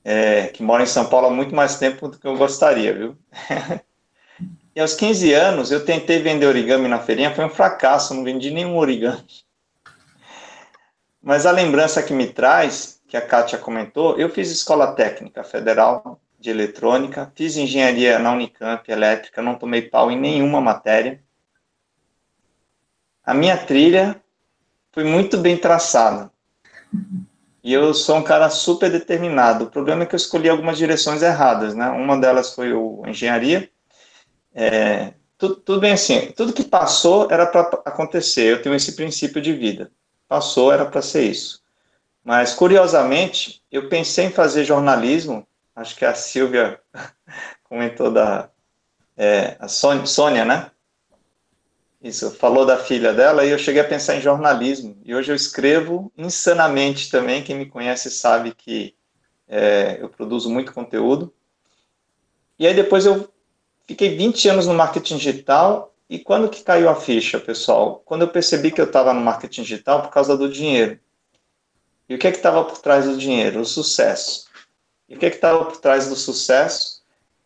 É, 0.05 0.47
que 0.47 0.63
mora 0.63 0.83
em 0.83 0.85
São 0.85 1.07
Paulo 1.07 1.27
há 1.27 1.31
muito 1.31 1.53
mais 1.53 1.77
tempo 1.77 2.07
do 2.07 2.17
que 2.17 2.25
eu 2.25 2.37
gostaria, 2.37 2.93
viu? 2.93 3.17
e 4.73 4.79
aos 4.79 4.93
15 4.93 5.33
anos 5.33 5.69
eu 5.69 5.83
tentei 5.83 6.19
vender 6.19 6.45
origami 6.45 6.87
na 6.87 6.99
feirinha, 6.99 7.35
foi 7.35 7.43
um 7.43 7.49
fracasso, 7.49 8.13
não 8.13 8.23
vendi 8.23 8.51
nenhum 8.51 8.77
origami. 8.77 9.27
Mas 11.21 11.45
a 11.45 11.51
lembrança 11.51 12.01
que 12.01 12.13
me 12.13 12.27
traz, 12.27 13.01
que 13.05 13.17
a 13.17 13.21
Kátia 13.21 13.57
comentou, 13.57 14.17
eu 14.17 14.29
fiz 14.29 14.49
escola 14.49 14.93
técnica 14.93 15.43
federal 15.43 16.21
de 16.45 16.51
eletrônica, 16.51 17.31
fiz 17.35 17.57
engenharia 17.57 18.17
na 18.19 18.31
Unicamp, 18.31 18.89
elétrica, 18.89 19.41
não 19.41 19.55
tomei 19.55 19.81
pau 19.81 20.09
em 20.09 20.19
nenhuma 20.19 20.61
matéria. 20.61 21.21
A 23.23 23.33
minha 23.33 23.57
trilha 23.57 24.21
foi 24.91 25.03
muito 25.03 25.37
bem 25.37 25.57
traçada. 25.57 26.31
E 27.63 27.73
eu 27.73 27.93
sou 27.93 28.17
um 28.17 28.23
cara 28.23 28.49
super 28.49 28.91
determinado. 28.91 29.65
O 29.65 29.69
problema 29.71 30.03
é 30.03 30.05
que 30.05 30.15
eu 30.15 30.17
escolhi 30.17 30.47
algumas 30.47 30.77
direções 30.77 31.21
erradas, 31.21 31.73
né? 31.73 31.89
Uma 31.89 32.17
delas 32.17 32.53
foi 32.53 32.71
o 32.73 33.03
engenharia. 33.07 33.69
É, 34.53 35.13
tudo, 35.37 35.55
tudo 35.55 35.79
bem 35.81 35.93
assim, 35.93 36.31
tudo 36.31 36.53
que 36.53 36.63
passou 36.63 37.27
era 37.31 37.45
para 37.45 37.61
acontecer. 37.83 38.51
Eu 38.51 38.61
tenho 38.61 38.75
esse 38.75 38.95
princípio 38.95 39.41
de 39.41 39.51
vida 39.51 39.91
passou, 40.27 40.71
era 40.71 40.85
para 40.85 41.01
ser 41.01 41.23
isso. 41.23 41.63
Mas, 42.23 42.53
curiosamente, 42.53 43.61
eu 43.71 43.87
pensei 43.87 44.25
em 44.25 44.31
fazer 44.31 44.65
jornalismo, 44.65 45.47
acho 45.75 45.95
que 45.95 46.05
a 46.05 46.15
Silvia 46.15 46.79
comentou 47.63 48.11
da 48.11 48.49
é, 49.17 49.55
a 49.59 49.67
Sônia, 49.67 50.45
né? 50.45 50.71
Isso, 52.01 52.29
falou 52.31 52.65
da 52.65 52.77
filha 52.77 53.13
dela 53.13 53.45
e 53.45 53.49
eu 53.49 53.57
cheguei 53.57 53.81
a 53.81 53.87
pensar 53.87 54.15
em 54.15 54.21
jornalismo. 54.21 54.95
E 55.03 55.15
hoje 55.15 55.31
eu 55.31 55.35
escrevo 55.35 56.11
insanamente 56.15 57.09
também. 57.09 57.43
Quem 57.43 57.55
me 57.55 57.65
conhece 57.65 58.11
sabe 58.11 58.53
que 58.53 58.95
é, 59.47 59.97
eu 59.99 60.09
produzo 60.09 60.49
muito 60.49 60.71
conteúdo. 60.71 61.33
E 62.59 62.67
aí 62.67 62.73
depois 62.73 63.05
eu 63.05 63.27
fiquei 63.87 64.15
20 64.15 64.49
anos 64.49 64.67
no 64.67 64.73
marketing 64.73 65.17
digital 65.17 65.95
e 66.07 66.19
quando 66.19 66.49
que 66.49 66.63
caiu 66.63 66.89
a 66.89 66.95
ficha, 66.95 67.39
pessoal? 67.39 68.03
Quando 68.05 68.21
eu 68.21 68.27
percebi 68.27 68.69
que 68.69 68.79
eu 68.79 68.85
estava 68.85 69.13
no 69.13 69.21
marketing 69.21 69.63
digital 69.63 70.03
por 70.03 70.11
causa 70.11 70.37
do 70.37 70.47
dinheiro. 70.47 70.99
E 72.07 72.13
o 72.13 72.19
que 72.19 72.27
é 72.27 72.31
que 72.31 72.37
estava 72.37 72.63
por 72.63 72.77
trás 72.77 73.05
do 73.05 73.17
dinheiro? 73.17 73.61
O 73.61 73.65
sucesso. 73.65 74.45
E 75.07 75.15
o 75.15 75.19
que 75.19 75.25
é 75.25 75.29
estava 75.29 75.65
por 75.65 75.77
trás 75.77 76.07
do 76.07 76.15
sucesso? 76.15 77.03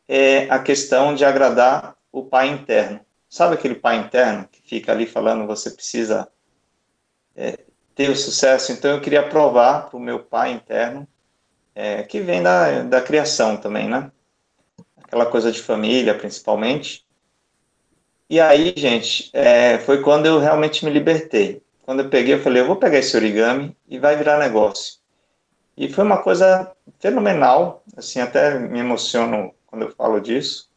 É 0.07 0.49
a 0.49 0.59
questão 0.59 1.13
de 1.13 1.23
agradar 1.23 1.95
o 2.11 2.23
pai 2.23 2.47
interno. 2.47 2.99
Sabe 3.29 3.53
aquele 3.53 3.75
pai 3.75 3.97
interno 3.97 4.47
que 4.51 4.61
fica 4.61 4.91
ali 4.91 5.05
falando 5.05 5.45
você 5.45 5.69
precisa 5.69 6.27
é, 7.35 7.59
ter 7.93 8.09
o 8.09 8.15
sucesso? 8.15 8.71
Então 8.71 8.91
eu 8.91 9.01
queria 9.01 9.27
provar 9.27 9.89
para 9.89 9.97
o 9.97 9.99
meu 9.99 10.19
pai 10.19 10.51
interno, 10.51 11.07
é, 11.75 12.03
que 12.03 12.19
vem 12.19 12.41
da, 12.41 12.83
da 12.83 13.01
criação 13.01 13.55
também, 13.57 13.87
né? 13.87 14.11
Aquela 15.03 15.25
coisa 15.25 15.51
de 15.51 15.61
família, 15.61 16.17
principalmente, 16.17 17.05
e 18.29 18.39
aí, 18.39 18.75
gente, 18.77 19.31
é, 19.33 19.79
foi 19.79 20.03
quando 20.03 20.27
eu 20.27 20.37
realmente 20.37 20.85
me 20.85 20.91
libertei. 20.91 21.63
Quando 21.81 22.03
eu 22.03 22.09
peguei, 22.09 22.35
eu 22.35 22.39
falei, 22.43 22.61
eu 22.61 22.67
vou 22.67 22.75
pegar 22.75 22.99
esse 22.99 23.17
origami 23.17 23.75
e 23.87 23.97
vai 23.97 24.15
virar 24.15 24.37
negócio. 24.37 24.99
E 25.75 25.91
foi 25.91 26.03
uma 26.03 26.21
coisa 26.21 26.71
fenomenal, 26.99 27.83
assim, 27.95 28.19
até 28.19 28.59
me 28.59 28.79
emociono 28.79 29.53
quando 29.65 29.83
eu 29.83 29.95
falo 29.95 30.19
disso, 30.19 30.69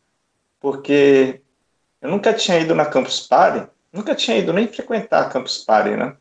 porque 0.61 1.41
eu 2.01 2.11
nunca 2.11 2.33
tinha 2.33 2.59
ido 2.59 2.75
na 2.75 2.87
Campus 2.87 3.21
Party, 3.21 3.69
nunca 3.93 4.15
tinha 4.15 4.39
ido 4.39 4.53
nem 4.53 4.69
frequentar 4.69 5.23
a 5.23 5.29
Campus 5.29 5.59
Party, 5.59 5.97
né? 5.97 6.17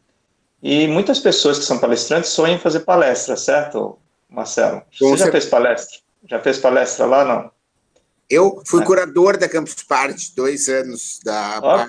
E 0.62 0.88
muitas 0.88 1.20
pessoas 1.20 1.60
que 1.60 1.66
são 1.66 1.80
palestrantes 1.80 2.30
sonham 2.32 2.56
em 2.56 2.60
fazer 2.60 2.82
palestra, 2.82 3.36
certo, 3.36 3.98
Marcelo? 4.30 4.84
Você 4.92 5.18
já 5.18 5.32
fez 5.32 5.46
palestra? 5.46 6.00
Já 6.28 6.40
fez 6.40 6.58
palestra 6.60 7.06
lá, 7.06 7.26
não? 7.26 7.52
Eu 8.30 8.62
fui 8.66 8.82
é. 8.82 8.86
curador 8.86 9.38
da 9.38 9.50
Campus 9.50 9.84
Party 9.84 10.34
dois 10.36 10.70
anos. 10.70 11.20
Da, 11.24 11.88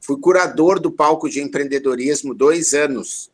Fui 0.00 0.20
curador 0.20 0.78
do 0.78 0.92
palco 0.92 1.28
de 1.28 1.40
empreendedorismo 1.40 2.32
dois 2.32 2.74
anos. 2.74 3.28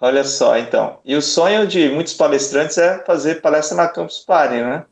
Olha 0.00 0.24
só, 0.24 0.58
então. 0.58 1.00
E 1.04 1.14
o 1.14 1.22
sonho 1.22 1.66
de 1.66 1.88
muitos 1.88 2.12
palestrantes 2.14 2.76
é 2.76 3.02
fazer 3.04 3.40
palestra 3.40 3.76
na 3.76 3.88
Campus 3.88 4.18
Party, 4.18 4.56
né? 4.56 4.84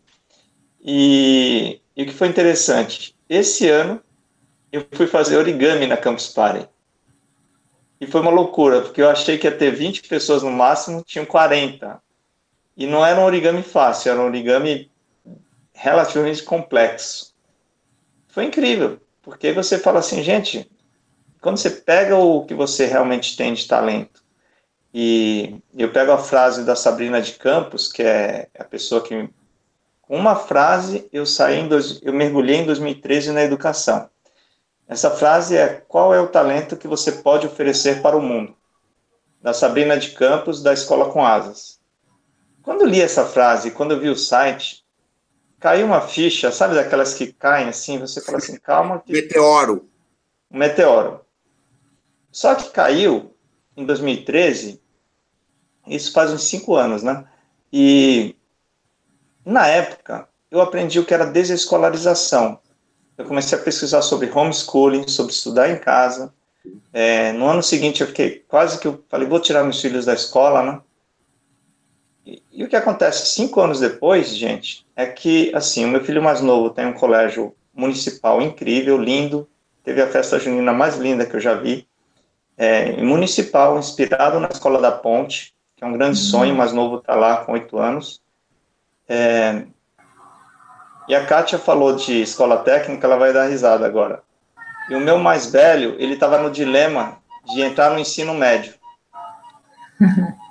E, 0.83 1.81
e 1.95 2.03
o 2.03 2.07
que 2.07 2.13
foi 2.13 2.29
interessante, 2.29 3.15
esse 3.29 3.69
ano 3.69 4.03
eu 4.73 4.85
fui 4.93 5.07
fazer 5.07 5.37
origami 5.37 5.87
na 5.87 5.97
Campus 5.97 6.29
Party. 6.29 6.69
E 8.01 8.07
foi 8.07 8.21
uma 8.21 8.31
loucura, 8.31 8.81
porque 8.81 9.01
eu 9.01 9.09
achei 9.09 9.39
que 9.39 9.47
ia 9.47 9.57
ter 9.57 9.71
20 9.71 10.09
pessoas 10.09 10.43
no 10.43 10.51
máximo, 10.51 11.03
tinham 11.03 11.25
40. 11.25 12.03
E 12.77 12.87
não 12.87 13.05
era 13.05 13.21
um 13.21 13.25
origami 13.25 13.63
fácil, 13.63 14.11
era 14.11 14.21
um 14.21 14.27
origami 14.27 14.91
relativamente 15.73 16.43
complexo. 16.43 17.35
Foi 18.29 18.45
incrível, 18.45 19.01
porque 19.23 19.53
você 19.53 19.79
fala 19.79 20.01
assim, 20.01 20.23
gente, 20.23 20.69
quando 21.41 21.57
você 21.57 21.71
pega 21.71 22.17
o 22.17 22.45
que 22.45 22.55
você 22.55 22.87
realmente 22.87 23.37
tem 23.37 23.55
de 23.55 23.67
talento, 23.69 24.24
e 24.97 25.61
eu 25.77 25.91
pego 25.91 26.13
a 26.13 26.19
frase 26.19 26.63
da 26.63 26.77
Sabrina 26.77 27.21
de 27.21 27.33
Campos, 27.33 27.91
que 27.91 28.01
é 28.01 28.49
a 28.57 28.63
pessoa 28.63 29.03
que, 29.03 29.29
com 30.01 30.17
uma 30.17 30.37
frase, 30.37 31.09
eu 31.13 31.27
saí 31.27 31.59
em 31.59 31.67
dois, 31.67 32.01
eu 32.01 32.13
mergulhei 32.13 32.59
em 32.59 32.65
2013 32.65 33.33
na 33.33 33.43
educação. 33.43 34.09
Essa 34.87 35.11
frase 35.11 35.57
é: 35.57 35.83
qual 35.89 36.15
é 36.15 36.21
o 36.21 36.29
talento 36.29 36.77
que 36.77 36.87
você 36.87 37.11
pode 37.11 37.45
oferecer 37.45 38.03
para 38.03 38.17
o 38.17 38.23
mundo? 38.23 38.55
Da 39.43 39.53
Sabrina 39.53 39.99
de 39.99 40.11
Campos, 40.11 40.63
da 40.63 40.73
Escola 40.73 41.11
com 41.11 41.27
Asas. 41.27 41.81
Quando 42.63 42.83
eu 42.83 42.87
li 42.87 43.03
essa 43.03 43.25
frase, 43.25 43.73
quando 43.73 43.91
eu 43.91 44.01
vi 44.01 44.09
o 44.09 44.17
site, 44.17 44.85
caiu 45.59 45.87
uma 45.87 46.03
ficha, 46.03 46.53
sabe 46.53 46.77
daquelas 46.77 47.15
que 47.15 47.33
caem 47.33 47.69
assim, 47.69 47.99
você 47.99 48.21
fala 48.21 48.39
assim, 48.39 48.57
calma. 48.59 49.01
Que... 49.01 49.13
Meteoro. 49.13 49.89
um 50.49 50.59
meteoro. 50.59 51.21
Só 52.31 52.55
que 52.55 52.71
caiu 52.71 53.35
em 53.77 53.85
2013, 53.85 54.84
isso 55.87 56.13
faz 56.13 56.33
uns 56.33 56.45
cinco 56.45 56.75
anos, 56.75 57.03
né? 57.03 57.25
E 57.73 58.37
na 59.45 59.67
época 59.67 60.29
eu 60.51 60.61
aprendi 60.61 60.99
o 60.99 61.05
que 61.05 61.13
era 61.13 61.27
desescolarização. 61.27 62.59
Eu 63.17 63.25
comecei 63.25 63.59
a 63.59 63.63
pesquisar 63.63 64.03
sobre 64.03 64.31
homeschooling, 64.31 65.07
sobre 65.09 65.33
estudar 65.33 65.71
em 65.71 65.79
casa. 65.79 66.33
É, 66.93 67.33
no 67.33 67.47
ano 67.47 67.63
seguinte 67.63 68.01
eu 68.01 68.07
fiquei 68.07 68.45
quase 68.49 68.79
que 68.79 68.87
eu 68.87 69.05
falei 69.09 69.29
vou 69.29 69.41
tirar 69.41 69.63
meus 69.63 69.81
filhos 69.81 70.07
da 70.07 70.15
escola, 70.15 70.63
né? 70.63 70.81
E, 72.27 72.43
e 72.53 72.65
o 72.65 72.69
que 72.69 72.77
acontece 72.77 73.27
cinco 73.27 73.61
anos 73.61 73.81
depois, 73.81 74.29
gente, 74.29 74.87
é 74.97 75.07
que 75.07 75.55
assim 75.55 75.85
o 75.85 75.89
meu 75.89 76.03
filho 76.03 76.23
mais 76.23 76.41
novo 76.41 76.71
tem 76.71 76.87
um 76.87 76.95
colégio 76.95 77.55
municipal 77.75 78.41
incrível, 78.41 78.97
lindo, 78.97 79.49
teve 79.83 80.01
a 80.01 80.09
festa 80.09 80.39
junina 80.39 80.73
mais 80.73 80.97
linda 80.97 81.27
que 81.27 81.37
eu 81.37 81.41
já 81.41 81.55
vi, 81.55 81.87
é, 82.57 83.03
municipal, 83.03 83.79
inspirado 83.79 84.41
na 84.41 84.49
Escola 84.49 84.81
da 84.81 84.93
Ponte, 84.93 85.54
é 85.85 85.89
um 85.89 85.93
grande 85.93 86.19
sonho, 86.19 86.55
mais 86.55 86.73
novo 86.73 86.97
está 86.97 87.15
lá 87.15 87.45
com 87.45 87.53
oito 87.53 87.79
anos. 87.79 88.21
É, 89.09 89.65
e 91.07 91.15
a 91.15 91.27
Kátia 91.27 91.59
falou 91.59 91.95
de 91.95 92.23
escola 92.23 92.59
técnica, 92.59 93.07
ela 93.07 93.17
vai 93.17 93.33
dar 93.33 93.49
risada 93.49 93.85
agora. 93.87 94.23
E 94.89 94.95
o 94.95 95.01
meu 95.01 95.19
mais 95.19 95.51
velho, 95.51 95.95
ele 95.99 96.15
estava 96.15 96.39
no 96.39 96.51
dilema 96.51 97.19
de 97.45 97.61
entrar 97.61 97.91
no 97.91 97.99
ensino 97.99 98.35
médio. 98.35 98.75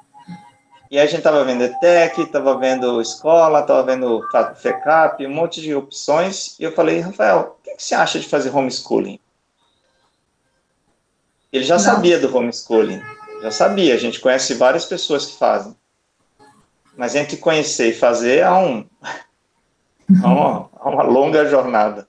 E 0.91 0.99
a 0.99 1.07
gente 1.07 1.17
estava 1.17 1.43
vendo 1.43 1.63
ETEC, 1.63 2.21
estava 2.21 2.55
vendo 2.55 3.01
escola, 3.01 3.61
estava 3.61 3.81
vendo 3.81 4.21
FECAP, 4.55 5.25
um 5.25 5.33
monte 5.33 5.59
de 5.59 5.73
opções. 5.73 6.55
E 6.59 6.63
eu 6.63 6.71
falei, 6.71 6.99
Rafael, 6.99 7.57
o 7.59 7.63
que, 7.63 7.77
que 7.77 7.81
você 7.83 7.95
acha 7.95 8.19
de 8.19 8.29
fazer 8.29 8.55
homeschooling? 8.55 9.19
Ele 11.51 11.63
já 11.63 11.77
Não. 11.77 11.83
sabia 11.83 12.19
do 12.19 12.37
homeschooling, 12.37 13.01
já 13.43 13.51
sabia. 13.51 13.93
A 13.93 13.97
gente 13.97 14.21
conhece 14.21 14.53
várias 14.53 14.85
pessoas 14.85 15.25
que 15.25 15.37
fazem. 15.37 15.75
Mas 16.95 17.13
entre 17.13 17.37
conhecer 17.37 17.89
e 17.89 17.93
fazer 17.93 18.43
há, 18.43 18.57
um, 18.57 18.85
há, 20.23 20.27
uma, 20.27 20.69
há 20.73 20.89
uma 20.89 21.03
longa 21.03 21.45
jornada. 21.45 22.07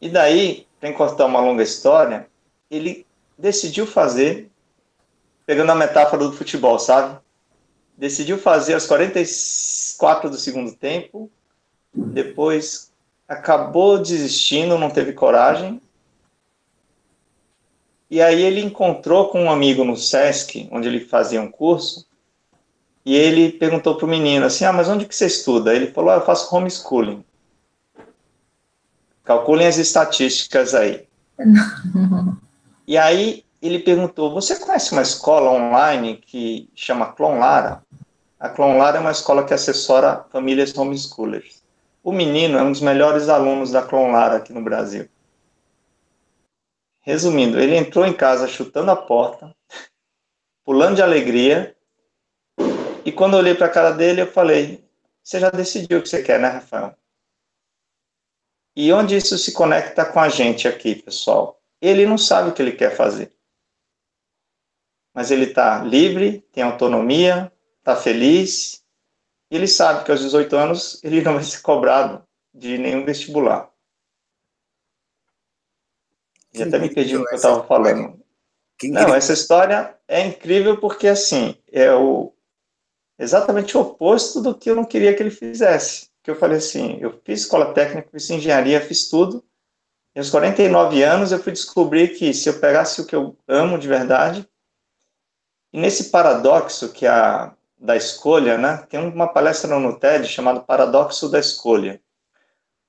E 0.00 0.08
daí, 0.08 0.66
para 0.80 0.88
encurtar 0.88 1.26
uma 1.26 1.40
longa 1.40 1.62
história, 1.62 2.26
ele 2.70 3.06
decidiu 3.38 3.86
fazer 3.86 4.50
pegando 5.44 5.70
a 5.70 5.74
metáfora 5.74 6.24
do 6.24 6.32
futebol, 6.32 6.78
sabe? 6.78 7.18
Decidiu 7.96 8.38
fazer 8.38 8.74
aos 8.74 8.86
44 8.86 10.28
do 10.28 10.36
segundo 10.36 10.74
tempo, 10.74 11.30
depois 11.94 12.92
acabou 13.28 13.98
desistindo, 13.98 14.76
não 14.76 14.90
teve 14.90 15.12
coragem. 15.12 15.80
E 18.10 18.22
aí 18.22 18.40
ele 18.42 18.60
encontrou 18.60 19.28
com 19.28 19.44
um 19.44 19.50
amigo 19.50 19.84
no 19.84 19.96
SESC, 19.96 20.68
onde 20.70 20.86
ele 20.88 21.00
fazia 21.00 21.40
um 21.40 21.50
curso, 21.50 22.06
e 23.04 23.14
ele 23.14 23.52
perguntou 23.52 23.96
para 23.96 24.06
o 24.06 24.08
menino 24.08 24.46
assim, 24.46 24.64
ah, 24.64 24.72
mas 24.72 24.88
onde 24.88 25.06
que 25.06 25.14
você 25.14 25.26
estuda? 25.26 25.74
Ele 25.74 25.88
falou, 25.88 26.10
ah, 26.10 26.14
eu 26.14 26.24
faço 26.24 26.54
homeschooling. 26.54 27.24
Calculem 29.24 29.66
as 29.66 29.76
estatísticas 29.76 30.74
aí. 30.74 31.06
e 32.86 32.96
aí 32.96 33.44
ele 33.60 33.78
perguntou: 33.78 34.32
Você 34.32 34.56
conhece 34.56 34.92
uma 34.92 35.02
escola 35.02 35.50
online 35.50 36.16
que 36.24 36.70
chama 36.74 37.06
Clon 37.06 37.38
Lara? 37.38 37.82
A 38.38 38.48
Clon 38.48 38.76
Lara 38.76 38.98
é 38.98 39.00
uma 39.00 39.10
escola 39.10 39.44
que 39.44 39.54
assessora 39.54 40.24
famílias 40.30 40.76
homeschoolers. 40.76 41.62
O 42.04 42.12
menino 42.12 42.58
é 42.58 42.62
um 42.62 42.70
dos 42.70 42.80
melhores 42.80 43.28
alunos 43.28 43.70
da 43.70 43.82
Clon 43.82 44.12
Lara 44.12 44.36
aqui 44.36 44.52
no 44.52 44.62
Brasil. 44.62 45.08
Resumindo, 47.06 47.60
ele 47.60 47.76
entrou 47.76 48.04
em 48.04 48.12
casa 48.12 48.48
chutando 48.48 48.90
a 48.90 48.96
porta, 48.96 49.54
pulando 50.64 50.96
de 50.96 51.02
alegria, 51.02 51.76
e 53.04 53.12
quando 53.12 53.34
eu 53.34 53.38
olhei 53.38 53.54
para 53.54 53.66
a 53.66 53.72
cara 53.72 53.92
dele, 53.92 54.22
eu 54.22 54.26
falei: 54.26 54.84
Você 55.22 55.38
já 55.38 55.48
decidiu 55.48 56.00
o 56.00 56.02
que 56.02 56.08
você 56.08 56.22
quer, 56.22 56.40
né, 56.40 56.48
Rafael? 56.48 56.96
E 58.74 58.92
onde 58.92 59.16
isso 59.16 59.38
se 59.38 59.52
conecta 59.52 60.04
com 60.04 60.18
a 60.18 60.28
gente 60.28 60.66
aqui, 60.66 60.96
pessoal? 60.96 61.62
Ele 61.80 62.04
não 62.04 62.18
sabe 62.18 62.50
o 62.50 62.52
que 62.52 62.60
ele 62.60 62.72
quer 62.72 62.96
fazer 62.96 63.36
mas 65.16 65.30
ele 65.30 65.46
está 65.46 65.82
livre, 65.82 66.42
tem 66.52 66.62
autonomia, 66.62 67.50
está 67.78 67.96
feliz, 67.96 68.84
e 69.50 69.56
ele 69.56 69.66
sabe 69.66 70.04
que 70.04 70.10
aos 70.10 70.20
18 70.20 70.54
anos 70.54 71.02
ele 71.02 71.22
não 71.22 71.36
vai 71.36 71.42
ser 71.42 71.62
cobrado 71.62 72.22
de 72.52 72.76
nenhum 72.76 73.02
vestibular. 73.02 73.70
E 76.58 76.62
até 76.62 76.78
me 76.78 76.92
perdi 76.92 77.16
o 77.16 77.24
que 77.24 77.32
eu 77.32 77.36
estava 77.36 77.64
falando. 77.64 78.20
não, 78.84 79.14
essa 79.14 79.32
história 79.32 79.94
é 80.06 80.26
incrível 80.26 80.78
porque, 80.78 81.08
assim, 81.08 81.56
é 81.70 81.92
o 81.92 82.32
exatamente 83.18 83.76
o 83.76 83.80
oposto 83.80 84.42
do 84.42 84.54
que 84.54 84.70
eu 84.70 84.76
não 84.76 84.84
queria 84.84 85.14
que 85.14 85.22
ele 85.22 85.30
fizesse. 85.30 86.10
Que 86.22 86.30
eu 86.30 86.36
falei 86.36 86.58
assim, 86.58 86.98
eu 87.00 87.20
fiz 87.24 87.40
escola 87.40 87.72
técnica, 87.72 88.08
fiz 88.10 88.28
engenharia, 88.28 88.80
fiz 88.80 89.08
tudo, 89.08 89.42
e 90.14 90.18
aos 90.18 90.30
49 90.30 91.02
anos 91.02 91.30
eu 91.30 91.38
fui 91.38 91.52
descobrir 91.52 92.16
que 92.16 92.32
se 92.34 92.48
eu 92.48 92.58
pegasse 92.58 93.00
o 93.00 93.06
que 93.06 93.14
eu 93.14 93.36
amo 93.46 93.78
de 93.78 93.86
verdade, 93.86 94.48
e 95.72 95.78
nesse 95.78 96.10
paradoxo 96.10 96.90
que 96.90 97.06
é 97.06 97.10
a 97.10 97.54
da 97.78 97.94
escolha, 97.94 98.56
né, 98.56 98.78
tem 98.88 98.98
uma 98.98 99.28
palestra 99.28 99.78
no 99.78 99.98
TED 99.98 100.26
chamada 100.26 100.60
Paradoxo 100.60 101.28
da 101.28 101.38
Escolha. 101.38 102.00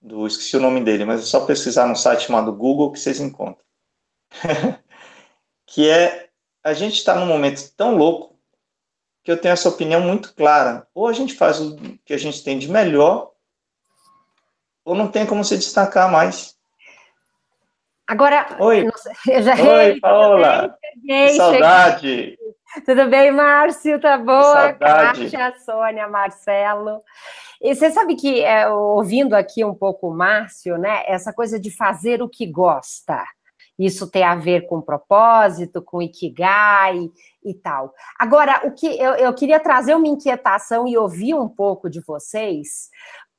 Do, 0.02 0.28
esqueci 0.28 0.56
o 0.56 0.62
nome 0.62 0.82
dele, 0.82 1.06
mas 1.06 1.22
é 1.22 1.24
só 1.26 1.46
pesquisar 1.46 1.88
no 1.88 1.96
site 1.96 2.28
chamado 2.28 2.54
Google 2.54 2.92
que 2.92 3.00
vocês 3.00 3.20
encontram. 3.20 3.66
que 5.66 5.90
é 5.90 6.30
a 6.64 6.74
gente 6.74 6.96
está 6.96 7.16
num 7.16 7.26
momento 7.26 7.72
tão 7.76 7.96
louco 7.96 8.38
que 9.24 9.32
eu 9.32 9.40
tenho 9.40 9.54
essa 9.54 9.70
opinião 9.70 10.02
muito 10.02 10.34
clara. 10.34 10.88
Ou 10.94 11.08
a 11.08 11.14
gente 11.14 11.34
faz 11.34 11.60
o 11.60 11.76
que 12.06 12.14
a 12.14 12.18
gente 12.18 12.44
tem 12.44 12.58
de 12.58 12.70
melhor, 12.70 13.32
ou 14.86 14.96
não 14.96 15.08
tem 15.10 15.26
como 15.26 15.44
se 15.44 15.58
destacar 15.58 16.12
mais. 16.12 16.58
Agora, 18.08 18.56
Oi, 18.60 18.88
eu 19.28 19.42
já 19.42 19.54
Oi, 19.56 20.00
Paola. 20.00 20.78
Cheguei, 20.94 21.28
que 21.28 21.34
saudade. 21.34 22.00
Cheguei. 22.00 22.38
Tudo 22.86 23.10
bem, 23.10 23.32
Márcio? 23.32 24.00
Tá 24.00 24.18
boa? 24.18 24.74
Kátia, 24.74 25.54
Sônia, 25.66 26.08
Marcelo. 26.08 27.02
E 27.62 27.74
você 27.74 27.92
sabe 27.92 28.16
que, 28.16 28.44
é, 28.44 28.70
ouvindo 28.70 29.34
aqui 29.34 29.64
um 29.64 29.74
pouco 29.74 30.10
o 30.10 30.16
Márcio, 30.16 30.78
né, 30.78 31.04
essa 31.08 31.34
coisa 31.34 31.60
de 31.60 31.72
fazer 31.72 32.22
o 32.22 32.30
que 32.30 32.46
gosta, 32.46 33.24
isso 33.78 34.10
tem 34.10 34.24
a 34.24 34.36
ver 34.36 34.66
com 34.66 34.82
propósito, 34.82 35.82
com 35.82 36.02
ikigai 36.02 37.10
e 37.46 37.54
tal. 37.54 37.94
Agora, 38.20 38.62
o 38.66 38.72
que 38.72 38.88
eu, 38.88 39.14
eu 39.14 39.34
queria 39.34 39.60
trazer 39.60 39.96
uma 39.96 40.08
inquietação 40.08 40.88
e 40.88 40.98
ouvir 40.98 41.36
um 41.36 41.48
pouco 41.48 41.90
de 41.90 42.02
vocês, 42.02 42.90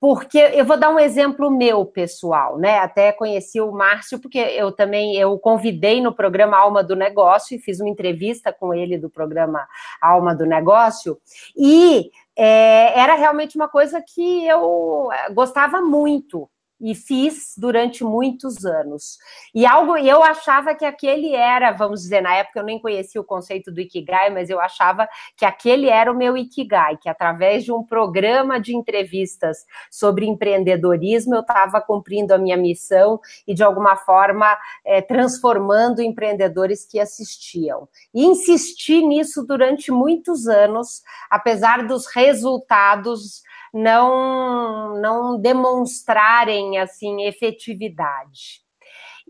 porque 0.01 0.39
eu 0.39 0.65
vou 0.65 0.79
dar 0.79 0.91
um 0.91 0.99
exemplo 0.99 1.51
meu 1.51 1.85
pessoal, 1.85 2.57
né? 2.57 2.79
Até 2.79 3.11
conheci 3.11 3.61
o 3.61 3.73
Márcio 3.73 4.21
porque 4.21 4.39
eu 4.39 4.71
também 4.71 5.17
eu 5.17 5.37
convidei 5.39 6.01
no 6.01 6.15
programa 6.15 6.57
Alma 6.57 6.85
do 6.85 6.95
Negócio 6.95 7.57
e 7.57 7.61
fiz 7.61 7.81
uma 7.81 7.89
entrevista 7.89 8.53
com 8.53 8.73
ele 8.73 8.97
do 8.97 9.11
programa 9.11 9.67
Alma 10.01 10.37
do 10.37 10.47
Negócio 10.47 11.19
e 11.57 12.11
é, 12.39 12.99
era 12.99 13.17
realmente 13.17 13.57
uma 13.57 13.69
coisa 13.69 14.01
que 14.01 14.47
eu 14.47 15.09
gostava 15.35 15.81
muito 15.81 16.49
e 16.81 16.95
fiz 16.95 17.55
durante 17.57 18.05
muitos 18.05 18.65
anos. 18.65 19.19
E 19.55 19.67
algo, 19.67 19.97
eu 19.97 20.23
achava 20.23 20.75
que 20.75 20.85
aquele 20.85 21.35
era, 21.35 21.73
vamos 21.73 22.03
dizer, 22.03 22.21
na 22.21 22.35
época 22.35 22.61
eu 22.61 22.65
nem 22.65 22.79
conhecia 22.79 23.21
o 23.21 23.25
conceito 23.25 23.73
do 23.73 23.81
Ikigai, 23.81 24.31
mas 24.31 24.49
eu 24.49 24.61
achava 24.61 25.09
que 25.37 25.45
aquele 25.45 25.89
era 25.89 26.11
o 26.11 26.17
meu 26.17 26.37
Ikigai, 26.37 26.97
que 26.97 27.09
através 27.09 27.65
de 27.65 27.73
um 27.73 27.83
programa 27.83 28.61
de 28.61 28.77
entrevistas 28.77 29.67
sobre 29.91 30.27
empreendedorismo 30.27 31.35
eu 31.35 31.41
estava 31.41 31.81
cumprindo 31.81 32.33
a 32.33 32.39
minha 32.39 32.57
missão 32.57 33.21
e 33.47 33.55
de 33.55 33.63
alguma 33.63 33.97
forma 33.97 34.57
é, 34.85 35.01
transformando 35.03 36.01
empreendedores 36.01 36.85
que 36.85 37.01
assistiam. 37.01 37.89
E 38.15 38.25
insisti 38.25 39.03
nisso 39.03 39.45
durante 39.45 39.91
muitos 39.91 40.47
anos, 40.47 41.03
apesar 41.31 41.87
dos 41.87 42.07
resultados 42.07 43.43
não, 43.73 45.01
não 45.01 45.41
demonstrarem 45.41 46.79
assim 46.79 47.23
efetividade. 47.23 48.63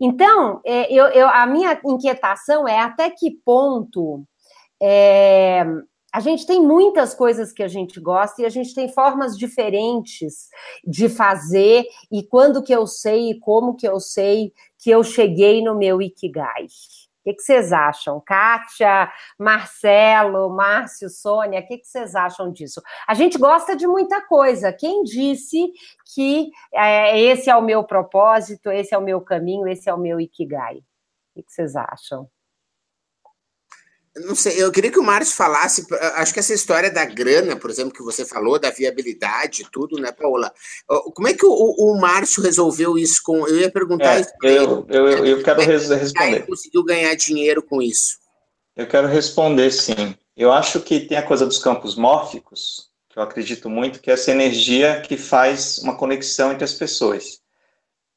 Então, 0.01 0.61
é, 0.65 0.91
eu, 0.91 1.07
eu, 1.07 1.27
a 1.27 1.45
minha 1.45 1.79
inquietação 1.85 2.67
é 2.67 2.79
até 2.79 3.09
que 3.09 3.31
ponto 3.43 4.23
é, 4.81 5.65
a 6.13 6.19
gente 6.19 6.45
tem 6.45 6.61
muitas 6.61 7.13
coisas 7.13 7.51
que 7.51 7.61
a 7.61 7.67
gente 7.67 7.99
gosta 7.99 8.41
e 8.41 8.45
a 8.45 8.49
gente 8.49 8.73
tem 8.73 8.89
formas 8.89 9.37
diferentes 9.37 10.47
de 10.85 11.07
fazer 11.07 11.85
e 12.11 12.23
quando 12.23 12.63
que 12.63 12.73
eu 12.73 12.87
sei 12.87 13.31
e 13.31 13.39
como 13.39 13.75
que 13.75 13.87
eu 13.87 13.99
sei 13.99 14.51
que 14.79 14.89
eu 14.89 15.03
cheguei 15.03 15.61
no 15.61 15.77
meu 15.77 16.01
ikigai. 16.01 16.65
Que, 17.29 17.35
que 17.35 17.43
vocês 17.43 17.71
acham? 17.71 18.21
Kátia, 18.25 19.11
Marcelo, 19.37 20.49
Márcio, 20.49 21.09
Sônia, 21.09 21.59
o 21.59 21.65
que, 21.65 21.81
vocês 21.83 22.15
acham 22.15 22.51
disso? 22.51 22.81
A 23.07 23.13
gente 23.13 23.37
gosta 23.37 23.75
de 23.75 23.87
muita 23.87 24.21
coisa. 24.21 24.73
Quem 24.73 25.03
disse 25.03 25.71
que 26.13 26.49
é, 26.73 27.19
esse 27.19 27.49
é 27.49 27.55
o 27.55 27.61
meu 27.61 27.83
propósito, 27.83 28.71
esse 28.71 28.93
é 28.93 28.97
o 28.97 29.03
meu 29.03 29.21
caminho, 29.21 29.67
esse 29.67 29.89
é 29.89 29.93
o 29.93 29.97
meu 29.97 30.19
Ikigai? 30.19 30.77
O 31.35 31.43
que 31.43 31.51
vocês 31.51 31.75
acham? 31.75 32.29
Não 34.25 34.35
sei, 34.35 34.61
eu 34.61 34.71
queria 34.71 34.91
que 34.91 34.99
o 34.99 35.03
Márcio 35.03 35.35
falasse, 35.35 35.85
acho 36.15 36.33
que 36.33 36.39
essa 36.39 36.53
história 36.53 36.91
da 36.91 37.05
grana, 37.05 37.55
por 37.55 37.69
exemplo, 37.69 37.93
que 37.93 38.03
você 38.03 38.25
falou, 38.25 38.59
da 38.59 38.69
viabilidade, 38.69 39.67
tudo, 39.71 39.99
né, 39.99 40.11
Paola? 40.11 40.51
Como 41.13 41.27
é 41.27 41.33
que 41.33 41.45
o, 41.45 41.51
o 41.51 41.99
Márcio 41.99 42.43
resolveu 42.43 42.97
isso 42.97 43.21
com. 43.23 43.47
Eu 43.47 43.59
ia 43.59 43.71
perguntar 43.71 44.15
é, 44.15 44.21
isso. 44.21 44.31
Eu, 44.43 44.85
eu, 44.89 45.25
eu, 45.25 45.43
quero 45.43 45.61
é 45.61 45.65
responder. 45.65 46.35
Ele 46.35 46.39
conseguiu 46.41 46.83
ganhar 46.83 47.15
dinheiro 47.15 47.61
com 47.61 47.81
isso? 47.81 48.17
Eu 48.75 48.87
quero 48.87 49.07
responder 49.07 49.71
sim. 49.71 50.15
Eu 50.35 50.51
acho 50.51 50.79
que 50.81 51.01
tem 51.01 51.17
a 51.17 51.25
coisa 51.25 51.45
dos 51.45 51.59
campos 51.59 51.95
mórficos, 51.95 52.89
que 53.09 53.19
eu 53.19 53.23
acredito 53.23 53.69
muito, 53.69 53.99
que 53.99 54.09
é 54.09 54.13
essa 54.13 54.31
energia 54.31 55.01
que 55.01 55.17
faz 55.17 55.79
uma 55.79 55.95
conexão 55.97 56.51
entre 56.51 56.63
as 56.63 56.73
pessoas. 56.73 57.41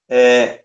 É, 0.08 0.64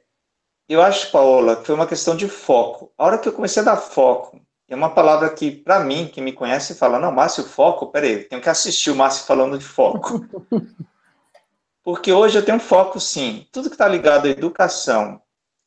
eu 0.69 0.81
acho, 0.81 1.11
Paola, 1.11 1.55
que 1.55 1.65
foi 1.65 1.75
uma 1.75 1.87
questão 1.87 2.15
de 2.15 2.27
foco. 2.27 2.91
A 2.97 3.05
hora 3.05 3.17
que 3.17 3.27
eu 3.27 3.33
comecei 3.33 3.61
a 3.61 3.65
dar 3.65 3.77
foco 3.77 4.39
é 4.69 4.75
uma 4.75 4.89
palavra 4.89 5.29
que, 5.29 5.49
para 5.49 5.79
mim, 5.79 6.07
que 6.07 6.19
me 6.19 6.33
conhece, 6.33 6.75
fala: 6.75 6.99
não, 6.99 7.11
Márcio, 7.11 7.43
foco, 7.43 7.87
peraí, 7.87 8.23
tenho 8.25 8.41
que 8.41 8.49
assistir 8.49 8.91
o 8.91 8.95
Márcio 8.95 9.25
falando 9.25 9.57
de 9.57 9.63
foco. 9.63 10.25
Porque 11.83 12.11
hoje 12.11 12.37
eu 12.37 12.43
tenho 12.43 12.59
foco, 12.59 12.99
sim. 12.99 13.47
Tudo 13.49 13.69
que 13.69 13.75
está 13.75 13.87
ligado 13.87 14.25
à 14.25 14.29
educação, 14.29 15.21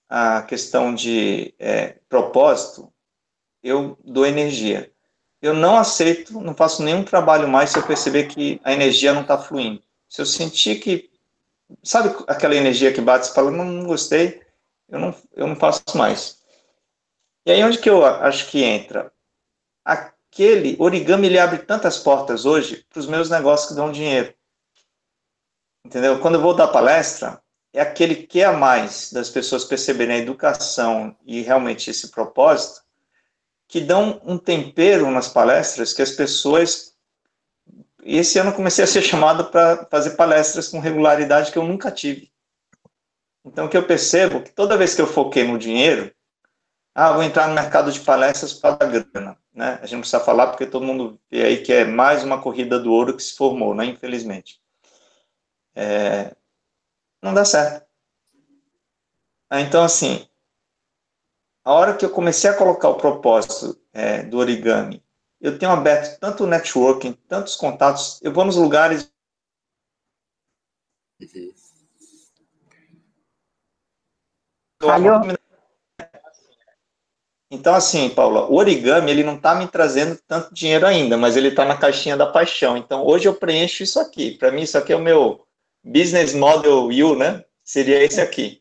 à 0.06 0.42
questão 0.42 0.94
de 0.94 1.54
é, 1.58 1.96
propósito, 2.10 2.92
eu 3.62 3.98
dou 4.04 4.26
energia. 4.26 4.92
Eu 5.40 5.54
não 5.54 5.78
aceito, 5.78 6.38
não 6.38 6.54
faço 6.54 6.82
nenhum 6.82 7.02
trabalho 7.02 7.48
mais 7.48 7.70
se 7.70 7.78
eu 7.78 7.86
perceber 7.86 8.24
que 8.24 8.60
a 8.62 8.72
energia 8.74 9.14
não 9.14 9.22
está 9.22 9.38
fluindo. 9.38 9.82
Se 10.06 10.20
eu 10.20 10.26
sentir 10.26 10.78
que. 10.80 11.08
Sabe 11.82 12.14
aquela 12.26 12.54
energia 12.54 12.92
que 12.92 13.00
bate 13.00 13.30
e 13.30 13.32
fala, 13.32 13.50
não, 13.50 13.64
não 13.64 13.86
gostei, 13.86 14.42
eu 14.90 14.98
não, 14.98 15.14
eu 15.34 15.46
não 15.46 15.56
faço 15.56 15.82
mais. 15.94 16.39
E 17.46 17.52
aí 17.52 17.64
onde 17.64 17.78
que 17.78 17.88
eu 17.88 18.04
acho 18.04 18.48
que 18.50 18.62
entra? 18.62 19.12
Aquele 19.84 20.76
origami 20.78 21.26
ele 21.26 21.38
abre 21.38 21.58
tantas 21.58 21.98
portas 21.98 22.44
hoje 22.44 22.84
para 22.90 23.00
os 23.00 23.06
meus 23.06 23.30
negócios 23.30 23.70
que 23.70 23.74
dão 23.74 23.90
dinheiro. 23.90 24.34
Entendeu? 25.84 26.20
Quando 26.20 26.34
eu 26.34 26.42
vou 26.42 26.54
dar 26.54 26.68
palestra, 26.68 27.42
é 27.72 27.80
aquele 27.80 28.14
que 28.14 28.40
é 28.40 28.44
a 28.44 28.52
mais 28.52 29.12
das 29.12 29.30
pessoas 29.30 29.64
perceberem 29.64 30.16
a 30.16 30.18
educação 30.18 31.16
e 31.24 31.40
realmente 31.40 31.90
esse 31.90 32.10
propósito, 32.10 32.82
que 33.66 33.80
dão 33.80 34.20
um 34.24 34.36
tempero 34.36 35.10
nas 35.10 35.28
palestras 35.28 35.92
que 35.92 36.02
as 36.02 36.10
pessoas. 36.10 36.94
Esse 38.02 38.38
ano 38.38 38.50
eu 38.50 38.54
comecei 38.54 38.84
a 38.84 38.86
ser 38.86 39.02
chamado 39.02 39.50
para 39.50 39.86
fazer 39.90 40.10
palestras 40.10 40.68
com 40.68 40.80
regularidade 40.80 41.52
que 41.52 41.58
eu 41.58 41.64
nunca 41.64 41.90
tive. 41.90 42.30
Então, 43.44 43.66
o 43.66 43.68
que 43.68 43.76
eu 43.76 43.86
percebo 43.86 44.42
que 44.42 44.50
toda 44.50 44.76
vez 44.76 44.94
que 44.94 45.00
eu 45.00 45.06
foquei 45.06 45.44
no 45.44 45.58
dinheiro, 45.58 46.12
ah, 46.94 47.12
vou 47.12 47.22
entrar 47.22 47.48
no 47.48 47.54
mercado 47.54 47.92
de 47.92 48.00
palestras 48.00 48.52
para 48.52 48.76
dar 48.76 48.90
grana. 48.90 49.38
Né? 49.52 49.78
A 49.80 49.86
gente 49.86 49.92
não 49.92 50.00
precisa 50.00 50.20
falar 50.20 50.48
porque 50.48 50.66
todo 50.66 50.84
mundo 50.84 51.20
vê 51.30 51.44
aí 51.44 51.62
que 51.62 51.72
é 51.72 51.84
mais 51.84 52.24
uma 52.24 52.40
corrida 52.40 52.78
do 52.78 52.92
ouro 52.92 53.16
que 53.16 53.22
se 53.22 53.34
formou, 53.34 53.74
né? 53.74 53.84
infelizmente. 53.86 54.60
É... 55.74 56.34
Não 57.22 57.34
dá 57.34 57.44
certo. 57.44 57.86
Ah, 59.48 59.60
então, 59.60 59.82
assim, 59.82 60.28
a 61.64 61.72
hora 61.72 61.96
que 61.96 62.04
eu 62.04 62.10
comecei 62.10 62.48
a 62.48 62.56
colocar 62.56 62.88
o 62.88 62.96
propósito 62.96 63.80
é, 63.92 64.22
do 64.22 64.38
origami, 64.38 65.04
eu 65.40 65.58
tenho 65.58 65.72
aberto 65.72 66.18
tanto 66.20 66.46
networking, 66.46 67.12
tantos 67.28 67.56
contatos, 67.56 68.20
eu 68.22 68.32
vou 68.32 68.44
nos 68.44 68.56
lugares. 68.56 69.12
Falhou? 74.80 75.39
Então, 77.50 77.74
assim, 77.74 78.08
Paula, 78.10 78.46
o 78.46 78.54
origami, 78.54 79.10
ele 79.10 79.24
não 79.24 79.34
está 79.34 79.56
me 79.56 79.66
trazendo 79.66 80.16
tanto 80.26 80.54
dinheiro 80.54 80.86
ainda, 80.86 81.16
mas 81.16 81.36
ele 81.36 81.48
está 81.48 81.64
na 81.64 81.76
caixinha 81.76 82.16
da 82.16 82.26
paixão. 82.26 82.76
Então, 82.76 83.04
hoje 83.04 83.26
eu 83.26 83.34
preencho 83.34 83.82
isso 83.82 83.98
aqui. 83.98 84.30
Para 84.32 84.52
mim, 84.52 84.62
isso 84.62 84.78
aqui 84.78 84.92
é 84.92 84.96
o 84.96 85.00
meu 85.00 85.44
business 85.82 86.32
model 86.32 86.86
U, 86.86 87.16
né? 87.16 87.44
Seria 87.64 88.00
esse 88.02 88.20
aqui. 88.20 88.59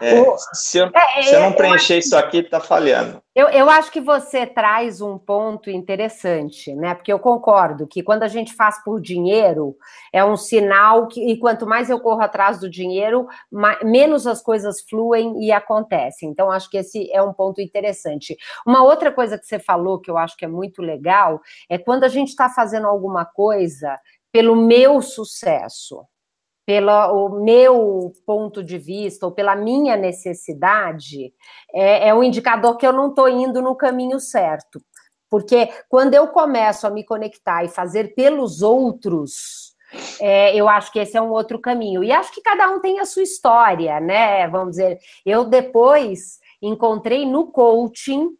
É, 0.00 0.20
o... 0.20 0.36
se, 0.52 0.78
eu, 0.78 0.90
é, 0.94 1.22
se, 1.22 1.34
eu, 1.34 1.40
não 1.40 1.52
preencher 1.52 1.94
eu 1.94 1.98
isso 1.98 2.16
aqui, 2.16 2.38
está 2.38 2.60
falhando. 2.60 3.22
Eu, 3.34 3.48
eu 3.48 3.68
acho 3.68 3.92
que 3.92 4.00
você 4.00 4.46
traz 4.46 5.00
um 5.00 5.18
ponto 5.18 5.70
interessante, 5.70 6.74
né? 6.74 6.94
Porque 6.94 7.12
eu 7.12 7.18
concordo 7.18 7.86
que 7.86 8.02
quando 8.02 8.22
a 8.22 8.28
gente 8.28 8.54
faz 8.54 8.82
por 8.82 9.00
dinheiro, 9.00 9.76
é 10.12 10.24
um 10.24 10.36
sinal 10.36 11.06
que, 11.06 11.20
e 11.20 11.38
quanto 11.38 11.66
mais 11.66 11.90
eu 11.90 12.00
corro 12.00 12.22
atrás 12.22 12.58
do 12.58 12.68
dinheiro, 12.68 13.26
mais, 13.50 13.78
menos 13.82 14.26
as 14.26 14.42
coisas 14.42 14.80
fluem 14.88 15.44
e 15.44 15.52
acontecem. 15.52 16.28
Então, 16.30 16.50
acho 16.50 16.70
que 16.70 16.78
esse 16.78 17.10
é 17.12 17.22
um 17.22 17.32
ponto 17.32 17.60
interessante. 17.60 18.36
Uma 18.66 18.82
outra 18.82 19.12
coisa 19.12 19.38
que 19.38 19.46
você 19.46 19.58
falou 19.58 20.00
que 20.00 20.10
eu 20.10 20.16
acho 20.16 20.36
que 20.36 20.44
é 20.44 20.48
muito 20.48 20.80
legal 20.80 21.40
é 21.68 21.76
quando 21.76 22.04
a 22.04 22.08
gente 22.08 22.28
está 22.28 22.48
fazendo 22.48 22.86
alguma 22.86 23.24
coisa 23.24 23.98
pelo 24.32 24.56
meu 24.56 25.00
sucesso 25.00 26.04
pelo 26.66 27.40
meu 27.44 28.12
ponto 28.26 28.62
de 28.62 28.76
vista 28.76 29.24
ou 29.24 29.32
pela 29.32 29.54
minha 29.54 29.96
necessidade, 29.96 31.32
é, 31.72 32.08
é 32.08 32.14
um 32.14 32.24
indicador 32.24 32.76
que 32.76 32.84
eu 32.84 32.92
não 32.92 33.10
estou 33.10 33.28
indo 33.28 33.62
no 33.62 33.76
caminho 33.76 34.18
certo. 34.18 34.80
Porque 35.30 35.68
quando 35.88 36.14
eu 36.14 36.26
começo 36.28 36.86
a 36.86 36.90
me 36.90 37.04
conectar 37.04 37.64
e 37.64 37.68
fazer 37.68 38.14
pelos 38.14 38.62
outros, 38.62 39.74
é, 40.20 40.54
eu 40.56 40.68
acho 40.68 40.92
que 40.92 40.98
esse 40.98 41.16
é 41.16 41.22
um 41.22 41.30
outro 41.30 41.60
caminho. 41.60 42.02
E 42.02 42.10
acho 42.10 42.32
que 42.32 42.42
cada 42.42 42.68
um 42.70 42.80
tem 42.80 42.98
a 42.98 43.04
sua 43.04 43.22
história, 43.22 44.00
né? 44.00 44.48
Vamos 44.48 44.70
dizer, 44.70 44.98
eu 45.24 45.44
depois 45.44 46.40
encontrei 46.60 47.24
no 47.24 47.46
coaching 47.46 48.30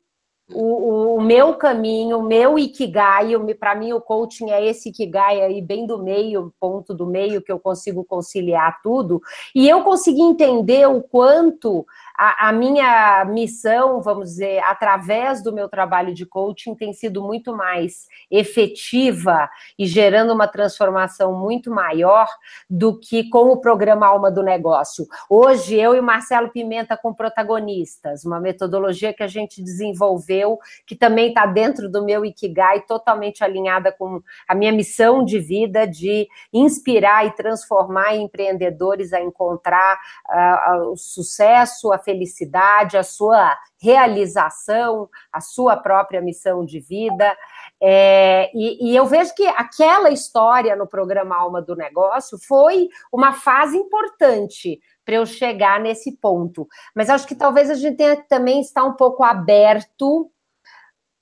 o, 0.53 1.17
o, 1.17 1.21
meu 1.21 1.55
caminho, 1.55 2.19
o 2.19 2.23
meu 2.23 2.57
ikigai, 2.57 3.33
para 3.59 3.75
mim 3.75 3.93
o 3.93 4.01
coaching 4.01 4.51
é 4.51 4.65
esse 4.65 4.91
ikigai 4.91 5.43
aí 5.43 5.61
bem 5.61 5.87
do 5.87 6.03
meio, 6.03 6.53
ponto 6.61 6.95
do 6.95 7.05
meio 7.05 7.43
que 7.43 7.51
eu 7.51 7.59
consigo 7.59 8.05
conciliar 8.05 8.81
tudo, 8.81 9.21
e 9.55 9.69
eu 9.69 9.83
consegui 9.83 10.23
entender 10.23 10.89
o 10.89 11.03
quanto 11.03 11.85
a, 12.19 12.49
a, 12.49 12.53
minha 12.53 13.25
missão, 13.27 14.01
vamos 14.01 14.31
dizer, 14.31 14.59
através 14.65 15.43
do 15.43 15.53
meu 15.53 15.69
trabalho 15.69 16.15
de 16.15 16.25
coaching, 16.25 16.75
tem 16.75 16.93
sido 16.93 17.23
muito 17.23 17.55
mais 17.55 18.07
efetiva 18.31 19.49
e 19.79 19.87
gerando 19.87 20.33
uma 20.33 20.49
transformação 20.49 21.35
muito 21.35 21.71
maior 21.71 22.27
do 22.69 22.99
que 22.99 23.29
com 23.29 23.51
o 23.51 23.61
programa 23.61 24.07
Alma 24.07 24.31
do 24.31 24.43
Negócio. 24.43 25.07
Hoje, 25.29 25.77
eu 25.77 25.95
e 25.95 26.01
Marcelo 26.01 26.51
Pimenta 26.51 26.97
com 26.97 27.13
protagonistas, 27.13 28.25
uma 28.25 28.41
metodologia 28.41 29.13
que 29.13 29.23
a 29.23 29.29
gente 29.29 29.63
desenvolveu, 29.63 30.59
que 30.87 30.97
também 30.97 31.29
está 31.29 31.45
dentro 31.45 31.89
do 31.91 32.05
meu 32.05 32.25
Ikigai, 32.25 32.83
totalmente 32.83 33.45
alinhada 33.45 33.93
com 33.93 34.23
a 34.49 34.55
minha 34.55 34.73
missão 34.73 35.25
de 35.25 35.39
vida 35.39 35.87
de 35.87 36.27
inspirar 36.53 37.27
e 37.27 37.31
transformar 37.33 38.17
empreendedores 38.17 39.13
a 39.13 39.21
encontrar 39.21 39.99
uh, 40.29 40.93
o 40.93 40.97
sucesso, 40.97 41.93
a 41.93 41.99
felicidade, 42.07 42.97
a 42.97 43.03
sua 43.03 43.55
realização, 43.83 45.11
a 45.31 45.41
sua 45.41 45.77
própria 45.77 46.23
missão 46.23 46.65
de 46.65 46.81
vida. 46.81 47.37
É, 47.83 48.51
e, 48.55 48.91
e, 48.91 48.97
eu 48.97 49.05
vejo 49.05 49.35
que 49.35 49.47
aquela 49.49 50.09
história 50.09 50.75
no 50.77 50.87
programa 50.87 51.37
Alma 51.37 51.61
do 51.61 51.77
Negócio 51.77 52.39
foi 52.47 52.89
uma 53.13 53.35
fase 53.35 53.77
importante 53.77 54.81
para 55.05 55.17
eu 55.17 55.27
chegar 55.27 55.81
nesse 55.81 56.17
ponto. 56.17 56.67
Mas 56.95 57.11
acho 57.11 57.27
que 57.27 57.35
talvez 57.35 57.69
a 57.69 57.75
gente 57.75 57.97
tenha 57.97 58.17
que 58.17 58.29
também 58.29 58.61
estar 58.61 58.85
um 58.85 58.95
pouco 58.95 59.23
aberto 59.23 60.31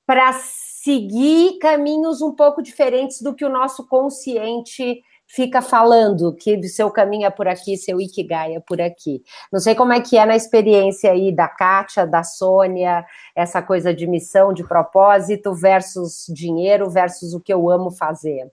para 0.06 0.32
seguir 0.34 1.58
caminhos 1.58 2.20
um 2.20 2.32
pouco 2.32 2.62
diferentes 2.62 3.22
do 3.22 3.34
que 3.34 3.44
o 3.44 3.48
nosso 3.48 3.88
consciente 3.88 5.02
fica 5.34 5.60
falando 5.60 6.32
que 6.32 6.56
o 6.56 6.68
seu 6.68 6.88
caminho 6.90 7.26
é 7.26 7.30
por 7.30 7.48
aqui, 7.48 7.76
seu 7.76 8.00
Ikigai 8.00 8.54
é 8.54 8.60
por 8.60 8.80
aqui. 8.80 9.20
Não 9.52 9.58
sei 9.58 9.74
como 9.74 9.92
é 9.92 10.00
que 10.00 10.16
é 10.16 10.24
na 10.24 10.36
experiência 10.36 11.10
aí 11.10 11.34
da 11.34 11.48
Kátia, 11.48 12.06
da 12.06 12.22
Sônia, 12.22 13.04
essa 13.34 13.60
coisa 13.60 13.92
de 13.92 14.06
missão, 14.06 14.52
de 14.52 14.62
propósito 14.62 15.52
versus 15.52 16.26
dinheiro 16.28 16.88
versus 16.88 17.34
o 17.34 17.40
que 17.40 17.52
eu 17.52 17.68
amo 17.68 17.90
fazer. 17.90 18.48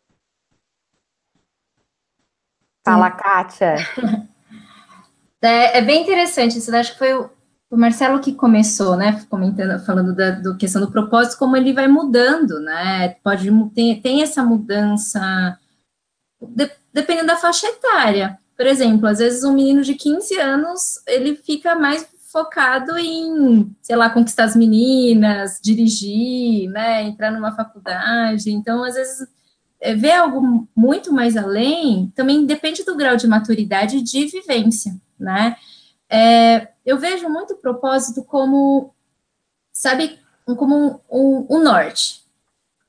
Fala. 2.83 3.11
Kátia. 3.11 3.75
É, 5.43 5.79
é, 5.79 5.81
bem 5.81 6.03
interessante 6.03 6.59
isso, 6.59 6.75
acho 6.75 6.91
que 6.91 6.99
foi 6.99 7.15
o, 7.15 7.27
o 7.71 7.75
Marcelo 7.75 8.19
que 8.19 8.31
começou, 8.31 8.95
né, 8.95 9.25
comentando, 9.27 9.83
falando 9.83 10.15
da 10.15 10.29
do 10.29 10.55
questão 10.55 10.79
do 10.79 10.91
propósito, 10.91 11.39
como 11.39 11.57
ele 11.57 11.73
vai 11.73 11.87
mudando, 11.87 12.59
né, 12.59 13.15
pode, 13.23 13.49
tem, 13.73 13.99
tem 13.99 14.21
essa 14.21 14.43
mudança 14.43 15.57
de, 16.41 16.69
dependendo 16.93 17.27
da 17.27 17.37
faixa 17.37 17.67
etária. 17.67 18.37
Por 18.55 18.65
exemplo, 18.65 19.07
às 19.07 19.19
vezes 19.19 19.43
um 19.43 19.53
menino 19.53 19.81
de 19.81 19.95
15 19.95 20.39
anos, 20.39 21.01
ele 21.07 21.35
fica 21.35 21.75
mais 21.75 22.07
focado 22.31 22.97
em, 22.97 23.75
sei 23.81 23.95
lá, 23.95 24.09
conquistar 24.09 24.45
as 24.45 24.55
meninas, 24.55 25.59
dirigir, 25.61 26.69
né, 26.69 27.03
entrar 27.03 27.31
numa 27.31 27.55
faculdade. 27.55 28.51
Então, 28.51 28.83
às 28.83 28.95
vezes, 28.95 29.27
é, 29.81 29.93
ver 29.93 30.11
algo 30.11 30.67
muito 30.75 31.11
mais 31.11 31.35
além 31.35 32.11
também 32.15 32.45
depende 32.45 32.83
do 32.83 32.95
grau 32.95 33.17
de 33.17 33.27
maturidade 33.27 33.97
e 33.97 34.03
de 34.03 34.27
vivência, 34.27 34.95
né? 35.19 35.57
É, 36.09 36.69
eu 36.85 36.97
vejo 36.97 37.27
muito 37.29 37.53
o 37.53 37.57
propósito 37.57 38.23
como, 38.23 38.93
sabe, 39.73 40.19
como 40.45 40.75
um, 40.75 40.99
um, 41.09 41.47
um 41.49 41.63
norte. 41.63 42.21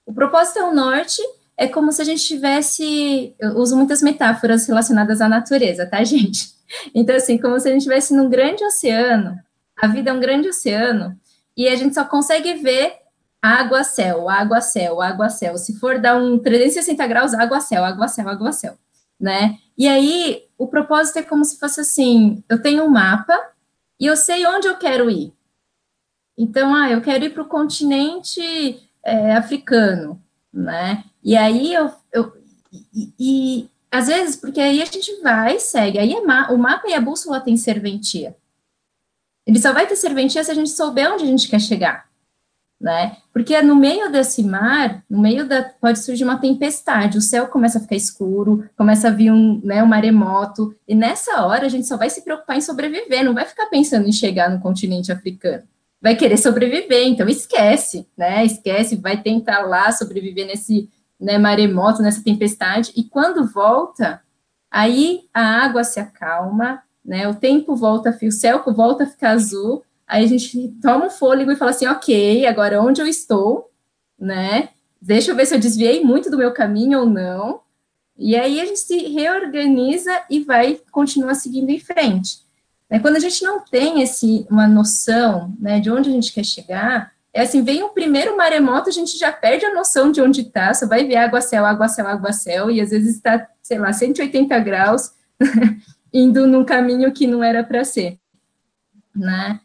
O 0.04 0.12
propósito 0.12 0.58
é 0.58 0.64
um 0.64 0.74
norte, 0.74 1.22
é 1.62 1.68
como 1.68 1.92
se 1.92 2.02
a 2.02 2.04
gente 2.04 2.24
tivesse. 2.24 3.36
Eu 3.38 3.56
uso 3.56 3.76
muitas 3.76 4.02
metáforas 4.02 4.66
relacionadas 4.66 5.20
à 5.20 5.28
natureza, 5.28 5.86
tá, 5.86 6.02
gente? 6.04 6.52
Então, 6.92 7.14
assim, 7.14 7.38
como 7.38 7.58
se 7.60 7.68
a 7.68 7.70
gente 7.70 7.82
estivesse 7.82 8.12
num 8.14 8.28
grande 8.28 8.64
oceano, 8.64 9.38
a 9.76 9.86
vida 9.86 10.10
é 10.10 10.12
um 10.12 10.18
grande 10.18 10.48
oceano, 10.48 11.16
e 11.56 11.68
a 11.68 11.76
gente 11.76 11.94
só 11.94 12.04
consegue 12.04 12.54
ver 12.54 12.94
água, 13.40 13.84
céu, 13.84 14.28
água, 14.28 14.60
céu, 14.60 15.00
água, 15.00 15.28
céu. 15.28 15.56
Se 15.56 15.78
for 15.78 16.00
dar 16.00 16.16
um 16.16 16.36
360 16.36 17.06
graus, 17.06 17.32
água, 17.32 17.60
céu, 17.60 17.84
água, 17.84 18.08
céu, 18.08 18.28
água, 18.28 18.52
céu, 18.52 18.76
né? 19.20 19.58
E 19.78 19.86
aí, 19.86 20.42
o 20.58 20.66
propósito 20.66 21.20
é 21.20 21.22
como 21.22 21.44
se 21.44 21.60
fosse 21.60 21.80
assim: 21.80 22.42
eu 22.48 22.60
tenho 22.60 22.82
um 22.82 22.88
mapa 22.88 23.38
e 24.00 24.06
eu 24.06 24.16
sei 24.16 24.44
onde 24.46 24.66
eu 24.66 24.76
quero 24.78 25.08
ir. 25.08 25.32
Então, 26.36 26.74
ah, 26.74 26.90
eu 26.90 27.00
quero 27.00 27.24
ir 27.24 27.30
para 27.30 27.42
o 27.42 27.48
continente 27.48 28.80
é, 29.04 29.36
africano, 29.36 30.20
né? 30.52 31.04
E 31.22 31.36
aí 31.36 31.72
eu, 31.72 31.90
eu 32.12 32.32
e, 32.72 33.12
e, 33.18 33.70
às 33.90 34.06
vezes, 34.06 34.36
porque 34.36 34.60
aí 34.60 34.82
a 34.82 34.84
gente 34.84 35.20
vai, 35.22 35.58
segue, 35.58 35.98
aí 35.98 36.12
é 36.12 36.18
o 36.18 36.58
mapa 36.58 36.88
e 36.88 36.94
a 36.94 37.00
bússola 37.00 37.40
tem 37.40 37.56
serventia. 37.56 38.36
Ele 39.46 39.58
só 39.58 39.72
vai 39.72 39.86
ter 39.86 39.96
serventia 39.96 40.42
se 40.42 40.50
a 40.50 40.54
gente 40.54 40.70
souber 40.70 41.12
onde 41.12 41.24
a 41.24 41.26
gente 41.26 41.48
quer 41.48 41.60
chegar, 41.60 42.06
né? 42.80 43.16
Porque 43.32 43.60
no 43.60 43.74
meio 43.74 44.10
desse 44.10 44.42
mar, 44.42 45.04
no 45.10 45.20
meio 45.20 45.46
da, 45.46 45.62
pode 45.62 45.98
surgir 45.98 46.24
uma 46.24 46.38
tempestade, 46.38 47.18
o 47.18 47.22
céu 47.22 47.48
começa 47.48 47.78
a 47.78 47.80
ficar 47.80 47.96
escuro, 47.96 48.68
começa 48.76 49.08
a 49.08 49.10
vir 49.10 49.32
um, 49.32 49.60
né, 49.64 49.82
um 49.82 49.86
maremoto, 49.86 50.74
e 50.86 50.94
nessa 50.94 51.44
hora 51.44 51.66
a 51.66 51.68
gente 51.68 51.86
só 51.86 51.96
vai 51.96 52.08
se 52.08 52.22
preocupar 52.22 52.56
em 52.56 52.60
sobreviver, 52.60 53.24
não 53.24 53.34
vai 53.34 53.44
ficar 53.44 53.66
pensando 53.66 54.08
em 54.08 54.12
chegar 54.12 54.48
no 54.48 54.60
continente 54.60 55.10
africano 55.10 55.64
vai 56.02 56.16
querer 56.16 56.36
sobreviver, 56.36 57.06
então 57.06 57.28
esquece, 57.28 58.08
né? 58.18 58.44
Esquece, 58.44 58.96
vai 58.96 59.22
tentar 59.22 59.60
lá 59.60 59.92
sobreviver 59.92 60.46
nesse 60.46 60.90
né, 61.18 61.38
maremoto, 61.38 62.02
nessa 62.02 62.24
tempestade, 62.24 62.92
e 62.96 63.04
quando 63.04 63.46
volta, 63.46 64.20
aí 64.68 65.20
a 65.32 65.64
água 65.64 65.84
se 65.84 66.00
acalma, 66.00 66.82
né? 67.04 67.28
O 67.28 67.36
tempo 67.36 67.76
volta, 67.76 68.18
o 68.20 68.32
céu 68.32 68.64
volta 68.66 69.04
a 69.04 69.06
ficar 69.06 69.30
azul, 69.30 69.84
aí 70.04 70.24
a 70.24 70.28
gente 70.28 70.74
toma 70.82 71.06
um 71.06 71.10
fôlego 71.10 71.52
e 71.52 71.56
fala 71.56 71.70
assim, 71.70 71.86
ok, 71.86 72.46
agora 72.46 72.82
onde 72.82 73.00
eu 73.00 73.06
estou, 73.06 73.70
né? 74.18 74.70
Deixa 75.00 75.30
eu 75.30 75.36
ver 75.36 75.46
se 75.46 75.54
eu 75.54 75.60
desviei 75.60 76.02
muito 76.02 76.28
do 76.28 76.38
meu 76.38 76.52
caminho 76.52 77.00
ou 77.00 77.06
não. 77.06 77.60
E 78.18 78.36
aí 78.36 78.60
a 78.60 78.66
gente 78.66 78.80
se 78.80 78.98
reorganiza 79.08 80.22
e 80.28 80.40
vai 80.40 80.80
continuar 80.90 81.34
seguindo 81.34 81.70
em 81.70 81.78
frente. 81.78 82.38
É, 82.92 82.98
quando 82.98 83.16
a 83.16 83.20
gente 83.20 83.42
não 83.42 83.58
tem 83.58 84.02
esse, 84.02 84.46
uma 84.50 84.68
noção 84.68 85.56
né, 85.58 85.80
de 85.80 85.90
onde 85.90 86.10
a 86.10 86.12
gente 86.12 86.30
quer 86.30 86.44
chegar, 86.44 87.10
é 87.32 87.40
assim, 87.40 87.64
vem 87.64 87.82
o 87.82 87.88
primeiro 87.88 88.36
maremoto, 88.36 88.90
a 88.90 88.92
gente 88.92 89.16
já 89.16 89.32
perde 89.32 89.64
a 89.64 89.72
noção 89.72 90.12
de 90.12 90.20
onde 90.20 90.42
está, 90.42 90.74
só 90.74 90.86
vai 90.86 91.06
ver 91.06 91.16
água, 91.16 91.40
céu, 91.40 91.64
água, 91.64 91.88
céu, 91.88 92.06
água, 92.06 92.34
céu, 92.34 92.70
e 92.70 92.82
às 92.82 92.90
vezes 92.90 93.16
está, 93.16 93.48
sei 93.62 93.78
lá, 93.78 93.94
180 93.94 94.58
graus, 94.58 95.10
indo 96.12 96.46
num 96.46 96.66
caminho 96.66 97.10
que 97.12 97.26
não 97.26 97.42
era 97.42 97.64
para 97.64 97.82
ser, 97.82 98.18
né? 99.16 99.58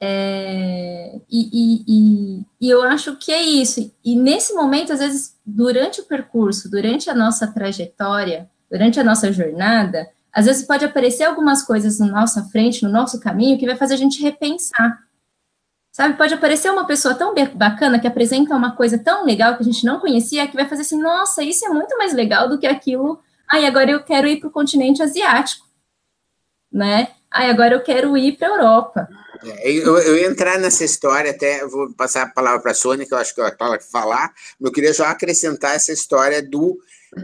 É, 0.00 1.18
e, 1.28 1.50
e, 1.52 1.84
e, 1.88 2.46
e, 2.60 2.70
eu 2.70 2.82
acho 2.84 3.16
que 3.16 3.32
é 3.32 3.42
isso. 3.42 3.92
E 4.04 4.14
nesse 4.14 4.54
momento, 4.54 4.92
às 4.92 5.00
vezes, 5.00 5.36
durante 5.44 6.00
o 6.00 6.04
percurso, 6.04 6.70
durante 6.70 7.10
a 7.10 7.14
nossa 7.14 7.48
trajetória, 7.48 8.48
durante 8.70 9.00
a 9.00 9.04
nossa 9.04 9.32
jornada, 9.32 10.08
às 10.32 10.46
vezes 10.46 10.66
pode 10.66 10.84
aparecer 10.84 11.24
algumas 11.24 11.62
coisas 11.62 11.98
na 11.98 12.06
nossa 12.06 12.44
frente, 12.44 12.82
no 12.82 12.90
nosso 12.90 13.18
caminho, 13.20 13.58
que 13.58 13.66
vai 13.66 13.76
fazer 13.76 13.94
a 13.94 13.98
gente 13.98 14.22
repensar. 14.22 14.98
Sabe, 15.92 16.16
pode 16.16 16.32
aparecer 16.32 16.70
uma 16.70 16.86
pessoa 16.86 17.14
tão 17.14 17.34
bacana 17.54 17.98
que 17.98 18.06
apresenta 18.06 18.54
uma 18.54 18.76
coisa 18.76 18.96
tão 18.96 19.24
legal 19.24 19.56
que 19.56 19.62
a 19.62 19.66
gente 19.66 19.84
não 19.84 19.98
conhecia, 19.98 20.46
que 20.46 20.54
vai 20.54 20.68
fazer 20.68 20.82
assim, 20.82 21.00
nossa, 21.00 21.42
isso 21.42 21.66
é 21.66 21.68
muito 21.68 21.96
mais 21.98 22.14
legal 22.14 22.48
do 22.48 22.58
que 22.58 22.66
aquilo. 22.66 23.20
Ai, 23.52 23.66
agora 23.66 23.90
eu 23.90 24.02
quero 24.02 24.28
ir 24.28 24.38
para 24.38 24.48
o 24.48 24.52
continente 24.52 25.02
asiático, 25.02 25.66
né? 26.72 27.08
Ai, 27.28 27.50
agora 27.50 27.74
eu 27.74 27.82
quero 27.82 28.16
ir 28.16 28.38
para 28.38 28.48
a 28.48 28.50
Europa. 28.52 29.08
É, 29.44 29.72
eu, 29.72 29.98
eu 29.98 30.16
ia 30.16 30.28
entrar 30.28 30.58
nessa 30.58 30.84
história, 30.84 31.32
até 31.32 31.66
vou 31.66 31.92
passar 31.94 32.22
a 32.22 32.28
palavra 32.28 32.60
para 32.60 32.70
a 32.70 32.74
Sônia, 32.74 33.06
que 33.06 33.12
eu 33.12 33.18
acho 33.18 33.34
que 33.34 33.40
ela 33.40 33.54
vai 33.58 33.80
falar, 33.80 34.32
mas 34.60 34.68
eu 34.68 34.72
queria 34.72 34.92
já 34.92 35.10
acrescentar 35.10 35.74
essa 35.74 35.92
história 35.92 36.40
do 36.40 36.78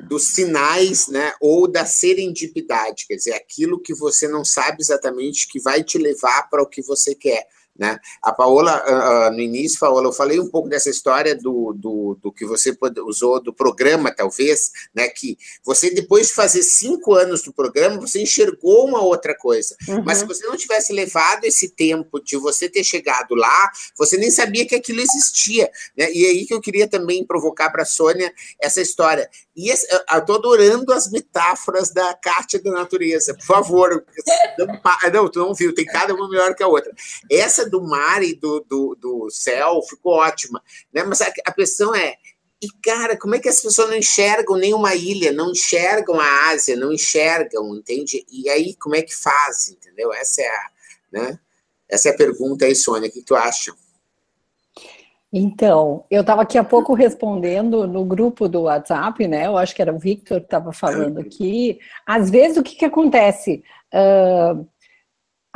dos 0.08 0.28
sinais, 0.28 1.06
né, 1.08 1.32
ou 1.40 1.68
da 1.68 1.84
serendipidade, 1.84 3.06
quer 3.06 3.16
dizer, 3.16 3.34
aquilo 3.34 3.80
que 3.80 3.94
você 3.94 4.26
não 4.26 4.44
sabe 4.44 4.78
exatamente 4.80 5.48
que 5.48 5.60
vai 5.60 5.82
te 5.82 5.96
levar 5.98 6.48
para 6.50 6.62
o 6.62 6.68
que 6.68 6.82
você 6.82 7.14
quer. 7.14 7.46
Né? 7.78 7.98
A 8.22 8.32
Paola, 8.32 8.82
uh, 8.86 9.32
no 9.32 9.40
início, 9.40 9.78
Paola, 9.78 10.08
eu 10.08 10.12
falei 10.12 10.40
um 10.40 10.48
pouco 10.48 10.68
dessa 10.68 10.88
história 10.88 11.34
do, 11.34 11.74
do, 11.74 12.18
do, 12.22 12.32
que 12.32 12.46
você 12.46 12.76
usou 13.06 13.42
do 13.42 13.52
programa, 13.52 14.14
talvez, 14.14 14.70
né? 14.94 15.08
Que 15.08 15.36
você, 15.64 15.90
depois 15.90 16.28
de 16.28 16.34
fazer 16.34 16.62
cinco 16.62 17.14
anos 17.14 17.42
do 17.42 17.52
programa, 17.52 18.00
você 18.00 18.22
enxergou 18.22 18.86
uma 18.86 19.02
outra 19.02 19.36
coisa. 19.36 19.76
Uhum. 19.88 20.02
Mas 20.04 20.18
se 20.18 20.24
você 20.24 20.46
não 20.46 20.56
tivesse 20.56 20.92
levado 20.92 21.44
esse 21.44 21.68
tempo 21.68 22.20
de 22.22 22.36
você 22.36 22.68
ter 22.68 22.82
chegado 22.82 23.34
lá, 23.34 23.70
você 23.96 24.16
nem 24.16 24.30
sabia 24.30 24.66
que 24.66 24.74
aquilo 24.74 25.00
existia. 25.00 25.70
Né? 25.96 26.10
E 26.12 26.24
é 26.24 26.28
aí 26.30 26.46
que 26.46 26.54
eu 26.54 26.60
queria 26.60 26.88
também 26.88 27.26
provocar 27.26 27.70
para 27.70 27.82
a 27.82 27.86
Sônia 27.86 28.32
essa 28.60 28.80
história. 28.80 29.28
E 29.54 29.70
esse, 29.70 29.86
eu 29.90 30.18
estou 30.18 30.36
adorando 30.36 30.92
as 30.92 31.10
metáforas 31.10 31.90
da 31.90 32.14
Cátia 32.14 32.62
da 32.62 32.70
natureza. 32.70 33.34
Por 33.34 33.44
favor. 33.44 34.04
Não, 34.58 34.66
não, 35.12 35.28
tu 35.28 35.38
não 35.38 35.54
viu, 35.54 35.74
tem 35.74 35.84
cada 35.84 36.14
uma 36.14 36.28
melhor 36.28 36.54
que 36.54 36.62
a 36.62 36.66
outra. 36.66 36.90
Essa 37.30 37.65
do 37.68 37.82
mar 37.82 38.22
e 38.22 38.34
do, 38.34 38.64
do, 38.68 38.94
do 38.94 39.30
céu 39.30 39.80
ficou 39.88 40.14
ótima, 40.14 40.62
né? 40.92 41.02
Mas 41.04 41.20
a, 41.20 41.32
a 41.46 41.52
questão 41.52 41.94
é, 41.94 42.14
e 42.62 42.68
cara, 42.82 43.16
como 43.18 43.34
é 43.34 43.38
que 43.38 43.48
as 43.48 43.60
pessoas 43.60 43.90
não 43.90 43.96
enxergam 43.96 44.56
nenhuma 44.56 44.94
ilha, 44.94 45.32
não 45.32 45.50
enxergam 45.50 46.18
a 46.18 46.48
Ásia, 46.50 46.76
não 46.76 46.92
enxergam, 46.92 47.76
entende? 47.76 48.24
E 48.30 48.48
aí 48.48 48.74
como 48.76 48.96
é 48.96 49.02
que 49.02 49.14
faz, 49.14 49.68
entendeu? 49.68 50.12
Essa 50.12 50.42
é 50.42 50.48
a, 50.48 50.70
né? 51.12 51.38
Essa 51.88 52.08
é 52.08 52.12
a 52.12 52.16
pergunta 52.16 52.64
aí, 52.64 52.74
Sônia, 52.74 53.08
o 53.08 53.12
que 53.12 53.22
tu 53.22 53.34
acha? 53.36 53.72
Então, 55.32 56.04
eu 56.10 56.22
estava 56.22 56.42
aqui 56.42 56.56
há 56.56 56.64
pouco 56.64 56.94
respondendo 56.94 57.86
no 57.86 58.04
grupo 58.04 58.48
do 58.48 58.62
WhatsApp, 58.62 59.26
né? 59.28 59.46
Eu 59.46 59.58
acho 59.58 59.74
que 59.74 59.82
era 59.82 59.92
o 59.92 59.98
Victor 59.98 60.40
que 60.40 60.46
estava 60.46 60.72
falando 60.72 61.18
aqui. 61.18 61.78
Às 62.06 62.30
vezes, 62.30 62.56
o 62.56 62.62
que, 62.62 62.76
que 62.76 62.84
acontece? 62.84 63.62
Uh, 63.92 64.66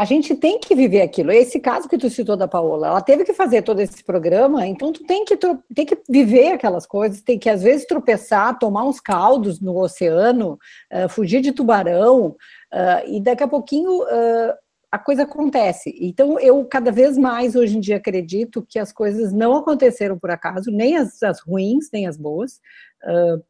a 0.00 0.04
gente 0.06 0.34
tem 0.34 0.58
que 0.58 0.74
viver 0.74 1.02
aquilo. 1.02 1.30
Esse 1.30 1.60
caso 1.60 1.86
que 1.86 1.98
tu 1.98 2.08
citou 2.08 2.34
da 2.34 2.48
Paola, 2.48 2.86
ela 2.86 3.02
teve 3.02 3.22
que 3.22 3.34
fazer 3.34 3.60
todo 3.60 3.80
esse 3.80 4.02
programa, 4.02 4.66
então 4.66 4.90
tu 4.94 5.04
tem 5.04 5.26
que, 5.26 5.36
tem 5.36 5.84
que 5.84 5.98
viver 6.08 6.52
aquelas 6.52 6.86
coisas, 6.86 7.20
tem 7.20 7.38
que 7.38 7.50
às 7.50 7.62
vezes 7.62 7.86
tropeçar, 7.86 8.58
tomar 8.58 8.84
uns 8.84 8.98
caldos 8.98 9.60
no 9.60 9.76
oceano, 9.76 10.58
uh, 10.90 11.06
fugir 11.06 11.42
de 11.42 11.52
tubarão, 11.52 12.28
uh, 12.28 13.06
e 13.08 13.20
daqui 13.20 13.42
a 13.42 13.48
pouquinho 13.48 13.90
uh, 14.04 14.54
a 14.90 14.98
coisa 14.98 15.24
acontece. 15.24 15.94
Então 16.00 16.40
eu 16.40 16.64
cada 16.64 16.90
vez 16.90 17.18
mais 17.18 17.54
hoje 17.54 17.76
em 17.76 17.80
dia 17.80 17.98
acredito 17.98 18.64
que 18.66 18.78
as 18.78 18.94
coisas 18.94 19.34
não 19.34 19.54
aconteceram 19.54 20.18
por 20.18 20.30
acaso, 20.30 20.70
nem 20.70 20.96
as, 20.96 21.22
as 21.22 21.40
ruins, 21.40 21.90
nem 21.92 22.06
as 22.06 22.16
boas. 22.16 22.58
Uh, 23.04 23.49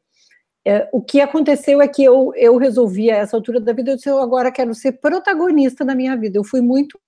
é, 0.66 0.88
o 0.92 1.00
que 1.00 1.20
aconteceu 1.20 1.80
é 1.80 1.88
que 1.88 2.04
eu, 2.04 2.32
eu 2.36 2.56
resolvi 2.56 3.10
a 3.10 3.16
essa 3.16 3.36
altura 3.36 3.60
da 3.60 3.72
vida, 3.72 3.92
eu 3.92 3.96
disse, 3.96 4.08
eu 4.08 4.18
agora 4.18 4.52
quero 4.52 4.74
ser 4.74 4.92
protagonista 4.92 5.84
da 5.84 5.94
minha 5.94 6.16
vida. 6.16 6.38
Eu 6.38 6.44
fui 6.44 6.60
muito 6.60 6.98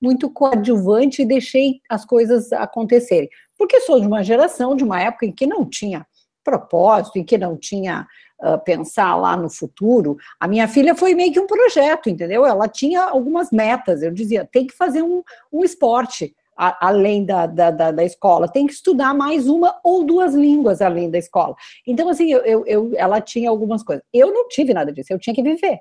muito 0.00 0.30
coadjuvante 0.30 1.22
e 1.22 1.26
deixei 1.26 1.80
as 1.88 2.04
coisas 2.04 2.52
acontecerem. 2.52 3.28
Porque 3.56 3.80
sou 3.80 4.00
de 4.00 4.06
uma 4.06 4.22
geração, 4.22 4.76
de 4.76 4.84
uma 4.84 5.00
época 5.00 5.26
em 5.26 5.32
que 5.32 5.46
não 5.46 5.68
tinha 5.68 6.06
propósito, 6.44 7.18
em 7.18 7.24
que 7.24 7.36
não 7.36 7.56
tinha 7.56 8.06
uh, 8.40 8.58
pensar 8.64 9.16
lá 9.16 9.36
no 9.36 9.50
futuro. 9.50 10.16
A 10.38 10.46
minha 10.46 10.68
filha 10.68 10.94
foi 10.94 11.14
meio 11.14 11.32
que 11.32 11.40
um 11.40 11.46
projeto, 11.46 12.08
entendeu? 12.08 12.46
Ela 12.46 12.68
tinha 12.68 13.02
algumas 13.02 13.50
metas. 13.50 14.00
Eu 14.00 14.12
dizia, 14.12 14.48
tem 14.50 14.66
que 14.66 14.74
fazer 14.74 15.02
um, 15.02 15.22
um 15.52 15.64
esporte 15.64 16.34
a, 16.58 16.88
além 16.88 17.24
da, 17.24 17.46
da, 17.46 17.70
da, 17.70 17.90
da, 17.92 18.04
escola, 18.04 18.48
tem 18.48 18.66
que 18.66 18.72
estudar 18.72 19.14
mais 19.14 19.46
uma 19.46 19.78
ou 19.84 20.04
duas 20.04 20.34
línguas 20.34 20.82
além 20.82 21.08
da 21.08 21.16
escola. 21.16 21.54
Então, 21.86 22.08
assim, 22.08 22.32
eu, 22.32 22.40
eu, 22.40 22.66
eu, 22.66 22.92
ela 22.96 23.20
tinha 23.20 23.48
algumas 23.48 23.84
coisas. 23.84 24.04
Eu 24.12 24.32
não 24.34 24.48
tive 24.48 24.74
nada 24.74 24.92
disso, 24.92 25.12
eu 25.12 25.18
tinha 25.20 25.34
que 25.34 25.42
viver, 25.42 25.78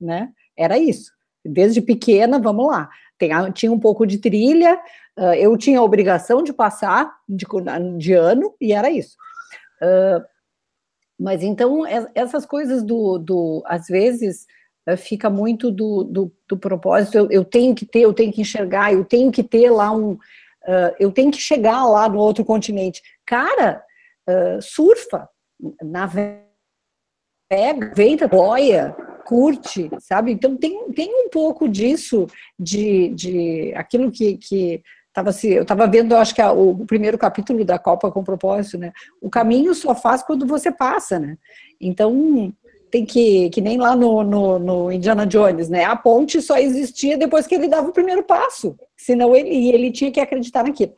né? 0.00 0.30
Era 0.56 0.78
isso. 0.78 1.10
Desde 1.44 1.82
pequena, 1.82 2.38
vamos 2.38 2.68
lá. 2.68 2.88
Tem, 3.18 3.30
tinha 3.52 3.72
um 3.72 3.80
pouco 3.80 4.06
de 4.06 4.18
trilha, 4.18 4.80
uh, 5.18 5.34
eu 5.34 5.56
tinha 5.58 5.80
a 5.80 5.82
obrigação 5.82 6.40
de 6.40 6.52
passar 6.52 7.12
de, 7.28 7.44
de 7.98 8.12
ano, 8.12 8.54
e 8.60 8.72
era 8.72 8.90
isso. 8.90 9.16
Uh, 9.82 10.24
mas 11.18 11.42
então, 11.42 11.84
essas 12.14 12.46
coisas 12.46 12.82
do, 12.82 13.18
do 13.18 13.62
às 13.66 13.86
vezes, 13.86 14.46
fica 14.96 15.30
muito 15.30 15.70
do, 15.70 16.04
do, 16.04 16.32
do 16.48 16.56
propósito, 16.56 17.16
eu, 17.16 17.30
eu, 17.30 17.44
tenho 17.44 17.74
que 17.74 17.86
ter, 17.86 18.00
eu 18.00 18.12
tenho 18.12 18.32
que 18.32 18.40
enxergar, 18.40 18.92
eu 18.92 19.04
tenho 19.04 19.30
que 19.30 19.42
ter 19.42 19.70
lá 19.70 19.92
um, 19.92 20.12
uh, 20.12 20.94
eu 20.98 21.10
tenho 21.10 21.30
que 21.30 21.38
chegar 21.38 21.84
lá 21.84 22.08
no 22.08 22.18
outro 22.18 22.44
continente. 22.44 23.02
Cara, 23.24 23.82
surfa, 24.60 25.28
navega, 25.82 26.42
vem, 27.94 28.16
boia, 28.30 28.94
curte, 29.24 29.90
sabe? 29.98 30.32
Então 30.32 30.56
tem, 30.56 30.90
tem 30.92 31.26
um 31.26 31.28
pouco 31.28 31.68
disso, 31.68 32.26
de, 32.58 33.08
de 33.10 33.72
aquilo 33.74 34.10
que, 34.10 34.36
que 34.36 34.82
Tava 35.12 35.28
assim, 35.28 35.48
eu 35.48 35.62
estava 35.62 35.86
vendo, 35.86 36.16
acho 36.16 36.34
que 36.34 36.40
a, 36.40 36.52
o 36.52 36.86
primeiro 36.86 37.18
capítulo 37.18 37.62
da 37.64 37.78
Copa 37.78 38.10
com 38.10 38.24
propósito, 38.24 38.78
né? 38.78 38.92
O 39.20 39.28
caminho 39.28 39.74
só 39.74 39.94
faz 39.94 40.22
quando 40.22 40.46
você 40.46 40.72
passa, 40.72 41.18
né? 41.18 41.36
Então, 41.78 42.52
tem 42.92 43.06
que, 43.06 43.48
que 43.48 43.62
nem 43.62 43.78
lá 43.78 43.96
no, 43.96 44.22
no, 44.22 44.58
no, 44.58 44.92
Indiana 44.92 45.26
Jones, 45.26 45.70
né? 45.70 45.82
A 45.82 45.96
ponte 45.96 46.42
só 46.42 46.58
existia 46.58 47.16
depois 47.16 47.46
que 47.46 47.54
ele 47.54 47.66
dava 47.66 47.88
o 47.88 47.92
primeiro 47.92 48.22
passo, 48.22 48.78
senão 48.94 49.34
ele, 49.34 49.70
ele 49.70 49.90
tinha 49.90 50.12
que 50.12 50.20
acreditar 50.20 50.62
naquilo. 50.62 50.92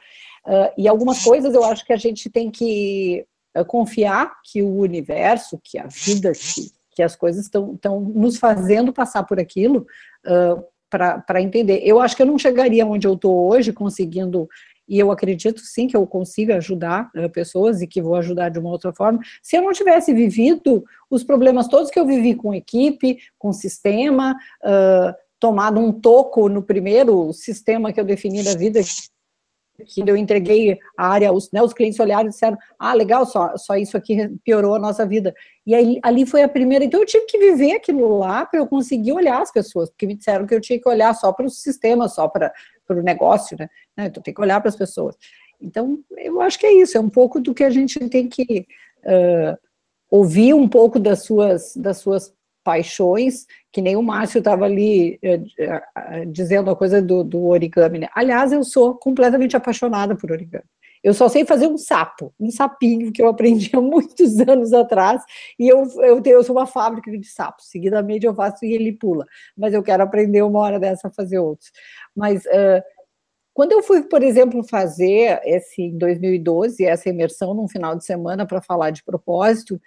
Uh, 0.45 0.75
e 0.77 0.89
algumas 0.89 1.23
coisas 1.23 1.55
eu 1.55 1.63
acho 1.65 1.87
que 1.87 1.93
a 1.93 1.97
gente 1.97 2.29
tem 2.29 2.51
que 2.51 3.25
uh, 3.57 3.65
confiar 3.65 4.33
que 4.43 4.61
o 4.61 4.81
universo, 4.81 5.61
que 5.63 5.79
a 5.79 5.87
vida, 5.87 6.33
que, 6.33 6.73
que 6.97 7.03
as 7.03 7.15
coisas 7.15 7.45
estão 7.45 8.01
nos 8.01 8.39
fazendo 8.39 8.93
passar 8.93 9.23
por 9.23 9.39
aquilo, 9.39 9.87
uh, 10.27 10.65
para 10.91 11.41
entender. 11.41 11.81
Eu 11.85 12.01
acho 12.01 12.17
que 12.17 12.23
eu 12.23 12.27
não 12.27 12.39
chegaria 12.39 12.85
onde 12.85 13.07
eu 13.07 13.15
estou 13.15 13.49
hoje, 13.49 13.73
conseguindo, 13.73 14.49
e 14.89 14.99
eu 14.99 15.11
acredito 15.11 15.61
sim 15.61 15.87
que 15.87 15.97
eu 15.97 16.07
consigo 16.07 16.53
ajudar 16.53 17.11
uh, 17.17 17.29
pessoas 17.31 17.83
e 17.83 17.87
que 17.87 18.03
vou 18.03 18.15
ajudar 18.17 18.49
de 18.49 18.59
uma 18.59 18.71
outra 18.71 18.93
forma, 18.93 19.21
se 19.43 19.57
eu 19.57 19.63
não 19.63 19.73
tivesse 19.73 20.13
vivido 20.13 20.85
os 21.11 21.25
problemas 21.25 21.69
todos 21.69 21.91
que 21.91 21.99
eu 21.99 22.07
vivi 22.07 22.35
com 22.35 22.55
equipe, 22.55 23.19
com 23.39 23.53
sistema, 23.53 24.37
uh, 24.63 25.15
tomado 25.39 25.79
um 25.79 25.93
toco 25.93 26.49
no 26.49 26.63
primeiro 26.63 27.33
sistema 27.33 27.93
que 27.93 28.01
eu 28.01 28.05
defini 28.05 28.43
da 28.43 28.55
vida, 28.55 28.81
que 29.87 30.03
eu 30.07 30.17
entreguei 30.17 30.79
a 30.97 31.09
área, 31.09 31.33
os, 31.33 31.51
né, 31.51 31.63
os 31.63 31.73
clientes 31.73 31.99
olharam 31.99 32.27
e 32.27 32.31
disseram, 32.31 32.57
ah, 32.79 32.95
legal, 32.95 33.27
só, 33.27 33.57
só 33.57 33.77
isso 33.77 33.97
aqui 33.97 34.29
piorou 34.45 34.75
a 34.75 34.79
nossa 34.79 35.05
vida. 35.05 35.35
E 35.67 35.75
aí, 35.75 35.99
ali 36.03 36.25
foi 36.25 36.43
a 36.43 36.49
primeira, 36.49 36.85
então 36.85 37.01
eu 37.01 37.07
tive 37.07 37.27
que 37.27 37.39
viver 37.39 37.73
aquilo 37.73 38.19
lá 38.19 38.47
para 38.47 38.61
eu 38.61 38.67
conseguir 38.67 39.13
olhar 39.13 39.43
as 39.43 39.51
pessoas, 39.51 39.91
porque 39.91 40.07
me 40.07 40.15
disseram 40.15 40.47
que 40.47 40.55
eu 40.55 40.61
tinha 40.61 40.81
que 40.81 40.89
olhar 40.89 41.13
só 41.15 41.33
para 41.33 41.47
o 41.47 41.51
sistema, 41.51 42.09
só 42.09 42.29
para 42.29 42.53
o 42.91 43.03
negócio, 43.03 43.57
né? 43.59 43.69
Então 43.99 44.23
tem 44.23 44.35
que 44.35 44.41
olhar 44.41 44.61
para 44.61 44.69
as 44.69 44.77
pessoas. 44.77 45.17
Então, 45.61 45.99
eu 46.19 46.41
acho 46.41 46.59
que 46.59 46.67
é 46.67 46.73
isso, 46.73 46.97
é 46.97 47.01
um 47.01 47.09
pouco 47.09 47.41
do 47.41 47.55
que 47.55 47.65
a 47.65 47.71
gente 47.71 47.99
tem 48.09 48.29
que 48.29 48.67
uh, 49.05 49.57
ouvir 50.11 50.53
um 50.53 50.69
pouco 50.69 50.99
das 50.99 51.25
suas, 51.25 51.75
das 51.77 51.99
suas 51.99 52.33
paixões, 52.63 53.47
que 53.71 53.83
nem 53.83 53.95
o 53.97 54.03
Márcio 54.03 54.39
estava 54.39 54.65
ali 54.65 55.19
eh, 55.23 55.43
eh, 55.59 56.25
dizendo 56.27 56.71
a 56.71 56.77
coisa 56.77 57.03
do, 57.03 57.23
do 57.23 57.45
origami. 57.45 57.99
Né? 57.99 58.09
Aliás, 58.15 58.53
eu 58.53 58.65
sou 58.65 58.95
completamente 58.95 59.55
apaixonada 59.55 60.17
por 60.17 60.33
origami. 60.33 60.65
Eu 61.03 61.13
só 61.13 61.29
sei 61.29 61.45
fazer 61.45 61.67
um 61.67 61.77
sapo, 61.77 62.33
um 62.41 62.51
sapinho 62.51 63.13
que 63.13 63.21
eu 63.21 63.29
aprendi 63.29 63.71
há 63.75 63.81
muitos 63.83 64.41
anos 64.49 64.73
atrás, 64.73 65.23
e 65.59 65.69
eu, 65.69 65.87
eu, 66.01 66.23
eu 66.25 66.43
sou 66.43 66.57
uma 66.57 66.67
fábrica 66.67 67.11
de 67.11 67.27
sapos. 67.27 67.69
Seguidamente 67.69 68.25
eu 68.25 68.35
faço 68.35 68.65
e 68.65 68.73
ele 68.73 68.93
pula, 68.93 69.27
mas 69.55 69.75
eu 69.75 69.83
quero 69.83 70.03
aprender 70.03 70.41
uma 70.41 70.61
hora 70.61 70.81
dessa 70.81 71.09
a 71.09 71.13
fazer 71.13 71.39
outros. 71.39 71.71
Mas 72.17 72.47
uh, 72.47 72.83
quando 73.55 73.71
eu 73.71 73.83
fui, 73.83 74.03
por 74.03 74.23
exemplo, 74.23 74.65
fazer 74.65 75.41
esse 75.45 75.81
em 75.81 75.97
2012 75.97 76.85
essa 76.85 77.09
imersão 77.09 77.55
num 77.55 77.69
final 77.69 77.97
de 77.97 78.05
semana 78.05 78.45
para 78.45 78.61
falar 78.61 78.91
de 78.91 79.05
propósito, 79.05 79.81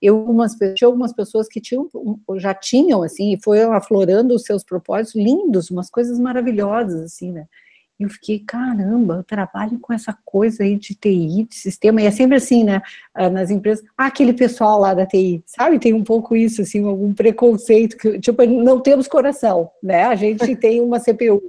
eu 0.00 0.26
tinha 0.76 0.86
algumas 0.86 1.14
pessoas 1.14 1.48
que 1.48 1.62
tinham, 1.62 1.88
já 2.36 2.52
tinham, 2.52 3.02
assim, 3.02 3.32
e 3.32 3.42
foram 3.42 3.72
aflorando 3.72 4.34
os 4.34 4.42
seus 4.42 4.62
propósitos 4.62 5.14
lindos, 5.14 5.70
umas 5.70 5.88
coisas 5.88 6.18
maravilhosas, 6.18 7.00
assim, 7.00 7.32
né? 7.32 7.46
E 7.98 8.02
eu 8.02 8.10
fiquei, 8.10 8.40
caramba, 8.40 9.14
eu 9.14 9.24
trabalho 9.24 9.78
com 9.78 9.92
essa 9.94 10.12
coisa 10.24 10.64
aí 10.64 10.76
de 10.76 10.94
TI, 10.94 11.44
de 11.48 11.54
sistema, 11.54 12.02
e 12.02 12.06
é 12.06 12.10
sempre 12.10 12.36
assim, 12.36 12.64
né, 12.64 12.82
ah, 13.14 13.30
nas 13.30 13.50
empresas, 13.50 13.84
ah, 13.96 14.06
aquele 14.06 14.34
pessoal 14.34 14.78
lá 14.80 14.92
da 14.92 15.06
TI, 15.06 15.42
sabe, 15.46 15.78
tem 15.78 15.94
um 15.94 16.04
pouco 16.04 16.36
isso, 16.36 16.60
assim, 16.60 16.84
algum 16.84 17.14
preconceito, 17.14 17.96
que, 17.96 18.18
tipo, 18.18 18.44
não 18.44 18.80
temos 18.80 19.08
coração, 19.08 19.70
né, 19.82 20.04
a 20.04 20.14
gente 20.16 20.54
tem 20.56 20.80
uma 20.80 20.98
CPU, 20.98 21.40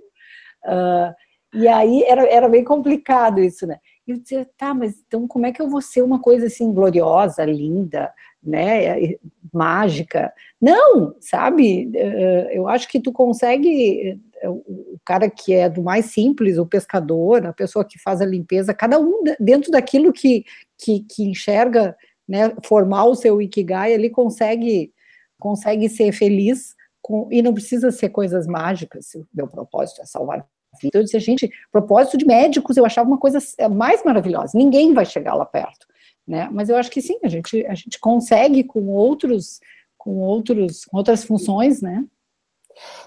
uh, 0.66 1.13
e 1.53 1.68
aí 1.68 2.03
era, 2.03 2.28
era 2.28 2.49
bem 2.49 2.63
complicado 2.63 3.39
isso, 3.39 3.66
né, 3.66 3.80
eu 4.07 4.18
dizia, 4.20 4.47
tá, 4.57 4.74
mas 4.74 5.01
então 5.07 5.28
como 5.28 5.45
é 5.45 5.51
que 5.51 5.61
eu 5.61 5.70
vou 5.70 5.82
ser 5.82 6.03
uma 6.03 6.20
coisa 6.20 6.45
assim 6.45 6.72
gloriosa, 6.72 7.43
linda, 7.43 8.13
né, 8.45 9.16
mágica. 9.51 10.32
Não, 10.61 11.16
sabe? 11.20 11.89
Eh, 11.95 12.49
eu 12.51 12.68
acho 12.68 12.88
que 12.88 12.99
tu 12.99 13.11
consegue, 13.11 14.22
eh, 14.41 14.49
o 14.49 14.99
cara 15.03 15.30
que 15.30 15.53
é 15.53 15.68
do 15.68 15.82
mais 15.82 16.05
simples, 16.07 16.57
o 16.57 16.66
pescador, 16.66 17.45
a 17.45 17.53
pessoa 17.53 17.84
que 17.84 17.97
faz 17.99 18.22
a 18.22 18.26
limpeza, 18.26 18.74
cada 18.74 18.99
um 18.99 19.24
dentro 19.39 19.72
daquilo 19.72 20.13
que, 20.13 20.45
que, 20.78 20.99
que 21.01 21.24
enxerga, 21.24 21.95
né, 22.28 22.53
formar 22.63 23.05
o 23.05 23.16
seu 23.16 23.41
ikigai, 23.41 23.93
ele 23.93 24.09
consegue, 24.09 24.93
consegue 25.39 25.89
ser 25.89 26.11
feliz 26.11 26.76
com, 27.01 27.28
e 27.32 27.41
não 27.41 27.53
precisa 27.53 27.91
ser 27.91 28.09
coisas 28.09 28.45
mágicas. 28.45 29.16
O 29.16 29.26
meu 29.34 29.47
propósito 29.47 30.01
é 30.01 30.05
salvar 30.05 30.45
então, 30.84 31.01
eu 31.01 31.05
disse, 31.05 31.19
gente, 31.19 31.51
propósito 31.71 32.17
de 32.17 32.26
médicos 32.26 32.78
eu 32.78 32.86
achava 32.86 33.07
uma 33.07 33.17
coisa 33.17 33.39
mais 33.71 34.03
maravilhosa. 34.03 34.57
Ninguém 34.57 34.93
vai 34.93 35.05
chegar 35.05 35.34
lá 35.36 35.45
perto 35.45 35.86
né? 36.28 36.49
Mas 36.51 36.69
eu 36.69 36.78
acho 36.78 36.89
que 36.89 37.01
sim, 37.01 37.19
a 37.23 37.28
gente, 37.28 37.65
a 37.67 37.76
gente 37.76 37.99
consegue 37.99 38.63
com 38.63 38.88
outros, 38.88 39.59
com 39.97 40.17
outros, 40.17 40.86
com 40.86 40.97
outras 40.97 41.23
funções, 41.23 41.82
né? 41.82 42.03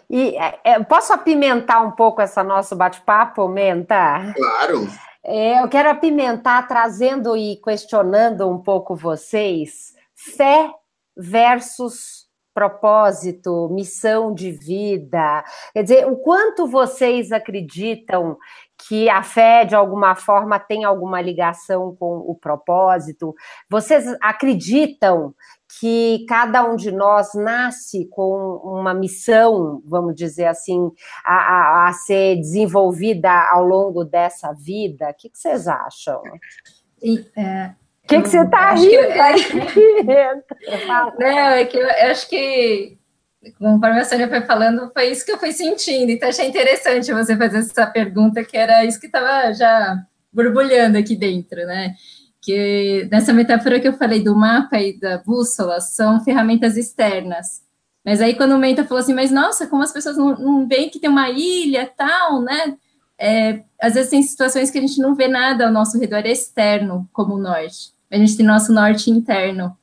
E 0.09 0.37
é, 0.37 0.61
é 0.65 0.85
posso 0.85 1.13
apimentar 1.13 1.83
um 1.83 1.91
pouco 1.91 2.23
essa 2.23 2.43
nosso 2.43 2.75
bate-papo, 2.77 3.49
Menta? 3.49 4.33
Claro. 4.35 4.89
É, 5.23 5.63
eu 5.63 5.69
quero 5.69 5.91
apimentar 5.91 6.67
trazendo 6.67 7.37
e 7.37 7.57
questionando 7.57 8.49
um 8.49 8.59
pouco 8.59 8.95
vocês 8.95 9.95
fé 10.15 10.73
versus 11.17 12.28
propósito, 12.59 13.69
missão 13.71 14.35
de 14.35 14.51
vida. 14.51 15.45
Quer 15.73 15.83
dizer, 15.85 16.07
o 16.09 16.17
quanto 16.17 16.67
vocês 16.67 17.31
acreditam 17.31 18.37
que 18.89 19.09
a 19.09 19.23
fé, 19.23 19.65
de 19.65 19.77
alguma 19.77 20.17
forma, 20.17 20.59
tem 20.59 20.83
alguma 20.85 21.21
ligação 21.21 21.95
com 21.95 22.17
o 22.19 22.35
propósito? 22.35 23.33
Vocês 23.71 24.05
acreditam 24.21 25.33
que 25.79 26.25
cada 26.29 26.69
um 26.69 26.75
de 26.75 26.91
nós 26.91 27.33
nasce 27.35 28.07
com 28.07 28.61
uma 28.65 28.93
missão, 28.93 29.81
vamos 29.87 30.17
dizer 30.17 30.47
assim, 30.47 30.91
a, 31.25 31.35
a, 31.35 31.89
a 31.89 31.93
ser 31.93 32.37
desenvolvida 32.37 33.31
ao 33.53 33.63
longo 33.63 34.05
dessa 34.05 34.53
vida? 34.53 35.11
O 35.11 35.15
que, 35.15 35.31
que 35.31 35.39
vocês 35.39 35.69
acham? 35.69 36.21
E, 37.01 37.25
é, 37.37 37.73
que, 38.09 38.23
que 38.23 38.29
você 38.29 38.41
está 38.43 38.73
rindo? 38.73 38.93
Que... 39.73 40.03
Não, 41.19 41.51
é 41.51 41.65
que 41.67 41.77
eu, 41.77 41.87
eu 41.87 42.11
acho 42.11 42.29
que 42.29 42.97
conforme 43.59 44.01
a 44.01 44.05
Sônia 44.05 44.29
foi 44.29 44.41
falando, 44.41 44.91
foi 44.93 45.11
isso 45.11 45.25
que 45.25 45.31
eu 45.31 45.39
fui 45.39 45.53
sentindo. 45.53 46.11
Então, 46.11 46.29
achei 46.29 46.49
interessante 46.49 47.13
você 47.13 47.37
fazer 47.37 47.59
essa 47.59 47.87
pergunta, 47.87 48.43
que 48.43 48.57
era 48.57 48.85
isso 48.85 48.99
que 48.99 49.07
estava 49.07 49.53
já 49.53 50.03
borbulhando 50.33 50.99
aqui 50.99 51.15
dentro, 51.15 51.65
né? 51.67 51.95
Que 52.41 53.07
nessa 53.11 53.33
metáfora 53.33 53.79
que 53.79 53.87
eu 53.87 53.93
falei 53.93 54.23
do 54.23 54.35
mapa 54.35 54.79
e 54.79 54.99
da 54.99 55.19
bússola 55.19 55.81
são 55.81 56.25
ferramentas 56.25 56.77
externas. 56.77 57.63
Mas 58.05 58.21
aí, 58.23 58.35
quando 58.35 58.53
o 58.53 58.59
Menta 58.59 58.85
falou 58.85 59.03
assim, 59.03 59.15
mas 59.15 59.31
nossa, 59.31 59.67
como 59.67 59.83
as 59.83 59.93
pessoas 59.93 60.17
não, 60.17 60.35
não 60.37 60.67
veem 60.67 60.89
que 60.89 60.99
tem 60.99 61.11
uma 61.11 61.29
ilha 61.29 61.91
tal, 61.95 62.41
né? 62.41 62.75
É, 63.19 63.63
às 63.81 63.95
vezes 63.95 64.11
tem 64.11 64.23
situações 64.23 64.71
que 64.71 64.79
a 64.79 64.81
gente 64.81 65.01
não 65.01 65.15
vê 65.15 65.29
nada 65.29 65.67
ao 65.67 65.73
nosso 65.73 65.99
redor 65.99 66.25
externo, 66.25 67.09
como 67.13 67.35
o 67.35 67.39
norte. 67.39 67.98
A 68.11 68.17
gente 68.17 68.37
tem 68.37 68.47
nosso 68.47 68.73
norte 68.73 69.11
interno, 69.11 69.77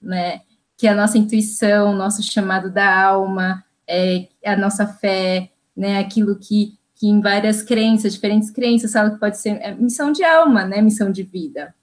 né? 0.00 0.42
que 0.78 0.86
é 0.86 0.90
a 0.90 0.94
nossa 0.94 1.18
intuição, 1.18 1.92
nosso 1.92 2.22
chamado 2.22 2.70
da 2.70 3.02
alma, 3.04 3.64
é, 3.86 4.28
a 4.44 4.56
nossa 4.56 4.86
fé, 4.86 5.50
né, 5.76 5.98
aquilo 5.98 6.38
que, 6.38 6.78
que 6.94 7.08
em 7.08 7.20
várias 7.20 7.62
crenças, 7.62 8.12
diferentes 8.12 8.48
crenças, 8.48 8.92
fala 8.92 9.10
que 9.10 9.18
pode 9.18 9.38
ser 9.38 9.60
é, 9.60 9.74
missão 9.74 10.12
de 10.12 10.22
alma, 10.22 10.64
né, 10.64 10.80
missão 10.80 11.10
de 11.10 11.24
vida. 11.24 11.74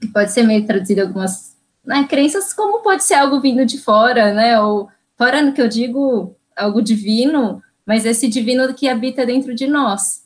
Que 0.00 0.08
pode 0.08 0.32
ser 0.32 0.42
meio 0.44 0.66
traduzido 0.66 1.02
algumas 1.02 1.54
né, 1.84 2.06
crenças, 2.08 2.54
como 2.54 2.82
pode 2.82 3.04
ser 3.04 3.14
algo 3.14 3.40
vindo 3.42 3.66
de 3.66 3.76
fora, 3.78 4.32
né, 4.32 4.58
ou 4.58 4.88
fora 5.18 5.42
no 5.42 5.52
que 5.52 5.60
eu 5.60 5.68
digo, 5.68 6.34
algo 6.56 6.80
divino, 6.80 7.62
mas 7.84 8.06
esse 8.06 8.26
divino 8.26 8.72
que 8.72 8.88
habita 8.88 9.26
dentro 9.26 9.54
de 9.54 9.66
nós. 9.66 10.22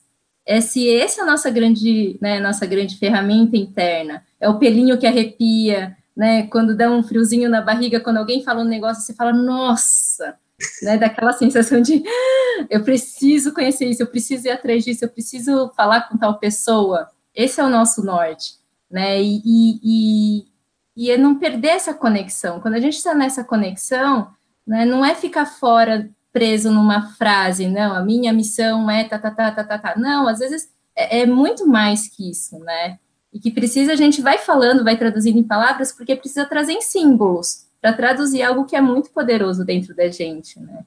Esse, 0.46 0.86
esse 0.86 1.20
é 1.20 1.22
a 1.22 1.26
nossa 1.26 1.50
grande, 1.50 2.18
né, 2.20 2.38
nossa 2.38 2.66
grande 2.66 2.96
ferramenta 2.96 3.56
interna. 3.56 4.22
É 4.38 4.48
o 4.48 4.58
pelinho 4.58 4.98
que 4.98 5.06
arrepia, 5.06 5.96
né? 6.14 6.46
Quando 6.46 6.76
dá 6.76 6.90
um 6.90 7.02
friozinho 7.02 7.48
na 7.48 7.60
barriga, 7.60 8.00
quando 8.00 8.18
alguém 8.18 8.42
fala 8.42 8.60
um 8.62 8.68
negócio, 8.68 9.02
você 9.02 9.14
fala, 9.14 9.32
nossa, 9.32 10.36
né? 10.82 10.98
Daquela 10.98 11.32
sensação 11.34 11.80
de 11.80 12.02
ah, 12.06 12.66
eu 12.70 12.84
preciso 12.84 13.52
conhecer 13.52 13.86
isso, 13.86 14.02
eu 14.02 14.06
preciso 14.06 14.46
ir 14.46 14.50
atrás 14.50 14.84
disso, 14.84 15.04
eu 15.04 15.08
preciso 15.08 15.72
falar 15.74 16.08
com 16.08 16.18
tal 16.18 16.38
pessoa. 16.38 17.08
Esse 17.34 17.60
é 17.60 17.64
o 17.64 17.70
nosso 17.70 18.04
norte, 18.04 18.54
né? 18.90 19.20
E, 19.20 19.40
e, 19.44 19.80
e, 19.82 20.46
e 20.96 21.10
é 21.10 21.16
não 21.16 21.38
perder 21.38 21.68
essa 21.68 21.94
conexão. 21.94 22.60
Quando 22.60 22.74
a 22.74 22.80
gente 22.80 22.96
está 22.96 23.14
nessa 23.14 23.42
conexão, 23.42 24.30
né? 24.66 24.84
Não 24.84 25.04
é 25.04 25.14
ficar 25.14 25.46
fora 25.46 26.10
preso 26.34 26.68
numa 26.68 27.12
frase, 27.12 27.68
não, 27.68 27.94
a 27.94 28.02
minha 28.02 28.32
missão 28.32 28.90
é 28.90 29.04
tá, 29.04 29.16
tá, 29.20 29.30
tá, 29.30 29.52
tá, 29.52 29.62
tá, 29.62 29.78
tá. 29.78 29.94
Não, 29.96 30.26
às 30.26 30.40
vezes 30.40 30.68
é, 30.96 31.20
é 31.20 31.26
muito 31.26 31.64
mais 31.64 32.08
que 32.08 32.28
isso, 32.28 32.58
né? 32.58 32.98
E 33.32 33.38
que 33.38 33.52
precisa, 33.52 33.92
a 33.92 33.96
gente 33.96 34.20
vai 34.20 34.38
falando, 34.38 34.82
vai 34.82 34.98
traduzindo 34.98 35.38
em 35.38 35.44
palavras, 35.44 35.92
porque 35.92 36.16
precisa 36.16 36.44
trazer 36.44 36.72
em 36.72 36.82
símbolos, 36.82 37.66
para 37.80 37.92
traduzir 37.92 38.42
algo 38.42 38.64
que 38.64 38.74
é 38.74 38.80
muito 38.80 39.10
poderoso 39.10 39.64
dentro 39.64 39.94
da 39.94 40.08
gente, 40.08 40.58
né? 40.58 40.84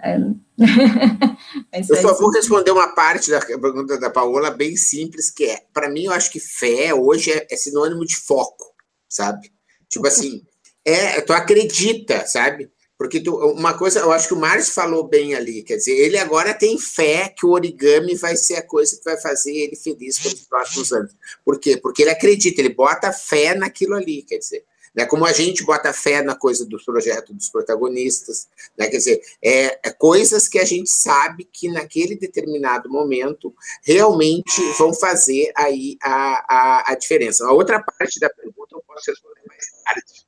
É... 0.00 0.16
eu 1.90 1.96
só 2.00 2.16
vou 2.16 2.30
responder 2.30 2.70
uma 2.70 2.94
parte 2.94 3.30
da 3.30 3.40
pergunta 3.40 3.98
da 3.98 4.08
Paola 4.08 4.50
bem 4.50 4.74
simples, 4.74 5.30
que 5.30 5.44
é, 5.44 5.62
para 5.70 5.90
mim, 5.90 6.04
eu 6.04 6.12
acho 6.12 6.30
que 6.30 6.40
fé 6.40 6.94
hoje 6.94 7.30
é, 7.30 7.46
é 7.50 7.56
sinônimo 7.56 8.06
de 8.06 8.16
foco, 8.16 8.72
sabe? 9.06 9.52
Tipo 9.86 10.06
assim, 10.06 10.42
é, 10.82 11.20
tu 11.20 11.34
acredita, 11.34 12.24
sabe? 12.26 12.70
Porque 12.98 13.20
tu, 13.20 13.36
uma 13.52 13.78
coisa, 13.78 14.00
eu 14.00 14.10
acho 14.10 14.26
que 14.26 14.34
o 14.34 14.40
Márcio 14.40 14.74
falou 14.74 15.06
bem 15.06 15.32
ali, 15.36 15.62
quer 15.62 15.76
dizer, 15.76 15.92
ele 15.92 16.18
agora 16.18 16.52
tem 16.52 16.76
fé 16.76 17.28
que 17.28 17.46
o 17.46 17.50
origami 17.50 18.16
vai 18.16 18.36
ser 18.36 18.56
a 18.56 18.66
coisa 18.66 18.96
que 18.96 19.04
vai 19.04 19.16
fazer 19.16 19.54
ele 19.56 19.76
feliz 19.76 20.18
pelos 20.18 20.40
próximos 20.40 20.92
anos. 20.92 21.14
Por 21.44 21.60
quê? 21.60 21.76
Porque 21.76 22.02
ele 22.02 22.10
acredita, 22.10 22.60
ele 22.60 22.74
bota 22.74 23.12
fé 23.12 23.54
naquilo 23.54 23.94
ali, 23.94 24.22
quer 24.22 24.38
dizer. 24.38 24.64
Né, 24.94 25.04
como 25.04 25.24
a 25.24 25.32
gente 25.32 25.64
bota 25.64 25.92
fé 25.92 26.22
na 26.22 26.34
coisa 26.34 26.66
do 26.66 26.82
projeto 26.84 27.32
dos 27.32 27.48
protagonistas, 27.50 28.48
né, 28.76 28.88
quer 28.88 28.96
dizer, 28.96 29.20
é, 29.40 29.78
é, 29.84 29.92
coisas 29.92 30.48
que 30.48 30.58
a 30.58 30.64
gente 30.64 30.90
sabe 30.90 31.44
que 31.44 31.70
naquele 31.70 32.16
determinado 32.16 32.90
momento 32.90 33.54
realmente 33.84 34.60
vão 34.76 34.92
fazer 34.92 35.52
aí 35.54 35.96
a, 36.02 36.44
a, 36.48 36.92
a 36.92 36.94
diferença. 36.96 37.46
A 37.46 37.52
outra 37.52 37.80
parte 37.80 38.18
da 38.18 38.28
pergunta 38.30 38.74
eu 38.74 38.82
posso 38.84 39.08
responder 39.08 39.42
mais 39.46 39.66
tarde 39.84 40.26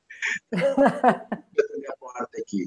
aqui. 2.40 2.66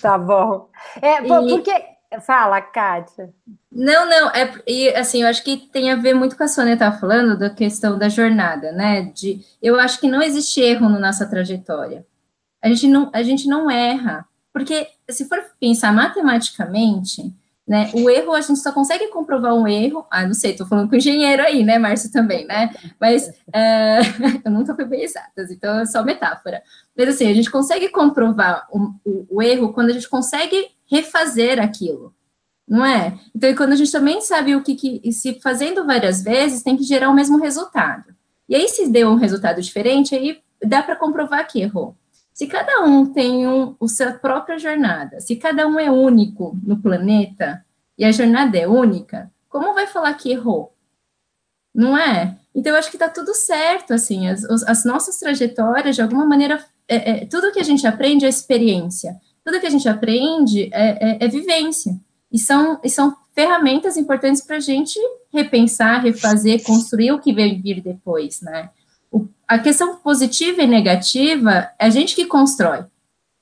Tá 0.00 0.18
bom. 0.18 0.68
É, 1.00 1.22
e... 1.22 1.28
porque. 1.28 1.98
Fala, 2.22 2.62
Kátia. 2.62 3.34
Não, 3.70 4.08
não, 4.08 4.30
é, 4.30 4.50
e 4.66 4.88
assim, 4.94 5.22
eu 5.22 5.28
acho 5.28 5.44
que 5.44 5.58
tem 5.58 5.92
a 5.92 5.96
ver 5.96 6.14
muito 6.14 6.38
com 6.38 6.42
a 6.42 6.48
Sônia 6.48 6.74
tá 6.74 6.90
falando 6.90 7.38
da 7.38 7.50
questão 7.50 7.98
da 7.98 8.08
jornada, 8.08 8.72
né? 8.72 9.12
De, 9.14 9.44
eu 9.60 9.78
acho 9.78 10.00
que 10.00 10.08
não 10.08 10.22
existe 10.22 10.58
erro 10.58 10.88
na 10.88 10.98
nossa 10.98 11.28
trajetória. 11.28 12.06
A 12.62 12.68
gente 12.68 12.88
não, 12.88 13.10
a 13.12 13.22
gente 13.22 13.46
não 13.46 13.70
erra, 13.70 14.26
porque 14.54 14.88
se 15.10 15.28
for 15.28 15.38
pensar 15.60 15.92
matematicamente, 15.92 17.30
né? 17.68 17.90
O 17.92 18.08
erro, 18.08 18.32
a 18.32 18.40
gente 18.40 18.58
só 18.60 18.72
consegue 18.72 19.08
comprovar 19.08 19.54
um 19.54 19.68
erro. 19.68 20.06
Ah, 20.10 20.26
não 20.26 20.32
sei, 20.32 20.52
estou 20.52 20.66
falando 20.66 20.88
com 20.88 20.96
engenheiro 20.96 21.42
aí, 21.42 21.62
né, 21.62 21.78
Márcio 21.78 22.10
também, 22.10 22.46
né? 22.46 22.74
Mas 22.98 23.28
uh, 23.28 24.40
eu 24.42 24.50
nunca 24.50 24.74
fui 24.74 24.86
bem 24.86 25.02
exatas, 25.02 25.50
então 25.50 25.80
é 25.80 25.84
só 25.84 26.02
metáfora. 26.02 26.62
Mas 26.96 27.10
assim, 27.10 27.30
a 27.30 27.34
gente 27.34 27.50
consegue 27.50 27.90
comprovar 27.90 28.66
o, 28.72 28.94
o, 29.04 29.26
o, 29.28 29.42
erro 29.42 29.74
quando 29.74 29.90
a 29.90 29.92
gente 29.92 30.08
consegue 30.08 30.68
refazer 30.90 31.60
aquilo, 31.60 32.14
não 32.66 32.86
é? 32.86 33.18
Então, 33.36 33.54
quando 33.54 33.72
a 33.72 33.76
gente 33.76 33.92
também 33.92 34.22
sabe 34.22 34.56
o 34.56 34.62
que, 34.62 34.74
que 34.74 35.12
se 35.12 35.38
fazendo 35.42 35.84
várias 35.84 36.22
vezes 36.22 36.62
tem 36.62 36.74
que 36.74 36.84
gerar 36.84 37.10
o 37.10 37.14
mesmo 37.14 37.36
resultado. 37.36 38.14
E 38.48 38.56
aí, 38.56 38.66
se 38.66 38.88
deu 38.88 39.10
um 39.10 39.16
resultado 39.16 39.60
diferente, 39.60 40.14
aí 40.14 40.40
dá 40.64 40.82
para 40.82 40.96
comprovar 40.96 41.46
que 41.46 41.60
errou. 41.60 41.94
Se 42.38 42.46
cada 42.46 42.84
um 42.84 43.04
tem 43.04 43.48
um, 43.48 43.74
a 43.82 43.88
sua 43.88 44.12
própria 44.12 44.60
jornada, 44.60 45.18
se 45.18 45.34
cada 45.34 45.66
um 45.66 45.76
é 45.76 45.90
único 45.90 46.56
no 46.62 46.80
planeta 46.80 47.66
e 47.98 48.04
a 48.04 48.12
jornada 48.12 48.56
é 48.56 48.64
única, 48.64 49.28
como 49.48 49.74
vai 49.74 49.88
falar 49.88 50.14
que 50.14 50.30
errou? 50.30 50.72
Não 51.74 51.98
é? 51.98 52.38
Então, 52.54 52.70
eu 52.70 52.78
acho 52.78 52.90
que 52.90 52.96
está 52.96 53.08
tudo 53.08 53.34
certo, 53.34 53.92
assim, 53.92 54.28
as, 54.28 54.44
as, 54.44 54.84
nossas 54.84 55.18
trajetórias, 55.18 55.96
de 55.96 56.02
alguma 56.02 56.24
maneira, 56.24 56.64
é, 56.86 57.10
é, 57.10 57.26
tudo 57.26 57.50
que 57.50 57.58
a 57.58 57.64
gente 57.64 57.84
aprende 57.88 58.24
é 58.24 58.28
experiência, 58.28 59.16
tudo 59.44 59.58
que 59.58 59.66
a 59.66 59.70
gente 59.70 59.88
aprende 59.88 60.70
é, 60.72 61.24
é, 61.24 61.24
é 61.24 61.26
vivência, 61.26 61.98
e 62.30 62.38
são, 62.38 62.78
e 62.84 62.88
são 62.88 63.16
ferramentas 63.34 63.96
importantes 63.96 64.42
para 64.42 64.58
a 64.58 64.60
gente 64.60 64.96
repensar, 65.32 66.04
refazer, 66.04 66.62
construir 66.62 67.10
o 67.10 67.18
que 67.18 67.34
vai 67.34 67.56
vir 67.56 67.80
depois, 67.80 68.40
né? 68.42 68.70
A 69.46 69.58
questão 69.58 69.96
positiva 69.96 70.62
e 70.62 70.66
negativa 70.66 71.70
é 71.78 71.86
a 71.86 71.90
gente 71.90 72.14
que 72.14 72.26
constrói. 72.26 72.84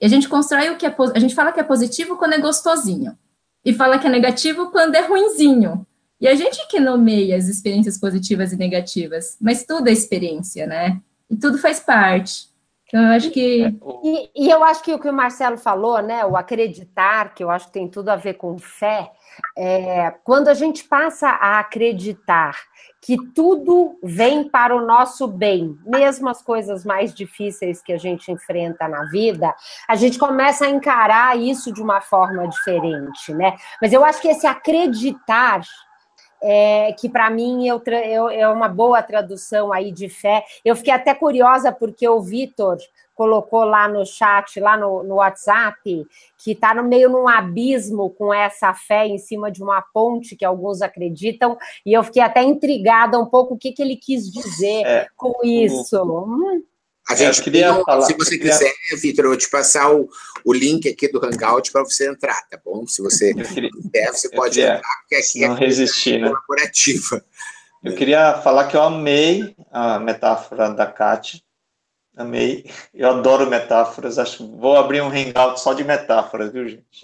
E 0.01 0.07
a 0.07 0.09
gente 0.09 0.29
constrói 0.29 0.71
o 0.71 0.77
que 0.77 0.87
é 0.87 0.95
a 1.14 1.19
gente 1.19 1.35
fala 1.35 1.53
que 1.53 1.61
é 1.61 1.64
positivo 1.64 2.17
quando 2.17 2.35
é 2.35 2.39
gostosinho 2.39 3.17
e 3.64 3.73
fala 3.73 3.99
que 3.99 4.07
é 4.07 4.11
negativo 4.11 4.71
quando 4.71 4.95
é 4.95 5.01
ruinzinho. 5.01 5.87
E 6.21 6.29
a 6.29 6.35
gente 6.35 6.67
que 6.69 6.79
nomeia 6.79 7.37
as 7.37 7.49
experiências 7.49 7.99
positivas 7.99 8.53
e 8.53 8.57
negativas, 8.57 9.37
mas 9.41 9.64
tudo 9.64 9.89
é 9.89 9.93
experiência, 9.93 10.67
né? 10.67 11.01
E 11.29 11.37
tudo 11.37 11.59
faz 11.59 11.81
parte. 11.81 12.49
Então, 12.87 13.03
eu 13.03 13.09
acho 13.09 13.31
que. 13.31 13.77
E, 14.05 14.31
e, 14.35 14.51
eu 14.51 14.62
acho 14.62 14.83
que 14.83 14.95
o 14.95 14.99
que 14.99 15.09
o 15.09 15.12
Marcelo 15.12 15.59
falou, 15.59 16.01
né? 16.01 16.25
O 16.25 16.37
acreditar, 16.37 17.35
que 17.35 17.43
eu 17.43 17.51
acho 17.51 17.67
que 17.67 17.73
tem 17.73 17.89
tudo 17.89 18.11
a 18.11 18.17
ver 18.17 18.35
com 18.35 18.57
fé, 18.57 19.11
é, 19.59 20.12
quando 20.23 20.49
a 20.49 20.55
gente 20.55 20.85
passa 20.85 21.29
a 21.29 21.59
acreditar 21.59 22.57
que 23.07 23.16
tudo 23.28 23.96
vem 24.02 24.48
para 24.48 24.74
o 24.74 24.84
nosso 24.84 25.28
bem, 25.28 25.78
mesmo 25.86 26.28
as 26.28 26.42
coisas 26.42 26.84
mais 26.84 27.14
difíceis 27.14 27.80
que 27.80 27.92
a 27.92 27.98
gente 27.98 28.32
enfrenta 28.32 28.88
na 28.88 29.04
vida, 29.04 29.54
a 29.86 29.94
gente 29.94 30.18
começa 30.18 30.66
a 30.66 30.68
encarar 30.68 31.38
isso 31.38 31.72
de 31.72 31.80
uma 31.80 32.00
forma 32.00 32.48
diferente, 32.48 33.32
né? 33.32 33.57
Mas 33.80 33.92
eu 33.92 34.04
acho 34.04 34.20
que 34.20 34.26
esse 34.26 34.44
acreditar 34.44 35.61
é, 36.42 36.92
que 36.98 37.09
para 37.09 37.30
mim 37.30 37.68
eu, 37.68 37.80
eu, 37.86 38.28
é 38.28 38.48
uma 38.48 38.68
boa 38.68 39.00
tradução 39.04 39.72
aí 39.72 39.92
de 39.92 40.09
fé. 40.09 40.44
Eu 40.64 40.74
fiquei 40.74 40.92
até 40.92 41.14
curiosa 41.14 41.70
porque 41.70 42.09
o 42.09 42.20
Vitor 42.20 42.76
colocou 43.17 43.64
lá 43.64 43.89
no 43.89 44.05
chat, 44.05 44.61
lá 44.61 44.77
no, 44.77 45.03
no 45.03 45.17
WhatsApp, 45.17 46.07
que 46.37 46.53
está 46.53 46.75
no 46.75 46.85
meio 46.85 47.09
num 47.09 47.27
abismo 47.27 48.11
com 48.11 48.33
essa 48.33 48.75
fé 48.75 49.07
em 49.07 49.17
cima 49.17 49.51
de 49.51 49.62
uma 49.62 49.81
ponte 49.81 50.37
que 50.37 50.45
alguns 50.45 50.83
acreditam, 50.83 51.57
e 51.85 51.95
eu 51.95 52.05
fiquei 52.05 52.23
até 52.23 52.43
intrigada 52.43 53.19
um 53.19 53.27
pouco 53.27 53.55
o 53.55 53.59
que, 53.59 53.73
que 53.73 53.83
ele 53.83 53.97
quis 53.97 54.31
dizer 54.31 54.87
é, 54.87 55.09
com 55.17 55.35
isso. 55.43 56.01
Hum. 56.05 56.62
A 57.09 57.14
gente 57.14 57.43
queria 57.43 57.73
falar, 57.85 58.03
se 58.03 58.14
você 58.14 58.37
queria... 58.37 58.53
quiser, 58.53 58.73
Vitor, 59.01 59.25
eu 59.25 59.31
vou 59.31 59.39
te 59.39 59.49
passar 59.49 59.95
o, 59.95 60.09
o 60.45 60.53
link 60.53 60.89
aqui 60.89 61.09
do 61.09 61.25
Hangout 61.25 61.73
para 61.73 61.85
você 61.85 62.11
entrar, 62.11 62.43
tá 62.51 62.61
bom? 62.62 62.87
Se 62.87 63.01
você 63.01 63.33
queria, 63.33 63.71
quiser, 63.71 64.12
você 64.12 64.29
pode 64.29 64.57
queria, 64.57 64.75
entrar, 64.75 64.97
porque 65.01 65.14
aqui 65.14 65.45
é 65.45 65.49
não 65.49 65.57
é 65.57 65.61
resistir, 65.61 66.21
né? 66.21 66.29
colaborativa. 66.29 67.25
Eu 67.83 67.95
queria 67.95 68.35
falar 68.43 68.67
que 68.67 68.77
eu 68.77 68.83
amei 68.83 69.55
a 69.71 70.01
metáfora 70.01 70.71
da 70.71 70.87
Kátia, 70.87 71.41
Amei. 72.17 72.64
Eu 72.95 73.11
adoro 73.11 73.49
metáforas. 73.49 74.19
Acho 74.19 74.51
vou 74.57 74.77
abrir 74.77 75.03
um 75.03 75.11
hangout 75.11 75.61
só 75.61 75.75
de 75.75 75.85
metáforas, 75.85 76.51
viu, 76.51 76.67
gente? 76.67 77.03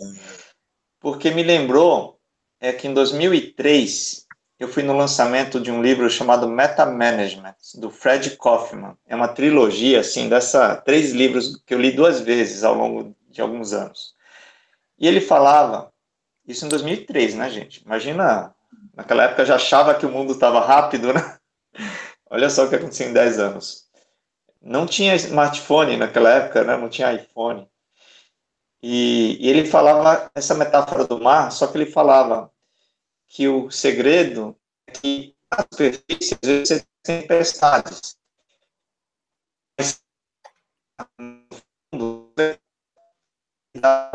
Porque 0.99 1.31
me 1.31 1.43
lembrou 1.43 2.19
é 2.59 2.73
que 2.73 2.89
em 2.89 2.95
2003 2.95 4.27
eu 4.59 4.69
fui 4.69 4.83
no 4.83 4.97
lançamento 4.97 5.61
de 5.61 5.71
um 5.71 5.83
livro 5.83 6.09
chamado 6.09 6.49
Meta 6.49 6.87
Management 6.87 7.57
do 7.75 7.91
Fred 7.91 8.37
Kaufman. 8.39 8.97
É 9.07 9.15
uma 9.15 9.29
trilogia 9.29 10.01
assim 10.01 10.29
dessa 10.29 10.77
três 10.77 11.13
livros 11.13 11.61
que 11.67 11.75
eu 11.75 11.81
li 11.81 11.91
duas 11.91 12.21
vezes 12.21 12.65
ao 12.65 12.75
longo 12.75 13.15
de 13.29 13.43
alguns 13.43 13.73
anos. 13.73 14.15
E 14.99 15.07
ele 15.07 15.21
falava 15.21 15.93
isso 16.47 16.65
em 16.65 16.69
2003, 16.69 17.35
né, 17.35 17.51
gente? 17.51 17.83
Imagina, 17.85 18.55
naquela 18.95 19.25
época 19.25 19.45
já 19.45 19.57
achava 19.57 19.95
que 19.95 20.07
o 20.07 20.11
mundo 20.11 20.33
estava 20.33 20.61
rápido, 20.61 21.13
né? 21.13 21.37
Olha 22.31 22.49
só 22.49 22.65
o 22.65 22.69
que 22.69 22.77
aconteceu 22.77 23.09
em 23.09 23.13
10 23.13 23.39
anos 23.41 23.82
não 24.63 24.87
tinha 24.87 25.15
smartphone 25.17 25.97
naquela 25.97 26.31
época, 26.31 26.65
né? 26.65 26.77
não 26.77 26.89
tinha 26.89 27.13
iPhone. 27.13 27.69
E, 28.83 29.37
e, 29.41 29.49
ele 29.49 29.69
falava 29.69 30.31
essa 30.35 30.55
metáfora 30.55 31.07
do 31.07 31.21
mar, 31.21 31.51
só 31.53 31.67
que 31.67 31.77
ele 31.79 31.91
falava 31.91 32.53
que 33.29 33.49
o 33.49 33.71
segredo 33.71 34.57
é 34.87 34.93
que 34.93 35.37
a 35.51 35.63
superfície 35.63 36.35
às 36.43 36.49
vezes 36.49 36.87
tem 37.03 37.23
tempestades. 37.23 38.17
Mas 39.79 40.03
no 41.19 41.47
fundo, 41.93 42.33
da 43.75 44.11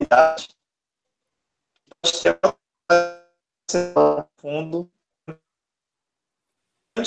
realidade, 0.00 0.48
fundo, 4.40 4.90
da 6.96 7.02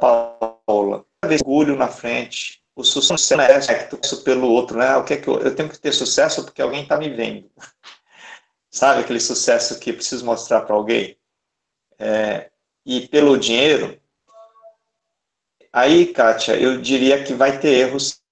Paula. 0.00 1.04
Orgulho 1.22 1.76
na 1.76 1.88
frente, 1.88 2.62
o 2.74 2.82
sucesso 2.82 3.34
é 3.34 3.56
aspecto 3.56 3.98
pelo 4.24 4.48
outro, 4.48 4.78
né? 4.78 4.96
O 4.96 5.04
que 5.04 5.14
é 5.14 5.16
que 5.18 5.28
eu, 5.28 5.38
eu 5.40 5.54
tenho 5.54 5.68
que 5.68 5.78
ter 5.78 5.92
sucesso 5.92 6.44
porque 6.44 6.62
alguém 6.62 6.82
está 6.82 6.96
me 6.96 7.10
vendo. 7.10 7.50
Sabe 8.70 9.00
aquele 9.00 9.20
sucesso 9.20 9.78
que 9.78 9.92
preciso 9.92 10.24
mostrar 10.24 10.62
para 10.62 10.74
alguém? 10.74 11.18
É, 11.98 12.50
e 12.86 13.06
pelo 13.08 13.36
dinheiro, 13.36 14.00
aí, 15.72 16.06
Kátia, 16.12 16.58
eu 16.58 16.80
diria 16.80 17.22
que 17.22 17.34
vai 17.34 17.60
ter 17.60 17.68
erros. 17.68 18.22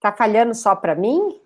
Tá 0.00 0.12
falhando 0.12 0.54
só 0.54 0.74
para 0.74 0.94
mim? 0.94 1.40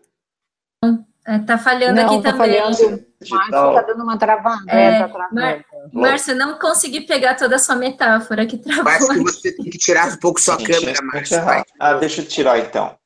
É, 1.31 1.39
tá 1.39 1.57
falhando 1.57 1.95
Não, 1.95 2.07
aqui 2.07 2.23
tá 2.25 2.33
também. 2.33 2.59
Falhando. 2.59 3.05
Márcio 3.31 3.51
tá 3.51 3.83
dando 3.83 4.03
uma 4.03 4.19
travada. 4.19 4.65
É, 4.69 5.07
tá 5.07 5.29
Mar... 5.31 5.65
Márcio, 5.93 6.35
não 6.35 6.59
consegui 6.59 7.03
pegar 7.03 7.37
toda 7.37 7.55
a 7.55 7.59
sua 7.59 7.77
metáfora 7.77 8.45
que 8.47 8.59
travou. 8.59 8.89
Acho 8.89 9.07
que 9.07 9.19
você 9.21 9.53
tem 9.55 9.71
que 9.71 9.79
tirar 9.79 10.09
um 10.09 10.17
pouco 10.17 10.41
sua 10.41 10.59
Sim, 10.59 10.65
câmera, 10.65 11.01
Márcio. 11.05 11.39
Ah, 11.79 11.95
deixa 11.95 12.23
eu 12.23 12.27
tirar 12.27 12.59
então. 12.59 12.97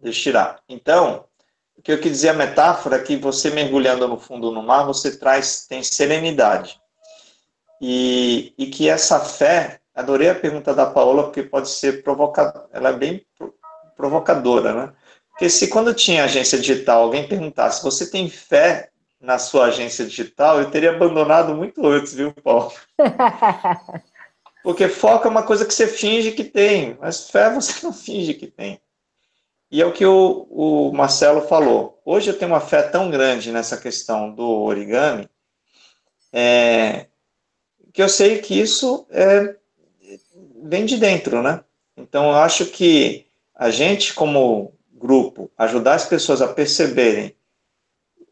Deixa 0.00 0.18
eu 0.18 0.22
tirar. 0.22 0.60
Então, 0.66 1.26
o 1.76 1.82
que 1.82 1.92
eu 1.92 2.00
quis 2.00 2.12
dizer 2.12 2.30
a 2.30 2.34
metáfora 2.34 2.96
é 2.96 3.00
que 3.00 3.18
você 3.18 3.50
mergulhando 3.50 4.08
no 4.08 4.18
fundo 4.18 4.50
do 4.50 4.62
mar, 4.62 4.86
você 4.86 5.14
traz, 5.14 5.66
tem 5.66 5.82
serenidade. 5.82 6.80
E, 7.82 8.54
e 8.56 8.66
que 8.68 8.88
essa 8.88 9.20
fé, 9.20 9.80
adorei 9.94 10.30
a 10.30 10.34
pergunta 10.34 10.72
da 10.72 10.86
Paola, 10.86 11.24
porque 11.24 11.42
pode 11.42 11.68
ser 11.68 12.02
provocadora, 12.02 12.66
ela 12.72 12.88
é 12.88 12.92
bem 12.94 13.26
provocadora, 13.94 14.72
né? 14.72 14.92
Porque 15.32 15.48
se 15.48 15.68
quando 15.68 15.94
tinha 15.94 16.24
agência 16.24 16.58
digital, 16.58 17.02
alguém 17.02 17.26
perguntasse, 17.26 17.82
você 17.82 18.10
tem 18.10 18.28
fé 18.28 18.90
na 19.20 19.38
sua 19.38 19.66
agência 19.66 20.04
digital, 20.04 20.60
eu 20.60 20.70
teria 20.70 20.90
abandonado 20.90 21.54
muito 21.54 21.86
antes, 21.86 22.12
viu, 22.14 22.32
Paulo? 22.32 22.72
Porque 24.62 24.88
foco 24.88 25.26
é 25.26 25.30
uma 25.30 25.42
coisa 25.42 25.64
que 25.64 25.74
você 25.74 25.88
finge 25.88 26.32
que 26.32 26.44
tem, 26.44 26.96
mas 27.00 27.28
fé 27.30 27.50
você 27.52 27.84
não 27.84 27.92
finge 27.92 28.34
que 28.34 28.46
tem. 28.46 28.80
E 29.70 29.80
é 29.80 29.86
o 29.86 29.92
que 29.92 30.04
o, 30.04 30.46
o 30.50 30.92
Marcelo 30.92 31.40
falou. 31.48 32.00
Hoje 32.04 32.30
eu 32.30 32.38
tenho 32.38 32.50
uma 32.50 32.60
fé 32.60 32.82
tão 32.82 33.10
grande 33.10 33.50
nessa 33.50 33.76
questão 33.76 34.32
do 34.32 34.46
origami, 34.46 35.28
é, 36.32 37.06
que 37.92 38.02
eu 38.02 38.08
sei 38.08 38.38
que 38.38 38.58
isso 38.58 39.06
é, 39.10 39.56
vem 40.62 40.84
de 40.84 40.96
dentro, 40.96 41.42
né? 41.42 41.64
Então 41.96 42.30
eu 42.30 42.36
acho 42.36 42.66
que 42.66 43.26
a 43.54 43.70
gente, 43.70 44.14
como 44.14 44.72
grupo, 45.02 45.50
ajudar 45.58 45.94
as 45.94 46.04
pessoas 46.04 46.40
a 46.40 46.48
perceberem. 46.48 47.34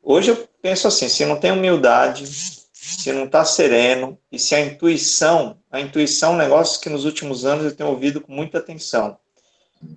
Hoje 0.03 0.31
eu 0.31 0.49
penso 0.62 0.87
assim: 0.87 1.09
se 1.09 1.27
não 1.27 1.37
tem 1.37 1.51
humildade, 1.51 2.27
se 2.27 3.12
não 3.12 3.25
está 3.25 3.45
sereno, 3.45 4.16
e 4.31 4.39
se 4.39 4.55
a 4.55 4.61
intuição, 4.61 5.59
a 5.71 5.81
intuição 5.81 6.33
é 6.33 6.35
um 6.35 6.39
negócio 6.39 6.81
que 6.81 6.89
nos 6.89 7.05
últimos 7.05 7.45
anos 7.45 7.64
eu 7.64 7.75
tenho 7.75 7.91
ouvido 7.91 8.21
com 8.21 8.33
muita 8.33 8.59
atenção. 8.59 9.18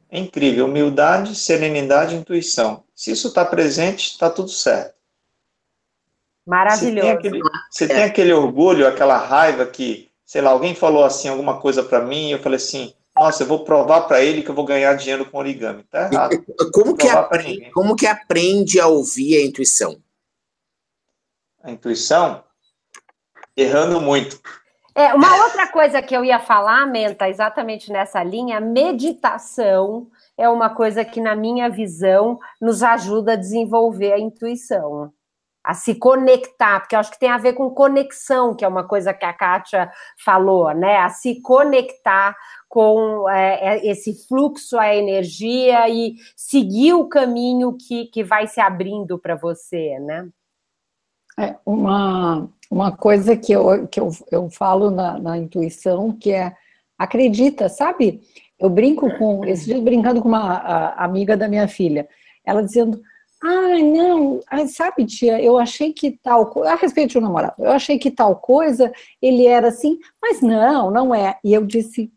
É 0.10 0.18
incrível, 0.18 0.66
humildade, 0.66 1.36
serenidade 1.36 2.16
e 2.16 2.18
intuição. 2.18 2.84
Se 2.96 3.12
isso 3.12 3.28
está 3.28 3.46
presente, 3.46 4.12
está 4.12 4.30
tudo 4.30 4.50
certo. 4.50 4.96
Maravilhoso. 6.46 6.96
Você 6.96 7.02
tem, 7.02 7.12
aquele, 7.12 7.42
tem 7.88 8.04
aquele 8.04 8.34
orgulho, 8.34 8.88
aquela 8.88 9.18
raiva 9.18 9.66
que, 9.66 10.10
sei 10.26 10.42
lá, 10.42 10.52
alguém 10.52 10.74
falou 10.74 11.04
assim 11.04 11.28
alguma 11.28 11.60
coisa 11.60 11.84
para 11.84 12.02
mim, 12.02 12.32
eu 12.32 12.40
falei 12.40 12.58
assim, 12.58 12.94
nossa, 13.24 13.44
eu 13.44 13.48
vou 13.48 13.64
provar 13.64 14.02
para 14.02 14.22
ele 14.22 14.44
que 14.44 14.50
eu 14.50 14.56
vou 14.56 14.66
ganhar 14.66 14.94
dinheiro 14.96 15.26
com 15.26 15.38
origami. 15.38 15.84
Tá 15.84 16.10
errado. 16.12 16.44
Como 16.74 16.96
que, 16.96 17.08
aprende, 17.08 17.72
como 17.72 17.96
que 17.96 18.06
aprende 18.06 18.82
a 18.82 18.88
ouvir 18.88 19.38
a 19.38 19.46
intuição? 19.46 19.98
A 21.64 21.72
intuição? 21.72 22.44
Errando 23.56 24.02
muito. 24.02 24.42
É, 24.94 25.14
uma 25.14 25.38
outra 25.46 25.68
coisa 25.68 26.02
que 26.02 26.14
eu 26.14 26.26
ia 26.26 26.38
falar, 26.38 26.86
Menta, 26.86 27.30
exatamente 27.30 27.92
nessa 27.94 28.22
linha, 28.22 28.60
meditação 28.60 30.08
é 30.38 30.50
uma 30.50 30.70
coisa 30.70 31.06
que, 31.06 31.22
na 31.22 31.34
minha 31.34 31.70
visão, 31.70 32.38
nos 32.62 32.84
ajuda 32.84 33.34
a 33.34 33.38
desenvolver 33.38 34.12
a 34.12 34.20
intuição, 34.20 35.14
a 35.64 35.74
se 35.74 35.96
conectar, 35.96 36.82
porque 36.82 36.96
eu 36.96 37.00
acho 37.00 37.12
que 37.12 37.20
tem 37.20 37.30
a 37.30 37.38
ver 37.38 37.54
com 37.54 37.70
conexão, 37.70 38.54
que 38.54 38.66
é 38.66 38.68
uma 38.68 38.86
coisa 38.86 39.14
que 39.14 39.24
a 39.24 39.32
Kátia 39.32 39.90
falou, 40.18 40.74
né? 40.74 40.98
A 40.98 41.10
se 41.10 41.42
conectar 41.42 42.36
com 42.68 43.30
é, 43.30 43.78
é 43.78 43.88
esse 43.88 44.28
fluxo, 44.28 44.78
a 44.78 44.94
energia 44.94 45.88
e 45.88 46.16
seguir 46.36 46.94
o 46.94 47.08
caminho 47.08 47.78
que, 47.78 48.08
que 48.08 48.24
vai 48.24 48.48
se 48.48 48.60
abrindo 48.60 49.18
para 49.18 49.36
você, 49.36 49.98
né? 50.00 50.28
É 51.40 51.56
uma, 51.66 52.50
uma 52.70 52.92
coisa 52.92 53.38
que 53.38 53.54
eu, 53.54 53.88
que 53.88 54.00
eu, 54.00 54.10
eu 54.30 54.50
falo 54.50 54.92
na, 54.92 55.18
na 55.18 55.38
intuição, 55.38 56.12
que 56.12 56.32
é 56.32 56.56
acredita, 56.98 57.70
sabe? 57.70 58.22
Eu 58.60 58.70
brinco 58.70 59.10
com, 59.18 59.46
esses 59.46 59.66
dias 59.66 59.82
brincando 59.82 60.22
com 60.22 60.28
uma 60.28 60.94
amiga 60.94 61.36
da 61.36 61.48
minha 61.48 61.68
filha, 61.68 62.08
ela 62.46 62.64
dizendo, 62.64 63.02
ah, 63.46 63.78
não, 63.78 64.40
sabe, 64.68 65.06
tia, 65.06 65.42
eu 65.42 65.58
achei 65.58 65.92
que 65.92 66.12
tal 66.12 66.46
coisa, 66.46 66.72
a 66.72 66.76
respeito 66.76 67.12
de 67.12 67.18
um 67.18 67.22
namorado, 67.22 67.56
eu 67.60 67.72
achei 67.72 68.00
que 68.00 68.10
tal 68.10 68.38
coisa, 68.38 68.90
ele 69.22 69.46
era 69.46 69.68
assim, 69.68 70.00
mas 70.22 70.42
não, 70.42 70.90
não 70.90 71.14
é. 71.14 71.38
E 71.44 71.54
eu 71.54 71.66
disse, 71.66 72.10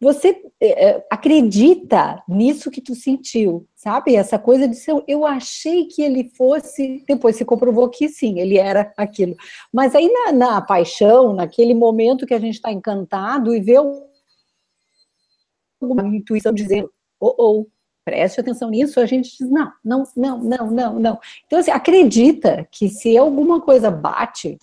você 0.00 0.42
é, 0.58 1.04
acredita 1.10 2.22
nisso 2.26 2.70
que 2.70 2.80
tu 2.80 2.94
sentiu, 2.94 3.68
sabe? 3.76 4.16
Essa 4.16 4.38
coisa 4.38 4.66
de 4.66 4.76
ser, 4.76 5.04
eu 5.06 5.26
achei 5.26 5.84
que 5.84 6.00
ele 6.00 6.30
fosse, 6.34 7.04
depois 7.06 7.36
se 7.36 7.44
comprovou 7.44 7.90
que 7.90 8.08
sim, 8.08 8.40
ele 8.40 8.56
era 8.56 8.90
aquilo. 8.96 9.36
Mas 9.70 9.94
aí 9.94 10.10
na, 10.10 10.32
na 10.32 10.62
paixão, 10.62 11.34
naquele 11.34 11.74
momento 11.74 12.24
que 12.24 12.32
a 12.32 12.40
gente 12.40 12.54
está 12.54 12.72
encantado 12.72 13.54
e 13.54 13.60
vê 13.60 13.76
uma 15.82 16.16
intuição 16.16 16.50
dizendo, 16.54 16.90
oh, 17.20 17.34
oh, 17.38 17.66
preste 18.10 18.40
atenção 18.40 18.68
nisso, 18.68 18.98
a 18.98 19.06
gente 19.06 19.38
diz, 19.38 19.48
não, 19.48 19.70
não, 19.84 20.02
não, 20.16 20.38
não, 20.38 20.70
não, 20.70 20.98
não. 20.98 21.18
Então, 21.46 21.60
assim, 21.60 21.70
acredita 21.70 22.66
que 22.72 22.88
se 22.88 23.16
alguma 23.16 23.60
coisa 23.60 23.88
bate, 23.88 24.58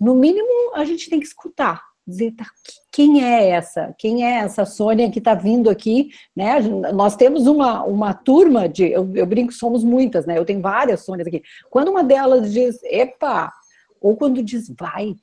no 0.00 0.14
mínimo 0.14 0.72
a 0.72 0.84
gente 0.84 1.10
tem 1.10 1.18
que 1.18 1.26
escutar, 1.26 1.82
dizer, 2.06 2.32
tá, 2.36 2.46
quem 2.92 3.24
é 3.24 3.48
essa? 3.48 3.92
Quem 3.98 4.24
é 4.24 4.38
essa 4.38 4.64
Sônia 4.64 5.10
que 5.10 5.18
está 5.18 5.34
vindo 5.34 5.68
aqui? 5.68 6.10
Né? 6.34 6.60
Nós 6.94 7.16
temos 7.16 7.48
uma, 7.48 7.82
uma 7.82 8.14
turma 8.14 8.68
de, 8.68 8.84
eu, 8.84 9.10
eu, 9.16 9.26
brinco, 9.26 9.52
somos 9.52 9.82
muitas, 9.82 10.24
né? 10.24 10.38
Eu 10.38 10.44
tenho 10.44 10.60
várias 10.60 11.04
Sônias 11.04 11.26
aqui. 11.26 11.42
Quando 11.68 11.88
uma 11.88 12.04
delas 12.04 12.52
diz, 12.52 12.78
epa, 12.84 13.52
ou 14.00 14.16
quando 14.16 14.40
diz, 14.40 14.72
vai, 14.78 15.16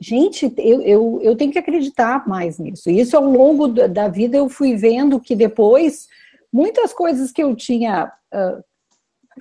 gente, 0.00 0.52
eu, 0.58 0.82
eu, 0.82 1.20
eu 1.22 1.36
tenho 1.36 1.52
que 1.52 1.58
acreditar 1.60 2.26
mais 2.26 2.58
nisso. 2.58 2.90
Isso 2.90 3.16
ao 3.16 3.24
longo 3.24 3.68
da 3.68 4.08
vida 4.08 4.36
eu 4.36 4.48
fui 4.48 4.74
vendo 4.74 5.20
que 5.20 5.36
depois 5.36 6.08
muitas 6.52 6.92
coisas 6.92 7.32
que 7.32 7.42
eu 7.42 7.54
tinha 7.54 8.12
uh, 8.32 8.64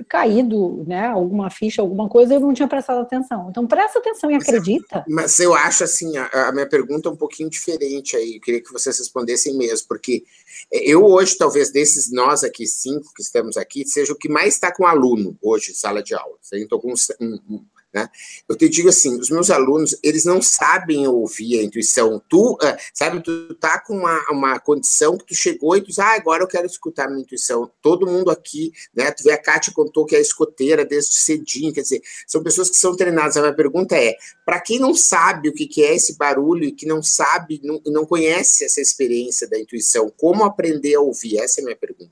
caído, 0.08 0.84
né, 0.88 1.08
alguma 1.08 1.50
ficha, 1.50 1.82
alguma 1.82 2.08
coisa, 2.08 2.34
eu 2.34 2.40
não 2.40 2.54
tinha 2.54 2.68
prestado 2.68 3.02
atenção. 3.02 3.48
Então, 3.50 3.66
presta 3.66 4.00
atenção 4.00 4.30
e 4.30 4.36
acredita. 4.36 5.04
Mas 5.08 5.40
eu 5.40 5.54
acho, 5.54 5.84
assim, 5.84 6.16
a, 6.18 6.50
a 6.50 6.52
minha 6.52 6.68
pergunta 6.68 7.10
é 7.10 7.12
um 7.12 7.16
pouquinho 7.16 7.50
diferente 7.50 8.16
aí, 8.16 8.36
eu 8.36 8.42
queria 8.42 8.62
que 8.62 8.72
vocês 8.72 8.98
respondessem 8.98 9.58
mesmo, 9.58 9.88
porque 9.88 10.24
eu 10.72 11.04
hoje, 11.06 11.38
talvez, 11.38 11.72
desses 11.72 12.12
nós 12.12 12.44
aqui, 12.44 12.66
cinco 12.66 13.14
que 13.16 13.22
estamos 13.22 13.58
aqui, 13.58 13.86
seja 13.88 14.14
o 14.14 14.18
que 14.18 14.30
mais 14.30 14.54
está 14.56 14.74
com 14.74 14.86
aluno 14.86 15.38
hoje, 15.42 15.74
sala 15.74 16.04
de 16.04 16.14
aula. 16.14 16.38
Estou 16.52 16.80
com 16.80 16.92
um, 16.92 17.40
um, 17.50 17.66
né? 17.98 18.10
Eu 18.48 18.56
te 18.56 18.70
digo 18.70 18.90
assim, 18.90 19.20
os 19.20 19.30
meus 19.32 19.50
alunos, 19.50 19.98
eles 20.04 20.24
não 20.24 20.42
sabem 20.42 21.08
ouvir 21.08 21.60
a 21.60 21.64
intuição. 21.64 22.22
Tu, 22.30 22.54
uh, 22.54 22.78
sabe, 22.94 23.22
tu 23.22 23.56
tá 23.56 23.80
com 23.80 23.98
uma, 23.98 24.20
uma 24.30 24.60
condição 24.60 25.18
que 25.18 25.26
tu 25.26 25.36
chegou 25.36 25.76
e 25.76 25.82
tu 25.82 25.88
diz, 25.88 25.98
ah, 26.00 26.14
agora 26.14 26.44
eu 26.44 26.48
quero 26.48 26.68
escutar 26.68 27.06
a 27.06 27.10
minha 27.10 27.22
intuição. 27.22 27.72
Todo 27.82 28.06
mundo 28.06 28.30
aqui, 28.30 28.72
né? 28.96 29.12
Tu 29.12 29.24
vê 29.24 29.32
a 29.32 29.42
Kátia 29.42 29.74
contou 29.74 30.06
que 30.06 30.16
é 30.16 30.22
escoteira 30.22 30.86
desde 30.86 31.16
cedinho, 31.16 31.74
quer 31.74 31.82
dizer, 31.82 32.02
são 32.28 32.44
pessoas 32.44 32.70
que 32.70 32.78
são 32.78 32.96
treinadas. 32.96 33.36
A 33.36 33.42
minha 33.42 33.56
pergunta 33.56 33.96
é, 33.96 34.16
para 34.46 34.62
quem 34.62 34.80
não 34.80 34.94
sabe 34.94 35.50
o 35.50 35.54
que, 35.54 35.66
que 35.66 35.84
é 35.84 35.96
esse 35.96 36.18
barulho 36.18 36.66
e 36.66 36.72
que 36.72 36.86
não 36.86 37.02
sabe, 37.02 37.60
não, 37.64 37.82
não 37.88 38.06
conhece 38.06 38.64
essa 38.64 38.80
experiência 38.80 39.50
da 39.50 39.58
intuição, 39.58 40.12
como 40.16 40.44
aprender 40.44 40.96
a 40.96 41.02
ouvir? 41.02 41.40
Essa 41.40 41.60
é 41.60 41.64
a 41.64 41.66
minha 41.66 41.76
pergunta. 41.76 42.12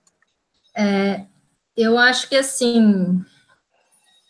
É, 0.76 1.26
eu 1.78 1.98
acho 1.98 2.28
que 2.28 2.36
assim 2.36 3.24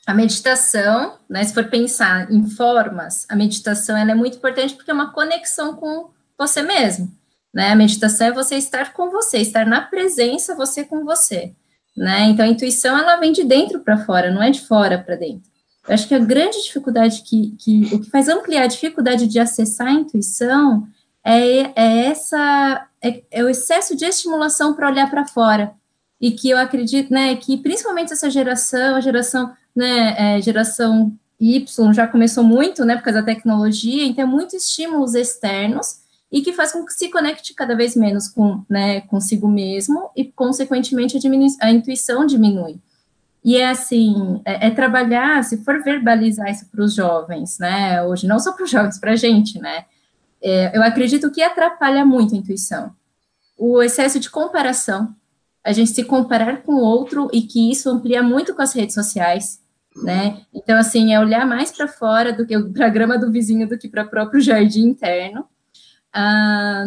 a 0.06 0.14
meditação, 0.14 1.18
né, 1.27 1.44
se 1.44 1.53
for 1.53 1.65
pensar 1.65 2.32
em 2.32 2.48
formas, 2.48 3.26
a 3.27 3.36
meditação 3.36 3.98
ela 3.98 4.11
é 4.11 4.15
muito 4.15 4.38
importante 4.38 4.76
porque 4.76 4.91
é 4.91 4.94
uma 4.94 5.11
conexão 5.11 5.76
com 5.76 6.10
você 6.38 6.61
mesmo. 6.61 7.11
Né? 7.53 7.72
A 7.72 7.76
meditação 7.76 8.27
é 8.27 8.32
você 8.32 8.56
estar 8.56 8.94
com 8.94 9.10
você, 9.10 9.40
estar 9.40 9.65
na 9.65 9.82
presença, 9.82 10.56
você 10.56 10.84
com 10.84 11.03
você. 11.03 11.53
Né? 11.98 12.26
Então, 12.26 12.45
a 12.45 12.49
intuição 12.49 12.98
ela 12.98 13.15
vem 13.15 13.32
de 13.32 13.44
dentro 13.44 13.80
para 13.80 13.98
fora, 13.98 14.30
não 14.30 14.44
é 14.44 14.52
de 14.52 14.61
fora 14.61 14.99
para 14.99 15.15
dentro. 15.15 15.49
Eu 15.88 15.94
acho 15.94 16.07
que 16.07 16.15
a 16.15 16.19
grande 16.19 16.61
dificuldade 16.61 17.22
que, 17.22 17.56
que 17.57 17.95
o 17.95 18.02
que 18.02 18.10
faz 18.10 18.27
ampliar 18.27 18.64
a 18.64 18.68
dificuldade 18.68 19.27
de 19.27 19.40
acessar 19.40 19.88
a 19.88 19.94
intuição 19.94 20.88
é, 21.23 21.72
é 21.76 22.06
essa 22.07 22.88
é, 23.02 23.23
é 23.32 23.44
o 23.44 23.49
excesso 23.49 23.95
de 23.95 24.06
estimulação 24.06 24.73
para 24.73 24.90
olhar 24.90 25.10
para 25.10 25.26
fora 25.26 25.73
e 26.19 26.32
que 26.32 26.49
eu 26.49 26.57
acredito, 26.57 27.14
né, 27.14 27.36
que 27.36 27.57
principalmente 27.57 28.11
essa 28.11 28.30
geração, 28.30 28.95
a 28.95 29.02
geração 29.02 29.53
né, 29.76 30.38
é, 30.38 30.41
geração 30.41 31.14
Y 31.39 31.93
já 31.93 32.07
começou 32.07 32.43
muito, 32.43 32.85
né, 32.85 32.95
por 32.95 33.03
causa 33.03 33.19
da 33.19 33.26
tecnologia, 33.26 34.06
então 34.06 34.23
é 34.23 34.27
muitos 34.27 34.53
estímulos 34.53 35.15
externos 35.15 35.99
e 36.31 36.41
que 36.41 36.53
faz 36.53 36.72
com 36.72 36.85
que 36.85 36.93
se 36.93 37.10
conecte 37.10 37.53
cada 37.53 37.76
vez 37.76 37.95
menos 37.95 38.27
com, 38.27 38.64
né, 38.69 39.02
consigo 39.02 39.47
mesmo 39.47 40.10
e, 40.15 40.26
consequentemente, 40.26 41.18
a, 41.18 41.65
a 41.68 41.72
intuição 41.72 42.26
diminui. 42.26 42.80
E 43.43 43.57
é 43.57 43.69
assim, 43.69 44.41
é, 44.43 44.68
é, 44.68 44.72
trabalhar, 44.72 45.43
se 45.43 45.57
for 45.57 45.84
verbalizar 45.84 46.49
isso 46.49 46.65
para 46.68 46.84
os 46.84 46.95
jovens, 46.95 47.60
né, 47.60 48.02
hoje, 48.03 48.27
não 48.27 48.39
só 48.39 48.53
para 48.53 48.64
os 48.64 48.69
jovens, 48.69 48.97
para 48.97 49.11
a 49.11 49.15
gente, 49.15 49.60
né, 49.60 49.85
é, 50.41 50.76
eu 50.76 50.81
acredito 50.81 51.31
que 51.31 51.41
atrapalha 51.41 52.06
muito 52.06 52.34
a 52.34 52.38
intuição. 52.38 52.91
O 53.57 53.81
excesso 53.81 54.19
de 54.19 54.30
comparação, 54.30 55.15
a 55.64 55.72
gente 55.72 55.91
se 55.91 56.03
comparar 56.03 56.64
com 56.64 56.73
o 56.73 56.81
outro 56.81 57.30
e 57.34 57.41
que 57.41 57.72
isso 57.72 57.89
amplia 57.89 58.22
muito 58.22 58.53
com 58.53 58.61
as 58.61 58.73
redes 58.73 58.93
sociais, 58.93 59.61
né? 59.96 60.42
Então, 60.54 60.78
assim, 60.78 61.14
é 61.14 61.20
olhar 61.20 61.46
mais 61.46 61.72
para 61.72 61.88
fora 61.88 62.34
do 62.34 62.46
que 62.46 62.60
para 62.60 62.88
a 62.88 62.90
grama 62.90 63.18
do 63.18 63.32
vizinho 63.32 63.68
do 63.68 63.78
que 63.78 63.88
para 63.88 64.04
o 64.04 64.10
próprio 64.10 64.42
jardim 64.42 64.88
interno. 64.88 65.48
Ah, 66.14 66.86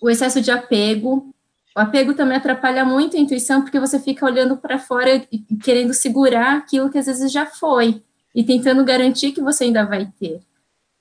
o 0.00 0.10
excesso 0.10 0.40
de 0.40 0.50
apego. 0.50 1.32
O 1.76 1.80
apego 1.80 2.14
também 2.14 2.36
atrapalha 2.36 2.84
muito 2.84 3.16
a 3.16 3.20
intuição, 3.20 3.62
porque 3.62 3.78
você 3.78 4.00
fica 4.00 4.26
olhando 4.26 4.56
para 4.56 4.78
fora 4.78 5.24
e 5.30 5.38
querendo 5.62 5.94
segurar 5.94 6.56
aquilo 6.56 6.90
que 6.90 6.98
às 6.98 7.06
vezes 7.06 7.30
já 7.30 7.46
foi, 7.46 8.02
e 8.34 8.42
tentando 8.42 8.84
garantir 8.84 9.30
que 9.30 9.40
você 9.40 9.64
ainda 9.64 9.84
vai 9.84 10.06
ter, 10.18 10.40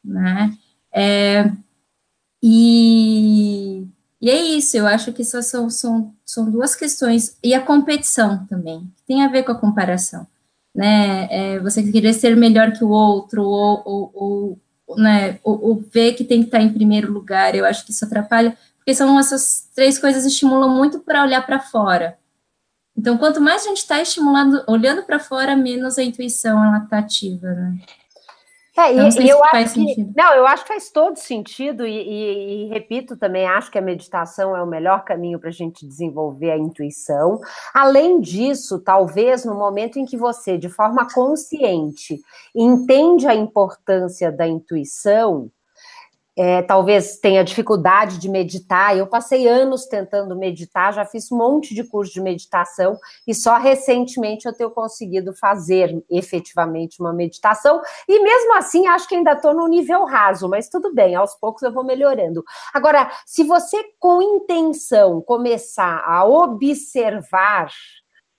né? 0.04 0.56
É, 0.94 1.52
e, 2.42 3.84
e 4.22 4.30
é 4.30 4.42
isso, 4.42 4.78
eu 4.78 4.86
acho 4.86 5.12
que 5.12 5.24
são, 5.24 5.70
são, 5.72 6.14
são 6.24 6.50
duas 6.50 6.76
questões. 6.76 7.36
E 7.44 7.56
a 7.56 7.62
competição 7.62 8.46
também, 8.46 8.82
que 8.96 9.04
tem 9.08 9.24
a 9.24 9.28
ver 9.28 9.44
com 9.44 9.52
a 9.52 9.60
comparação 9.60 10.28
né? 10.80 11.28
É, 11.30 11.60
você 11.60 11.84
querer 11.92 12.14
ser 12.14 12.38
melhor 12.38 12.72
que 12.72 12.86
o 12.86 12.90
outro, 12.90 13.44
ou, 13.44 13.82
ou, 13.86 14.12
ou 14.88 14.98
né, 14.98 15.38
ou, 15.44 15.62
ou, 15.62 15.76
ver 15.76 16.14
que 16.14 16.24
tem 16.24 16.40
que 16.40 16.46
estar 16.46 16.62
em 16.62 16.72
primeiro 16.72 17.12
lugar, 17.12 17.54
eu 17.54 17.66
acho 17.66 17.86
que 17.86 17.92
isso 17.92 18.06
atrapalha, 18.06 18.58
porque 18.78 18.96
são 18.96 19.20
essas 19.20 19.70
três 19.76 20.00
coisas 20.00 20.26
estimulam 20.26 20.74
muito 20.74 21.02
para 21.02 21.22
olhar 21.22 21.46
para 21.46 21.60
fora. 21.60 22.18
Então, 22.98 23.18
quanto 23.18 23.42
mais 23.42 23.64
a 23.66 23.68
gente 23.68 23.80
está 23.80 24.02
estimulando, 24.02 24.64
olhando 24.68 25.04
para 25.04 25.20
fora, 25.20 25.54
menos 25.54 25.98
a 25.98 26.04
intuição 26.04 26.64
ela 26.64 26.78
está 26.78 27.00
ativa, 27.00 27.48
né? 27.48 27.78
É, 28.80 28.94
e, 28.94 29.26
e 29.26 29.30
eu 29.30 29.44
acho 29.44 29.74
que, 29.74 30.08
não, 30.16 30.34
eu 30.34 30.48
acho 30.48 30.64
que 30.64 30.70
faz 30.70 30.90
todo 30.90 31.18
sentido, 31.18 31.86
e, 31.86 31.92
e, 31.92 32.66
e, 32.66 32.70
repito 32.70 33.18
também, 33.18 33.46
acho 33.46 33.70
que 33.70 33.78
a 33.78 33.82
meditação 33.82 34.56
é 34.56 34.64
o 34.64 34.68
melhor 34.68 35.04
caminho 35.04 35.38
para 35.38 35.50
a 35.50 35.54
gente 35.54 35.86
desenvolver 35.86 36.52
a 36.52 36.58
intuição. 36.58 37.42
Além 37.74 38.22
disso, 38.22 38.80
talvez 38.80 39.44
no 39.44 39.56
momento 39.56 40.00
em 40.00 40.06
que 40.06 40.16
você, 40.16 40.58
de 40.58 40.70
forma 40.70 41.06
consciente, 41.14 42.20
entende 42.56 43.28
a 43.28 43.36
importância 43.36 44.32
da 44.32 44.48
intuição, 44.48 45.52
é, 46.40 46.62
talvez 46.62 47.18
tenha 47.18 47.44
dificuldade 47.44 48.18
de 48.18 48.30
meditar. 48.30 48.98
Eu 48.98 49.06
passei 49.06 49.46
anos 49.46 49.86
tentando 49.88 50.38
meditar, 50.38 50.94
já 50.94 51.04
fiz 51.04 51.30
um 51.30 51.38
monte 51.38 51.76
de 51.76 51.84
curso 51.84 52.14
de 52.14 52.22
meditação 52.22 52.98
e 53.28 53.36
só 53.36 53.58
recentemente 53.58 54.46
eu 54.46 54.54
tenho 54.54 54.72
conseguido 54.72 55.34
fazer 55.34 56.02
efetivamente 56.10 57.02
uma 57.02 57.12
meditação. 57.12 57.82
E 58.08 58.24
mesmo 58.24 58.56
assim, 58.56 58.88
acho 58.88 59.06
que 59.10 59.16
ainda 59.16 59.34
estou 59.34 59.54
no 59.54 59.68
nível 59.68 60.06
raso, 60.06 60.48
mas 60.48 60.70
tudo 60.70 60.94
bem, 60.94 61.14
aos 61.14 61.36
poucos 61.36 61.62
eu 61.62 61.74
vou 61.74 61.84
melhorando. 61.84 62.42
Agora, 62.74 63.12
se 63.26 63.44
você 63.44 63.78
com 64.00 64.22
intenção 64.22 65.22
começar 65.22 66.02
a 66.06 66.24
observar 66.24 67.70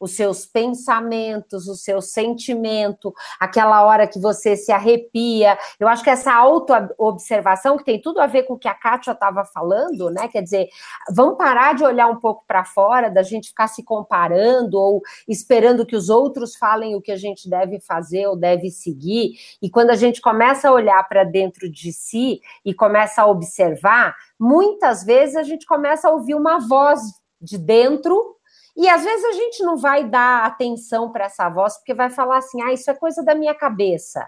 os 0.01 0.17
seus 0.17 0.47
pensamentos, 0.47 1.69
o 1.69 1.75
seu 1.75 2.01
sentimento, 2.01 3.15
aquela 3.39 3.85
hora 3.85 4.07
que 4.07 4.19
você 4.19 4.57
se 4.57 4.73
arrepia. 4.73 5.59
Eu 5.79 5.87
acho 5.87 6.03
que 6.03 6.09
essa 6.09 6.33
auto-observação, 6.33 7.77
que 7.77 7.85
tem 7.85 8.01
tudo 8.01 8.19
a 8.19 8.27
ver 8.27 8.45
com 8.45 8.55
o 8.55 8.59
que 8.59 8.67
a 8.67 8.75
Kátia 8.75 9.13
estava 9.13 9.45
falando, 9.45 10.09
né? 10.09 10.27
Quer 10.29 10.43
dizer, 10.43 10.69
vamos 11.11 11.37
parar 11.37 11.75
de 11.75 11.85
olhar 11.85 12.07
um 12.07 12.17
pouco 12.17 12.45
para 12.49 12.65
fora, 12.65 13.11
da 13.11 13.23
gente 13.23 13.49
ficar 13.49 13.69
se 13.69 13.85
comparando 13.85 14.79
ou 14.79 15.03
esperando 15.29 15.85
que 15.85 15.95
os 15.95 16.09
outros 16.09 16.57
falem 16.57 16.97
o 16.97 17.03
que 17.03 17.13
a 17.13 17.17
gente 17.17 17.49
deve 17.49 17.79
fazer 17.81 18.27
ou 18.27 18.35
deve 18.35 18.71
seguir. 18.71 19.35
E 19.61 19.69
quando 19.69 19.91
a 19.91 19.97
gente 19.97 20.21
começa 20.23 20.69
a 20.69 20.73
olhar 20.73 21.07
para 21.09 21.25
dentro 21.25 21.71
de 21.71 21.93
si 21.93 22.41
e 22.65 22.73
começa 22.73 23.21
a 23.23 23.27
observar, 23.27 24.17
muitas 24.39 25.05
vezes 25.05 25.37
a 25.37 25.43
gente 25.43 25.67
começa 25.67 26.09
a 26.09 26.13
ouvir 26.13 26.35
uma 26.35 26.59
voz 26.59 27.01
de 27.41 27.59
dentro 27.59 28.40
e 28.77 28.89
às 28.89 29.03
vezes 29.03 29.25
a 29.25 29.33
gente 29.33 29.63
não 29.63 29.77
vai 29.77 30.05
dar 30.05 30.45
atenção 30.45 31.11
para 31.11 31.27
essa 31.27 31.49
voz, 31.49 31.77
porque 31.77 31.95
vai 31.95 32.11
falar 32.11 32.39
assim: 32.39 32.63
ah, 32.63 32.73
isso 32.73 32.91
é 32.91 32.95
coisa 32.95 33.23
da 33.23 33.35
minha 33.35 33.55
cabeça. 33.55 34.27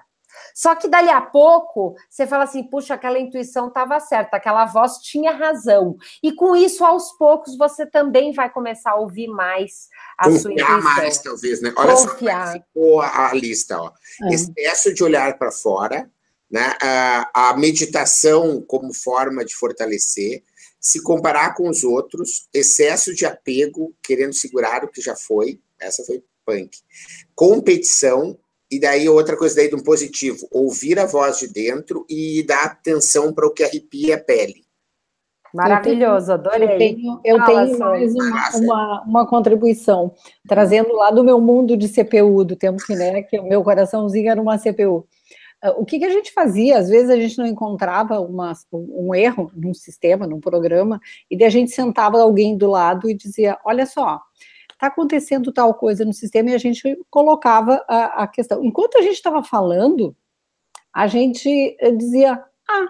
Só 0.55 0.75
que 0.75 0.89
dali 0.89 1.09
a 1.09 1.21
pouco 1.21 1.95
você 2.09 2.27
fala 2.27 2.45
assim: 2.45 2.65
puxa, 2.65 2.95
aquela 2.95 3.19
intuição 3.19 3.69
estava 3.69 3.99
certa, 4.01 4.37
aquela 4.37 4.65
voz 4.65 4.99
tinha 4.99 5.33
razão. 5.33 5.97
E 6.23 6.33
com 6.33 6.57
isso, 6.57 6.85
aos 6.85 7.13
poucos, 7.13 7.57
você 7.57 7.87
também 7.87 8.33
vai 8.33 8.51
começar 8.51 8.93
a 8.93 8.97
ouvir 8.97 9.29
mais 9.29 9.89
a 10.19 10.25
Confiar 10.25 10.41
sua 10.41 10.53
intuição. 10.53 10.83
mais, 10.83 11.19
talvez, 11.19 11.61
né? 11.61 11.73
Olha 11.77 11.95
Confiar. 11.95 12.47
só 12.47 12.53
ficou 12.53 13.01
a, 13.01 13.31
a 13.31 13.35
lista: 13.35 13.79
ó. 13.79 13.93
É. 14.25 14.35
excesso 14.35 14.95
de 14.95 15.05
olhar 15.05 15.39
para 15.39 15.53
fora, 15.53 16.11
né? 16.51 16.75
a, 16.83 17.51
a 17.51 17.57
meditação 17.57 18.63
como 18.67 18.93
forma 18.95 19.45
de 19.45 19.55
fortalecer 19.55 20.43
se 20.83 21.01
comparar 21.01 21.55
com 21.55 21.69
os 21.69 21.85
outros, 21.85 22.49
excesso 22.53 23.15
de 23.15 23.25
apego, 23.25 23.95
querendo 24.03 24.35
segurar 24.35 24.83
o 24.83 24.89
que 24.89 25.01
já 25.01 25.15
foi, 25.15 25.61
essa 25.81 26.03
foi 26.05 26.25
punk. 26.45 26.77
Competição, 27.37 28.37
e 28.69 28.81
daí 28.81 29.09
outra 29.09 29.37
coisa 29.37 29.55
daí 29.55 29.69
de 29.69 29.77
um 29.77 29.83
positivo, 29.83 30.49
ouvir 30.51 30.99
a 30.99 31.07
voz 31.07 31.39
de 31.39 31.47
dentro 31.47 32.05
e 32.11 32.43
dar 32.43 32.65
atenção 32.65 33.33
para 33.33 33.47
o 33.47 33.53
que 33.53 33.63
arrepia 33.63 34.17
a 34.17 34.21
pele. 34.21 34.65
Maravilhoso, 35.55 36.33
adorei. 36.33 36.73
Eu 36.73 36.79
tenho, 36.79 37.21
eu 37.25 37.45
tenho 37.45 37.79
mais 37.79 38.15
uma, 38.15 38.51
uma, 38.57 39.03
uma, 39.03 39.27
contribuição, 39.27 40.13
trazendo 40.49 40.95
lá 40.95 41.11
do 41.11 41.23
meu 41.23 41.39
mundo 41.39 41.77
de 41.77 41.89
CPU, 41.89 42.43
do 42.43 42.57
tempo 42.57 42.83
que, 42.85 42.95
né, 42.95 43.23
que 43.23 43.39
o 43.39 43.45
meu 43.45 43.63
coraçãozinho 43.63 44.31
era 44.31 44.41
uma 44.41 44.59
CPU. 44.59 45.07
Ah, 45.63 45.71
o 45.71 45.85
que, 45.85 45.99
que, 45.99 46.05
a 46.05 46.11
gente 46.11 46.33
fazia? 46.33 46.79
Às 46.79 46.89
vezes 46.89 47.09
a 47.09 47.17
gente 47.17 47.39
não 47.39 47.47
encontrava 47.47 48.21
uma, 48.21 48.53
um 48.73 49.15
erro 49.15 49.51
num 49.55 49.73
sistema, 49.73 50.27
num 50.27 50.41
programa, 50.41 51.01
e 51.31 51.39
daí 51.39 51.47
a 51.47 51.51
gente 51.51 51.71
sentava 51.71 52.21
alguém 52.21 52.57
do 52.59 52.69
lado 52.69 53.09
e 53.09 53.15
dizia: 53.15 53.57
Olha 53.65 53.87
só, 53.87 54.21
está 54.73 54.89
acontecendo 54.89 55.53
tal 55.53 55.73
coisa 55.75 56.05
no 56.05 56.13
sistema, 56.13 56.51
e 56.51 56.55
a 56.55 56.59
gente 56.59 56.99
colocava 57.09 57.85
a, 57.89 58.25
a 58.25 58.27
questão. 58.27 58.65
Enquanto 58.65 58.99
a 58.99 59.03
gente 59.03 59.15
estava 59.15 59.43
falando, 59.45 60.17
a 60.93 61.07
gente 61.07 61.77
eh, 61.81 61.93
dizia: 61.93 62.43
Ah, 62.69 62.87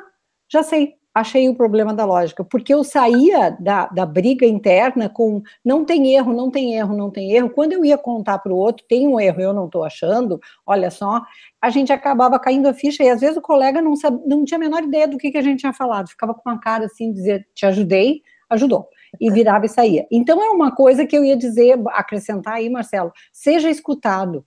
já 0.48 0.62
sei, 0.62 0.94
achei 1.14 1.48
o 1.48 1.54
problema 1.54 1.92
da 1.92 2.04
lógica, 2.04 2.42
porque 2.42 2.72
eu 2.72 2.82
saía 2.82 3.56
da, 3.60 3.86
da 3.86 4.06
briga 4.06 4.46
interna 4.46 5.08
com 5.08 5.42
não 5.64 5.84
tem 5.84 6.14
erro, 6.14 6.32
não 6.32 6.50
tem 6.50 6.74
erro, 6.74 6.96
não 6.96 7.10
tem 7.10 7.32
erro. 7.32 7.50
Quando 7.50 7.72
eu 7.72 7.84
ia 7.84 7.98
contar 7.98 8.38
para 8.38 8.52
o 8.52 8.56
outro, 8.56 8.84
tem 8.88 9.06
um 9.06 9.20
erro, 9.20 9.40
eu 9.40 9.52
não 9.52 9.66
estou 9.66 9.84
achando, 9.84 10.40
olha 10.66 10.90
só, 10.90 11.22
a 11.60 11.68
gente 11.68 11.92
acabava 11.92 12.38
caindo 12.38 12.66
a 12.66 12.74
ficha, 12.74 13.04
e 13.04 13.10
às 13.10 13.20
vezes 13.20 13.36
o 13.36 13.42
colega 13.42 13.82
não, 13.82 13.94
sabe, 13.94 14.22
não 14.26 14.44
tinha 14.44 14.56
a 14.56 14.60
menor 14.60 14.82
ideia 14.82 15.06
do 15.06 15.18
que, 15.18 15.30
que 15.30 15.38
a 15.38 15.42
gente 15.42 15.60
tinha 15.60 15.72
falado, 15.72 16.08
ficava 16.08 16.32
com 16.32 16.48
uma 16.48 16.58
cara 16.58 16.86
assim, 16.86 17.12
dizer, 17.12 17.46
te 17.54 17.66
ajudei, 17.66 18.22
ajudou. 18.48 18.88
E 19.20 19.30
virava 19.30 19.66
e 19.66 19.68
saía. 19.68 20.06
Então 20.10 20.42
é 20.42 20.48
uma 20.48 20.74
coisa 20.74 21.06
que 21.06 21.14
eu 21.14 21.22
ia 21.22 21.36
dizer, 21.36 21.78
acrescentar 21.88 22.54
aí, 22.54 22.70
Marcelo, 22.70 23.12
seja 23.30 23.68
escutado. 23.68 24.46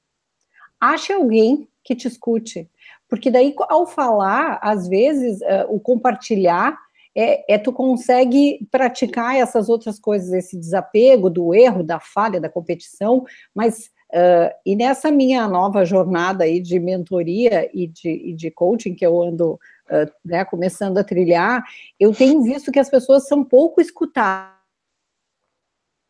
Ache 0.82 1.14
alguém 1.14 1.68
que 1.84 1.96
te 1.96 2.08
escute, 2.08 2.68
porque 3.07 3.30
daí, 3.30 3.53
ao 3.69 3.86
falar, 3.86 4.60
às 4.61 4.88
vezes, 4.88 5.40
uh, 5.41 5.65
o 5.69 5.80
compartilhar 5.80 6.77
é, 7.15 7.53
é, 7.53 7.57
tu 7.57 7.72
consegue 7.72 8.68
praticar 8.69 9.38
essas 9.38 9.69
outras 9.69 9.98
coisas, 9.98 10.34
esse 10.34 10.57
desapego 10.57 11.30
do 11.30 11.53
erro, 11.53 11.82
da 11.82 11.98
falha, 11.98 12.41
da 12.41 12.49
competição, 12.49 13.23
mas 13.53 13.90
uh, 14.11 14.53
e 14.65 14.76
nessa 14.76 15.10
minha 15.10 15.48
nova 15.48 15.86
jornada 15.86 16.44
aí 16.44 16.60
de 16.60 16.77
mentoria 16.77 17.69
e 17.73 17.88
de, 17.88 18.10
e 18.10 18.34
de 18.34 18.52
coaching 18.52 18.94
que 18.94 19.06
eu 19.06 19.22
ando 19.22 19.53
uh, 19.53 20.11
né, 20.26 20.44
começando 20.44 20.98
a 20.98 21.06
trilhar, 21.06 21.64
eu 21.98 22.14
tenho 22.14 22.41
visto 22.44 22.69
que 22.69 22.80
as 22.80 22.90
pessoas 22.90 23.27
são 23.27 23.45
pouco 23.45 23.80
escutadas. 23.80 24.53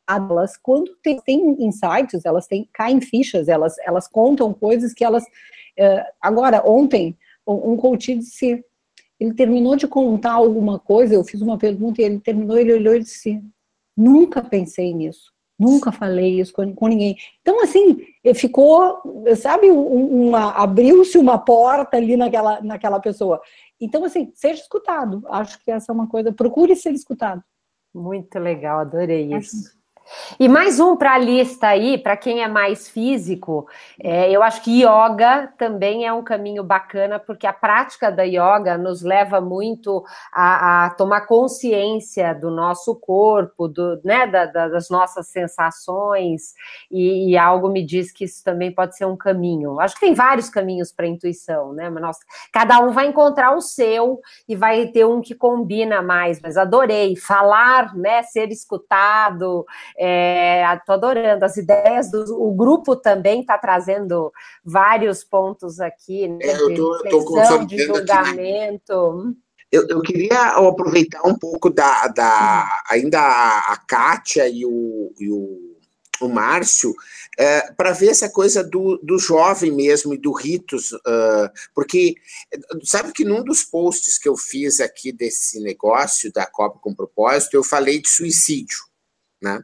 Elas, 0.08 0.56
quando 0.58 0.96
têm 1.26 1.56
insights, 1.60 2.26
elas 2.26 2.46
têm, 2.46 2.70
caem 2.72 3.02
fichas, 3.02 3.48
elas, 3.48 3.76
elas 3.80 4.08
contam 4.08 4.54
coisas 4.54 4.94
que 4.94 5.04
elas 5.04 5.24
agora, 6.22 6.64
ontem, 6.66 7.18
um 7.46 7.78
coach 7.78 8.16
disse, 8.16 8.64
ele 9.20 9.34
terminou 9.34 9.76
de 9.76 9.88
contar 9.88 10.34
alguma 10.34 10.80
coisa, 10.80 11.14
eu 11.14 11.24
fiz 11.24 11.42
uma 11.42 11.58
pergunta 11.58 12.02
e 12.02 12.06
ele 12.06 12.20
terminou, 12.20 12.58
ele 12.58 12.74
olhou 12.74 12.96
e 12.96 13.00
disse, 13.00 13.42
nunca 13.96 14.42
pensei 14.42 14.94
nisso, 14.94 15.32
nunca 15.58 15.92
falei 15.92 16.40
isso 16.40 16.52
com, 16.54 16.74
com 16.74 16.88
ninguém. 16.88 17.16
Então, 17.42 17.62
assim, 17.64 18.06
ficou, 18.34 19.02
sabe, 19.38 19.72
uma, 19.72 20.52
abriu-se 20.52 21.18
uma 21.18 21.38
porta 21.38 21.98
ali 21.98 22.18
naquela, 22.18 22.62
naquela 22.62 23.00
pessoa. 23.00 23.42
Então, 23.80 24.04
assim, 24.04 24.32
seja 24.34 24.62
escutado, 24.62 25.24
acho 25.30 25.64
que 25.64 25.72
essa 25.72 25.92
é 25.92 25.96
uma 25.96 26.08
coisa, 26.08 26.34
procure 26.34 26.76
ser 26.76 26.92
escutado. 26.92 27.44
Muito 27.94 28.38
legal, 28.40 28.80
adorei 28.80 29.34
isso. 29.34 29.75
E 30.40 30.48
mais 30.48 30.80
um 30.80 30.96
para 30.96 31.14
a 31.14 31.18
lista 31.18 31.68
aí, 31.68 31.98
para 31.98 32.16
quem 32.16 32.44
é 32.44 32.48
mais 32.48 32.88
físico, 32.88 33.68
é, 34.00 34.30
eu 34.30 34.44
acho 34.44 34.62
que 34.62 34.84
yoga 34.84 35.52
também 35.58 36.06
é 36.06 36.14
um 36.14 36.24
caminho 36.24 36.64
bacana, 36.64 37.20
porque 37.20 37.48
a 37.48 37.54
prática 37.54 38.12
da 38.12 38.24
yoga 38.24 38.78
nos 38.78 39.02
leva 39.02 39.42
muito 39.42 40.04
a, 40.32 40.86
a 40.86 40.90
tomar 40.92 41.22
consciência 41.22 42.34
do 42.36 42.52
nosso 42.52 42.96
corpo, 42.96 43.68
do, 43.68 44.00
né, 44.04 44.28
da, 44.28 44.46
da, 44.46 44.68
das 44.68 44.90
nossas 44.90 45.28
sensações, 45.28 46.54
e, 46.92 47.32
e, 47.32 47.38
algo 47.38 47.70
me 47.70 47.84
diz 47.84 48.12
que 48.12 48.26
isso 48.26 48.44
também 48.44 48.74
pode 48.74 48.96
ser 48.96 49.06
um 49.06 49.18
caminho. 49.18 49.80
Acho 49.80 49.96
que 49.96 50.02
tem 50.02 50.14
vários 50.14 50.50
caminhos 50.50 50.92
para 50.92 51.06
a 51.06 51.10
intuição, 51.10 51.74
né? 51.74 51.90
Mas 51.90 52.02
nós, 52.02 52.18
cada 52.52 52.80
um 52.80 52.92
vai 52.92 53.08
encontrar 53.08 53.56
o 53.56 53.62
seu 53.62 54.20
e 54.48 54.56
vai 54.56 54.88
ter 54.88 55.06
um 55.06 55.22
que 55.22 55.34
combina 55.34 56.02
mais, 56.02 56.40
mas 56.42 56.58
adorei 56.58 57.16
falar, 57.16 57.96
né, 57.96 58.22
ser 58.24 58.50
escutado 58.50 59.66
Estou 59.98 60.06
é, 60.08 60.64
adorando 60.90 61.46
as 61.46 61.56
ideias 61.56 62.12
do 62.12 62.42
o 62.42 62.54
grupo 62.54 62.98
também 62.98 63.42
está 63.42 63.58
trazendo 63.58 64.32
vários 64.64 65.24
pontos 65.24 65.80
aqui, 65.80 66.28
né, 66.28 66.40
é, 66.42 66.56
eu 66.56 66.76
tô, 66.76 66.98
de, 66.98 67.10
tô 67.10 67.66
de 67.66 67.78
julgamento. 67.80 69.36
Eu, 69.72 69.88
eu, 69.88 70.02
queria 70.02 70.50
aproveitar 70.50 71.26
um 71.26 71.38
pouco 71.38 71.70
da, 71.70 72.08
da 72.08 72.84
ainda 72.90 73.20
a, 73.20 73.74
a 73.74 73.78
Kátia 73.78 74.48
e 74.48 74.66
o, 74.66 75.14
e 75.20 75.30
o, 75.30 75.76
o 76.22 76.30
Márcio 76.30 76.94
é, 77.38 77.72
para 77.74 77.92
ver 77.92 78.10
essa 78.10 78.30
coisa 78.30 78.64
do, 78.64 78.98
do 78.98 79.18
jovem 79.18 79.72
mesmo 79.72 80.14
e 80.14 80.18
do 80.18 80.32
ritos, 80.32 80.92
uh, 80.92 81.50
porque 81.74 82.16
sabe 82.84 83.12
que 83.12 83.26
num 83.26 83.44
dos 83.44 83.64
posts 83.64 84.18
que 84.18 84.30
eu 84.30 84.38
fiz 84.38 84.80
aqui 84.80 85.12
desse 85.12 85.60
negócio 85.62 86.32
da 86.32 86.46
Copa 86.46 86.80
com 86.80 86.96
propósito, 86.96 87.56
eu 87.56 87.64
falei 87.64 88.02
de 88.02 88.10
suicídio, 88.10 88.78
né? 89.42 89.62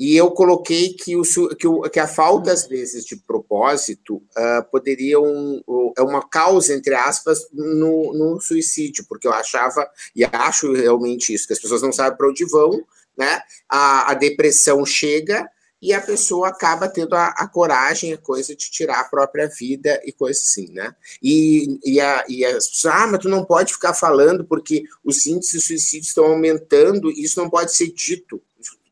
E 0.00 0.16
eu 0.16 0.30
coloquei 0.30 0.94
que, 0.94 1.14
o, 1.14 1.22
que, 1.54 1.66
o, 1.68 1.82
que 1.82 2.00
a 2.00 2.06
falta, 2.06 2.50
às 2.50 2.66
vezes, 2.66 3.04
de 3.04 3.16
propósito 3.16 4.16
uh, 4.16 4.64
poderia 4.70 5.20
um, 5.20 5.62
é 5.94 6.00
uma 6.00 6.26
causa, 6.26 6.72
entre 6.74 6.94
aspas, 6.94 7.46
no, 7.52 8.14
no 8.14 8.40
suicídio, 8.40 9.04
porque 9.06 9.28
eu 9.28 9.32
achava, 9.34 9.86
e 10.16 10.24
acho 10.24 10.72
realmente 10.72 11.34
isso, 11.34 11.46
que 11.46 11.52
as 11.52 11.58
pessoas 11.58 11.82
não 11.82 11.92
sabem 11.92 12.16
para 12.16 12.30
onde 12.30 12.46
vão, 12.46 12.82
né? 13.14 13.42
A, 13.68 14.12
a 14.12 14.14
depressão 14.14 14.86
chega, 14.86 15.46
e 15.82 15.92
a 15.92 16.00
pessoa 16.00 16.48
acaba 16.48 16.88
tendo 16.88 17.14
a, 17.14 17.28
a, 17.28 17.46
coragem, 17.46 18.14
a 18.14 18.18
coisa 18.18 18.56
de 18.56 18.70
tirar 18.70 19.00
a 19.00 19.04
própria 19.08 19.48
vida 19.48 20.00
e 20.04 20.12
coisa 20.12 20.40
assim, 20.40 20.70
né? 20.72 20.94
E, 21.22 21.78
e, 21.84 22.00
a, 22.00 22.24
e 22.26 22.42
as 22.42 22.68
pessoas, 22.68 22.94
ah, 22.94 23.06
mas 23.06 23.20
tu 23.20 23.28
não 23.28 23.44
pode 23.44 23.74
ficar 23.74 23.92
falando 23.92 24.44
porque 24.46 24.84
os 25.04 25.26
índices 25.26 25.60
de 25.60 25.66
suicídio 25.66 26.08
estão 26.08 26.24
aumentando 26.24 27.10
e 27.10 27.22
isso 27.22 27.40
não 27.40 27.50
pode 27.50 27.74
ser 27.74 27.88
dito. 27.92 28.42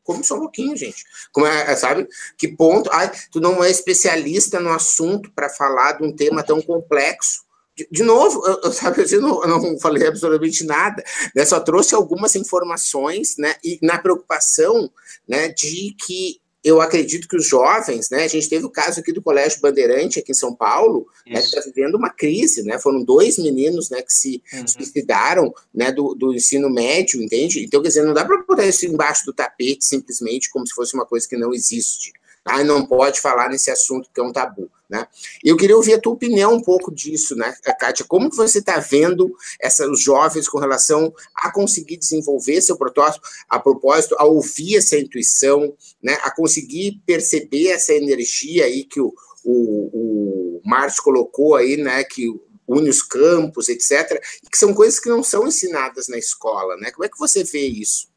Como 0.09 0.23
só 0.23 0.37
um 0.37 0.39
pouquinho, 0.39 0.75
gente. 0.75 1.05
Como 1.31 1.45
é, 1.45 1.75
sabe? 1.75 2.07
Que 2.35 2.47
ponto? 2.47 2.89
Ai, 2.91 3.11
tu 3.31 3.39
não 3.39 3.63
é 3.63 3.69
especialista 3.69 4.59
no 4.59 4.71
assunto 4.71 5.31
para 5.35 5.49
falar 5.49 5.99
de 5.99 6.03
um 6.03 6.11
tema 6.11 6.41
tão 6.41 6.59
complexo. 6.63 7.43
De, 7.77 7.87
de 7.91 8.01
novo, 8.01 8.43
eu, 8.63 8.73
sabe, 8.73 9.05
eu 9.07 9.21
não, 9.21 9.43
eu 9.43 9.47
não 9.47 9.79
falei 9.79 10.07
absolutamente 10.07 10.65
nada, 10.65 11.03
né? 11.35 11.45
só 11.45 11.59
trouxe 11.59 11.93
algumas 11.93 12.35
informações, 12.35 13.37
né? 13.37 13.53
E 13.63 13.77
na 13.83 13.99
preocupação, 13.99 14.91
né, 15.27 15.49
de 15.49 15.95
que 16.03 16.41
eu 16.63 16.81
acredito 16.81 17.27
que 17.27 17.37
os 17.37 17.47
jovens, 17.47 18.09
né? 18.09 18.25
A 18.25 18.27
gente 18.27 18.49
teve 18.49 18.65
o 18.65 18.69
caso 18.69 18.99
aqui 18.99 19.13
do 19.13 19.21
Colégio 19.21 19.61
Bandeirante, 19.61 20.19
aqui 20.19 20.31
em 20.31 20.35
São 20.35 20.53
Paulo, 20.53 21.07
né, 21.25 21.39
que 21.39 21.47
está 21.47 21.61
vivendo 21.61 21.95
uma 21.95 22.09
crise, 22.09 22.63
né? 22.63 22.77
Foram 22.77 23.03
dois 23.03 23.37
meninos, 23.37 23.89
né, 23.89 24.01
que 24.01 24.11
se 24.11 24.43
uhum. 24.53 24.67
suicidaram, 24.67 25.53
né, 25.73 25.91
do, 25.91 26.13
do 26.13 26.33
ensino 26.33 26.69
médio, 26.69 27.21
entende? 27.21 27.63
Então, 27.63 27.81
quer 27.81 27.87
dizer, 27.87 28.03
não 28.03 28.13
dá 28.13 28.25
para 28.25 28.43
botar 28.43 28.65
isso 28.65 28.85
embaixo 28.85 29.25
do 29.25 29.33
tapete 29.33 29.85
simplesmente 29.85 30.49
como 30.49 30.67
se 30.67 30.73
fosse 30.73 30.93
uma 30.93 31.05
coisa 31.05 31.27
que 31.27 31.37
não 31.37 31.53
existe. 31.53 32.11
Ah, 32.45 32.63
não 32.63 32.85
pode 32.85 33.19
falar 33.19 33.49
nesse 33.49 33.69
assunto 33.69 34.09
que 34.13 34.19
é 34.19 34.23
um 34.23 34.31
tabu. 34.31 34.69
Né? 34.89 35.07
Eu 35.43 35.55
queria 35.55 35.77
ouvir 35.77 35.93
a 35.93 36.01
tua 36.01 36.13
opinião 36.13 36.55
um 36.55 36.61
pouco 36.61 36.91
disso, 36.91 37.35
né, 37.35 37.53
Kátia? 37.79 38.03
Como 38.07 38.27
que 38.27 38.35
você 38.35 38.57
está 38.57 38.79
vendo 38.79 39.31
essa, 39.61 39.87
os 39.87 40.01
jovens 40.01 40.49
com 40.49 40.57
relação 40.57 41.13
a 41.35 41.51
conseguir 41.51 41.97
desenvolver 41.97 42.59
seu 42.59 42.75
propósito, 42.75 43.21
a 43.47 43.59
propósito, 43.59 44.15
a 44.17 44.25
ouvir 44.25 44.77
essa 44.77 44.97
intuição, 44.97 45.75
né, 46.01 46.17
a 46.23 46.31
conseguir 46.31 47.03
perceber 47.05 47.67
essa 47.67 47.93
energia 47.93 48.65
aí 48.65 48.83
que 48.83 48.99
o, 48.99 49.13
o, 49.45 50.61
o 50.63 51.01
colocou 51.03 51.55
aí, 51.55 51.77
né, 51.77 52.03
que 52.03 52.27
une 52.67 52.89
os 52.89 53.01
campos, 53.01 53.67
etc., 53.69 54.21
que 54.51 54.57
são 54.57 54.73
coisas 54.73 54.99
que 54.99 55.09
não 55.09 55.23
são 55.23 55.47
ensinadas 55.47 56.07
na 56.07 56.17
escola, 56.17 56.77
né? 56.77 56.91
Como 56.91 57.03
é 57.03 57.09
que 57.09 57.17
você 57.17 57.43
vê 57.43 57.65
isso? 57.65 58.07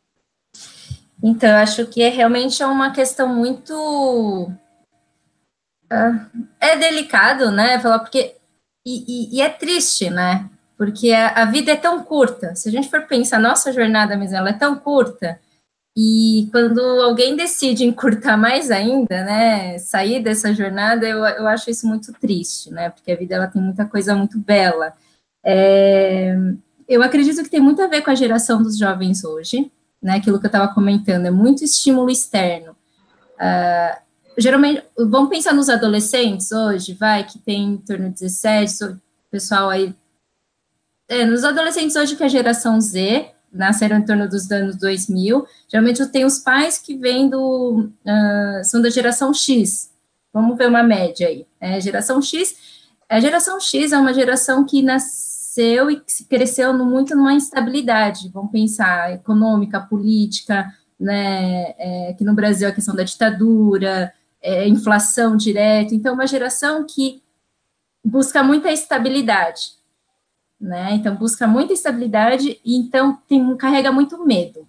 Então, 1.22 1.48
eu 1.48 1.56
acho 1.56 1.86
que 1.86 2.02
é 2.02 2.08
realmente 2.08 2.62
uma 2.64 2.90
questão 2.90 3.28
muito. 3.28 4.50
É 6.58 6.76
delicado, 6.76 7.50
né? 7.50 7.78
Falar 7.78 8.00
porque. 8.00 8.34
E, 8.84 9.04
e, 9.34 9.36
e 9.36 9.40
é 9.40 9.48
triste, 9.48 10.10
né? 10.10 10.50
Porque 10.76 11.12
a, 11.12 11.42
a, 11.42 11.44
vida 11.44 11.70
é 11.70 11.76
tão 11.76 12.02
curta. 12.02 12.56
Se 12.56 12.68
a 12.68 12.72
gente 12.72 12.90
for 12.90 13.02
pensar, 13.02 13.38
nossa 13.38 13.72
jornada 13.72 14.16
mesmo, 14.16 14.36
ela 14.36 14.50
é 14.50 14.52
tão 14.52 14.74
curta. 14.74 15.38
E 15.96 16.48
quando 16.50 16.80
alguém 16.80 17.36
decide 17.36 17.84
encurtar 17.86 18.36
mais 18.36 18.70
ainda, 18.72 19.22
né? 19.24 19.78
Sair 19.78 20.20
dessa 20.20 20.52
jornada, 20.52 21.06
eu, 21.06 21.24
eu 21.24 21.46
acho 21.46 21.70
isso 21.70 21.86
muito 21.86 22.12
triste, 22.14 22.72
né? 22.72 22.90
Porque 22.90 23.12
a 23.12 23.16
vida 23.16 23.36
ela 23.36 23.46
tem 23.46 23.62
muita 23.62 23.84
coisa 23.84 24.16
muito 24.16 24.38
bela. 24.40 24.92
É, 25.44 26.34
eu 26.88 27.02
acredito 27.02 27.42
que 27.44 27.50
tem 27.50 27.60
muito 27.60 27.80
a 27.80 27.86
ver 27.86 28.02
com 28.02 28.10
a 28.10 28.14
geração 28.16 28.60
dos 28.60 28.76
jovens 28.76 29.22
hoje 29.24 29.70
né, 30.02 30.16
aquilo 30.16 30.40
que 30.40 30.46
eu 30.46 30.48
estava 30.48 30.72
comentando, 30.74 31.26
é 31.26 31.30
muito 31.30 31.62
estímulo 31.62 32.10
externo. 32.10 32.72
Uh, 33.34 34.02
geralmente, 34.36 34.82
vamos 34.96 35.30
pensar 35.30 35.54
nos 35.54 35.68
adolescentes 35.68 36.50
hoje, 36.50 36.94
vai, 36.94 37.24
que 37.24 37.38
tem 37.38 37.74
em 37.74 37.76
torno 37.76 38.08
de 38.08 38.20
17, 38.20 38.96
pessoal 39.30 39.70
aí. 39.70 39.94
É, 41.08 41.24
nos 41.24 41.44
adolescentes 41.44 41.94
hoje, 41.94 42.16
que 42.16 42.22
é 42.22 42.26
a 42.26 42.28
geração 42.28 42.80
Z, 42.80 43.30
nasceram 43.52 43.98
em 43.98 44.04
torno 44.04 44.28
dos 44.28 44.50
anos 44.50 44.76
2000, 44.76 45.46
geralmente 45.68 46.04
tem 46.06 46.24
os 46.24 46.38
pais 46.38 46.78
que 46.78 46.96
vêm 46.96 47.28
do. 47.28 47.90
Uh, 48.04 48.64
são 48.64 48.80
da 48.80 48.90
geração 48.90 49.32
X. 49.32 49.90
Vamos 50.32 50.56
ver 50.56 50.68
uma 50.68 50.82
média 50.82 51.28
aí. 51.28 51.46
É, 51.60 51.80
geração 51.80 52.20
X. 52.22 52.56
A 53.08 53.20
geração 53.20 53.60
X 53.60 53.92
é 53.92 53.98
uma 53.98 54.14
geração 54.14 54.64
que 54.64 54.82
nasceu 54.82 55.31
cresceu 55.52 55.90
e 55.90 56.00
cresceu 56.28 56.72
muito 56.72 57.14
numa 57.14 57.34
instabilidade, 57.34 58.30
vamos 58.30 58.50
pensar, 58.50 59.12
econômica, 59.12 59.80
política, 59.80 60.72
né, 60.98 61.74
é, 61.78 62.10
aqui 62.10 62.24
no 62.24 62.34
Brasil 62.34 62.68
a 62.68 62.72
questão 62.72 62.94
da 62.94 63.02
ditadura, 63.02 64.12
é, 64.40 64.66
inflação 64.66 65.36
direta, 65.36 65.94
então 65.94 66.14
uma 66.14 66.26
geração 66.26 66.86
que 66.88 67.22
busca 68.04 68.42
muita 68.42 68.72
estabilidade, 68.72 69.72
né, 70.58 70.94
então 70.94 71.14
busca 71.16 71.46
muita 71.46 71.74
estabilidade 71.74 72.58
e 72.64 72.76
então 72.76 73.18
tem, 73.28 73.54
carrega 73.56 73.92
muito 73.92 74.24
medo. 74.24 74.66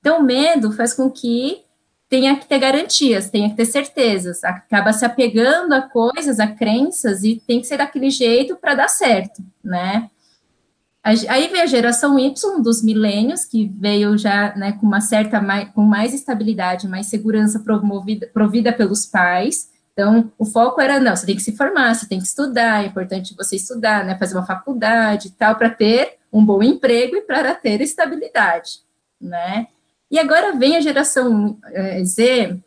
Então 0.00 0.20
o 0.20 0.22
medo 0.22 0.72
faz 0.72 0.94
com 0.94 1.10
que 1.10 1.64
tenha 2.12 2.36
que 2.36 2.44
ter 2.44 2.58
garantias, 2.58 3.30
tenha 3.30 3.48
que 3.48 3.56
ter 3.56 3.64
certezas, 3.64 4.44
acaba 4.44 4.92
se 4.92 5.02
apegando 5.02 5.72
a 5.72 5.80
coisas, 5.80 6.38
a 6.38 6.46
crenças, 6.46 7.24
e 7.24 7.42
tem 7.46 7.58
que 7.58 7.66
ser 7.66 7.78
daquele 7.78 8.10
jeito 8.10 8.54
para 8.54 8.74
dar 8.74 8.88
certo, 8.88 9.42
né? 9.64 10.10
Aí 11.02 11.48
vem 11.48 11.62
a 11.62 11.66
geração 11.66 12.18
Y 12.18 12.60
dos 12.60 12.82
milênios, 12.84 13.46
que 13.46 13.66
veio 13.78 14.18
já 14.18 14.54
né, 14.54 14.72
com 14.72 14.86
uma 14.86 15.00
certa, 15.00 15.40
mais, 15.40 15.70
com 15.70 15.80
mais 15.84 16.12
estabilidade, 16.12 16.86
mais 16.86 17.06
segurança 17.06 17.60
promovida, 17.60 18.28
provida 18.30 18.74
pelos 18.74 19.06
pais. 19.06 19.70
Então, 19.94 20.30
o 20.38 20.44
foco 20.44 20.82
era, 20.82 21.00
não, 21.00 21.16
você 21.16 21.24
tem 21.24 21.36
que 21.36 21.42
se 21.42 21.56
formar, 21.56 21.94
você 21.94 22.06
tem 22.06 22.18
que 22.18 22.26
estudar, 22.26 22.84
é 22.84 22.88
importante 22.88 23.34
você 23.34 23.56
estudar, 23.56 24.04
né, 24.04 24.18
fazer 24.18 24.34
uma 24.34 24.44
faculdade 24.44 25.28
e 25.28 25.30
tal, 25.30 25.56
para 25.56 25.70
ter 25.70 26.18
um 26.30 26.44
bom 26.44 26.62
emprego 26.62 27.16
e 27.16 27.22
para 27.22 27.54
ter 27.54 27.80
estabilidade, 27.80 28.80
né? 29.18 29.68
E 30.12 30.18
agora 30.18 30.54
vem 30.54 30.76
a 30.76 30.80
geração 30.80 31.58
é, 31.64 32.04
Z, 32.04 32.60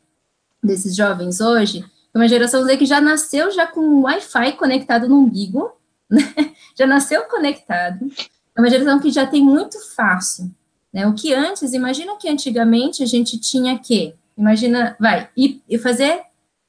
desses 0.64 0.96
jovens 0.96 1.40
hoje, 1.40 1.86
é 2.12 2.18
uma 2.18 2.28
geração 2.28 2.64
Z 2.64 2.76
que 2.76 2.88
já 2.88 3.00
nasceu 3.00 3.52
já 3.52 3.68
com 3.68 4.02
Wi-Fi 4.02 4.54
conectado 4.54 5.08
no 5.08 5.20
umbigo, 5.20 5.72
né? 6.10 6.34
já 6.76 6.88
nasceu 6.88 7.22
conectado. 7.26 8.10
É 8.58 8.60
uma 8.60 8.68
geração 8.68 9.00
que 9.00 9.12
já 9.12 9.28
tem 9.28 9.44
muito 9.44 9.80
fácil. 9.94 10.50
Né? 10.92 11.06
O 11.06 11.14
que 11.14 11.36
antes, 11.36 11.72
imagina 11.74 12.18
que 12.18 12.28
antigamente 12.28 13.04
a 13.04 13.06
gente 13.06 13.40
tinha 13.40 13.78
que, 13.78 14.16
imagina, 14.36 14.96
vai, 15.00 15.30
e, 15.38 15.62
e 15.70 15.78
fazer 15.78 16.24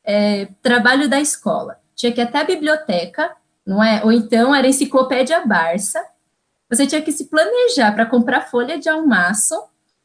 é, 0.05 0.48
trabalho 0.61 1.09
da 1.09 1.19
escola. 1.19 1.81
Tinha 1.94 2.12
que 2.12 2.20
ir 2.20 2.24
até 2.24 2.40
a 2.40 2.44
biblioteca, 2.44 3.35
não 3.65 3.82
é? 3.82 4.05
Ou 4.05 4.12
então 4.12 4.55
era 4.55 4.69
enciclopédia 4.69 5.47
Barça. 5.47 6.05
Você 6.69 6.86
tinha 6.86 7.01
que 7.01 7.12
se 7.12 7.31
planejar 7.31 7.93
para 7.93 8.05
comprar 8.05 8.51
folha 8.51 8.78
de 8.78 8.90
almaço 8.90 9.55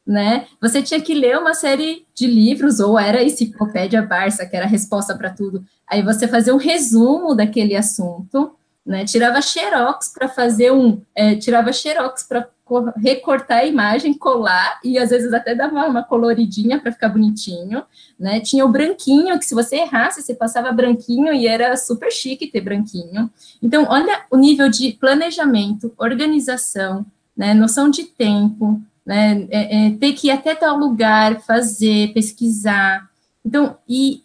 né? 0.06 0.46
Você 0.60 0.82
tinha 0.82 1.00
que 1.00 1.14
ler 1.14 1.38
uma 1.38 1.54
série 1.54 2.06
de 2.14 2.26
livros, 2.26 2.80
ou 2.80 2.98
era 2.98 3.18
a 3.18 3.24
enciclopédia 3.24 4.02
Barça, 4.02 4.44
que 4.44 4.56
era 4.56 4.66
a 4.66 4.68
resposta 4.68 5.16
para 5.16 5.30
tudo. 5.30 5.64
Aí 5.88 6.02
você 6.02 6.26
fazia 6.26 6.54
um 6.54 6.58
resumo 6.58 7.34
daquele 7.34 7.76
assunto, 7.76 8.54
né? 8.84 9.04
Tirava 9.04 9.40
xerox 9.40 10.12
para 10.12 10.28
fazer 10.28 10.72
um, 10.72 11.00
é, 11.14 11.36
tirava 11.36 11.72
xerox 11.72 12.24
para 12.24 12.48
recortar 12.96 13.58
a 13.58 13.66
imagem, 13.66 14.14
colar 14.14 14.80
e 14.82 14.98
às 14.98 15.10
vezes 15.10 15.32
até 15.32 15.54
dava 15.54 15.84
uma 15.86 16.02
coloridinha 16.02 16.80
para 16.80 16.90
ficar 16.90 17.10
bonitinho, 17.10 17.84
né? 18.18 18.40
Tinha 18.40 18.64
o 18.64 18.68
branquinho 18.68 19.38
que 19.38 19.44
se 19.44 19.54
você 19.54 19.76
errasse, 19.76 20.22
você 20.22 20.34
passava 20.34 20.72
branquinho 20.72 21.32
e 21.32 21.46
era 21.46 21.76
super 21.76 22.10
chique 22.10 22.50
ter 22.50 22.60
branquinho. 22.60 23.30
Então, 23.62 23.86
olha 23.88 24.24
o 24.30 24.36
nível 24.36 24.68
de 24.68 24.92
planejamento, 24.92 25.92
organização, 25.96 27.04
né? 27.36 27.54
Noção 27.54 27.88
de 27.88 28.04
tempo, 28.04 28.80
né? 29.04 29.46
É, 29.50 29.86
é, 29.86 29.90
ter 29.92 30.12
que 30.12 30.28
ir 30.28 30.30
até 30.30 30.54
tal 30.54 30.76
lugar, 30.76 31.40
fazer, 31.42 32.12
pesquisar. 32.12 33.10
Então, 33.44 33.76
e, 33.88 34.22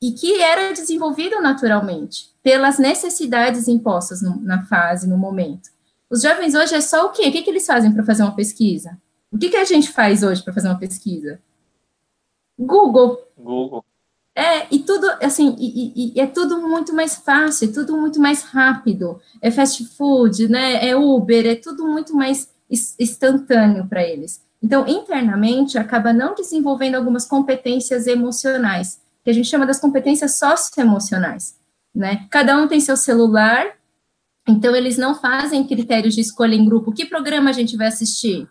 e 0.00 0.12
que 0.12 0.40
era 0.40 0.72
desenvolvido 0.72 1.40
naturalmente, 1.40 2.30
pelas 2.42 2.78
necessidades 2.78 3.68
impostas 3.68 4.22
no, 4.22 4.40
na 4.40 4.62
fase, 4.64 5.08
no 5.08 5.18
momento. 5.18 5.70
Os 6.08 6.22
jovens 6.22 6.54
hoje 6.54 6.74
é 6.74 6.80
só 6.80 7.06
o 7.06 7.10
quê? 7.10 7.28
O 7.28 7.32
que, 7.32 7.42
que 7.42 7.50
eles 7.50 7.66
fazem 7.66 7.92
para 7.92 8.04
fazer 8.04 8.22
uma 8.22 8.36
pesquisa? 8.36 8.98
O 9.30 9.38
que, 9.38 9.48
que 9.48 9.56
a 9.56 9.64
gente 9.64 9.90
faz 9.90 10.22
hoje 10.22 10.42
para 10.42 10.52
fazer 10.52 10.68
uma 10.68 10.78
pesquisa? 10.78 11.40
Google. 12.58 13.18
Google. 13.36 13.84
É, 14.34 14.66
e 14.74 14.78
tudo, 14.80 15.06
assim, 15.22 15.54
e, 15.58 15.92
e, 15.94 16.12
e, 16.16 16.20
é 16.20 16.26
tudo 16.26 16.60
muito 16.60 16.94
mais 16.94 17.16
fácil, 17.16 17.68
é 17.68 17.72
tudo 17.72 17.96
muito 17.96 18.20
mais 18.20 18.42
rápido. 18.42 19.20
É 19.40 19.50
fast 19.50 19.84
food, 19.96 20.48
né? 20.48 20.86
É 20.86 20.96
Uber, 20.96 21.46
é 21.46 21.54
tudo 21.54 21.86
muito 21.86 22.14
mais 22.14 22.51
instantâneo 22.98 23.86
para 23.86 24.02
eles. 24.02 24.42
Então, 24.62 24.86
internamente, 24.86 25.76
acaba 25.76 26.12
não 26.12 26.34
desenvolvendo 26.34 26.94
algumas 26.94 27.26
competências 27.26 28.06
emocionais, 28.06 29.00
que 29.24 29.30
a 29.30 29.32
gente 29.34 29.48
chama 29.48 29.66
das 29.66 29.80
competências 29.80 30.38
socioemocionais, 30.38 31.56
né? 31.94 32.26
Cada 32.30 32.56
um 32.56 32.66
tem 32.66 32.80
seu 32.80 32.96
celular, 32.96 33.66
então 34.48 34.74
eles 34.74 34.96
não 34.96 35.14
fazem 35.14 35.66
critérios 35.66 36.14
de 36.14 36.20
escolha 36.20 36.54
em 36.54 36.64
grupo. 36.64 36.92
Que 36.92 37.06
programa 37.06 37.50
a 37.50 37.52
gente 37.52 37.76
vai 37.76 37.88
assistir? 37.88 38.48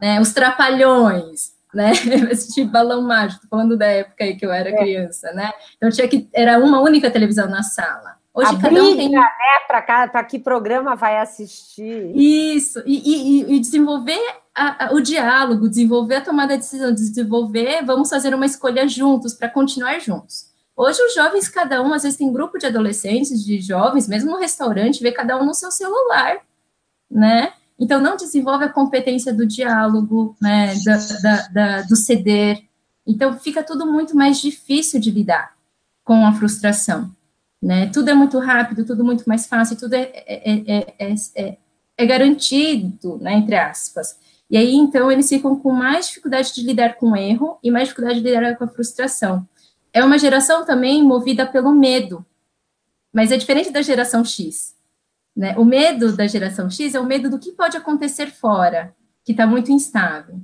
Né? 0.00 0.20
Os 0.20 0.32
Trapalhões, 0.32 1.52
né? 1.72 1.92
assistir 2.30 2.64
Balão 2.64 3.02
Mágico, 3.02 3.46
falando 3.48 3.76
da 3.76 3.86
época 3.86 4.24
aí 4.24 4.36
que 4.36 4.44
eu 4.44 4.52
era 4.52 4.70
é. 4.70 4.76
criança, 4.76 5.32
né? 5.32 5.50
Então 5.76 5.90
tinha 5.90 6.08
que 6.08 6.28
era 6.32 6.58
uma 6.58 6.80
única 6.80 7.10
televisão 7.10 7.48
na 7.48 7.62
sala. 7.62 8.21
Hoje 8.34 8.48
a 8.48 8.52
cada 8.52 8.68
briga, 8.68 8.82
um 8.82 8.96
tem 8.96 9.10
né? 9.10 9.26
Para 9.68 10.24
que 10.24 10.38
programa 10.38 10.94
vai 10.96 11.18
assistir? 11.18 12.12
Isso 12.16 12.82
e, 12.86 13.42
e, 13.44 13.56
e 13.56 13.60
desenvolver 13.60 14.20
a, 14.54 14.86
a, 14.86 14.94
o 14.94 15.00
diálogo, 15.00 15.68
desenvolver 15.68 16.16
a 16.16 16.20
tomada 16.20 16.54
de 16.54 16.62
decisão, 16.62 16.94
desenvolver, 16.94 17.84
vamos 17.84 18.08
fazer 18.08 18.34
uma 18.34 18.46
escolha 18.46 18.88
juntos 18.88 19.34
para 19.34 19.48
continuar 19.48 19.98
juntos. 20.00 20.50
Hoje 20.74 21.02
os 21.02 21.14
jovens, 21.14 21.48
cada 21.48 21.82
um, 21.82 21.92
às 21.92 22.02
vezes 22.02 22.18
tem 22.18 22.32
grupo 22.32 22.58
de 22.58 22.66
adolescentes, 22.66 23.44
de 23.44 23.60
jovens, 23.60 24.08
mesmo 24.08 24.30
no 24.30 24.38
restaurante, 24.38 25.02
vê 25.02 25.12
cada 25.12 25.38
um 25.40 25.44
no 25.44 25.54
seu 25.54 25.70
celular, 25.70 26.38
né? 27.10 27.52
Então, 27.78 28.00
não 28.00 28.16
desenvolve 28.16 28.64
a 28.64 28.68
competência 28.68 29.32
do 29.32 29.46
diálogo, 29.46 30.36
né, 30.40 30.74
da, 30.84 30.96
da, 31.20 31.48
da, 31.48 31.82
do 31.82 31.96
ceder. 31.96 32.62
Então, 33.06 33.38
fica 33.38 33.62
tudo 33.62 33.90
muito 33.90 34.16
mais 34.16 34.40
difícil 34.40 35.00
de 35.00 35.10
lidar 35.10 35.52
com 36.04 36.24
a 36.24 36.32
frustração, 36.32 37.10
né? 37.62 37.86
Tudo 37.86 38.10
é 38.10 38.14
muito 38.14 38.38
rápido, 38.40 38.84
tudo 38.84 39.04
muito 39.04 39.24
mais 39.24 39.46
fácil, 39.46 39.76
tudo 39.76 39.94
é, 39.94 40.10
é, 40.26 40.86
é, 40.98 41.16
é, 41.36 41.58
é 41.96 42.06
garantido, 42.06 43.18
né, 43.18 43.34
entre 43.34 43.54
aspas. 43.54 44.18
E 44.50 44.56
aí, 44.56 44.74
então, 44.74 45.10
eles 45.10 45.28
ficam 45.28 45.56
com 45.56 45.72
mais 45.72 46.08
dificuldade 46.08 46.52
de 46.52 46.62
lidar 46.62 46.96
com 46.96 47.12
o 47.12 47.16
erro 47.16 47.58
e 47.62 47.70
mais 47.70 47.88
dificuldade 47.88 48.20
de 48.20 48.28
lidar 48.28 48.56
com 48.56 48.64
a 48.64 48.68
frustração. 48.68 49.48
É 49.92 50.04
uma 50.04 50.18
geração 50.18 50.66
também 50.66 51.02
movida 51.02 51.46
pelo 51.46 51.72
medo, 51.72 52.26
mas 53.12 53.30
é 53.30 53.36
diferente 53.36 53.70
da 53.70 53.80
geração 53.80 54.24
X. 54.24 54.74
Né? 55.34 55.56
O 55.56 55.64
medo 55.64 56.14
da 56.14 56.26
geração 56.26 56.68
X 56.68 56.94
é 56.94 57.00
o 57.00 57.06
medo 57.06 57.30
do 57.30 57.38
que 57.38 57.52
pode 57.52 57.76
acontecer 57.76 58.30
fora, 58.30 58.94
que 59.24 59.32
está 59.32 59.46
muito 59.46 59.70
instável. 59.70 60.40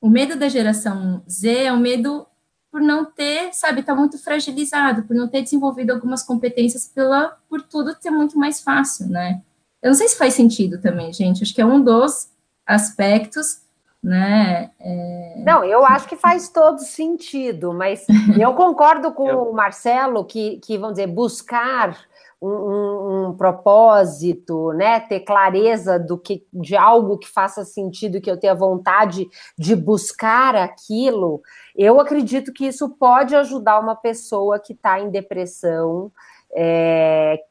O 0.00 0.08
medo 0.08 0.36
da 0.36 0.48
geração 0.48 1.22
Z 1.28 1.64
é 1.64 1.72
o 1.72 1.78
medo 1.78 2.26
por 2.70 2.80
não 2.80 3.04
ter, 3.04 3.52
sabe, 3.52 3.80
está 3.80 3.94
muito 3.94 4.18
fragilizado, 4.18 5.02
por 5.02 5.14
não 5.14 5.28
ter 5.28 5.42
desenvolvido 5.42 5.90
algumas 5.90 6.22
competências 6.22 6.86
pela, 6.86 7.36
por 7.48 7.62
tudo 7.62 7.96
ser 8.00 8.10
muito 8.10 8.38
mais 8.38 8.60
fácil, 8.60 9.08
né? 9.08 9.42
Eu 9.82 9.88
não 9.88 9.94
sei 9.94 10.08
se 10.08 10.16
faz 10.16 10.34
sentido 10.34 10.80
também, 10.80 11.12
gente. 11.12 11.42
Acho 11.42 11.54
que 11.54 11.60
é 11.60 11.66
um 11.66 11.82
dos 11.82 12.30
aspectos, 12.66 13.62
né? 14.02 14.70
É... 14.78 15.42
Não, 15.44 15.64
eu 15.64 15.84
acho 15.84 16.06
que 16.06 16.16
faz 16.16 16.48
todo 16.48 16.78
sentido, 16.80 17.72
mas 17.72 18.06
eu 18.38 18.54
concordo 18.54 19.12
com 19.12 19.28
eu... 19.28 19.42
o 19.42 19.52
Marcelo 19.52 20.24
que, 20.24 20.58
que, 20.58 20.78
vamos 20.78 20.96
dizer, 20.96 21.08
buscar 21.08 21.98
um, 22.42 23.28
um, 23.28 23.34
propósito, 23.36 24.72
né? 24.72 24.98
Ter 25.00 25.20
clareza 25.20 25.98
do 25.98 26.16
que 26.16 26.46
de 26.52 26.74
algo 26.74 27.18
que 27.18 27.28
faça 27.28 27.64
sentido, 27.64 28.20
que 28.20 28.30
eu 28.30 28.38
tenha 28.38 28.54
vontade 28.54 29.28
de 29.58 29.76
buscar 29.76 30.56
aquilo. 30.56 31.42
Eu 31.76 32.00
acredito 32.00 32.52
que 32.52 32.66
isso 32.66 32.88
pode 32.88 33.36
ajudar 33.36 33.78
uma 33.78 33.94
pessoa 33.94 34.58
que 34.58 34.72
está 34.72 34.98
em 35.00 35.10
depressão. 35.10 36.10
É, 36.52 37.44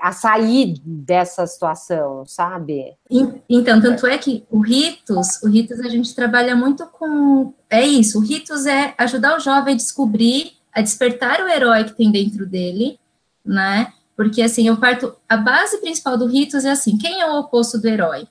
a 0.00 0.12
sair 0.12 0.80
dessa 0.82 1.46
situação, 1.46 2.24
sabe? 2.24 2.96
Então, 3.50 3.82
tanto 3.82 4.06
é 4.06 4.16
que 4.16 4.46
o 4.50 4.60
Ritos, 4.60 5.42
o 5.42 5.46
Ritos 5.46 5.78
a 5.78 5.90
gente 5.90 6.14
trabalha 6.14 6.56
muito 6.56 6.86
com. 6.86 7.52
É 7.68 7.86
isso, 7.86 8.18
o 8.18 8.22
Ritos 8.22 8.64
é 8.64 8.94
ajudar 8.96 9.36
o 9.36 9.40
jovem 9.40 9.74
a 9.74 9.76
descobrir, 9.76 10.52
a 10.72 10.80
despertar 10.80 11.42
o 11.42 11.48
herói 11.48 11.84
que 11.84 11.92
tem 11.92 12.10
dentro 12.10 12.46
dele, 12.46 12.98
né? 13.44 13.92
Porque, 14.16 14.40
assim, 14.40 14.66
eu 14.66 14.76
parto. 14.78 15.14
A 15.28 15.36
base 15.36 15.78
principal 15.78 16.16
do 16.16 16.26
Ritos 16.26 16.64
é 16.64 16.70
assim: 16.70 16.96
quem 16.96 17.20
é 17.20 17.26
o 17.26 17.38
oposto 17.38 17.78
do 17.78 17.86
herói? 17.86 18.26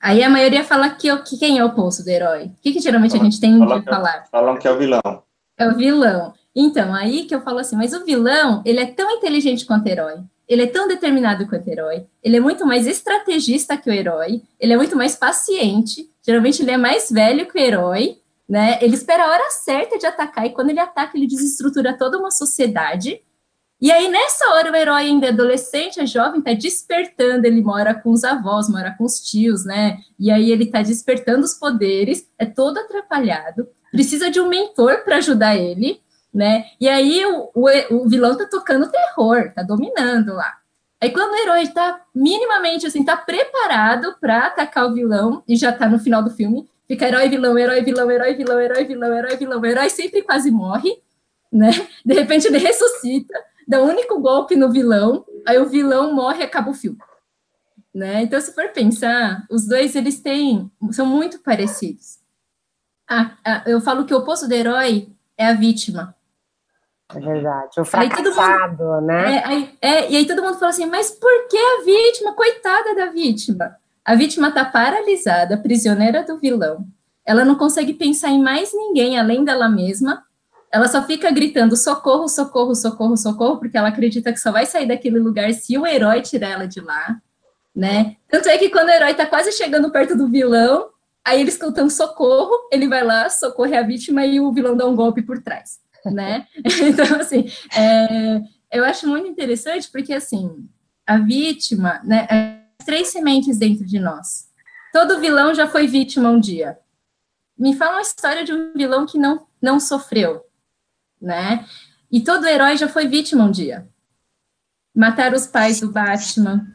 Aí 0.00 0.22
a 0.22 0.30
maioria 0.30 0.62
fala 0.62 0.90
que, 0.90 1.14
que 1.22 1.36
quem 1.36 1.58
é 1.58 1.64
o 1.64 1.68
oposto 1.68 2.04
do 2.04 2.08
herói? 2.08 2.44
O 2.44 2.52
que, 2.62 2.72
que 2.72 2.80
geralmente 2.80 3.16
a 3.16 3.18
gente 3.18 3.40
tem 3.40 3.58
de 3.58 3.82
falar? 3.82 4.26
Falam 4.30 4.56
que 4.56 4.68
é 4.68 4.70
o 4.70 4.78
vilão. 4.78 5.22
É 5.56 5.68
o 5.68 5.76
vilão. 5.76 6.34
Então, 6.54 6.94
aí 6.94 7.24
que 7.24 7.34
eu 7.34 7.40
falo 7.40 7.58
assim, 7.58 7.76
mas 7.76 7.92
o 7.92 8.04
vilão, 8.04 8.62
ele 8.64 8.78
é 8.78 8.86
tão 8.86 9.10
inteligente 9.10 9.66
quanto 9.66 9.86
o 9.86 9.88
herói. 9.88 10.22
Ele 10.48 10.62
é 10.62 10.66
tão 10.66 10.86
determinado 10.86 11.46
quanto 11.48 11.66
o 11.66 11.70
herói. 11.70 12.06
Ele 12.22 12.36
é 12.36 12.40
muito 12.40 12.64
mais 12.64 12.86
estrategista 12.86 13.76
que 13.76 13.90
o 13.90 13.92
herói. 13.92 14.42
Ele 14.58 14.72
é 14.72 14.76
muito 14.76 14.96
mais 14.96 15.16
paciente. 15.16 16.08
Geralmente 16.24 16.62
ele 16.62 16.70
é 16.70 16.76
mais 16.76 17.10
velho 17.10 17.46
que 17.46 17.58
o 17.58 17.60
herói, 17.60 18.18
né? 18.48 18.78
Ele 18.80 18.94
espera 18.94 19.24
a 19.24 19.30
hora 19.30 19.50
certa 19.50 19.98
de 19.98 20.06
atacar 20.06 20.46
e 20.46 20.50
quando 20.50 20.70
ele 20.70 20.80
ataca, 20.80 21.16
ele 21.16 21.26
desestrutura 21.26 21.96
toda 21.98 22.18
uma 22.18 22.30
sociedade 22.30 23.20
e 23.80 23.92
aí, 23.92 24.08
nessa 24.08 24.44
hora, 24.54 24.72
o 24.72 24.74
herói 24.74 25.02
ainda 25.02 25.26
é 25.26 25.28
adolescente, 25.28 26.00
é 26.00 26.06
jovem, 26.06 26.40
tá 26.40 26.52
despertando, 26.52 27.46
ele 27.46 27.62
mora 27.62 27.94
com 27.94 28.10
os 28.10 28.24
avós, 28.24 28.68
mora 28.68 28.92
com 28.98 29.04
os 29.04 29.20
tios, 29.20 29.64
né? 29.64 29.98
E 30.18 30.32
aí 30.32 30.50
ele 30.50 30.66
tá 30.66 30.82
despertando 30.82 31.44
os 31.44 31.54
poderes, 31.54 32.28
é 32.36 32.44
todo 32.44 32.78
atrapalhado, 32.78 33.68
precisa 33.92 34.30
de 34.30 34.40
um 34.40 34.48
mentor 34.48 35.04
para 35.04 35.18
ajudar 35.18 35.56
ele, 35.56 36.00
né? 36.34 36.64
E 36.80 36.88
aí 36.88 37.24
o, 37.24 37.50
o, 37.54 37.68
o, 37.94 38.08
vilão 38.08 38.36
tá 38.36 38.46
tocando 38.46 38.90
terror, 38.90 39.52
tá 39.54 39.62
dominando 39.62 40.34
lá. 40.34 40.58
Aí 41.00 41.12
quando 41.12 41.32
o 41.32 41.36
herói 41.36 41.68
tá 41.68 42.00
minimamente 42.12 42.84
assim, 42.84 43.04
tá 43.04 43.16
preparado 43.16 44.16
para 44.20 44.46
atacar 44.46 44.86
o 44.86 44.92
vilão, 44.92 45.44
e 45.46 45.54
já 45.54 45.70
tá 45.70 45.88
no 45.88 46.00
final 46.00 46.20
do 46.20 46.30
filme, 46.30 46.68
fica 46.88 47.06
herói, 47.06 47.28
vilão, 47.28 47.56
herói, 47.56 47.82
vilão, 47.82 48.10
herói, 48.10 48.34
vilão, 48.34 48.60
herói, 48.60 48.84
vilão, 48.84 49.14
herói, 49.14 49.36
vilão, 49.36 49.64
herói 49.64 49.88
sempre 49.88 50.22
quase 50.22 50.50
morre, 50.50 51.00
né? 51.52 51.70
De 52.04 52.14
repente 52.14 52.48
ele 52.48 52.58
ressuscita, 52.58 53.38
dá 53.68 53.82
um 53.82 53.86
único 53.86 54.18
golpe 54.18 54.56
no 54.56 54.72
vilão, 54.72 55.26
aí 55.46 55.58
o 55.58 55.68
vilão 55.68 56.14
morre 56.14 56.40
e 56.40 56.44
acaba 56.44 56.70
o 56.70 56.74
filme. 56.74 56.98
Né? 57.94 58.22
Então, 58.22 58.40
se 58.40 58.54
for 58.54 58.68
pensar, 58.68 59.44
os 59.50 59.66
dois 59.66 59.94
eles 59.94 60.20
têm, 60.20 60.70
são 60.90 61.04
muito 61.04 61.40
parecidos. 61.40 62.18
Ah, 63.08 63.36
ah, 63.44 63.62
eu 63.66 63.80
falo 63.80 64.06
que 64.06 64.14
o 64.14 64.18
oposto 64.18 64.48
do 64.48 64.54
herói 64.54 65.08
é 65.36 65.48
a 65.48 65.54
vítima. 65.54 66.14
É 67.14 67.20
verdade, 67.20 67.80
o 67.80 67.84
fracassado, 67.84 68.84
mundo, 68.84 69.00
né? 69.00 69.36
É, 69.36 69.44
aí, 69.46 69.78
é, 69.80 70.10
e 70.10 70.16
aí 70.16 70.26
todo 70.26 70.42
mundo 70.42 70.58
fala 70.58 70.70
assim, 70.70 70.86
mas 70.86 71.10
por 71.10 71.48
que 71.48 71.56
a 71.56 71.84
vítima? 71.84 72.34
Coitada 72.34 72.94
da 72.94 73.06
vítima. 73.06 73.76
A 74.04 74.14
vítima 74.14 74.48
está 74.48 74.64
paralisada, 74.64 75.56
prisioneira 75.56 76.22
do 76.22 76.38
vilão. 76.38 76.86
Ela 77.24 77.44
não 77.44 77.56
consegue 77.56 77.94
pensar 77.94 78.28
em 78.28 78.42
mais 78.42 78.72
ninguém 78.74 79.18
além 79.18 79.42
dela 79.42 79.68
mesma 79.68 80.22
ela 80.72 80.86
só 80.88 81.02
fica 81.02 81.30
gritando 81.30 81.76
socorro, 81.76 82.28
socorro, 82.28 82.74
socorro, 82.74 83.16
socorro, 83.16 83.58
porque 83.58 83.76
ela 83.76 83.88
acredita 83.88 84.32
que 84.32 84.38
só 84.38 84.52
vai 84.52 84.66
sair 84.66 84.86
daquele 84.86 85.18
lugar 85.18 85.52
se 85.54 85.78
o 85.78 85.86
herói 85.86 86.20
tirar 86.20 86.50
ela 86.50 86.66
de 86.66 86.80
lá, 86.80 87.20
né? 87.74 88.16
Tanto 88.28 88.48
é 88.48 88.58
que 88.58 88.68
quando 88.68 88.88
o 88.88 88.92
herói 88.92 89.14
tá 89.14 89.24
quase 89.24 89.52
chegando 89.52 89.90
perto 89.90 90.16
do 90.16 90.28
vilão, 90.28 90.90
aí 91.24 91.40
eles 91.40 91.54
escutam 91.54 91.88
socorro, 91.88 92.52
ele 92.70 92.86
vai 92.86 93.02
lá, 93.04 93.28
socorre 93.30 93.76
a 93.76 93.82
vítima 93.82 94.26
e 94.26 94.40
o 94.40 94.52
vilão 94.52 94.76
dá 94.76 94.86
um 94.86 94.96
golpe 94.96 95.22
por 95.22 95.42
trás, 95.42 95.78
né? 96.04 96.46
então, 96.82 97.20
assim, 97.20 97.50
é, 97.74 98.40
eu 98.72 98.84
acho 98.84 99.06
muito 99.08 99.28
interessante 99.28 99.90
porque, 99.90 100.12
assim, 100.12 100.68
a 101.06 101.18
vítima, 101.18 102.00
né, 102.04 102.26
é 102.30 102.84
três 102.84 103.08
sementes 103.08 103.58
dentro 103.58 103.86
de 103.86 103.98
nós. 103.98 104.48
Todo 104.92 105.20
vilão 105.20 105.54
já 105.54 105.66
foi 105.66 105.86
vítima 105.86 106.30
um 106.30 106.40
dia. 106.40 106.78
Me 107.58 107.74
fala 107.74 107.92
uma 107.92 108.02
história 108.02 108.44
de 108.44 108.52
um 108.52 108.72
vilão 108.74 109.06
que 109.06 109.18
não, 109.18 109.46
não 109.60 109.80
sofreu, 109.80 110.44
né? 111.20 111.64
E 112.10 112.20
todo 112.20 112.46
herói 112.46 112.76
já 112.76 112.88
foi 112.88 113.06
vítima 113.06 113.44
um 113.44 113.50
dia. 113.50 113.86
Mataram 114.94 115.36
os 115.36 115.46
pais 115.46 115.80
do 115.80 115.90
Batman, 115.90 116.66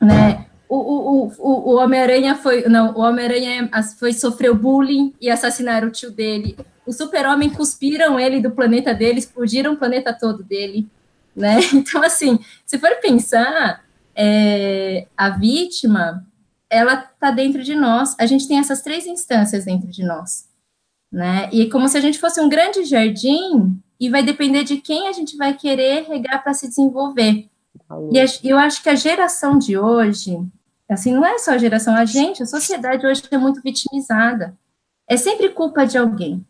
né? 0.00 0.46
O, 0.68 0.76
o, 0.76 1.26
o, 1.38 1.70
o 1.72 1.76
Homem-Aranha 1.76 2.34
foi. 2.34 2.66
Não, 2.68 2.94
o 2.94 3.00
Homem-Aranha 3.00 3.68
foi 3.98 4.12
sofreu 4.12 4.54
bullying 4.54 5.14
e 5.20 5.28
assassinaram 5.28 5.88
o 5.88 5.90
tio 5.90 6.10
dele. 6.10 6.56
O 6.86 6.92
super-homem 6.92 7.50
cuspiram 7.50 8.18
ele 8.18 8.40
do 8.40 8.50
planeta 8.50 8.94
dele, 8.94 9.18
explodiram 9.18 9.74
o 9.74 9.76
planeta 9.76 10.12
todo 10.12 10.42
dele. 10.42 10.88
Né? 11.36 11.60
Então, 11.72 12.02
assim, 12.02 12.38
se 12.64 12.78
for 12.78 12.90
pensar, 13.00 13.84
é, 14.14 15.06
a 15.16 15.28
vítima, 15.30 16.26
ela 16.68 16.96
tá 16.96 17.30
dentro 17.30 17.62
de 17.62 17.74
nós. 17.74 18.16
A 18.18 18.26
gente 18.26 18.48
tem 18.48 18.58
essas 18.58 18.82
três 18.82 19.06
instâncias 19.06 19.66
dentro 19.66 19.88
de 19.88 20.02
nós 20.02 20.51
né? 21.12 21.50
E 21.52 21.68
como 21.68 21.88
se 21.88 21.98
a 21.98 22.00
gente 22.00 22.18
fosse 22.18 22.40
um 22.40 22.48
grande 22.48 22.84
jardim 22.84 23.78
e 24.00 24.08
vai 24.08 24.22
depender 24.22 24.64
de 24.64 24.78
quem 24.78 25.06
a 25.06 25.12
gente 25.12 25.36
vai 25.36 25.54
querer 25.54 26.04
regar 26.08 26.42
para 26.42 26.54
se 26.54 26.66
desenvolver. 26.66 27.48
E 28.10 28.48
eu 28.48 28.58
acho 28.58 28.82
que 28.82 28.88
a 28.88 28.94
geração 28.94 29.58
de 29.58 29.76
hoje, 29.76 30.38
assim, 30.88 31.12
não 31.12 31.24
é 31.24 31.38
só 31.38 31.52
a 31.52 31.58
geração, 31.58 31.94
a 31.94 32.06
gente, 32.06 32.42
a 32.42 32.46
sociedade 32.46 33.06
hoje 33.06 33.22
é 33.30 33.36
muito 33.36 33.60
vitimizada. 33.60 34.56
É 35.06 35.16
sempre 35.16 35.50
culpa 35.50 35.84
de 35.84 35.98
alguém. 35.98 36.44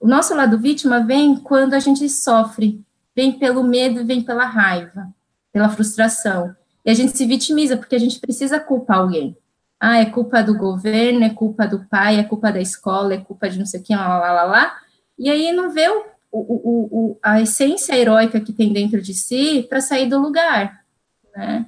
O 0.00 0.08
nosso 0.08 0.34
lado 0.34 0.58
vítima 0.58 1.00
vem 1.00 1.36
quando 1.36 1.74
a 1.74 1.78
gente 1.78 2.08
sofre, 2.08 2.82
vem 3.14 3.32
pelo 3.32 3.62
medo, 3.62 4.04
vem 4.04 4.22
pela 4.22 4.46
raiva, 4.46 5.08
pela 5.52 5.68
frustração. 5.68 6.54
E 6.84 6.90
a 6.90 6.94
gente 6.94 7.16
se 7.16 7.26
vitimiza 7.26 7.76
porque 7.76 7.94
a 7.94 8.00
gente 8.00 8.18
precisa 8.18 8.58
culpar 8.58 8.98
alguém. 8.98 9.36
Ah, 9.80 9.98
é 9.98 10.06
culpa 10.06 10.42
do 10.42 10.56
governo, 10.56 11.24
é 11.24 11.30
culpa 11.30 11.66
do 11.66 11.84
pai, 11.86 12.18
é 12.18 12.24
culpa 12.24 12.50
da 12.50 12.60
escola, 12.60 13.14
é 13.14 13.18
culpa 13.18 13.48
de 13.50 13.58
não 13.58 13.66
sei 13.66 13.80
quem, 13.80 13.96
lá, 13.96 14.18
lá, 14.18 14.32
lá, 14.32 14.44
lá. 14.44 14.76
E 15.18 15.30
aí 15.30 15.52
não 15.52 15.70
vê 15.70 15.88
o, 15.88 16.04
o, 16.32 16.88
o, 17.12 17.18
a 17.22 17.40
essência 17.40 17.96
heróica 17.96 18.40
que 18.40 18.52
tem 18.52 18.72
dentro 18.72 19.00
de 19.00 19.14
si 19.14 19.66
para 19.68 19.80
sair 19.80 20.08
do 20.08 20.18
lugar, 20.18 20.80
né? 21.36 21.66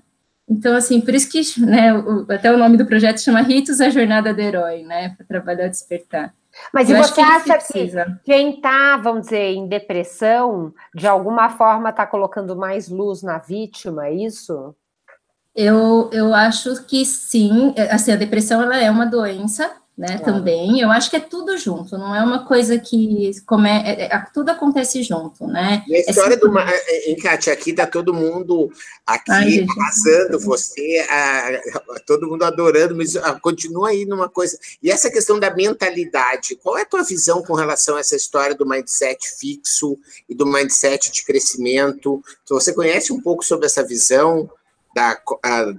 Então, 0.49 0.77
assim, 0.77 1.01
por 1.01 1.15
isso 1.15 1.29
que 1.31 1.41
né, 1.61 1.93
o, 1.93 2.27
até 2.31 2.53
o 2.53 2.59
nome 2.59 2.77
do 2.77 2.87
projeto 2.87 3.21
chama 3.21 3.41
Ritos, 3.41 3.81
a 3.81 3.91
Jornada 3.91 4.33
do 4.33 4.41
Herói, 4.41 4.83
né? 4.83 5.11
Para 5.11 5.27
trabalhar 5.27 5.69
despertar. 5.69 6.33
Mas 6.73 6.89
Eu 6.89 6.97
e 6.97 7.03
você 7.03 7.15
que 7.15 7.21
acha 7.21 7.59
que 7.59 7.93
quem 8.25 8.57
está, 8.57 8.97
vamos 8.97 9.23
dizer, 9.23 9.55
em 9.55 9.69
depressão, 9.69 10.73
de 10.95 11.07
alguma 11.07 11.51
forma 11.51 11.91
está 11.91 12.07
colocando 12.07 12.57
mais 12.57 12.89
luz 12.89 13.23
na 13.23 13.39
vítima, 13.39 14.07
é 14.07 14.15
isso? 14.15 14.75
Eu, 15.57 16.11
eu 16.13 16.35
acho 16.35 16.85
que 16.85 17.07
sim. 17.07 17.73
É, 17.77 17.91
assim, 17.91 18.13
a 18.13 18.17
depressão 18.17 18.63
ela 18.63 18.77
é 18.77 18.91
uma 18.91 19.07
doença, 19.07 19.75
né, 19.97 20.19
claro. 20.19 20.25
também. 20.25 20.81
Eu 20.81 20.91
acho 20.91 21.09
que 21.09 21.17
é 21.17 21.21
tudo 21.21 21.57
junto, 21.57 21.97
não 21.97 22.15
é 22.15 22.23
uma 22.23 22.45
coisa 22.45 22.79
que 22.79 23.31
come, 23.47 23.71
é, 23.71 24.05
é, 24.05 24.25
tudo 24.35 24.51
acontece 24.51 25.03
junto, 25.03 25.47
né? 25.47 25.83
E 25.89 25.95
a 25.95 25.99
é 25.99 26.01
história 26.03 26.35
é 26.35 26.37
do 26.37 26.53
em 27.07 27.17
Kátia, 27.17 27.55
aqui 27.55 27.73
tá 27.73 27.87
todo 27.87 28.13
mundo 28.13 28.71
aqui 29.07 29.33
Ai, 29.33 29.67
arrasando 29.67 30.39
você, 30.39 31.07
a, 31.09 32.01
todo 32.07 32.29
mundo 32.29 32.45
adorando, 32.45 32.95
mas 32.95 33.17
a, 33.17 33.41
continua 33.41 33.89
aí 33.89 34.05
numa 34.05 34.29
coisa. 34.29 34.59
E 34.83 34.91
essa 34.91 35.11
questão 35.11 35.41
da 35.41 35.55
mentalidade, 35.55 36.57
qual 36.57 36.77
é 36.77 36.83
a 36.83 36.87
tua 36.87 37.03
visão 37.03 37.43
com 37.43 37.55
relação 37.55 37.97
a 37.97 38.01
essa 38.01 38.15
história 38.17 38.55
do 38.55 38.69
mindset 38.69 39.19
fixo 39.39 39.99
e 40.29 40.35
do 40.35 40.45
mindset 40.45 41.11
de 41.11 41.25
crescimento? 41.25 42.23
Você 42.47 42.75
conhece 42.75 43.11
um 43.11 43.21
pouco 43.23 43.43
sobre 43.43 43.65
essa 43.65 43.83
visão 43.83 44.51
da, 44.97 45.21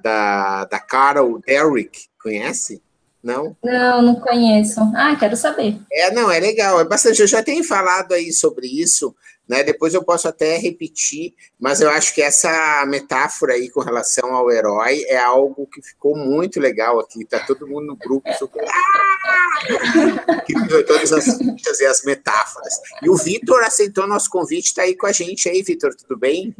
da, 0.04 0.66
da 0.66 0.80
Carol 0.80 1.40
Derrick? 1.40 2.06
Conhece? 2.22 2.84
Não? 3.24 3.58
Não, 3.64 4.02
não 4.04 4.16
conheço. 4.16 4.80
Ah, 4.96 5.16
quero 5.20 5.36
saber. 5.36 5.80
É, 5.92 6.12
não, 6.12 6.32
é 6.32 6.40
legal, 6.40 6.80
é 6.80 6.86
bastante. 6.86 7.20
Eu 7.20 7.28
já 7.28 7.42
tenho 7.42 7.64
falado 7.64 8.14
aí 8.14 8.32
sobre 8.32 8.68
isso, 8.68 9.16
né? 9.50 9.64
Depois 9.64 9.96
eu 9.96 10.04
posso 10.04 10.28
até 10.28 10.58
repetir, 10.58 11.34
mas 11.60 11.82
eu 11.82 11.90
acho 11.90 12.14
que 12.14 12.22
essa 12.22 12.86
metáfora 12.88 13.54
aí 13.54 13.70
com 13.70 13.82
relação 13.82 14.36
ao 14.36 14.52
herói 14.52 15.04
é 15.08 15.18
algo 15.18 15.66
que 15.66 15.82
ficou 15.82 16.16
muito 16.16 16.60
legal 16.60 17.00
aqui. 17.00 17.26
Tá 17.26 17.40
todo 17.40 17.68
mundo 17.68 17.88
no 17.88 17.96
grupo 17.96 18.32
super. 18.34 18.64
Ah! 18.64 19.18
que 20.46 20.54
todas 20.86 21.12
as 21.12 21.26
fichas 21.38 21.80
e 21.80 21.86
as 21.86 22.04
metáforas. 22.04 22.74
E 23.02 23.10
o 23.10 23.16
Vitor 23.16 23.64
aceitou 23.64 24.08
nosso 24.08 24.30
convite, 24.30 24.76
tá 24.76 24.84
aí 24.84 24.96
com 24.96 25.08
a 25.08 25.12
gente 25.12 25.50
aí, 25.50 25.64
Vitor, 25.64 25.96
tudo 25.96 26.18
bem? 26.18 26.56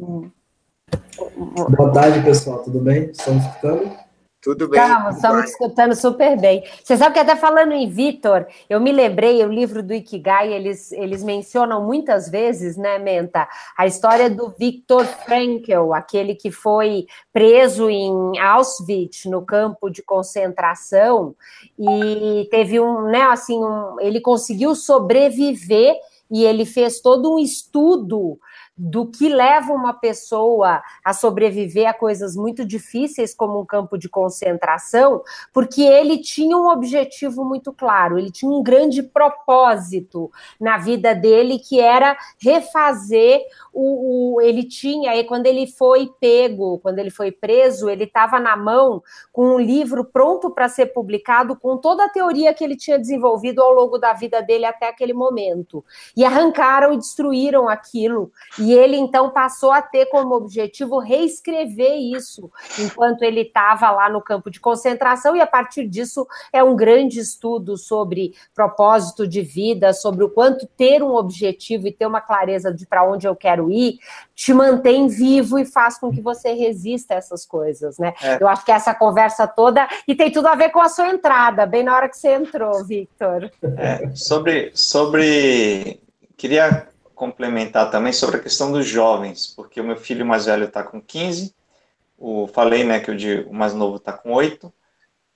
Boa 1.76 1.92
tarde, 1.92 2.22
pessoal, 2.22 2.62
tudo 2.62 2.80
bem? 2.80 3.10
Estamos 3.10 3.44
escutando? 3.44 4.08
Tudo 4.40 4.68
bem. 4.68 4.80
Calma, 4.80 5.10
estamos 5.10 5.50
escutando 5.50 5.94
super 5.96 6.40
bem. 6.40 6.62
Você 6.82 6.96
sabe 6.96 7.14
que 7.14 7.18
até 7.18 7.34
falando 7.34 7.72
em 7.72 7.90
Vitor, 7.90 8.46
eu 8.70 8.80
me 8.80 8.92
lembrei, 8.92 9.44
o 9.44 9.52
livro 9.52 9.82
do 9.82 9.92
Ikigai, 9.92 10.52
eles, 10.52 10.92
eles 10.92 11.24
mencionam 11.24 11.84
muitas 11.84 12.30
vezes, 12.30 12.76
né, 12.76 12.98
Menta, 12.98 13.48
a 13.76 13.86
história 13.86 14.30
do 14.30 14.48
Viktor 14.56 15.04
Frankl, 15.04 15.92
aquele 15.92 16.36
que 16.36 16.52
foi 16.52 17.06
preso 17.32 17.90
em 17.90 18.38
Auschwitz, 18.38 19.24
no 19.24 19.42
campo 19.42 19.90
de 19.90 20.02
concentração, 20.02 21.34
e 21.76 22.46
teve 22.48 22.78
um, 22.78 23.02
né, 23.02 23.22
assim, 23.22 23.58
um, 23.58 23.96
ele 24.00 24.20
conseguiu 24.20 24.72
sobreviver 24.76 25.96
e 26.30 26.44
ele 26.44 26.64
fez 26.64 27.00
todo 27.00 27.34
um 27.34 27.38
estudo 27.38 28.38
do 28.78 29.06
que 29.06 29.28
leva 29.28 29.72
uma 29.72 29.92
pessoa 29.92 30.80
a 31.04 31.12
sobreviver 31.12 31.88
a 31.88 31.92
coisas 31.92 32.36
muito 32.36 32.64
difíceis, 32.64 33.34
como 33.34 33.60
um 33.60 33.66
campo 33.66 33.98
de 33.98 34.08
concentração, 34.08 35.22
porque 35.52 35.82
ele 35.82 36.18
tinha 36.18 36.56
um 36.56 36.68
objetivo 36.68 37.44
muito 37.44 37.72
claro, 37.72 38.16
ele 38.16 38.30
tinha 38.30 38.50
um 38.50 38.62
grande 38.62 39.02
propósito 39.02 40.30
na 40.60 40.78
vida 40.78 41.12
dele, 41.12 41.58
que 41.58 41.80
era 41.80 42.16
refazer 42.40 43.40
o. 43.72 44.36
o 44.36 44.40
ele 44.40 44.62
tinha, 44.62 45.16
e 45.16 45.24
quando 45.24 45.46
ele 45.46 45.66
foi 45.66 46.10
pego, 46.20 46.78
quando 46.78 47.00
ele 47.00 47.10
foi 47.10 47.32
preso, 47.32 47.90
ele 47.90 48.04
estava 48.04 48.38
na 48.38 48.56
mão 48.56 49.02
com 49.32 49.54
um 49.54 49.58
livro 49.58 50.04
pronto 50.04 50.50
para 50.50 50.68
ser 50.68 50.86
publicado, 50.86 51.56
com 51.56 51.76
toda 51.76 52.04
a 52.04 52.08
teoria 52.08 52.54
que 52.54 52.62
ele 52.62 52.76
tinha 52.76 52.98
desenvolvido 52.98 53.60
ao 53.60 53.72
longo 53.72 53.98
da 53.98 54.12
vida 54.12 54.40
dele 54.40 54.64
até 54.64 54.88
aquele 54.88 55.12
momento. 55.12 55.84
E 56.16 56.24
arrancaram 56.24 56.92
e 56.92 56.96
destruíram 56.96 57.68
aquilo. 57.68 58.30
E 58.58 58.67
e 58.68 58.74
ele 58.74 58.98
então 58.98 59.30
passou 59.30 59.72
a 59.72 59.80
ter 59.80 60.06
como 60.06 60.34
objetivo 60.34 60.98
reescrever 60.98 61.96
isso 61.96 62.50
enquanto 62.78 63.22
ele 63.22 63.40
estava 63.40 63.90
lá 63.90 64.10
no 64.10 64.20
campo 64.20 64.50
de 64.50 64.60
concentração, 64.60 65.34
e 65.34 65.40
a 65.40 65.46
partir 65.46 65.88
disso 65.88 66.26
é 66.52 66.62
um 66.62 66.76
grande 66.76 67.18
estudo 67.18 67.78
sobre 67.78 68.34
propósito 68.54 69.26
de 69.26 69.40
vida, 69.40 69.94
sobre 69.94 70.22
o 70.22 70.28
quanto 70.28 70.66
ter 70.66 71.02
um 71.02 71.14
objetivo 71.14 71.88
e 71.88 71.92
ter 71.92 72.04
uma 72.04 72.20
clareza 72.20 72.72
de 72.72 72.86
para 72.86 73.08
onde 73.08 73.26
eu 73.26 73.34
quero 73.34 73.70
ir 73.70 73.98
te 74.34 74.52
mantém 74.52 75.08
vivo 75.08 75.58
e 75.58 75.64
faz 75.64 75.98
com 75.98 76.12
que 76.12 76.20
você 76.20 76.52
resista 76.52 77.14
a 77.14 77.16
essas 77.16 77.46
coisas, 77.46 77.98
né? 77.98 78.12
É. 78.22 78.36
Eu 78.40 78.46
acho 78.46 78.64
que 78.64 78.70
essa 78.70 78.94
conversa 78.94 79.48
toda, 79.48 79.88
e 80.06 80.14
tem 80.14 80.30
tudo 80.30 80.46
a 80.46 80.54
ver 80.54 80.68
com 80.70 80.80
a 80.80 80.88
sua 80.88 81.08
entrada, 81.08 81.66
bem 81.66 81.82
na 81.82 81.96
hora 81.96 82.08
que 82.08 82.16
você 82.16 82.34
entrou, 82.34 82.84
Victor. 82.84 83.50
É, 83.78 84.10
sobre, 84.14 84.70
sobre. 84.74 86.00
Queria 86.36 86.86
complementar 87.18 87.90
também 87.90 88.12
sobre 88.12 88.36
a 88.36 88.40
questão 88.40 88.70
dos 88.70 88.86
jovens, 88.86 89.48
porque 89.48 89.80
o 89.80 89.84
meu 89.84 89.96
filho 89.96 90.24
mais 90.24 90.46
velho 90.46 90.66
está 90.66 90.84
com 90.84 91.02
15, 91.02 91.52
o, 92.16 92.46
falei 92.46 92.84
né, 92.84 93.00
que 93.00 93.10
o, 93.10 93.16
de, 93.16 93.40
o 93.40 93.52
mais 93.52 93.74
novo 93.74 93.96
está 93.96 94.12
com 94.12 94.32
8, 94.32 94.72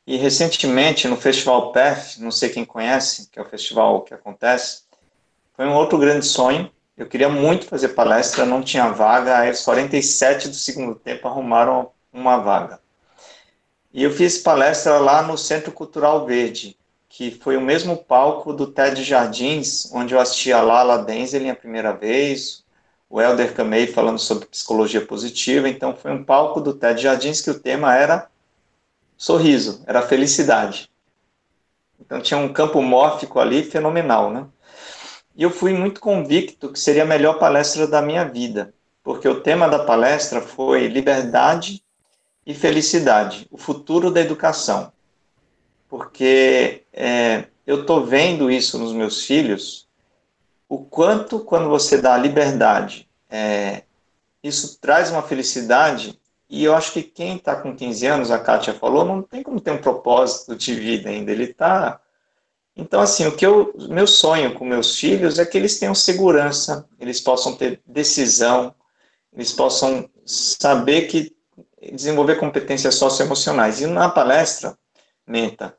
e 0.06 0.16
recentemente 0.16 1.09
no 1.09 1.16
Festival 1.16 1.72
PEF, 1.72 2.20
não 2.20 2.30
sei 2.30 2.48
quem 2.48 2.64
conhece, 2.64 3.28
que 3.30 3.38
é 3.38 3.42
o 3.42 3.48
festival 3.48 4.02
que 4.02 4.14
acontece, 4.14 4.82
foi 5.54 5.66
um 5.66 5.74
outro 5.74 5.98
grande 5.98 6.24
sonho. 6.26 6.70
Eu 6.96 7.06
queria 7.06 7.28
muito 7.28 7.66
fazer 7.66 7.90
palestra, 7.90 8.44
não 8.44 8.62
tinha 8.62 8.90
vaga, 8.90 9.38
aí 9.38 9.50
os 9.50 9.62
47 9.62 10.48
do 10.48 10.54
segundo 10.54 10.94
tempo 10.94 11.28
arrumaram 11.28 11.90
uma 12.12 12.38
vaga. 12.38 12.80
E 13.92 14.02
eu 14.02 14.10
fiz 14.10 14.38
palestra 14.38 14.98
lá 14.98 15.22
no 15.22 15.36
Centro 15.36 15.70
Cultural 15.72 16.26
Verde, 16.26 16.76
que 17.14 17.30
foi 17.30 17.59
o 17.59 17.60
mesmo 17.60 17.94
palco 17.94 18.55
do 18.55 18.66
TED 18.66 19.05
Jardins, 19.05 19.93
onde 19.93 20.14
eu 20.14 20.18
assisti 20.18 20.51
a 20.51 20.62
Lala 20.62 20.97
Denzel 20.97 21.51
a 21.51 21.55
primeira 21.55 21.93
vez, 21.93 22.64
o 23.09 23.20
Elder 23.20 23.52
Kamei 23.52 23.86
falando 23.86 24.18
sobre 24.18 24.47
psicologia 24.47 25.05
positiva, 25.05 25.68
então 25.68 25.94
foi 25.94 26.10
um 26.10 26.24
palco 26.24 26.59
do 26.59 26.72
TED 26.72 27.02
Jardins 27.02 27.43
que 27.43 27.51
o 27.51 27.60
tema 27.60 27.94
era 27.94 28.30
sorriso, 29.14 29.84
era 29.86 30.01
felicidade. 30.01 30.90
Então 32.01 32.18
tinha 32.18 32.40
um 32.40 32.51
campo 32.51 32.80
mórfico 32.80 33.39
ali 33.39 33.62
fenomenal, 33.62 34.30
né? 34.30 34.47
E 35.36 35.43
eu 35.43 35.51
fui 35.51 35.74
muito 35.74 36.01
convicto 36.01 36.72
que 36.72 36.80
seria 36.80 37.02
a 37.02 37.06
melhor 37.06 37.39
palestra 37.39 37.86
da 37.86 38.01
minha 38.01 38.24
vida, 38.24 38.72
porque 39.05 39.28
o 39.28 39.43
tema 39.43 39.68
da 39.68 39.80
palestra 39.80 40.40
foi 40.40 40.86
liberdade 40.86 41.84
e 42.47 42.55
felicidade, 42.55 43.47
o 43.51 43.59
futuro 43.59 44.10
da 44.10 44.22
educação 44.22 44.90
porque 45.93 46.85
é, 46.90 47.44
eu 47.66 47.82
estou 47.82 48.02
vendo 48.02 48.51
isso 48.51 48.78
nos 48.78 48.94
meus 48.94 49.27
filhos, 49.27 49.86
o 50.66 50.78
quanto 50.78 51.40
quando 51.40 51.69
você 51.69 52.01
dá 52.01 52.16
liberdade, 52.16 53.06
é, 53.28 53.82
isso 54.43 54.78
traz 54.81 55.10
uma 55.10 55.20
felicidade, 55.20 56.19
e 56.48 56.64
eu 56.64 56.74
acho 56.74 56.94
que 56.94 57.02
quem 57.02 57.36
está 57.36 57.56
com 57.56 57.77
15 57.77 58.06
anos, 58.06 58.31
a 58.31 58.39
Kátia 58.39 58.73
falou, 58.73 59.05
não 59.05 59.20
tem 59.20 59.43
como 59.43 59.60
ter 59.60 59.70
um 59.70 59.82
propósito 59.82 60.56
de 60.56 60.74
vida 60.74 61.10
ainda, 61.10 61.31
ele 61.31 61.44
está... 61.44 62.01
Então, 62.74 63.02
assim, 63.02 63.27
o 63.27 63.36
que 63.36 63.44
eu, 63.44 63.74
meu 63.90 64.06
sonho 64.06 64.55
com 64.55 64.64
meus 64.64 64.98
filhos 64.98 65.39
é 65.39 65.44
que 65.44 65.59
eles 65.59 65.78
tenham 65.78 65.94
segurança, 65.94 66.89
eles 66.98 67.20
possam 67.20 67.55
ter 67.55 67.82
decisão, 67.85 68.74
eles 69.31 69.52
possam 69.52 70.09
saber 70.24 71.02
que 71.02 71.36
desenvolver 71.93 72.36
competências 72.36 72.94
socioemocionais. 72.94 73.82
E 73.82 73.86
na 73.86 74.09
palestra, 74.09 74.74
Menta, 75.27 75.77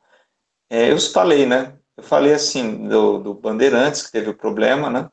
é, 0.74 0.92
eu 0.92 1.00
falei, 1.00 1.46
né? 1.46 1.74
Eu 1.96 2.04
falei 2.04 2.34
assim 2.34 2.88
do, 2.88 3.20
do 3.20 3.34
Bandeirantes, 3.36 4.02
que 4.02 4.12
teve 4.12 4.32
o 4.32 4.34
problema, 4.34 4.90
né? 4.90 5.08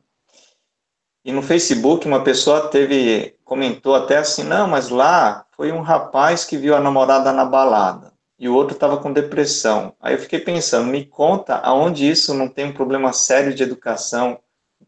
E 1.22 1.30
no 1.30 1.42
Facebook 1.42 2.06
uma 2.06 2.24
pessoa 2.24 2.68
teve, 2.68 3.36
comentou 3.44 3.94
até 3.94 4.16
assim, 4.16 4.42
não, 4.42 4.66
mas 4.66 4.88
lá 4.88 5.44
foi 5.54 5.70
um 5.70 5.82
rapaz 5.82 6.46
que 6.46 6.56
viu 6.56 6.74
a 6.74 6.80
namorada 6.80 7.30
na 7.30 7.44
balada 7.44 8.10
e 8.38 8.48
o 8.48 8.54
outro 8.54 8.72
estava 8.72 8.96
com 8.96 9.12
depressão. 9.12 9.94
Aí 10.00 10.14
eu 10.14 10.18
fiquei 10.18 10.40
pensando, 10.40 10.86
me 10.86 11.04
conta 11.04 11.56
aonde 11.56 12.10
isso 12.10 12.32
não 12.32 12.48
tem 12.48 12.64
um 12.64 12.72
problema 12.72 13.12
sério 13.12 13.54
de 13.54 13.62
educação, 13.62 14.40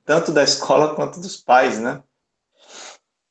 tanto 0.06 0.32
da 0.32 0.42
escola 0.42 0.94
quanto 0.94 1.20
dos 1.20 1.36
pais, 1.36 1.78
né? 1.78 2.02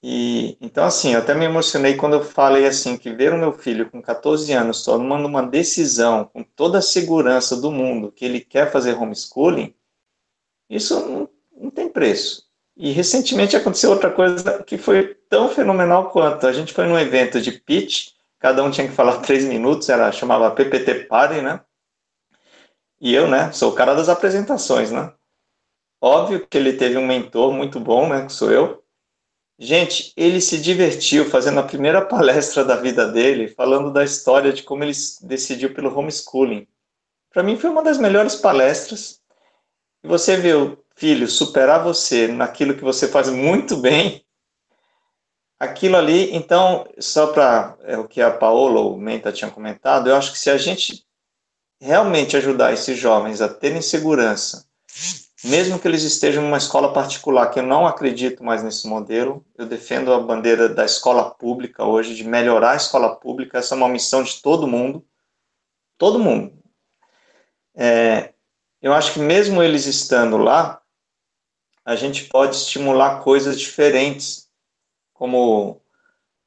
E 0.03 0.57
então 0.59 0.83
assim, 0.83 1.13
eu 1.13 1.19
até 1.19 1.35
me 1.35 1.45
emocionei 1.45 1.95
quando 1.95 2.13
eu 2.13 2.23
falei 2.23 2.65
assim 2.65 2.97
que 2.97 3.11
ver 3.11 3.33
o 3.33 3.37
meu 3.37 3.53
filho 3.53 3.89
com 3.89 4.01
14 4.01 4.51
anos 4.51 4.83
tomando 4.83 5.27
uma 5.27 5.43
decisão 5.43 6.25
com 6.25 6.43
toda 6.43 6.79
a 6.79 6.81
segurança 6.81 7.55
do 7.55 7.71
mundo 7.71 8.11
que 8.11 8.25
ele 8.25 8.41
quer 8.41 8.71
fazer 8.71 8.95
homeschooling, 8.95 9.75
isso 10.69 11.29
preço. 11.91 12.49
E 12.75 12.91
recentemente 12.91 13.55
aconteceu 13.55 13.91
outra 13.91 14.09
coisa 14.09 14.63
que 14.63 14.77
foi 14.77 15.13
tão 15.29 15.49
fenomenal 15.49 16.09
quanto. 16.09 16.47
A 16.47 16.53
gente 16.53 16.73
foi 16.73 16.87
num 16.87 16.97
evento 16.97 17.39
de 17.39 17.51
pitch, 17.51 18.13
cada 18.39 18.63
um 18.63 18.71
tinha 18.71 18.87
que 18.87 18.93
falar 18.95 19.19
três 19.21 19.45
minutos, 19.45 19.89
era 19.89 20.11
chamava 20.11 20.51
PPT 20.51 21.05
Party, 21.05 21.41
né? 21.41 21.61
E 22.99 23.13
eu, 23.13 23.27
né, 23.27 23.51
sou 23.51 23.71
o 23.71 23.75
cara 23.75 23.95
das 23.95 24.09
apresentações, 24.09 24.91
né? 24.91 25.11
Óbvio 25.99 26.47
que 26.47 26.57
ele 26.57 26.73
teve 26.73 26.97
um 26.97 27.05
mentor 27.05 27.51
muito 27.51 27.79
bom, 27.79 28.07
né, 28.07 28.25
que 28.25 28.33
sou 28.33 28.51
eu. 28.51 28.83
Gente, 29.63 30.11
ele 30.17 30.41
se 30.41 30.59
divertiu 30.59 31.29
fazendo 31.29 31.59
a 31.59 31.63
primeira 31.63 32.01
palestra 32.07 32.65
da 32.65 32.75
vida 32.75 33.07
dele, 33.07 33.47
falando 33.47 33.93
da 33.93 34.03
história 34.03 34.51
de 34.51 34.63
como 34.63 34.83
ele 34.83 34.93
decidiu 35.21 35.71
pelo 35.71 35.95
homeschooling. 35.95 36.67
Para 37.31 37.43
mim 37.43 37.55
foi 37.55 37.69
uma 37.69 37.83
das 37.83 37.99
melhores 37.99 38.35
palestras. 38.35 39.21
Você 40.03 40.35
viu, 40.35 40.83
filho, 40.95 41.27
superar 41.27 41.83
você 41.83 42.27
naquilo 42.27 42.73
que 42.73 42.83
você 42.83 43.07
faz 43.07 43.29
muito 43.29 43.77
bem, 43.77 44.25
aquilo 45.59 45.95
ali, 45.95 46.35
então, 46.35 46.87
só 46.97 47.27
para 47.27 47.77
é, 47.83 47.95
o 47.99 48.07
que 48.07 48.19
a 48.19 48.31
Paola 48.31 48.79
ou 48.79 48.95
o 48.95 48.97
Menta 48.97 49.31
tinham 49.31 49.51
comentado, 49.51 50.09
eu 50.09 50.15
acho 50.15 50.31
que 50.31 50.39
se 50.39 50.49
a 50.49 50.57
gente 50.57 51.05
realmente 51.79 52.35
ajudar 52.35 52.73
esses 52.73 52.97
jovens 52.97 53.41
a 53.41 53.47
terem 53.47 53.79
segurança, 53.79 54.65
mesmo 55.43 55.79
que 55.79 55.87
eles 55.87 56.03
estejam 56.03 56.43
numa 56.43 56.57
escola 56.57 56.93
particular, 56.93 57.47
que 57.47 57.59
eu 57.59 57.63
não 57.63 57.87
acredito 57.87 58.43
mais 58.43 58.63
nesse 58.63 58.87
modelo, 58.87 59.43
eu 59.57 59.65
defendo 59.65 60.13
a 60.13 60.19
bandeira 60.19 60.69
da 60.69 60.85
escola 60.85 61.31
pública 61.31 61.83
hoje, 61.83 62.15
de 62.15 62.23
melhorar 62.23 62.71
a 62.71 62.75
escola 62.75 63.15
pública, 63.15 63.57
essa 63.57 63.73
é 63.73 63.77
uma 63.77 63.89
missão 63.89 64.21
de 64.21 64.41
todo 64.41 64.67
mundo, 64.67 65.03
todo 65.97 66.19
mundo. 66.19 66.53
É, 67.75 68.33
eu 68.81 68.93
acho 68.93 69.13
que 69.13 69.19
mesmo 69.19 69.63
eles 69.63 69.85
estando 69.85 70.37
lá, 70.37 70.81
a 71.83 71.95
gente 71.95 72.25
pode 72.25 72.55
estimular 72.55 73.21
coisas 73.21 73.59
diferentes, 73.59 74.47
como, 75.13 75.81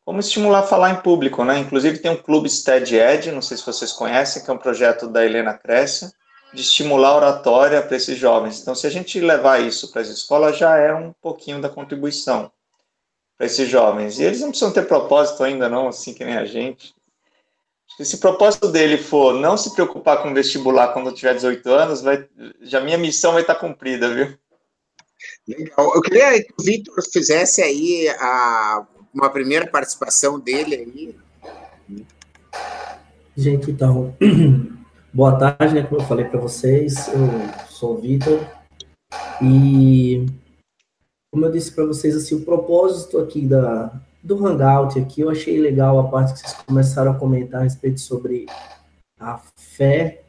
como 0.05 0.21
estimular 0.21 0.63
falar 0.63 0.91
em 0.91 1.01
público, 1.01 1.45
né? 1.45 1.59
Inclusive 1.59 1.99
tem 1.99 2.13
um 2.13 2.23
clube 2.23 2.49
Stead 2.49 2.95
Ed, 2.95 3.33
não 3.33 3.43
sei 3.43 3.57
se 3.57 3.67
vocês 3.67 3.93
conhecem, 3.93 4.45
que 4.45 4.51
é 4.51 4.55
um 4.55 4.59
projeto 4.59 5.09
da 5.09 5.25
Helena 5.25 5.55
Crescia, 5.55 6.13
de 6.55 6.61
estimular 6.61 7.11
a 7.11 7.17
oratória 7.17 7.83
para 7.83 7.97
esses 7.97 8.17
jovens. 8.17 8.61
Então, 8.61 8.75
se 8.75 8.87
a 8.87 8.91
gente 8.91 9.21
levar 9.21 9.61
isso 9.61 9.91
para 9.91 10.03
as 10.03 10.09
escolas, 10.09 10.57
já 10.57 10.77
é 10.79 10.95
um 10.95 11.13
pouquinho 11.21 11.61
da 11.61 11.69
contribuição 11.69 12.51
para 13.37 13.47
esses 13.47 13.69
jovens. 13.69 14.19
E 14.19 14.23
eles 14.23 14.41
não 14.41 14.51
precisam 14.51 14.73
ter 14.73 14.87
propósito 14.87 15.43
ainda 15.43 15.69
não, 15.69 15.89
assim 15.89 16.15
que 16.15 16.25
nem 16.25 16.37
a 16.37 16.45
gente. 16.45 16.95
Se 18.01 18.17
o 18.17 18.19
propósito 18.19 18.69
dele 18.69 18.99
for 18.99 19.35
não 19.35 19.57
se 19.57 19.73
preocupar 19.73 20.23
com 20.23 20.35
vestibular 20.35 20.93
quando 20.93 21.13
tiver 21.13 21.35
18 21.35 21.71
anos, 21.71 22.03
vai, 22.03 22.27
já 22.63 22.81
minha 22.81 22.99
missão 22.99 23.33
vai 23.33 23.43
estar 23.43 23.55
cumprida, 23.55 24.13
viu? 24.13 24.37
Legal. 25.47 25.95
Eu 25.95 26.01
queria 26.01 26.43
que 26.43 26.53
o 26.59 26.63
Vitor 26.63 26.95
fizesse 27.13 27.63
aí 27.63 28.09
a, 28.19 28.87
uma 29.13 29.31
primeira 29.31 29.67
participação 29.67 30.41
dele 30.41 30.75
aí. 30.77 32.05
Gente, 33.37 33.71
então, 33.71 34.17
Boa 35.15 35.39
tarde, 35.39 35.77
né? 35.77 35.85
Como 35.85 36.01
eu 36.01 36.05
falei 36.05 36.25
para 36.25 36.41
vocês, 36.41 37.07
eu 37.07 37.29
sou 37.69 37.95
o 37.95 38.01
Vitor. 38.01 38.41
E 39.41 40.27
como 41.33 41.47
eu 41.47 41.53
disse 41.53 41.71
para 41.71 41.85
vocês, 41.85 42.17
assim, 42.17 42.35
o 42.35 42.45
propósito 42.45 43.19
aqui 43.19 43.47
da, 43.47 43.93
do 44.21 44.45
Hangout 44.45 44.99
aqui, 44.99 45.21
eu 45.21 45.31
achei 45.31 45.61
legal 45.61 46.01
a 46.01 46.09
parte 46.09 46.33
que 46.33 46.41
vocês 46.41 46.55
começaram 46.67 47.13
a 47.13 47.15
comentar 47.15 47.61
a 47.61 47.63
respeito 47.63 48.01
sobre 48.01 48.47
a 49.21 49.41
fé, 49.57 50.23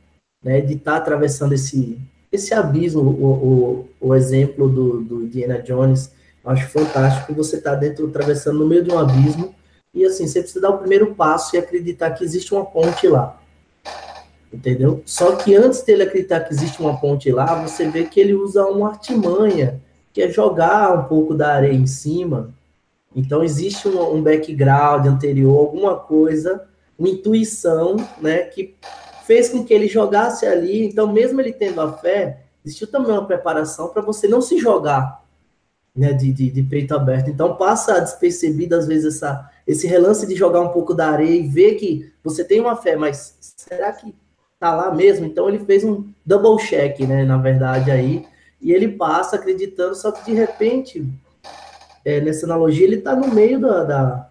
né, 0.44 0.62
de 0.62 0.76
estar 0.76 0.92
tá 0.92 0.98
atravessando 0.98 1.54
esse, 1.54 2.00
esse 2.32 2.54
abismo, 2.54 3.02
o, 3.02 3.26
o, 3.26 4.10
o 4.10 4.14
exemplo 4.14 4.70
do, 4.70 5.02
do 5.02 5.24
Indiana 5.24 5.64
Jones, 5.64 6.12
eu 6.44 6.52
acho 6.52 6.70
fantástico, 6.70 7.34
você 7.34 7.56
está 7.56 7.74
dentro, 7.74 8.06
atravessando 8.06 8.60
no 8.60 8.68
meio 8.68 8.84
de 8.84 8.92
um 8.92 9.00
abismo, 9.00 9.56
e 9.92 10.06
assim, 10.06 10.28
você 10.28 10.42
precisa 10.42 10.62
dar 10.62 10.70
o 10.70 10.78
primeiro 10.78 11.16
passo 11.16 11.56
e 11.56 11.58
acreditar 11.58 12.12
que 12.12 12.24
existe 12.24 12.54
uma 12.54 12.64
ponte 12.64 13.08
lá 13.08 13.42
entendeu? 14.56 15.04
Só 15.06 15.36
que 15.36 15.54
antes 15.56 15.84
dele 15.84 16.04
acreditar 16.04 16.42
que 16.42 16.54
existe 16.54 16.80
uma 16.80 16.98
ponte 16.98 17.32
lá, 17.32 17.62
você 17.62 17.90
vê 17.90 18.06
que 18.06 18.20
ele 18.20 18.34
usa 18.34 18.66
uma 18.66 18.90
artimanha, 18.90 19.82
que 20.14 20.22
é 20.22 20.30
jogar 20.30 20.98
um 20.98 21.04
pouco 21.04 21.34
da 21.34 21.54
areia 21.54 21.74
em 21.74 21.86
cima. 21.86 22.54
Então 23.16 23.44
existe 23.44 23.88
um, 23.88 24.16
um 24.16 24.24
background 24.24 25.06
anterior, 25.08 25.58
alguma 25.58 25.96
coisa, 25.96 26.66
uma 26.98 27.10
intuição, 27.10 27.98
né, 28.22 28.44
que 28.44 28.76
fez 29.26 29.50
com 29.50 29.64
que 29.64 29.74
ele 29.74 29.88
jogasse 29.88 30.46
ali. 30.46 30.86
Então, 30.86 31.12
mesmo 31.12 31.42
ele 31.42 31.52
tendo 31.52 31.82
a 31.82 31.92
fé, 31.94 32.44
existiu 32.64 32.88
também 32.88 33.12
uma 33.12 33.26
preparação 33.26 33.90
para 33.90 34.02
você 34.02 34.28
não 34.28 34.42
se 34.42 34.58
jogar, 34.58 35.24
né, 35.96 36.14
de, 36.14 36.32
de, 36.32 36.50
de, 36.50 36.64
peito 36.64 36.96
aberto. 36.96 37.30
Então, 37.30 37.56
passa 37.56 38.00
despercebido, 38.00 38.76
às 38.76 38.88
vezes, 38.88 39.16
essa, 39.16 39.50
esse 39.68 39.88
relance 39.88 40.26
de 40.26 40.36
jogar 40.36 40.62
um 40.62 40.70
pouco 40.70 40.94
da 40.94 41.10
areia 41.10 41.36
e 41.36 41.48
ver 41.48 41.76
que 41.76 42.12
você 42.24 42.44
tem 42.44 42.62
uma 42.62 42.76
fé, 42.76 42.96
mas 42.96 43.36
será 43.58 43.92
que 43.92 44.14
tá 44.66 44.74
lá 44.74 44.94
mesmo. 44.94 45.26
Então 45.26 45.48
ele 45.48 45.60
fez 45.60 45.84
um 45.84 46.04
double 46.26 46.64
check, 46.66 47.00
né, 47.02 47.24
na 47.24 47.38
verdade 47.38 47.92
aí, 47.92 48.26
e 48.60 48.72
ele 48.72 48.88
passa 48.88 49.36
acreditando, 49.36 49.96
só 49.96 50.12
que 50.12 50.26
de 50.26 50.34
repente, 50.34 51.08
é, 52.04 52.20
nessa 52.20 52.46
analogia, 52.48 52.86
ele 52.86 52.96
está 52.96 53.16
no 53.16 53.28
meio 53.28 53.60
da, 53.60 53.84
da, 53.84 54.30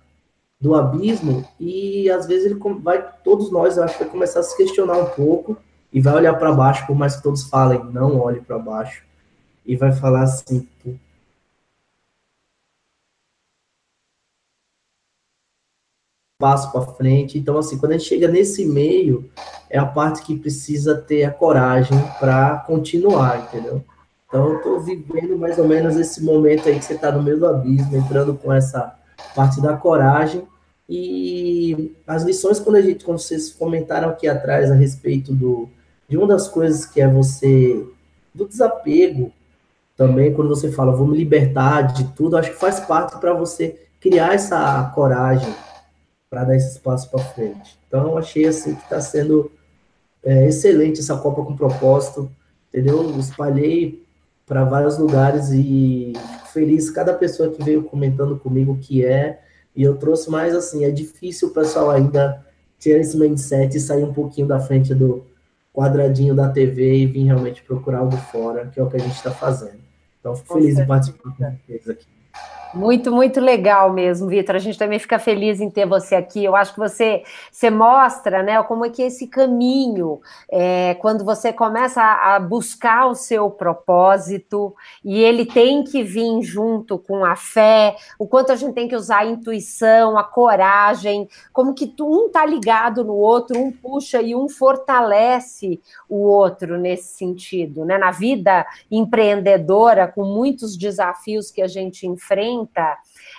do 0.60 0.74
abismo 0.74 1.48
e 1.60 2.10
às 2.10 2.26
vezes 2.26 2.46
ele 2.46 2.60
vai, 2.80 3.04
todos 3.22 3.52
nós, 3.52 3.76
eu 3.76 3.84
acho 3.84 3.96
que 3.96 4.04
vai 4.04 4.12
começar 4.12 4.40
a 4.40 4.42
se 4.42 4.56
questionar 4.56 4.98
um 4.98 5.06
pouco 5.06 5.56
e 5.92 6.00
vai 6.00 6.14
olhar 6.14 6.34
para 6.34 6.52
baixo, 6.52 6.84
por 6.86 6.96
mais 6.96 7.14
que 7.14 7.22
todos 7.22 7.44
falem, 7.44 7.84
não 7.92 8.18
olhe 8.18 8.40
para 8.40 8.58
baixo, 8.58 9.04
e 9.64 9.76
vai 9.76 9.92
falar 9.92 10.22
assim, 10.22 10.66
passo 16.44 16.70
para 16.70 16.82
frente. 16.82 17.38
Então, 17.38 17.56
assim, 17.56 17.78
quando 17.78 17.92
a 17.92 17.96
gente 17.96 18.06
chega 18.06 18.28
nesse 18.28 18.66
meio, 18.66 19.30
é 19.70 19.78
a 19.78 19.86
parte 19.86 20.20
que 20.20 20.36
precisa 20.36 20.94
ter 20.94 21.24
a 21.24 21.30
coragem 21.30 21.98
para 22.20 22.58
continuar, 22.66 23.48
entendeu? 23.48 23.82
Então, 24.28 24.50
eu 24.50 24.56
estou 24.58 24.78
vivendo 24.78 25.38
mais 25.38 25.56
ou 25.58 25.66
menos 25.66 25.96
esse 25.96 26.22
momento 26.22 26.68
aí 26.68 26.78
que 26.78 26.84
você 26.84 26.92
está 26.92 27.10
no 27.10 27.22
meio 27.22 27.38
do 27.38 27.46
abismo, 27.46 27.96
entrando 27.96 28.34
com 28.34 28.52
essa 28.52 28.94
parte 29.34 29.58
da 29.58 29.74
coragem. 29.74 30.42
E 30.86 31.96
as 32.06 32.24
lições, 32.24 32.60
quando 32.60 32.76
a 32.76 32.82
gente, 32.82 33.06
quando 33.06 33.20
vocês 33.20 33.50
comentaram 33.50 34.10
aqui 34.10 34.28
atrás 34.28 34.70
a 34.70 34.74
respeito 34.74 35.32
do, 35.32 35.66
de 36.06 36.18
uma 36.18 36.26
das 36.26 36.46
coisas 36.46 36.84
que 36.84 37.00
é 37.00 37.08
você, 37.08 37.82
do 38.34 38.46
desapego, 38.46 39.32
também, 39.96 40.34
quando 40.34 40.50
você 40.50 40.70
fala, 40.70 40.92
vou 40.94 41.06
me 41.06 41.16
libertar 41.16 41.94
de 41.94 42.04
tudo, 42.12 42.36
acho 42.36 42.50
que 42.50 42.58
faz 42.58 42.80
parte 42.80 43.18
para 43.18 43.32
você 43.32 43.80
criar 43.98 44.34
essa 44.34 44.92
coragem, 44.94 45.54
para 46.34 46.42
dar 46.42 46.56
esse 46.56 46.72
espaço 46.72 47.08
para 47.08 47.20
frente. 47.20 47.78
Então, 47.86 48.18
achei 48.18 48.44
assim 48.44 48.74
que 48.74 48.82
está 48.82 49.00
sendo 49.00 49.52
é, 50.24 50.48
excelente 50.48 50.98
essa 50.98 51.16
Copa 51.16 51.44
com 51.44 51.54
propósito, 51.54 52.28
entendeu? 52.68 53.08
Espalhei 53.20 54.02
para 54.44 54.64
vários 54.64 54.98
lugares 54.98 55.50
e 55.52 56.12
fico 56.16 56.48
feliz 56.48 56.90
cada 56.90 57.14
pessoa 57.14 57.52
que 57.52 57.62
veio 57.62 57.84
comentando 57.84 58.36
comigo 58.36 58.76
que 58.80 59.04
é. 59.04 59.40
E 59.76 59.84
eu 59.84 59.96
trouxe 59.96 60.28
mais 60.28 60.56
assim, 60.56 60.84
é 60.84 60.90
difícil 60.90 61.48
o 61.48 61.50
pessoal 61.52 61.88
ainda 61.88 62.44
ter 62.80 63.00
esse 63.00 63.16
mindset 63.16 63.76
e 63.76 63.80
sair 63.80 64.02
um 64.02 64.12
pouquinho 64.12 64.48
da 64.48 64.58
frente 64.58 64.92
do 64.92 65.24
quadradinho 65.72 66.34
da 66.34 66.48
TV 66.48 66.96
e 66.96 67.06
vir 67.06 67.26
realmente 67.26 67.62
procurar 67.62 67.98
algo 67.98 68.16
fora, 68.16 68.66
que 68.66 68.80
é 68.80 68.82
o 68.82 68.90
que 68.90 68.96
a 68.96 69.00
gente 69.00 69.14
está 69.14 69.30
fazendo. 69.30 69.78
Então, 70.18 70.34
fico 70.34 70.54
feliz 70.54 70.76
em 70.80 70.86
participar 70.86 71.30
com 71.30 71.30
vocês 71.30 71.88
aqui. 71.88 72.13
Muito, 72.74 73.12
muito 73.12 73.40
legal 73.40 73.92
mesmo, 73.92 74.28
Vitor. 74.28 74.56
A 74.56 74.58
gente 74.58 74.76
também 74.76 74.98
fica 74.98 75.16
feliz 75.16 75.60
em 75.60 75.70
ter 75.70 75.86
você 75.86 76.16
aqui. 76.16 76.44
Eu 76.44 76.56
acho 76.56 76.72
que 76.72 76.80
você, 76.80 77.22
você 77.50 77.70
mostra, 77.70 78.42
né, 78.42 78.60
como 78.64 78.84
é 78.84 78.90
que 78.90 79.00
esse 79.00 79.28
caminho, 79.28 80.20
é, 80.50 80.94
quando 80.94 81.24
você 81.24 81.52
começa 81.52 82.02
a, 82.02 82.34
a, 82.34 82.40
buscar 82.40 83.06
o 83.06 83.14
seu 83.14 83.48
propósito 83.48 84.74
e 85.04 85.20
ele 85.20 85.46
tem 85.46 85.84
que 85.84 86.02
vir 86.02 86.42
junto 86.42 86.98
com 86.98 87.24
a 87.24 87.36
fé, 87.36 87.94
o 88.18 88.26
quanto 88.26 88.50
a 88.50 88.56
gente 88.56 88.74
tem 88.74 88.88
que 88.88 88.96
usar 88.96 89.18
a 89.18 89.26
intuição, 89.26 90.18
a 90.18 90.24
coragem, 90.24 91.28
como 91.52 91.74
que 91.74 91.94
um 92.00 92.28
tá 92.28 92.44
ligado 92.44 93.04
no 93.04 93.14
outro, 93.14 93.56
um 93.56 93.70
puxa 93.70 94.20
e 94.20 94.34
um 94.34 94.48
fortalece 94.48 95.80
o 96.08 96.16
outro 96.16 96.76
nesse 96.76 97.16
sentido, 97.16 97.84
né? 97.84 97.98
Na 97.98 98.10
vida 98.10 98.66
empreendedora, 98.90 100.08
com 100.08 100.24
muitos 100.24 100.76
desafios 100.76 101.52
que 101.52 101.62
a 101.62 101.68
gente 101.68 102.04
enfrenta 102.06 102.63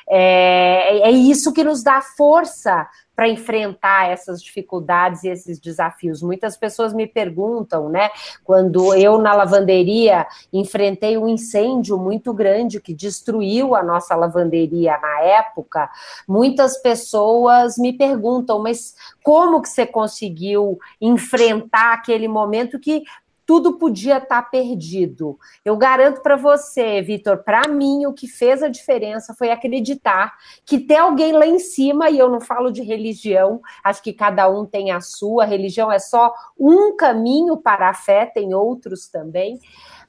é, 0.09 1.09
é 1.09 1.11
isso 1.11 1.53
que 1.53 1.63
nos 1.63 1.83
dá 1.83 2.01
força 2.01 2.87
para 3.15 3.29
enfrentar 3.29 4.09
essas 4.09 4.43
dificuldades 4.43 5.23
e 5.23 5.29
esses 5.29 5.57
desafios. 5.57 6.21
Muitas 6.21 6.57
pessoas 6.57 6.93
me 6.93 7.07
perguntam, 7.07 7.87
né, 7.87 8.09
quando 8.43 8.93
eu 8.93 9.17
na 9.17 9.33
lavanderia 9.33 10.27
enfrentei 10.51 11.17
um 11.17 11.27
incêndio 11.27 11.97
muito 11.97 12.33
grande 12.33 12.81
que 12.81 12.93
destruiu 12.93 13.73
a 13.73 13.81
nossa 13.81 14.15
lavanderia 14.15 14.97
na 14.97 15.21
época, 15.21 15.89
muitas 16.27 16.77
pessoas 16.81 17.77
me 17.77 17.93
perguntam, 17.93 18.61
mas 18.61 18.95
como 19.23 19.61
que 19.61 19.69
você 19.69 19.87
conseguiu 19.87 20.77
enfrentar 20.99 21.93
aquele 21.93 22.27
momento 22.27 22.77
que 22.77 23.03
tudo 23.45 23.77
podia 23.77 24.17
estar 24.17 24.41
tá 24.41 24.49
perdido. 24.49 25.37
Eu 25.63 25.77
garanto 25.77 26.21
para 26.21 26.35
você, 26.35 27.01
Vitor, 27.01 27.43
para 27.43 27.67
mim 27.67 28.05
o 28.05 28.13
que 28.13 28.27
fez 28.27 28.63
a 28.63 28.67
diferença 28.67 29.33
foi 29.33 29.51
acreditar 29.51 30.33
que 30.65 30.79
tem 30.79 30.97
alguém 30.97 31.31
lá 31.31 31.45
em 31.45 31.59
cima, 31.59 32.09
e 32.09 32.17
eu 32.17 32.29
não 32.29 32.41
falo 32.41 32.71
de 32.71 32.81
religião, 32.81 33.61
acho 33.83 34.01
que 34.01 34.13
cada 34.13 34.49
um 34.49 34.65
tem 34.65 34.91
a 34.91 35.01
sua, 35.01 35.43
a 35.43 35.47
religião 35.47 35.91
é 35.91 35.99
só 35.99 36.33
um 36.59 36.95
caminho 36.95 37.57
para 37.57 37.89
a 37.89 37.93
fé, 37.93 38.25
tem 38.25 38.53
outros 38.53 39.07
também. 39.07 39.59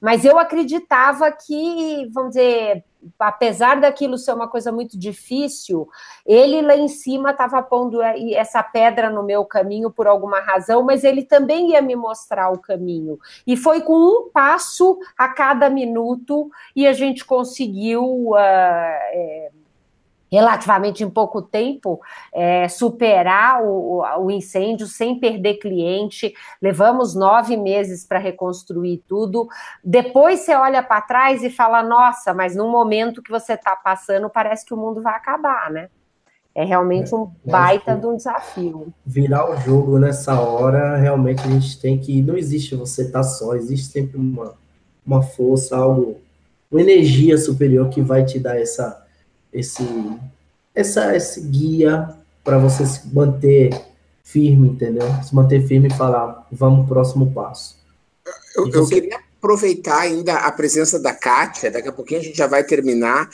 Mas 0.00 0.24
eu 0.24 0.38
acreditava 0.38 1.30
que, 1.32 2.08
vamos 2.12 2.30
dizer, 2.30 2.84
apesar 3.18 3.80
daquilo 3.80 4.18
ser 4.18 4.32
uma 4.32 4.48
coisa 4.48 4.72
muito 4.72 4.98
difícil, 4.98 5.88
ele 6.24 6.62
lá 6.62 6.76
em 6.76 6.88
cima 6.88 7.30
estava 7.30 7.62
pondo 7.62 8.00
essa 8.02 8.62
pedra 8.62 9.10
no 9.10 9.22
meu 9.22 9.44
caminho 9.44 9.90
por 9.90 10.06
alguma 10.06 10.40
razão, 10.40 10.82
mas 10.82 11.04
ele 11.04 11.22
também 11.22 11.72
ia 11.72 11.82
me 11.82 11.94
mostrar 11.94 12.50
o 12.50 12.58
caminho. 12.58 13.18
E 13.46 13.56
foi 13.56 13.80
com 13.80 13.94
um 13.94 14.30
passo 14.30 14.98
a 15.16 15.28
cada 15.28 15.70
minuto 15.70 16.50
e 16.74 16.86
a 16.86 16.92
gente 16.92 17.24
conseguiu. 17.24 18.30
Uh, 18.30 18.36
é, 18.36 19.50
relativamente 20.30 21.04
em 21.04 21.10
pouco 21.10 21.40
tempo, 21.40 22.00
é, 22.32 22.68
superar 22.68 23.62
o, 23.62 24.02
o, 24.18 24.30
incêndio 24.30 24.86
sem 24.86 25.18
perder 25.18 25.54
cliente. 25.54 26.34
Levamos 26.60 27.14
nove 27.14 27.56
meses 27.56 28.04
para 28.04 28.18
reconstruir 28.18 29.02
tudo. 29.06 29.48
Depois 29.84 30.40
você 30.40 30.54
olha 30.54 30.82
para 30.82 31.00
trás 31.00 31.42
e 31.42 31.50
fala: 31.50 31.82
nossa, 31.82 32.34
mas 32.34 32.56
no 32.56 32.68
momento 32.68 33.22
que 33.22 33.30
você 33.30 33.54
está 33.54 33.76
passando, 33.76 34.28
parece 34.28 34.64
que 34.64 34.74
o 34.74 34.76
mundo 34.76 35.00
vai 35.00 35.14
acabar, 35.14 35.70
né? 35.70 35.88
É 36.54 36.64
realmente 36.64 37.14
um 37.14 37.30
é, 37.46 37.50
baita 37.50 37.94
de 37.94 38.06
um 38.06 38.16
desafio. 38.16 38.92
Virar 39.04 39.50
o 39.50 39.56
jogo 39.58 39.98
nessa 39.98 40.40
hora, 40.40 40.96
realmente 40.96 41.42
a 41.42 41.50
gente 41.50 41.78
tem 41.78 41.98
que. 41.98 42.22
Não 42.22 42.36
existe 42.36 42.74
você 42.74 43.02
estar 43.02 43.18
tá 43.18 43.24
só, 43.24 43.54
existe 43.54 43.88
sempre 43.88 44.16
uma, 44.16 44.54
uma 45.06 45.22
força, 45.22 45.76
algo, 45.76 46.16
uma 46.70 46.80
energia 46.80 47.36
superior 47.36 47.90
que 47.90 48.00
vai 48.00 48.24
te 48.24 48.38
dar 48.38 48.58
essa 48.58 49.05
esse, 49.58 49.84
essa, 50.74 51.16
esse 51.16 51.40
guia 51.40 52.14
para 52.44 52.58
você 52.58 52.86
se 52.86 53.08
manter 53.08 53.70
firme, 54.22 54.68
entendeu? 54.68 55.06
Se 55.22 55.34
manter 55.34 55.66
firme 55.66 55.88
e 55.88 55.94
falar, 55.94 56.46
vamos 56.50 56.86
pro 56.86 56.94
próximo 56.94 57.32
passo. 57.32 57.76
Eu, 58.56 58.66
você... 58.66 58.78
eu 58.78 58.86
queria 58.88 59.20
aproveitar 59.38 60.00
ainda 60.00 60.34
a 60.34 60.52
presença 60.52 60.98
da 60.98 61.14
Kátia, 61.14 61.70
daqui 61.70 61.88
a 61.88 61.92
pouquinho 61.92 62.20
a 62.20 62.22
gente 62.24 62.36
já 62.36 62.46
vai 62.46 62.64
terminar. 62.64 63.28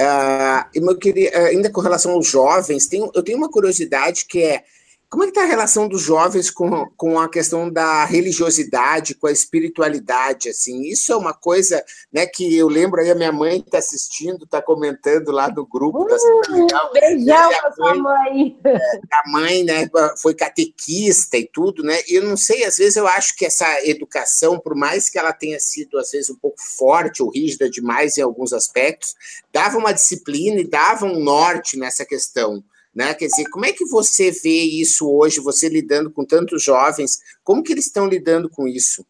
Uh, 0.00 0.64
eu 0.74 0.98
queria, 0.98 1.30
ainda 1.46 1.70
com 1.70 1.80
relação 1.80 2.12
aos 2.12 2.26
jovens, 2.26 2.86
tem, 2.86 3.08
eu 3.14 3.22
tenho 3.22 3.38
uma 3.38 3.50
curiosidade 3.50 4.24
que 4.26 4.42
é 4.42 4.64
como 5.10 5.22
é 5.22 5.26
que 5.26 5.30
está 5.30 5.42
a 5.42 5.46
relação 5.46 5.88
dos 5.88 6.02
jovens 6.02 6.50
com, 6.50 6.86
com 6.94 7.18
a 7.18 7.30
questão 7.30 7.70
da 7.70 8.04
religiosidade, 8.04 9.14
com 9.14 9.26
a 9.26 9.32
espiritualidade, 9.32 10.50
assim? 10.50 10.82
Isso 10.82 11.12
é 11.12 11.16
uma 11.16 11.32
coisa, 11.32 11.82
né, 12.12 12.26
que 12.26 12.54
eu 12.54 12.68
lembro 12.68 13.00
aí 13.00 13.10
a 13.10 13.14
minha 13.14 13.32
mãe 13.32 13.58
está 13.58 13.78
assistindo, 13.78 14.44
está 14.44 14.60
comentando 14.60 15.30
lá 15.30 15.48
do 15.48 15.66
grupo. 15.66 16.06
Tá 16.06 16.14
uh, 16.14 16.52
legal. 16.52 16.92
Beijão 16.92 17.50
para 17.50 17.72
sua 17.72 17.94
mãe. 17.94 18.58
É, 18.64 18.76
a 19.12 19.30
mãe, 19.30 19.64
né, 19.64 19.88
foi 20.20 20.34
catequista 20.34 21.38
e 21.38 21.48
tudo, 21.50 21.82
né? 21.82 21.98
E 22.06 22.16
eu 22.16 22.24
não 22.24 22.36
sei, 22.36 22.64
às 22.64 22.76
vezes 22.76 22.96
eu 22.96 23.06
acho 23.06 23.34
que 23.34 23.46
essa 23.46 23.66
educação, 23.88 24.58
por 24.58 24.74
mais 24.74 25.08
que 25.08 25.18
ela 25.18 25.32
tenha 25.32 25.58
sido 25.58 25.98
às 25.98 26.10
vezes 26.10 26.28
um 26.28 26.36
pouco 26.36 26.60
forte 26.60 27.22
ou 27.22 27.30
rígida 27.30 27.70
demais 27.70 28.18
em 28.18 28.22
alguns 28.22 28.52
aspectos, 28.52 29.14
dava 29.50 29.78
uma 29.78 29.92
disciplina 29.92 30.60
e 30.60 30.68
dava 30.68 31.06
um 31.06 31.18
norte 31.18 31.78
nessa 31.78 32.04
questão. 32.04 32.62
Né? 32.94 33.14
Quer 33.14 33.26
dizer, 33.26 33.48
como 33.50 33.66
é 33.66 33.72
que 33.72 33.84
você 33.84 34.30
vê 34.30 34.62
isso 34.62 35.08
hoje, 35.10 35.40
você 35.40 35.68
lidando 35.68 36.10
com 36.10 36.24
tantos 36.24 36.62
jovens, 36.62 37.18
como 37.44 37.62
que 37.62 37.72
eles 37.72 37.86
estão 37.86 38.06
lidando 38.06 38.48
com 38.48 38.66
isso? 38.66 39.04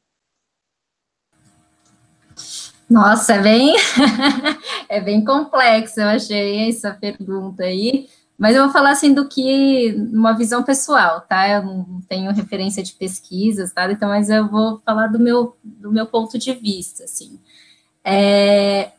Nossa, 2.88 3.34
é 3.34 3.42
bem, 3.42 3.76
é 4.88 5.00
bem 5.00 5.24
complexo, 5.24 6.00
eu 6.00 6.08
achei 6.08 6.70
essa 6.70 6.90
pergunta 6.92 7.62
aí, 7.64 8.08
mas 8.38 8.56
eu 8.56 8.64
vou 8.64 8.72
falar 8.72 8.92
assim 8.92 9.12
do 9.12 9.28
que, 9.28 9.94
uma 10.12 10.32
visão 10.32 10.62
pessoal, 10.62 11.20
tá? 11.20 11.48
Eu 11.48 11.62
não 11.64 12.00
tenho 12.08 12.32
referência 12.32 12.82
de 12.82 12.92
pesquisas, 12.92 13.72
tá? 13.72 13.90
Então, 13.90 14.08
mas 14.08 14.30
eu 14.30 14.48
vou 14.48 14.80
falar 14.86 15.08
do 15.08 15.18
meu, 15.18 15.56
do 15.62 15.92
meu 15.92 16.06
ponto 16.06 16.38
de 16.38 16.54
vista, 16.54 17.04
assim. 17.04 17.38
É, 18.02 18.92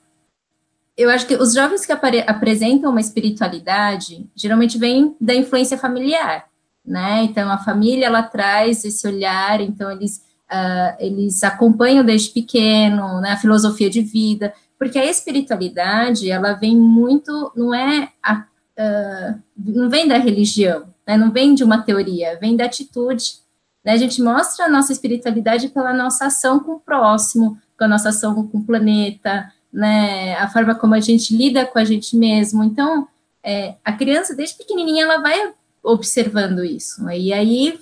eu 1.00 1.10
acho 1.10 1.26
que 1.26 1.36
os 1.36 1.54
jovens 1.54 1.86
que 1.86 1.94
apresentam 1.94 2.92
uma 2.92 3.00
espiritualidade 3.00 4.30
geralmente 4.36 4.78
vêm 4.78 5.16
da 5.20 5.34
influência 5.34 5.78
familiar, 5.78 6.46
né? 6.86 7.24
Então 7.24 7.50
a 7.50 7.58
família 7.58 8.06
ela 8.06 8.22
traz 8.22 8.84
esse 8.84 9.08
olhar, 9.08 9.62
então 9.62 9.90
eles 9.90 10.18
uh, 10.52 10.96
eles 11.00 11.42
acompanham 11.42 12.04
desde 12.04 12.32
pequeno, 12.32 13.22
né? 13.22 13.32
A 13.32 13.38
filosofia 13.38 13.90
de 13.90 14.02
vida, 14.02 14.54
porque 14.78 15.00
a 15.00 15.06
espiritualidade 15.06 16.30
ela 16.30 16.52
vem 16.52 16.76
muito, 16.76 17.50
não 17.56 17.74
é 17.74 18.10
a, 18.22 18.44
uh, 18.78 19.40
não 19.58 19.90
vem 19.90 20.06
da 20.06 20.18
religião, 20.18 20.94
né? 21.08 21.16
Não 21.16 21.32
vem 21.32 21.56
de 21.56 21.64
uma 21.64 21.82
teoria, 21.82 22.38
vem 22.42 22.58
da 22.58 22.66
atitude. 22.66 23.36
Né? 23.86 23.94
A 23.94 23.98
gente 23.98 24.22
mostra 24.22 24.66
a 24.66 24.70
nossa 24.70 24.92
espiritualidade 24.92 25.70
pela 25.70 25.94
nossa 25.94 26.26
ação 26.26 26.60
com 26.60 26.74
o 26.74 26.80
próximo, 26.82 27.58
com 27.78 27.86
a 27.86 27.88
nossa 27.88 28.10
ação 28.10 28.36
com 28.48 28.58
o 28.58 28.66
planeta 28.66 29.50
né, 29.72 30.36
a 30.36 30.48
forma 30.50 30.76
como 30.76 30.96
a 30.96 31.00
gente 31.00 31.36
lida 31.36 31.66
com 31.66 31.78
a 31.80 31.84
gente 31.84 32.16
mesmo. 32.16 32.64
Então, 32.64 33.08
é, 33.44 33.76
a 33.84 33.94
criança, 33.94 34.36
desde 34.36 34.58
pequenininha, 34.58 35.04
ela 35.04 35.20
vai 35.20 35.54
observando 35.84 36.64
isso, 36.64 37.04
né, 37.04 37.18
e 37.18 37.32
aí 37.34 37.80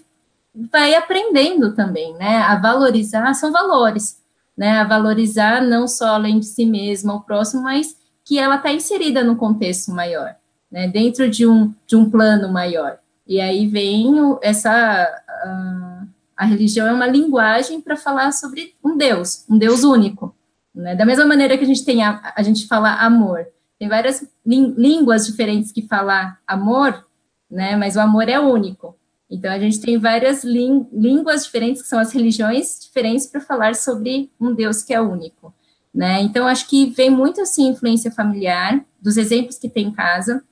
vai 0.71 0.95
aprendendo 0.95 1.73
também, 1.73 2.13
né, 2.15 2.37
a 2.37 2.55
valorizar, 2.55 3.33
são 3.33 3.51
valores, 3.51 4.19
né, 4.57 4.79
a 4.79 4.83
valorizar 4.83 5.61
não 5.61 5.87
só 5.87 6.15
além 6.15 6.39
de 6.39 6.45
si 6.45 6.65
mesma, 6.65 7.15
o 7.15 7.21
próximo, 7.21 7.63
mas 7.63 7.95
que 8.23 8.37
ela 8.37 8.55
está 8.55 8.71
inserida 8.71 9.23
no 9.23 9.35
contexto 9.35 9.91
maior, 9.91 10.35
né, 10.71 10.87
dentro 10.87 11.29
de 11.29 11.47
um, 11.47 11.73
de 11.85 11.95
um 11.95 12.09
plano 12.09 12.51
maior. 12.51 12.97
E 13.25 13.39
aí 13.41 13.67
vem 13.67 14.19
o, 14.21 14.39
essa... 14.41 14.71
A, 14.71 16.03
a 16.37 16.45
religião 16.45 16.85
é 16.85 16.93
uma 16.93 17.07
linguagem 17.07 17.81
para 17.81 17.97
falar 17.97 18.31
sobre 18.31 18.75
um 18.83 18.95
Deus, 18.95 19.43
um 19.49 19.57
Deus 19.57 19.83
único, 19.83 20.35
né? 20.77 20.95
Da 20.95 21.05
mesma 21.05 21.25
maneira 21.25 21.57
que 21.57 21.63
a 21.63 21.67
gente 21.67 21.83
tem 21.83 22.03
a, 22.03 22.33
a 22.35 22.43
gente 22.43 22.67
fala 22.67 22.93
amor, 22.93 23.47
tem 23.79 23.87
várias 23.87 24.27
línguas 24.45 25.25
diferentes 25.25 25.71
que 25.71 25.81
falam 25.81 26.33
amor, 26.45 27.05
né? 27.49 27.75
Mas 27.75 27.95
o 27.95 27.99
amor 27.99 28.29
é 28.29 28.39
único. 28.39 28.95
Então 29.29 29.51
a 29.51 29.59
gente 29.59 29.81
tem 29.81 29.97
várias 29.97 30.43
línguas 30.43 31.43
diferentes 31.43 31.81
que 31.81 31.87
são 31.87 31.99
as 31.99 32.13
religiões 32.13 32.79
diferentes 32.79 33.27
para 33.27 33.41
falar 33.41 33.75
sobre 33.75 34.31
um 34.39 34.53
Deus 34.53 34.81
que 34.81 34.93
é 34.93 35.01
único, 35.01 35.53
né? 35.93 36.21
Então 36.21 36.47
acho 36.47 36.67
que 36.67 36.85
vem 36.91 37.09
muito 37.09 37.41
assim 37.41 37.67
influência 37.67 38.09
familiar 38.09 38.83
dos 39.01 39.17
exemplos 39.17 39.57
que 39.57 39.69
tem 39.69 39.87
em 39.87 39.91
casa. 39.91 40.43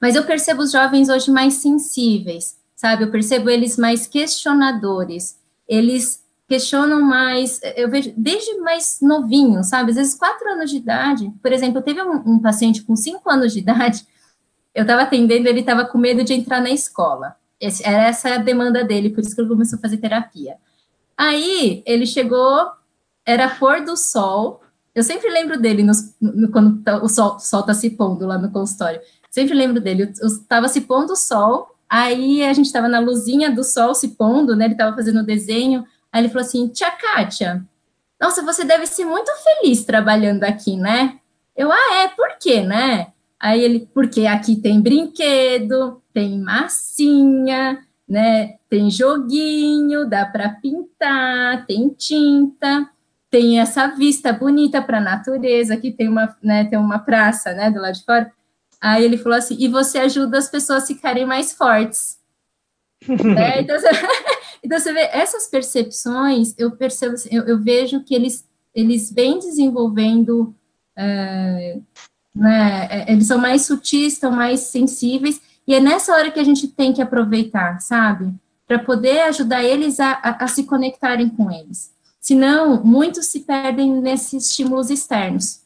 Mas 0.00 0.16
eu 0.16 0.24
percebo 0.24 0.62
os 0.62 0.72
jovens 0.72 1.08
hoje 1.08 1.30
mais 1.30 1.54
sensíveis, 1.54 2.58
sabe? 2.74 3.04
Eu 3.04 3.10
percebo 3.10 3.48
eles 3.48 3.76
mais 3.78 4.06
questionadores. 4.06 5.38
Eles 5.68 6.23
questionam 6.46 7.00
mais, 7.00 7.60
eu 7.76 7.88
vejo 7.90 8.12
desde 8.16 8.58
mais 8.58 8.98
novinho, 9.00 9.64
sabe? 9.64 9.90
Às 9.90 9.96
vezes 9.96 10.14
quatro 10.14 10.48
anos 10.50 10.70
de 10.70 10.76
idade. 10.76 11.32
Por 11.42 11.52
exemplo, 11.52 11.82
teve 11.82 12.02
um, 12.02 12.34
um 12.34 12.38
paciente 12.38 12.82
com 12.82 12.94
cinco 12.94 13.30
anos 13.30 13.52
de 13.52 13.60
idade, 13.60 14.06
eu 14.74 14.82
estava 14.82 15.02
atendendo, 15.02 15.48
ele 15.48 15.60
estava 15.60 15.84
com 15.84 15.98
medo 15.98 16.22
de 16.22 16.34
entrar 16.34 16.60
na 16.60 16.70
escola. 16.70 17.36
Esse, 17.60 17.86
era 17.86 18.04
essa 18.04 18.34
a 18.34 18.38
demanda 18.38 18.84
dele, 18.84 19.10
por 19.10 19.20
isso 19.20 19.34
que 19.34 19.40
ele 19.40 19.48
começou 19.48 19.78
a 19.78 19.82
fazer 19.82 19.96
terapia. 19.96 20.56
Aí 21.16 21.82
ele 21.86 22.04
chegou, 22.04 22.70
era 23.24 23.48
pôr 23.48 23.84
do 23.84 23.96
sol. 23.96 24.60
Eu 24.94 25.02
sempre 25.02 25.30
lembro 25.30 25.58
dele 25.58 25.82
no, 25.82 26.50
quando 26.50 26.82
tá, 26.82 27.02
o 27.02 27.08
sol 27.08 27.38
está 27.38 27.72
se 27.72 27.90
pondo 27.90 28.26
lá 28.26 28.36
no 28.36 28.50
consultório. 28.50 29.00
Sempre 29.30 29.54
lembro 29.54 29.80
dele. 29.80 30.12
Estava 30.20 30.68
se 30.68 30.82
pondo 30.82 31.12
o 31.12 31.16
sol, 31.16 31.74
aí 31.88 32.44
a 32.44 32.52
gente 32.52 32.66
estava 32.66 32.88
na 32.88 32.98
luzinha 32.98 33.50
do 33.50 33.64
sol 33.64 33.94
se 33.94 34.08
pondo, 34.08 34.54
né? 34.54 34.66
Ele 34.66 34.74
estava 34.74 34.94
fazendo 34.94 35.20
o 35.20 35.26
desenho. 35.26 35.84
Aí 36.14 36.22
ele 36.22 36.28
falou 36.28 36.46
assim: 36.46 36.68
Tia 36.68 36.92
Kátia, 36.92 37.64
nossa, 38.20 38.40
você 38.40 38.64
deve 38.64 38.86
ser 38.86 39.04
muito 39.04 39.32
feliz 39.42 39.84
trabalhando 39.84 40.44
aqui, 40.44 40.76
né? 40.76 41.18
Eu, 41.56 41.72
ah, 41.72 41.94
é, 41.96 42.08
por 42.08 42.38
quê, 42.38 42.60
né? 42.60 43.08
Aí 43.40 43.60
ele, 43.60 43.88
porque 43.92 44.24
aqui 44.24 44.54
tem 44.54 44.80
brinquedo, 44.80 46.00
tem 46.12 46.38
massinha, 46.38 47.84
né? 48.08 48.54
Tem 48.70 48.88
joguinho, 48.92 50.08
dá 50.08 50.24
para 50.24 50.50
pintar, 50.50 51.66
tem 51.66 51.88
tinta, 51.88 52.88
tem 53.28 53.58
essa 53.58 53.88
vista 53.88 54.32
bonita 54.32 54.80
para 54.80 54.98
a 54.98 55.00
natureza, 55.00 55.74
aqui 55.74 55.90
tem 55.90 56.08
uma, 56.08 56.36
né, 56.40 56.64
tem 56.64 56.78
uma 56.78 57.00
praça, 57.00 57.52
né, 57.52 57.70
do 57.72 57.80
lado 57.80 57.94
de 57.94 58.04
fora. 58.04 58.32
Aí 58.80 59.04
ele 59.04 59.18
falou 59.18 59.36
assim, 59.36 59.56
e 59.58 59.66
você 59.66 59.98
ajuda 59.98 60.38
as 60.38 60.48
pessoas 60.48 60.84
a 60.84 60.86
ficarem 60.86 61.26
mais 61.26 61.52
fortes. 61.52 62.18
é, 63.36 63.60
então, 63.60 63.76
então, 64.64 64.78
você 64.78 64.94
vê, 64.94 65.10
essas 65.12 65.46
percepções, 65.46 66.54
eu 66.56 66.70
percebo, 66.70 67.14
assim, 67.14 67.28
eu, 67.30 67.44
eu 67.44 67.60
vejo 67.60 68.02
que 68.02 68.14
eles, 68.14 68.48
eles 68.74 69.12
vêm 69.12 69.38
desenvolvendo, 69.38 70.54
é, 70.96 71.78
né, 72.34 72.88
é, 72.90 73.12
eles 73.12 73.26
são 73.26 73.36
mais 73.36 73.66
sutis, 73.66 74.14
estão 74.14 74.32
mais 74.32 74.60
sensíveis, 74.60 75.38
e 75.66 75.74
é 75.74 75.80
nessa 75.80 76.14
hora 76.14 76.30
que 76.30 76.40
a 76.40 76.44
gente 76.44 76.66
tem 76.66 76.94
que 76.94 77.02
aproveitar, 77.02 77.78
sabe? 77.80 78.32
Para 78.66 78.78
poder 78.78 79.20
ajudar 79.24 79.62
eles 79.62 80.00
a, 80.00 80.12
a, 80.12 80.44
a, 80.44 80.48
se 80.48 80.64
conectarem 80.64 81.28
com 81.28 81.50
eles. 81.50 81.92
Senão, 82.18 82.82
muitos 82.82 83.26
se 83.26 83.40
perdem 83.40 84.00
nesses 84.00 84.46
estímulos 84.48 84.88
externos. 84.88 85.60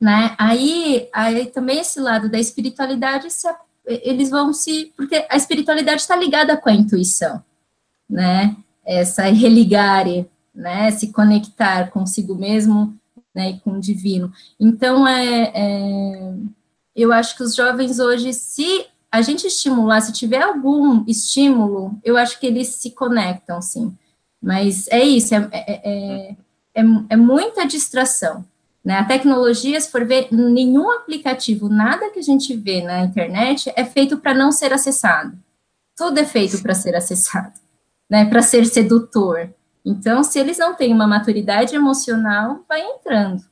Né? 0.00 0.34
Aí, 0.38 1.06
aí 1.12 1.46
também 1.46 1.80
esse 1.80 2.00
lado 2.00 2.30
da 2.30 2.38
espiritualidade, 2.38 3.28
eles 3.84 4.30
vão 4.30 4.54
se. 4.54 4.90
Porque 4.96 5.26
a 5.28 5.36
espiritualidade 5.36 6.00
está 6.00 6.16
ligada 6.16 6.56
com 6.56 6.70
a 6.70 6.74
intuição, 6.74 7.42
né? 8.10 8.56
Essa 8.84 9.22
religare, 9.30 10.28
né? 10.54 10.90
Se 10.90 11.12
conectar 11.12 11.90
consigo 11.90 12.34
mesmo 12.34 12.94
né? 13.34 13.50
e 13.50 13.60
com 13.60 13.72
o 13.72 13.80
divino. 13.80 14.32
Então, 14.58 15.06
é, 15.06 15.52
é, 15.54 16.34
eu 16.94 17.12
acho 17.12 17.36
que 17.36 17.42
os 17.42 17.54
jovens 17.54 17.98
hoje, 17.98 18.32
se 18.32 18.86
a 19.10 19.22
gente 19.22 19.46
estimular, 19.46 20.00
se 20.00 20.12
tiver 20.12 20.42
algum 20.42 21.04
estímulo, 21.06 21.98
eu 22.04 22.16
acho 22.16 22.38
que 22.38 22.46
eles 22.46 22.68
se 22.68 22.90
conectam, 22.90 23.60
sim. 23.60 23.96
Mas 24.40 24.86
é 24.88 25.02
isso, 25.02 25.34
é, 25.34 25.48
é, 25.52 26.36
é, 26.74 26.82
é 27.10 27.16
muita 27.16 27.66
distração. 27.66 28.44
Né? 28.84 28.98
A 28.98 29.04
tecnologia, 29.04 29.80
se 29.80 29.90
for 29.90 30.06
ver, 30.06 30.28
nenhum 30.30 30.90
aplicativo, 30.90 31.68
nada 31.68 32.10
que 32.10 32.18
a 32.18 32.22
gente 32.22 32.56
vê 32.56 32.82
na 32.82 33.02
internet 33.02 33.70
é 33.76 33.84
feito 33.84 34.16
para 34.18 34.32
não 34.32 34.50
ser 34.50 34.72
acessado. 34.72 35.36
Tudo 35.96 36.18
é 36.18 36.24
feito 36.24 36.62
para 36.62 36.74
ser 36.74 36.96
acessado, 36.96 37.52
né? 38.10 38.24
para 38.24 38.42
ser 38.42 38.66
sedutor. 38.66 39.48
Então, 39.84 40.22
se 40.24 40.38
eles 40.38 40.58
não 40.58 40.74
têm 40.74 40.92
uma 40.92 41.06
maturidade 41.06 41.74
emocional, 41.74 42.64
vai 42.68 42.82
entrando. 42.82 43.42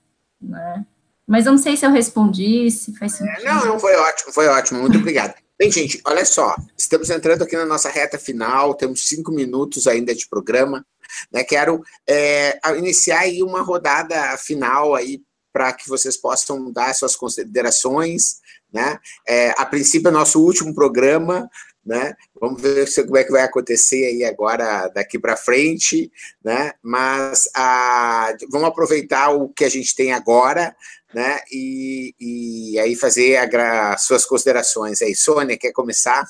Né? 0.40 0.84
Mas 1.26 1.46
eu 1.46 1.52
não 1.52 1.58
sei 1.58 1.76
se 1.76 1.86
eu 1.86 1.90
respondi, 1.90 2.70
se 2.70 2.96
faz 2.98 3.12
sentido. 3.12 3.46
É, 3.46 3.54
não, 3.54 3.66
não, 3.66 3.78
foi 3.78 3.94
ótimo, 3.94 4.32
foi 4.32 4.48
ótimo, 4.48 4.80
muito 4.80 4.98
obrigado. 4.98 5.34
Bem, 5.58 5.70
gente, 5.70 6.00
olha 6.04 6.24
só, 6.24 6.54
estamos 6.76 7.10
entrando 7.10 7.42
aqui 7.42 7.56
na 7.56 7.66
nossa 7.66 7.88
reta 7.90 8.18
final, 8.18 8.74
temos 8.74 9.08
cinco 9.08 9.32
minutos 9.32 9.86
ainda 9.86 10.14
de 10.14 10.28
programa, 10.28 10.86
né? 11.32 11.42
Quero 11.42 11.82
é, 12.08 12.58
iniciar 12.76 13.20
aí 13.20 13.42
uma 13.42 13.60
rodada 13.60 14.36
final 14.38 14.94
aí 14.94 15.20
para 15.52 15.72
que 15.72 15.88
vocês 15.88 16.16
possam 16.16 16.70
dar 16.70 16.94
suas 16.94 17.16
considerações, 17.16 18.36
né? 18.72 18.98
É, 19.26 19.50
a 19.58 19.66
princípio 19.66 20.08
é 20.08 20.12
nosso 20.12 20.40
último 20.40 20.72
programa, 20.74 21.50
né? 21.88 22.14
Vamos 22.38 22.60
ver 22.60 22.86
como 23.06 23.16
é 23.16 23.24
que 23.24 23.32
vai 23.32 23.42
acontecer 23.42 24.04
aí 24.04 24.22
agora 24.22 24.88
daqui 24.88 25.18
para 25.18 25.38
frente, 25.38 26.12
né? 26.44 26.72
Mas 26.82 27.48
a, 27.56 28.36
vamos 28.50 28.68
aproveitar 28.68 29.30
o 29.30 29.48
que 29.48 29.64
a 29.64 29.70
gente 29.70 29.96
tem 29.96 30.12
agora, 30.12 30.76
né? 31.14 31.40
E, 31.50 32.14
e 32.20 32.78
aí 32.78 32.94
fazer 32.94 33.38
as 33.38 34.02
suas 34.02 34.26
considerações 34.26 35.00
aí. 35.00 35.14
Sônia, 35.14 35.56
quer 35.56 35.72
começar? 35.72 36.26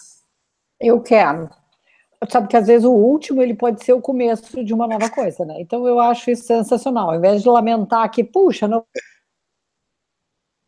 Eu 0.81 1.01
quero. 1.01 1.51
Sabe 2.31 2.47
que 2.47 2.57
às 2.57 2.69
vezes 2.69 2.85
o 2.85 2.93
último 2.93 3.43
ele 3.43 3.55
pode 3.55 3.85
ser 3.85 3.93
o 3.93 4.01
começo 4.01 4.65
de 4.65 4.73
uma 4.73 4.87
nova 4.87 5.11
coisa, 5.11 5.45
né? 5.45 5.57
Então 5.59 5.89
eu 5.89 5.99
acho 5.99 6.31
isso 6.31 6.45
sensacional. 6.45 7.11
Ao 7.11 7.17
invés 7.17 7.43
de 7.43 7.49
lamentar 7.49 8.09
que, 8.13 8.23
puxa, 8.23 8.69
não 8.69 8.85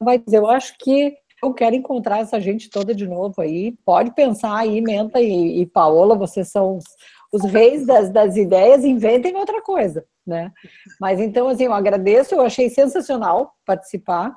vai 0.02 0.18
dizer, 0.18 0.38
eu 0.38 0.48
acho 0.48 0.76
que 0.78 1.16
eu 1.42 1.54
quero 1.54 1.76
encontrar 1.76 2.18
essa 2.18 2.40
gente 2.40 2.68
toda 2.70 2.94
de 2.94 3.06
novo 3.06 3.40
aí. 3.40 3.74
Pode 3.84 4.14
pensar 4.14 4.56
aí, 4.56 4.80
Menta 4.80 5.20
e, 5.20 5.60
e 5.60 5.66
Paola, 5.66 6.14
vocês 6.14 6.48
são 6.48 6.76
os, 6.76 6.84
os 7.32 7.50
reis 7.50 7.86
das, 7.86 8.10
das 8.10 8.36
ideias, 8.36 8.84
inventem 8.84 9.36
outra 9.36 9.62
coisa 9.62 10.04
né? 10.30 10.52
Mas 11.00 11.20
então, 11.20 11.48
assim, 11.48 11.64
eu 11.64 11.72
agradeço, 11.72 12.34
eu 12.34 12.40
achei 12.40 12.70
sensacional 12.70 13.54
participar. 13.66 14.36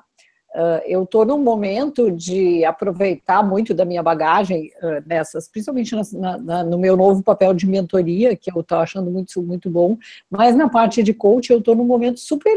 Uh, 0.54 0.78
eu 0.86 1.02
estou 1.02 1.24
num 1.24 1.38
momento 1.38 2.12
de 2.12 2.64
aproveitar 2.64 3.42
muito 3.42 3.74
da 3.74 3.84
minha 3.84 4.04
bagagem 4.04 4.70
uh, 4.80 5.02
nessas, 5.04 5.48
principalmente 5.48 5.96
na, 6.12 6.38
na, 6.38 6.62
no 6.62 6.78
meu 6.78 6.96
novo 6.96 7.24
papel 7.24 7.52
de 7.52 7.66
mentoria, 7.66 8.36
que 8.36 8.52
eu 8.52 8.60
estou 8.60 8.78
achando 8.78 9.10
muito, 9.10 9.42
muito 9.42 9.68
bom, 9.68 9.98
mas 10.30 10.54
na 10.54 10.68
parte 10.68 11.02
de 11.02 11.12
coach 11.12 11.50
eu 11.50 11.58
estou 11.58 11.74
num 11.74 11.84
momento 11.84 12.20
super 12.20 12.56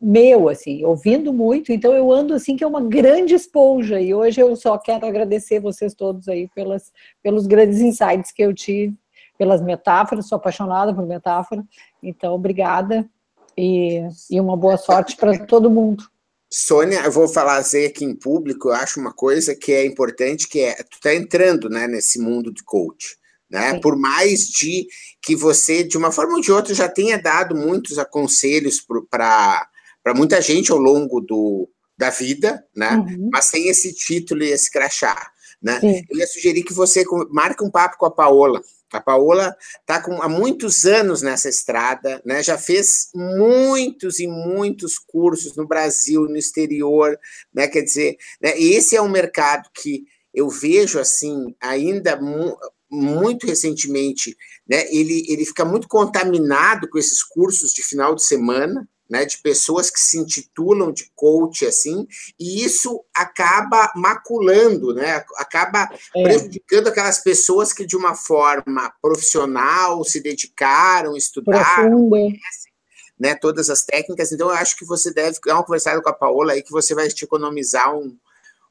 meu, 0.00 0.48
assim, 0.48 0.82
ouvindo 0.84 1.32
muito, 1.32 1.72
então 1.72 1.92
eu 1.92 2.10
ando 2.10 2.32
assim 2.32 2.56
que 2.56 2.64
é 2.64 2.66
uma 2.66 2.80
grande 2.80 3.34
esponja, 3.34 4.00
e 4.00 4.14
hoje 4.14 4.40
eu 4.40 4.56
só 4.56 4.78
quero 4.78 5.04
agradecer 5.04 5.60
vocês 5.60 5.92
todos 5.92 6.26
aí 6.26 6.48
pelas, 6.54 6.90
pelos 7.22 7.46
grandes 7.46 7.80
insights 7.80 8.32
que 8.32 8.42
eu 8.42 8.54
tive 8.54 8.96
pelas 9.36 9.62
metáforas, 9.62 10.28
sou 10.28 10.36
apaixonada 10.36 10.94
por 10.94 11.06
metáfora, 11.06 11.64
então 12.02 12.34
obrigada 12.34 13.08
e, 13.56 14.02
e 14.30 14.38
uma 14.38 14.54
boa 14.54 14.76
sorte 14.76 15.16
para 15.16 15.46
todo 15.46 15.70
mundo. 15.70 16.04
Sônia, 16.52 17.00
eu 17.04 17.10
vou 17.10 17.26
falar 17.26 17.58
aqui 17.58 18.04
em 18.04 18.14
público, 18.14 18.68
eu 18.68 18.74
acho 18.74 19.00
uma 19.00 19.14
coisa 19.14 19.54
que 19.54 19.72
é 19.72 19.86
importante, 19.86 20.46
que 20.46 20.60
é, 20.60 20.74
tu 20.82 21.00
tá 21.00 21.14
entrando, 21.14 21.70
né, 21.70 21.86
nesse 21.86 22.20
mundo 22.20 22.52
de 22.52 22.62
coach, 22.62 23.16
né, 23.50 23.80
por 23.80 23.96
mais 23.96 24.46
de 24.46 24.86
que 25.22 25.34
você, 25.34 25.84
de 25.84 25.96
uma 25.96 26.12
forma 26.12 26.34
ou 26.34 26.40
de 26.42 26.52
outra, 26.52 26.74
já 26.74 26.88
tenha 26.88 27.16
dado 27.16 27.56
muitos 27.56 27.98
aconselhos 27.98 28.84
para 29.08 29.69
muita 30.08 30.40
gente 30.40 30.72
ao 30.72 30.78
longo 30.78 31.20
do, 31.20 31.68
da 31.96 32.10
vida, 32.10 32.64
né, 32.74 32.96
uhum. 32.96 33.30
mas 33.32 33.50
tem 33.50 33.68
esse 33.68 33.92
título 33.92 34.42
e 34.42 34.50
esse 34.50 34.70
crachá, 34.70 35.30
né, 35.62 35.80
Sim. 35.80 36.02
eu 36.10 36.18
ia 36.18 36.26
sugerir 36.26 36.62
que 36.62 36.72
você 36.72 37.04
marque 37.30 37.62
um 37.62 37.70
papo 37.70 37.98
com 37.98 38.06
a 38.06 38.10
Paola, 38.10 38.60
a 38.92 39.00
Paola 39.00 39.56
está 39.80 40.02
há 40.20 40.28
muitos 40.28 40.84
anos 40.84 41.22
nessa 41.22 41.48
estrada, 41.48 42.20
né? 42.24 42.42
já 42.42 42.58
fez 42.58 43.10
muitos 43.14 44.18
e 44.18 44.26
muitos 44.26 44.98
cursos 44.98 45.54
no 45.54 45.66
Brasil, 45.66 46.22
no 46.22 46.36
exterior, 46.36 47.18
né? 47.54 47.68
quer 47.68 47.82
dizer, 47.82 48.16
né? 48.40 48.58
esse 48.58 48.96
é 48.96 49.02
um 49.02 49.08
mercado 49.08 49.70
que 49.72 50.04
eu 50.34 50.48
vejo 50.48 50.98
assim, 50.98 51.54
ainda 51.60 52.20
mu 52.20 52.56
muito 52.92 53.46
recentemente, 53.46 54.36
né? 54.68 54.84
ele, 54.92 55.24
ele 55.28 55.44
fica 55.44 55.64
muito 55.64 55.86
contaminado 55.86 56.90
com 56.90 56.98
esses 56.98 57.22
cursos 57.22 57.72
de 57.72 57.84
final 57.84 58.16
de 58.16 58.24
semana, 58.24 58.88
né, 59.10 59.24
de 59.24 59.38
pessoas 59.38 59.90
que 59.90 59.98
se 59.98 60.16
intitulam 60.18 60.92
de 60.92 61.10
coach 61.16 61.66
assim, 61.66 62.06
e 62.38 62.64
isso 62.64 63.04
acaba 63.12 63.90
maculando, 63.96 64.94
né, 64.94 65.24
acaba 65.36 65.90
é. 66.14 66.22
prejudicando 66.22 66.86
aquelas 66.86 67.18
pessoas 67.18 67.72
que 67.72 67.84
de 67.84 67.96
uma 67.96 68.14
forma 68.14 68.92
profissional 69.02 70.04
se 70.04 70.22
dedicaram, 70.22 71.16
estudaram, 71.16 72.08
conhecem, 72.08 72.72
né, 73.18 73.34
todas 73.34 73.68
as 73.68 73.84
técnicas. 73.84 74.30
Então 74.30 74.48
eu 74.48 74.54
acho 74.54 74.76
que 74.76 74.86
você 74.86 75.12
deve 75.12 75.38
dar 75.44 75.54
uma 75.56 75.64
conversada 75.64 76.00
com 76.00 76.08
a 76.08 76.14
Paola 76.14 76.52
aí 76.52 76.62
que 76.62 76.70
você 76.70 76.94
vai 76.94 77.08
te 77.08 77.24
economizar 77.24 77.92
um, 77.92 78.16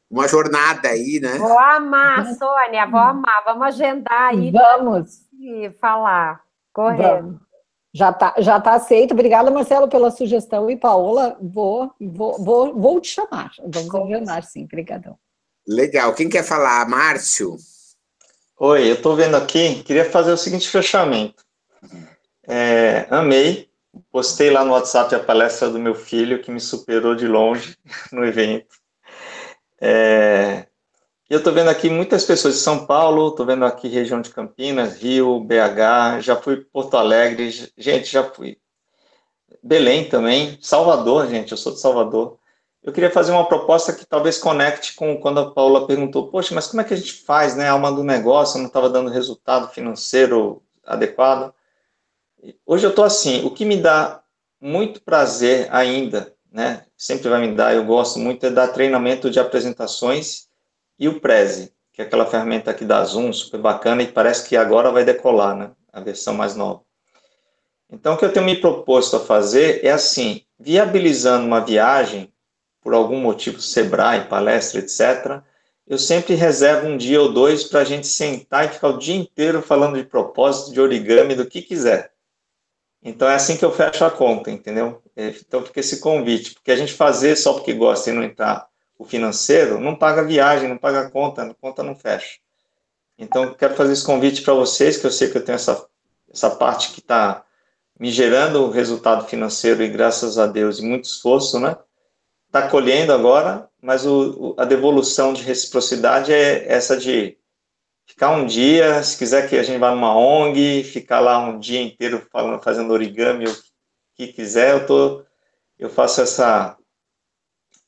uma 0.09 0.27
jornada 0.27 0.87
aí, 0.87 1.19
né? 1.21 1.37
Vou 1.37 1.59
amar, 1.59 2.25
Sônia, 2.33 2.87
vou 2.87 2.99
amar. 2.99 3.43
Vamos 3.45 3.67
agendar 3.67 4.29
aí. 4.29 4.51
Vamos. 4.51 5.19
E 5.39 5.69
falar. 5.79 6.41
Correto. 6.73 7.23
Vamos. 7.23 7.48
Já 7.93 8.11
está 8.11 8.35
já 8.37 8.59
tá 8.59 8.73
aceito. 8.73 9.13
Obrigada, 9.13 9.49
Marcelo, 9.49 9.87
pela 9.87 10.11
sugestão. 10.11 10.69
E 10.69 10.77
Paola, 10.77 11.37
vou, 11.41 11.91
vou, 11.99 12.43
vou, 12.43 12.75
vou 12.75 13.01
te 13.01 13.09
chamar. 13.09 13.51
Vamos 13.65 13.95
agendar, 13.95 14.43
sim. 14.43 14.63
Obrigadão. 14.65 15.17
Legal. 15.67 16.13
Quem 16.13 16.29
quer 16.29 16.43
falar? 16.43 16.87
Márcio? 16.87 17.57
Oi, 18.61 18.89
eu 18.89 18.95
estou 18.95 19.15
vendo 19.15 19.37
aqui, 19.37 19.81
queria 19.83 20.03
fazer 20.03 20.33
o 20.33 20.37
seguinte 20.37 20.67
fechamento. 20.67 21.45
É, 22.45 23.07
amei, 23.09 23.69
postei 24.11 24.49
lá 24.49 24.65
no 24.65 24.73
WhatsApp 24.73 25.15
a 25.15 25.19
palestra 25.19 25.69
do 25.69 25.79
meu 25.79 25.95
filho, 25.95 26.41
que 26.41 26.51
me 26.51 26.59
superou 26.59 27.15
de 27.15 27.25
longe 27.25 27.77
no 28.11 28.25
evento. 28.25 28.75
É, 29.79 30.67
eu 31.29 31.37
estou 31.37 31.53
vendo 31.53 31.69
aqui 31.69 31.91
muitas 31.91 32.25
pessoas 32.25 32.55
de 32.55 32.59
São 32.61 32.87
Paulo, 32.87 33.29
estou 33.29 33.45
vendo 33.45 33.63
aqui 33.63 33.87
região 33.87 34.19
de 34.19 34.31
Campinas, 34.31 34.97
Rio, 34.97 35.39
BH, 35.41 36.21
já 36.21 36.35
fui 36.35 36.57
Porto 36.57 36.97
Alegre, 36.97 37.51
gente, 37.77 38.11
já 38.11 38.23
fui. 38.23 38.57
Belém 39.61 40.09
também, 40.09 40.57
Salvador, 40.59 41.27
gente, 41.27 41.51
eu 41.51 41.57
sou 41.57 41.71
de 41.71 41.79
Salvador. 41.79 42.39
Eu 42.81 42.91
queria 42.91 43.11
fazer 43.11 43.31
uma 43.31 43.47
proposta 43.47 43.93
que 43.93 44.05
talvez 44.05 44.39
conecte 44.39 44.95
com 44.95 45.19
quando 45.19 45.39
a 45.41 45.51
Paula 45.51 45.85
perguntou, 45.85 46.31
poxa, 46.31 46.55
mas 46.55 46.65
como 46.65 46.81
é 46.81 46.83
que 46.83 46.95
a 46.95 46.97
gente 46.97 47.13
faz, 47.13 47.55
né? 47.55 47.69
A 47.69 47.73
alma 47.73 47.91
do 47.91 48.03
negócio 48.03 48.57
não 48.57 48.67
estava 48.67 48.89
dando 48.89 49.11
resultado 49.11 49.69
financeiro 49.69 50.63
adequado. 50.83 51.53
Hoje 52.65 52.87
eu 52.87 52.89
estou 52.89 53.05
assim, 53.05 53.45
o 53.45 53.51
que 53.51 53.65
me 53.65 53.77
dá 53.77 54.23
muito 54.59 55.01
prazer 55.03 55.67
ainda, 55.69 56.33
né? 56.51 56.85
Sempre 56.97 57.29
vai 57.29 57.41
me 57.45 57.53
dar, 57.53 57.75
eu 57.75 57.85
gosto 57.85 58.17
muito, 58.17 58.45
é 58.45 58.49
dar 58.49 58.69
treinamento 58.69 59.29
de 59.29 59.39
apresentações 59.39 60.48
e 60.99 61.07
o 61.07 61.19
Prezi, 61.19 61.73
que 61.93 62.01
é 62.01 62.05
aquela 62.05 62.25
ferramenta 62.25 62.71
aqui 62.71 62.83
da 62.83 63.03
Zoom, 63.03 63.31
super 63.31 63.59
bacana, 63.59 64.03
e 64.03 64.11
parece 64.11 64.47
que 64.47 64.57
agora 64.57 64.91
vai 64.91 65.05
decolar, 65.05 65.55
né? 65.55 65.71
A 65.93 66.01
versão 66.01 66.33
mais 66.33 66.55
nova. 66.55 66.81
Então, 67.89 68.13
o 68.13 68.17
que 68.17 68.25
eu 68.25 68.33
tenho 68.33 68.45
me 68.45 68.59
proposto 68.59 69.15
a 69.15 69.19
fazer 69.19 69.83
é 69.83 69.91
assim, 69.91 70.43
viabilizando 70.59 71.47
uma 71.47 71.61
viagem, 71.61 72.31
por 72.81 72.93
algum 72.93 73.19
motivo, 73.19 73.61
Sebrae, 73.61 74.25
palestra, 74.25 74.79
etc., 74.79 75.41
eu 75.87 75.97
sempre 75.97 76.35
reservo 76.35 76.87
um 76.87 76.95
dia 76.95 77.19
ou 77.19 77.33
dois 77.33 77.63
para 77.63 77.79
a 77.79 77.83
gente 77.83 78.05
sentar 78.05 78.65
e 78.65 78.69
ficar 78.69 78.89
o 78.89 78.99
dia 78.99 79.15
inteiro 79.15 79.59
falando 79.59 79.97
de 79.97 80.03
propósito, 80.03 80.71
de 80.71 80.79
origami, 80.79 81.33
do 81.33 81.47
que 81.47 81.63
quiser. 81.63 82.13
Então 83.01 83.27
é 83.27 83.33
assim 83.33 83.57
que 83.57 83.65
eu 83.65 83.71
fecho 83.71 84.05
a 84.05 84.11
conta, 84.11 84.51
entendeu? 84.51 85.01
Então 85.17 85.65
fica 85.65 85.79
esse 85.79 85.99
convite, 85.99 86.53
porque 86.53 86.71
a 86.71 86.75
gente 86.75 86.93
fazer 86.93 87.35
só 87.35 87.53
porque 87.53 87.73
gosta 87.73 88.11
e 88.11 88.13
não 88.13 88.23
entrar 88.23 88.68
o 88.99 89.05
financeiro, 89.05 89.79
não 89.79 89.95
paga 89.95 90.21
viagem, 90.21 90.67
não 90.67 90.77
paga 90.77 91.09
conta, 91.09 91.43
a 91.43 91.53
conta 91.53 91.81
não 91.81 91.95
fecha. 91.95 92.37
Então, 93.17 93.53
quero 93.53 93.73
fazer 93.73 93.93
esse 93.93 94.05
convite 94.05 94.41
para 94.41 94.53
vocês, 94.53 94.97
que 94.97 95.07
eu 95.07 95.11
sei 95.11 95.29
que 95.29 95.37
eu 95.37 95.43
tenho 95.43 95.55
essa, 95.55 95.87
essa 96.29 96.49
parte 96.49 96.91
que 96.91 96.99
está 96.99 97.45
me 97.97 98.11
gerando 98.11 98.69
resultado 98.69 99.25
financeiro 99.25 99.81
e 99.81 99.87
graças 99.87 100.37
a 100.37 100.45
Deus 100.45 100.79
e 100.79 100.83
muito 100.83 101.05
esforço, 101.05 101.59
né? 101.59 101.77
Está 102.47 102.67
colhendo 102.67 103.13
agora, 103.13 103.69
mas 103.81 104.05
o, 104.05 104.53
a 104.57 104.65
devolução 104.65 105.33
de 105.33 105.43
reciprocidade 105.43 106.33
é 106.33 106.69
essa 106.69 106.97
de 106.97 107.37
ficar 108.05 108.31
um 108.31 108.45
dia, 108.45 109.01
se 109.03 109.17
quiser 109.17 109.47
que 109.47 109.57
a 109.57 109.63
gente 109.63 109.79
vá 109.79 109.91
numa 109.91 110.17
ONG, 110.17 110.83
ficar 110.83 111.19
lá 111.21 111.39
um 111.39 111.59
dia 111.59 111.81
inteiro 111.81 112.25
falando, 112.31 112.61
fazendo 112.61 112.91
origami, 112.91 113.45
o 113.45 113.55
que 114.15 114.27
quiser, 114.27 114.73
eu 114.73 114.85
tô, 114.85 115.23
eu 115.77 115.89
faço 115.89 116.21
essa 116.21 116.78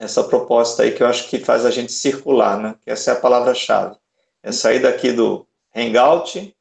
essa 0.02 0.24
proposta 0.24 0.82
aí 0.82 0.92
que 0.94 1.04
eu 1.04 1.08
acho 1.08 1.30
que 1.30 1.38
faz 1.38 1.64
a 1.64 1.70
gente 1.70 1.94
circular, 1.94 2.60
né? 2.60 2.76
Essa 2.88 3.12
é 3.12 3.14
a 3.14 3.20
palavra-chave. 3.20 3.96
É 4.42 4.52
sair 4.52 4.80
daqui 4.80 5.12
do 5.12 5.46
hangout 5.76 6.56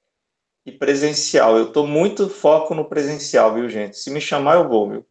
e 0.66 0.70
presencial. 0.70 1.56
Eu 1.56 1.68
estou 1.68 1.86
muito 1.86 2.28
foco 2.28 2.74
no 2.74 2.84
presencial, 2.84 3.54
viu, 3.54 3.66
gente? 3.66 3.96
Se 3.96 4.10
me 4.10 4.20
chamar, 4.20 4.56
eu 4.56 4.68
vou, 4.68 4.90
viu? 4.90 5.06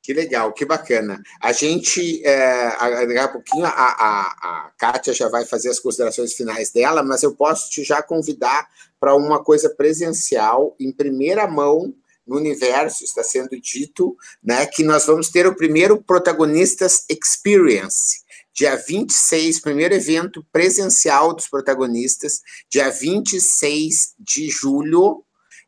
Que 0.00 0.14
legal, 0.14 0.54
que 0.54 0.64
bacana. 0.64 1.22
A 1.38 1.52
gente, 1.52 2.26
é, 2.26 3.06
daqui 3.06 3.18
a 3.18 3.28
pouquinho, 3.28 3.66
a, 3.66 3.68
a, 3.68 4.22
a 4.22 4.70
Kátia 4.78 5.12
já 5.12 5.28
vai 5.28 5.44
fazer 5.44 5.68
as 5.68 5.78
considerações 5.78 6.32
finais 6.32 6.70
dela, 6.70 7.02
mas 7.02 7.22
eu 7.22 7.34
posso 7.34 7.70
te 7.70 7.84
já 7.84 8.02
convidar 8.02 8.66
para 8.98 9.14
uma 9.14 9.44
coisa 9.44 9.68
presencial, 9.68 10.74
em 10.80 10.90
primeira 10.90 11.46
mão, 11.46 11.94
no 12.26 12.36
universo, 12.36 13.04
está 13.04 13.22
sendo 13.22 13.60
dito, 13.60 14.16
né, 14.42 14.66
que 14.66 14.82
nós 14.82 15.06
vamos 15.06 15.28
ter 15.28 15.46
o 15.46 15.56
primeiro 15.56 16.02
Protagonistas 16.02 17.04
Experience, 17.08 18.22
dia 18.52 18.76
26, 18.76 19.60
primeiro 19.60 19.94
evento 19.94 20.44
presencial 20.52 21.34
dos 21.34 21.48
protagonistas, 21.48 22.40
dia 22.70 22.90
26 22.90 24.14
de 24.18 24.48
julho, 24.48 25.22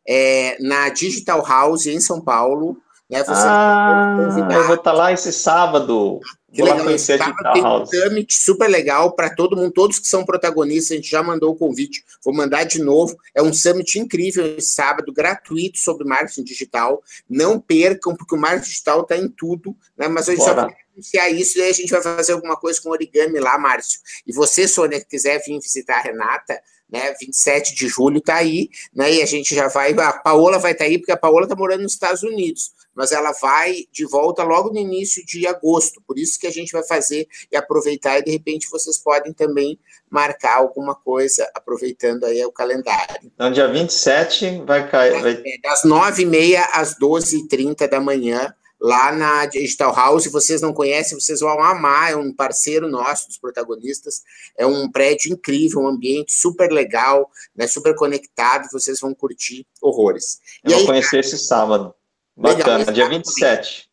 é, 0.07 0.57
na 0.61 0.89
Digital 0.89 1.45
House, 1.45 1.85
em 1.85 1.99
São 1.99 2.21
Paulo, 2.21 2.77
né? 3.09 3.23
Ah, 3.27 4.17
eu 4.51 4.63
vou 4.65 4.75
estar 4.75 4.91
tá 4.91 4.93
lá 4.93 5.13
esse 5.13 5.31
sábado. 5.31 6.19
Que 6.51 6.61
vou 6.61 6.71
legal, 6.71 6.85
conhecer 6.85 7.21
a 7.21 7.53
tem 7.53 7.65
um 7.65 7.85
summit 7.85 8.33
super 8.33 8.69
legal 8.69 9.11
para 9.11 9.29
todo 9.29 9.57
mundo, 9.57 9.71
todos 9.71 9.99
que 9.99 10.07
são 10.07 10.23
protagonistas, 10.23 10.91
a 10.91 10.95
gente 10.95 11.09
já 11.09 11.21
mandou 11.21 11.51
o 11.51 11.55
convite, 11.55 12.05
vou 12.23 12.33
mandar 12.33 12.63
de 12.63 12.81
novo. 12.81 13.17
É 13.35 13.41
um 13.41 13.51
summit 13.51 13.99
incrível 13.99 14.57
esse 14.57 14.69
sábado, 14.69 15.11
gratuito 15.11 15.77
sobre 15.77 16.07
marketing 16.07 16.43
digital. 16.43 17.03
Não 17.29 17.59
percam, 17.59 18.15
porque 18.15 18.33
o 18.33 18.39
marketing 18.39 18.69
digital 18.69 19.01
está 19.01 19.17
em 19.17 19.27
tudo, 19.27 19.75
né? 19.97 20.07
Mas 20.07 20.29
a 20.29 20.35
gente 20.35 20.45
Bora. 20.45 20.61
só 20.61 20.75
anunciar 20.93 21.31
isso 21.33 21.57
e 21.57 21.61
aí 21.61 21.69
a 21.69 21.73
gente 21.73 21.91
vai 21.91 22.01
fazer 22.01 22.31
alguma 22.31 22.55
coisa 22.55 22.81
com 22.81 22.89
origami 22.91 23.39
lá, 23.39 23.57
Márcio. 23.57 23.99
E 24.25 24.31
você, 24.31 24.69
Sônia, 24.69 24.99
que 24.99 25.05
quiser 25.07 25.43
vir 25.45 25.59
visitar 25.59 25.97
a 25.97 26.01
Renata, 26.01 26.61
né? 26.89 27.13
27 27.19 27.75
de 27.75 27.87
julho 27.87 28.19
está 28.19 28.35
aí, 28.35 28.69
né? 28.93 29.13
E 29.13 29.21
a 29.21 29.25
gente 29.25 29.53
já 29.53 29.67
vai. 29.67 29.93
A 29.93 30.13
Paola 30.13 30.57
vai 30.59 30.71
estar 30.71 30.85
tá 30.85 30.89
aí, 30.89 30.97
porque 30.97 31.11
a 31.11 31.17
Paola 31.17 31.43
está 31.43 31.55
morando 31.55 31.83
nos 31.83 31.93
Estados 31.93 32.23
Unidos 32.23 32.71
mas 32.97 33.11
ela 33.11 33.31
vai 33.31 33.85
de 33.91 34.05
volta 34.07 34.41
logo 34.41 34.71
no 34.71 34.79
início 34.79 35.23
de 35.23 35.45
agosto. 35.45 36.01
Por 36.05 36.17
isso 36.17 36.39
que 36.39 36.47
a 36.47 36.51
gente 36.51 36.71
vai 36.71 36.83
fazer 36.83 37.27
e 37.51 37.55
aproveitar, 37.55 38.17
e 38.17 38.23
de 38.23 38.31
repente 38.31 38.67
vocês 38.71 38.97
podem 38.97 39.31
também 39.31 39.79
marcar 40.09 40.57
alguma 40.57 40.95
coisa, 40.95 41.47
aproveitando 41.53 42.23
aí 42.23 42.43
o 42.43 42.51
calendário. 42.51 43.15
Então, 43.23 43.51
dia 43.51 43.67
27 43.67 44.63
vai 44.65 44.89
cair. 44.89 45.21
Vai... 45.21 45.33
É, 45.33 45.61
das 45.61 45.83
9h30 45.83 46.67
às 46.73 46.97
12h30 46.97 47.87
da 47.87 47.99
manhã, 47.99 48.51
lá 48.79 49.11
na 49.11 49.45
Digital 49.45 49.93
House. 49.95 50.23
Se 50.23 50.29
vocês 50.29 50.61
não 50.61 50.73
conhecem, 50.73 51.19
vocês 51.19 51.39
vão 51.39 51.61
amar. 51.61 52.11
É 52.11 52.15
um 52.15 52.33
parceiro 52.33 52.89
nosso 52.89 53.27
dos 53.27 53.37
protagonistas. 53.37 54.21
É 54.57 54.65
um 54.65 54.89
prédio 54.89 55.33
incrível, 55.33 55.81
um 55.81 55.87
ambiente 55.87 56.33
super 56.33 56.71
legal, 56.71 57.29
né, 57.55 57.67
super 57.67 57.95
conectado. 57.95 58.67
Vocês 58.71 58.99
vão 58.99 59.13
curtir 59.13 59.65
horrores. 59.81 60.39
Eu 60.63 60.71
e 60.71 60.73
vou 60.73 60.81
aí, 60.81 60.85
conhecer 60.87 61.19
esse 61.19 61.37
sábado. 61.37 61.93
Bacana, 62.35 62.77
Legal. 62.77 62.93
dia 62.93 63.09
27. 63.09 63.87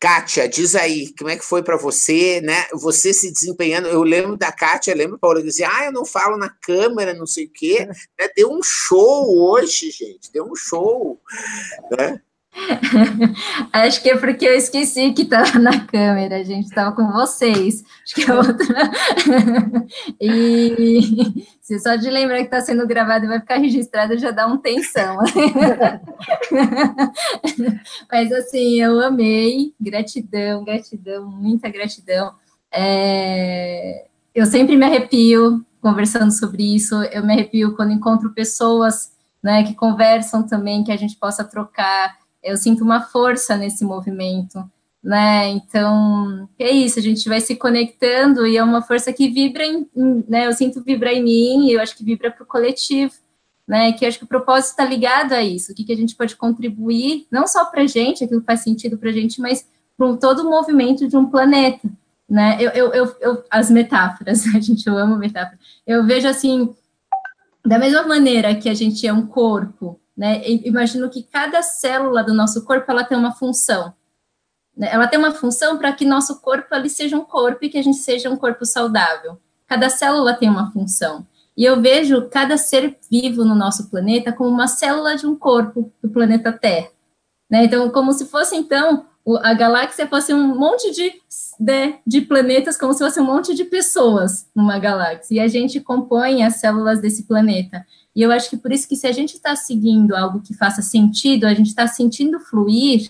Kátia, 0.00 0.48
diz 0.48 0.76
aí, 0.76 1.12
como 1.18 1.28
é 1.28 1.36
que 1.36 1.44
foi 1.44 1.60
para 1.60 1.76
você, 1.76 2.40
né? 2.40 2.66
Você 2.72 3.12
se 3.12 3.32
desempenhando. 3.32 3.88
Eu 3.88 4.04
lembro 4.04 4.36
da 4.36 4.52
Kátia, 4.52 4.94
lembro, 4.94 5.18
Paula, 5.18 5.42
dizia, 5.42 5.68
ah, 5.68 5.86
eu 5.86 5.92
não 5.92 6.04
falo 6.04 6.36
na 6.36 6.48
câmera, 6.48 7.12
não 7.12 7.26
sei 7.26 7.46
o 7.46 7.50
quê. 7.50 7.88
Né? 8.18 8.28
Deu 8.36 8.50
um 8.50 8.62
show 8.62 9.36
hoje, 9.36 9.90
gente, 9.90 10.30
deu 10.32 10.44
um 10.44 10.54
show, 10.54 11.20
né? 11.96 12.20
Acho 13.72 14.02
que 14.02 14.10
é 14.10 14.16
porque 14.16 14.46
eu 14.46 14.54
esqueci 14.54 15.12
que 15.12 15.22
estava 15.22 15.58
na 15.58 15.84
câmera, 15.86 16.36
a 16.36 16.42
gente 16.42 16.66
estava 16.66 16.94
com 16.94 17.10
vocês. 17.12 17.84
Acho 18.04 18.14
que 18.14 18.30
é 18.30 18.34
outra. 18.34 18.90
e 20.20 21.46
se 21.60 21.78
só 21.78 21.96
de 21.96 22.10
lembrar 22.10 22.38
que 22.38 22.44
está 22.44 22.60
sendo 22.60 22.86
gravado 22.86 23.24
e 23.24 23.28
vai 23.28 23.40
ficar 23.40 23.56
registrado 23.58 24.18
já 24.18 24.30
dá 24.30 24.46
um 24.46 24.56
tensão. 24.56 25.18
Mas 28.10 28.32
assim, 28.32 28.80
eu 28.80 29.00
amei, 29.00 29.74
gratidão, 29.80 30.64
gratidão, 30.64 31.26
muita 31.26 31.68
gratidão. 31.68 32.34
É... 32.72 34.06
Eu 34.34 34.46
sempre 34.46 34.76
me 34.76 34.84
arrepio 34.84 35.64
conversando 35.80 36.32
sobre 36.32 36.74
isso, 36.74 36.94
eu 37.04 37.24
me 37.24 37.32
arrepio 37.32 37.74
quando 37.76 37.92
encontro 37.92 38.30
pessoas 38.30 39.12
né, 39.42 39.62
que 39.62 39.74
conversam 39.74 40.46
também, 40.46 40.82
que 40.82 40.90
a 40.90 40.96
gente 40.96 41.16
possa 41.16 41.44
trocar 41.44 42.16
eu 42.42 42.56
sinto 42.56 42.84
uma 42.84 43.02
força 43.02 43.56
nesse 43.56 43.84
movimento, 43.84 44.64
né? 45.02 45.48
Então, 45.50 46.48
é 46.58 46.70
isso, 46.70 46.98
a 46.98 47.02
gente 47.02 47.28
vai 47.28 47.40
se 47.40 47.56
conectando 47.56 48.46
e 48.46 48.56
é 48.56 48.62
uma 48.62 48.82
força 48.82 49.12
que 49.12 49.28
vibra 49.28 49.64
em, 49.64 49.88
né? 50.28 50.46
Eu 50.46 50.52
sinto 50.52 50.82
vibrar 50.82 51.12
em 51.14 51.22
mim 51.22 51.68
e 51.68 51.72
eu 51.72 51.80
acho 51.80 51.96
que 51.96 52.04
vibra 52.04 52.30
para 52.30 52.42
o 52.42 52.46
coletivo, 52.46 53.14
né? 53.66 53.92
Que 53.92 54.04
eu 54.04 54.08
acho 54.08 54.18
que 54.18 54.24
o 54.24 54.28
propósito 54.28 54.70
está 54.70 54.84
ligado 54.84 55.32
a 55.32 55.42
isso, 55.42 55.72
o 55.72 55.74
que, 55.74 55.84
que 55.84 55.92
a 55.92 55.96
gente 55.96 56.14
pode 56.14 56.36
contribuir, 56.36 57.26
não 57.30 57.46
só 57.46 57.64
para 57.64 57.82
a 57.82 57.86
gente, 57.86 58.24
aquilo 58.24 58.42
faz 58.42 58.60
sentido 58.60 58.98
para 58.98 59.10
a 59.10 59.12
gente, 59.12 59.40
mas 59.40 59.66
para 59.96 60.16
todo 60.16 60.40
o 60.40 60.50
movimento 60.50 61.08
de 61.08 61.16
um 61.16 61.26
planeta, 61.26 61.88
né? 62.28 62.56
Eu, 62.60 62.70
eu, 62.70 62.92
eu, 62.92 63.16
eu, 63.20 63.44
as 63.50 63.70
metáforas, 63.70 64.46
a 64.54 64.60
gente 64.60 64.86
eu 64.86 64.96
amo 64.96 65.16
metáforas. 65.16 65.58
Eu 65.86 66.04
vejo 66.04 66.28
assim, 66.28 66.74
da 67.64 67.78
mesma 67.78 68.02
maneira 68.06 68.54
que 68.54 68.68
a 68.68 68.74
gente 68.74 69.06
é 69.06 69.12
um 69.12 69.26
corpo, 69.26 70.00
né? 70.18 70.42
Imagino 70.64 71.08
que 71.08 71.22
cada 71.22 71.62
célula 71.62 72.24
do 72.24 72.34
nosso 72.34 72.64
corpo 72.64 72.90
ela 72.90 73.04
tem 73.04 73.16
uma 73.16 73.30
função. 73.30 73.94
Né? 74.76 74.88
Ela 74.90 75.06
tem 75.06 75.16
uma 75.16 75.30
função 75.30 75.78
para 75.78 75.92
que 75.92 76.04
nosso 76.04 76.40
corpo 76.40 76.74
ali 76.74 76.90
seja 76.90 77.16
um 77.16 77.24
corpo 77.24 77.64
e 77.64 77.68
que 77.68 77.78
a 77.78 77.82
gente 77.82 77.98
seja 77.98 78.28
um 78.28 78.36
corpo 78.36 78.66
saudável. 78.66 79.40
Cada 79.68 79.88
célula 79.88 80.34
tem 80.34 80.50
uma 80.50 80.72
função. 80.72 81.24
E 81.56 81.64
eu 81.64 81.80
vejo 81.80 82.28
cada 82.30 82.56
ser 82.56 82.98
vivo 83.08 83.44
no 83.44 83.54
nosso 83.54 83.88
planeta 83.90 84.32
como 84.32 84.50
uma 84.50 84.66
célula 84.66 85.14
de 85.14 85.24
um 85.24 85.36
corpo 85.36 85.92
do 86.02 86.08
planeta 86.08 86.50
Terra. 86.50 86.88
Né? 87.48 87.64
Então, 87.64 87.88
como 87.90 88.12
se 88.12 88.26
fosse, 88.26 88.56
então, 88.56 89.06
a 89.36 89.52
galáxia 89.52 90.06
fosse 90.06 90.32
um 90.32 90.58
monte 90.58 90.90
de, 90.90 91.12
de, 91.60 91.94
de, 92.06 92.20
planetas, 92.22 92.78
como 92.78 92.92
se 92.92 93.00
fosse 93.00 93.20
um 93.20 93.24
monte 93.24 93.54
de 93.54 93.64
pessoas 93.64 94.48
numa 94.54 94.78
galáxia. 94.78 95.34
E 95.34 95.40
a 95.40 95.48
gente 95.48 95.80
compõe 95.80 96.42
as 96.42 96.56
células 96.56 97.00
desse 97.00 97.24
planeta. 97.24 97.84
E 98.14 98.22
eu 98.22 98.32
acho 98.32 98.48
que 98.48 98.56
por 98.56 98.72
isso 98.72 98.88
que 98.88 98.96
se 98.96 99.06
a 99.06 99.12
gente 99.12 99.34
está 99.34 99.54
seguindo 99.54 100.16
algo 100.16 100.40
que 100.40 100.54
faça 100.54 100.82
sentido, 100.82 101.44
a 101.44 101.54
gente 101.54 101.68
está 101.68 101.86
sentindo 101.86 102.40
fluir, 102.40 103.08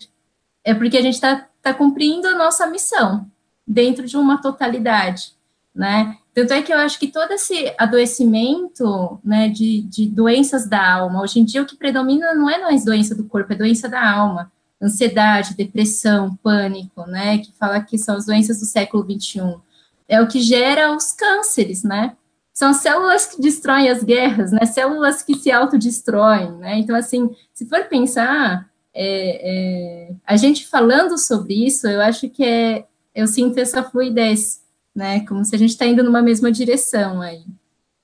é 0.64 0.74
porque 0.74 0.96
a 0.96 1.02
gente 1.02 1.14
está 1.14 1.46
tá 1.62 1.72
cumprindo 1.72 2.26
a 2.26 2.36
nossa 2.36 2.66
missão 2.66 3.26
dentro 3.66 4.06
de 4.06 4.16
uma 4.16 4.40
totalidade, 4.40 5.32
né? 5.74 6.16
Tanto 6.34 6.52
é 6.52 6.62
que 6.62 6.72
eu 6.72 6.78
acho 6.78 6.98
que 6.98 7.08
todo 7.08 7.32
esse 7.32 7.74
adoecimento, 7.76 9.18
né, 9.24 9.48
de, 9.48 9.82
de 9.82 10.06
doenças 10.08 10.68
da 10.68 10.94
alma, 10.94 11.20
hoje 11.20 11.40
em 11.40 11.44
dia 11.44 11.62
o 11.62 11.66
que 11.66 11.76
predomina 11.76 12.32
não 12.32 12.48
é 12.48 12.58
mais 12.60 12.84
doença 12.84 13.14
do 13.14 13.24
corpo, 13.24 13.52
é 13.52 13.56
doença 13.56 13.88
da 13.88 14.08
alma, 14.08 14.52
ansiedade, 14.80 15.56
depressão, 15.56 16.36
pânico, 16.42 17.06
né, 17.06 17.38
que 17.38 17.52
fala 17.58 17.80
que 17.80 17.98
são 17.98 18.16
as 18.16 18.26
doenças 18.26 18.60
do 18.60 18.66
século 18.66 19.04
21, 19.04 19.60
é 20.08 20.20
o 20.20 20.28
que 20.28 20.40
gera 20.40 20.94
os 20.94 21.12
cânceres, 21.12 21.82
né? 21.82 22.16
são 22.58 22.74
células 22.74 23.24
que 23.24 23.40
destroem 23.40 23.88
as 23.88 24.02
guerras, 24.02 24.50
né? 24.50 24.66
Células 24.66 25.22
que 25.22 25.36
se 25.36 25.48
autodestroem, 25.48 26.50
né? 26.56 26.76
Então, 26.76 26.96
assim, 26.96 27.30
se 27.54 27.64
for 27.66 27.84
pensar, 27.84 28.68
é, 28.92 30.08
é, 30.10 30.14
a 30.26 30.36
gente 30.36 30.66
falando 30.66 31.16
sobre 31.16 31.54
isso, 31.54 31.86
eu 31.86 32.00
acho 32.00 32.28
que 32.28 32.44
é, 32.44 32.84
eu 33.14 33.28
sinto 33.28 33.58
essa 33.58 33.84
fluidez, 33.84 34.60
né? 34.92 35.24
Como 35.26 35.44
se 35.44 35.54
a 35.54 35.58
gente 35.58 35.70
está 35.70 35.86
indo 35.86 36.02
numa 36.02 36.20
mesma 36.20 36.50
direção 36.50 37.22
aí. 37.22 37.44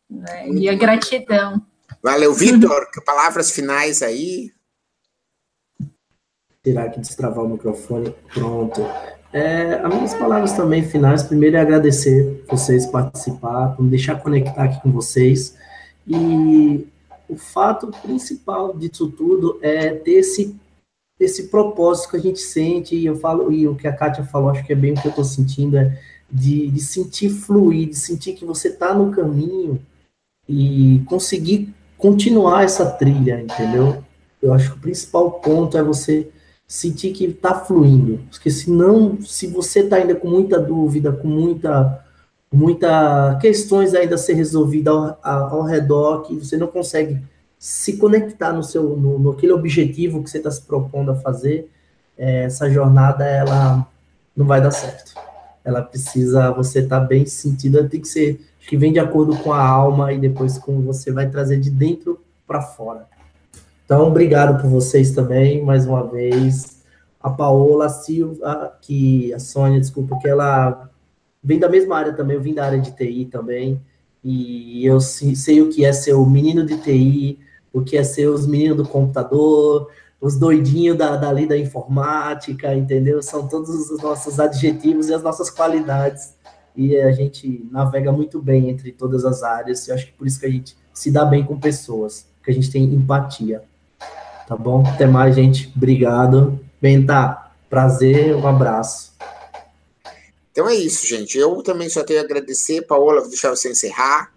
Né? 0.09 0.49
E 0.51 0.69
a 0.69 0.75
gratidão. 0.75 1.61
Valeu, 2.01 2.33
Vitor. 2.33 2.87
palavras 3.05 3.51
finais 3.51 4.03
aí. 4.03 4.53
Tirar 6.65 6.85
aqui, 6.85 6.99
destravar 6.99 7.45
o 7.45 7.49
microfone. 7.49 8.15
Pronto. 8.33 8.81
É, 9.33 9.75
as 9.75 9.95
minhas 9.95 10.15
palavras 10.15 10.53
também 10.53 10.83
finais, 10.83 11.23
primeiro 11.23 11.57
é 11.57 11.61
agradecer 11.61 12.45
vocês 12.49 12.87
participar, 12.87 13.77
me 13.79 13.91
deixar 13.91 14.21
conectar 14.23 14.65
aqui 14.65 14.81
com 14.81 14.91
vocês. 14.91 15.57
E 16.07 16.87
o 17.29 17.37
fato 17.37 17.91
principal 18.03 18.77
disso 18.77 19.11
tudo 19.11 19.59
é 19.61 19.91
ter 19.91 20.13
esse, 20.13 20.57
esse 21.21 21.49
propósito 21.49 22.11
que 22.11 22.17
a 22.17 22.21
gente 22.21 22.39
sente, 22.41 22.97
e 22.97 23.05
eu 23.05 23.17
falo, 23.17 23.53
e 23.53 23.69
o 23.69 23.75
que 23.75 23.87
a 23.87 23.93
Kátia 23.93 24.25
falou, 24.25 24.51
acho 24.51 24.65
que 24.65 24.73
é 24.73 24.77
bem 24.77 24.93
o 24.93 25.01
que 25.01 25.07
eu 25.07 25.11
estou 25.11 25.25
sentindo, 25.25 25.77
é 25.77 26.01
de, 26.31 26.69
de 26.69 26.81
sentir 26.81 27.29
fluir, 27.29 27.89
de 27.89 27.97
sentir 27.97 28.33
que 28.33 28.45
você 28.45 28.69
está 28.69 28.95
no 28.95 29.11
caminho 29.11 29.81
e 30.49 31.03
conseguir 31.07 31.75
continuar 31.99 32.65
essa 32.65 32.91
trilha, 32.91 33.41
entendeu? 33.41 34.03
eu 34.45 34.53
acho 34.53 34.73
que 34.73 34.79
o 34.79 34.81
principal 34.81 35.31
ponto 35.33 35.77
é 35.77 35.83
você 35.83 36.29
sentir 36.67 37.13
que 37.13 37.25
está 37.25 37.55
fluindo. 37.55 38.21
Porque 38.31 38.51
senão, 38.51 39.19
se 39.23 39.47
você 39.47 39.81
está 39.81 39.97
ainda 39.97 40.15
com 40.15 40.29
muita 40.29 40.59
dúvida, 40.59 41.13
com 41.13 41.29
muita 41.29 42.01
muita 42.53 43.37
questões 43.41 43.95
ainda 43.95 44.15
a 44.15 44.19
ser 44.19 44.35
resolvidas 44.35 44.95
ao, 44.95 45.57
ao, 45.57 45.63
redor, 45.63 46.23
que 46.23 46.37
você 46.37 46.57
não 46.57 46.69
consegue 46.69 47.21
se 47.59 47.97
conectar 47.97 48.53
no 48.53 48.63
seu 48.63 48.97
no, 48.97 49.19
no 49.19 49.33
aquele 49.33 49.53
objetivo 49.53 50.23
que 50.23 50.31
você 50.31 50.39
está 50.39 50.53
se 50.53 50.63
propondo 50.63 51.11
a 51.11 51.17
fazer, 51.17 51.69
é, 52.17 52.45
essa 52.45 52.71
jornada 52.71 53.25
ela 53.25 53.85
não 54.37 54.47
vai 54.47 54.61
dar 54.61 54.71
certo. 54.71 55.15
Ela 55.65 55.83
precisa 55.83 56.53
você 56.53 56.81
estar 56.81 57.01
tá 57.01 57.07
bem 57.07 57.27
sentida, 57.27 57.89
tem 57.89 58.01
que 58.01 58.09
ser 58.09 58.41
que 58.69 58.77
vem 58.77 58.93
de 58.93 59.01
acordo 59.01 59.37
com 59.39 59.53
a 59.53 59.63
alma 59.63 60.13
e 60.13 60.19
depois 60.19 60.57
com 60.59 60.81
você 60.83 61.11
vai 61.11 61.29
trazer 61.29 61.59
de 61.59 61.71
dentro 61.71 62.21
para 62.47 62.63
fora. 62.63 63.07
Então, 63.85 64.09
obrigado 64.09 64.63
por 64.63 64.71
vocês 64.71 65.11
também, 65.11 65.63
mais 65.63 65.87
uma 65.87 66.07
vez. 66.07 66.83
A 67.21 67.29
Paola, 67.29 67.87
a 67.87 67.89
Silva, 67.91 68.79
que 68.81 69.33
a 69.35 69.39
Sônia, 69.39 69.79
desculpa, 69.79 70.19
que 70.19 70.27
ela 70.27 70.91
vem 71.43 71.59
da 71.59 71.69
mesma 71.69 71.99
área 71.99 72.15
também, 72.15 72.37
eu 72.37 72.43
vim 72.43 72.55
da 72.55 72.65
área 72.65 72.81
de 72.81 72.93
TI 72.93 73.27
também, 73.27 73.79
e 74.23 74.87
eu 74.87 74.99
sei 75.01 75.61
o 75.61 75.69
que 75.69 75.85
é 75.85 75.93
ser 75.93 76.15
o 76.15 76.25
menino 76.25 76.65
de 76.65 76.79
TI, 76.79 77.39
o 77.71 77.83
que 77.83 77.99
é 77.99 78.03
ser 78.03 78.29
os 78.29 78.47
meninos 78.47 78.79
do 78.79 78.89
computador, 78.89 79.91
os 80.19 80.39
doidinhos 80.39 80.97
da, 80.97 81.17
dali 81.17 81.47
da 81.47 81.59
informática, 81.59 82.75
entendeu? 82.75 83.23
São 83.23 83.47
todos 83.47 83.91
os 83.91 84.03
nossos 84.03 84.41
adjetivos 84.41 85.11
e 85.11 85.15
as 85.15 85.23
nossas 85.23 85.51
qualidades, 85.51 86.35
e 86.75 86.97
a 86.97 87.13
gente 87.13 87.69
navega 87.71 88.11
muito 88.11 88.41
bem 88.41 88.71
entre 88.71 88.93
todas 88.93 89.27
as 89.27 89.43
áreas, 89.43 89.87
e 89.87 89.93
acho 89.93 90.07
que 90.07 90.13
por 90.13 90.27
isso 90.27 90.41
que 90.41 90.47
a 90.47 90.51
gente 90.51 90.75
se 90.95 91.11
dá 91.11 91.27
bem 91.27 91.45
com 91.45 91.61
pessoas, 91.61 92.27
que 92.43 92.51
a 92.51 92.55
gente 92.55 92.71
tem 92.71 92.85
empatia. 92.85 93.63
Tá 94.47 94.57
bom? 94.57 94.85
Até 94.87 95.07
mais, 95.07 95.35
gente. 95.35 95.73
Obrigado. 95.75 96.61
Benta, 96.81 97.51
prazer, 97.69 98.35
um 98.37 98.47
abraço. 98.47 99.15
Então 100.53 100.69
é 100.69 100.75
isso, 100.75 101.07
gente. 101.07 101.37
Eu 101.37 101.63
também 101.63 101.89
só 101.89 102.05
tenho 102.05 102.21
a 102.21 102.23
agradecer. 102.23 102.83
Paola, 102.83 103.21
vou 103.21 103.31
deixar 103.31 103.51
você 103.51 103.71
encerrar. 103.71 104.35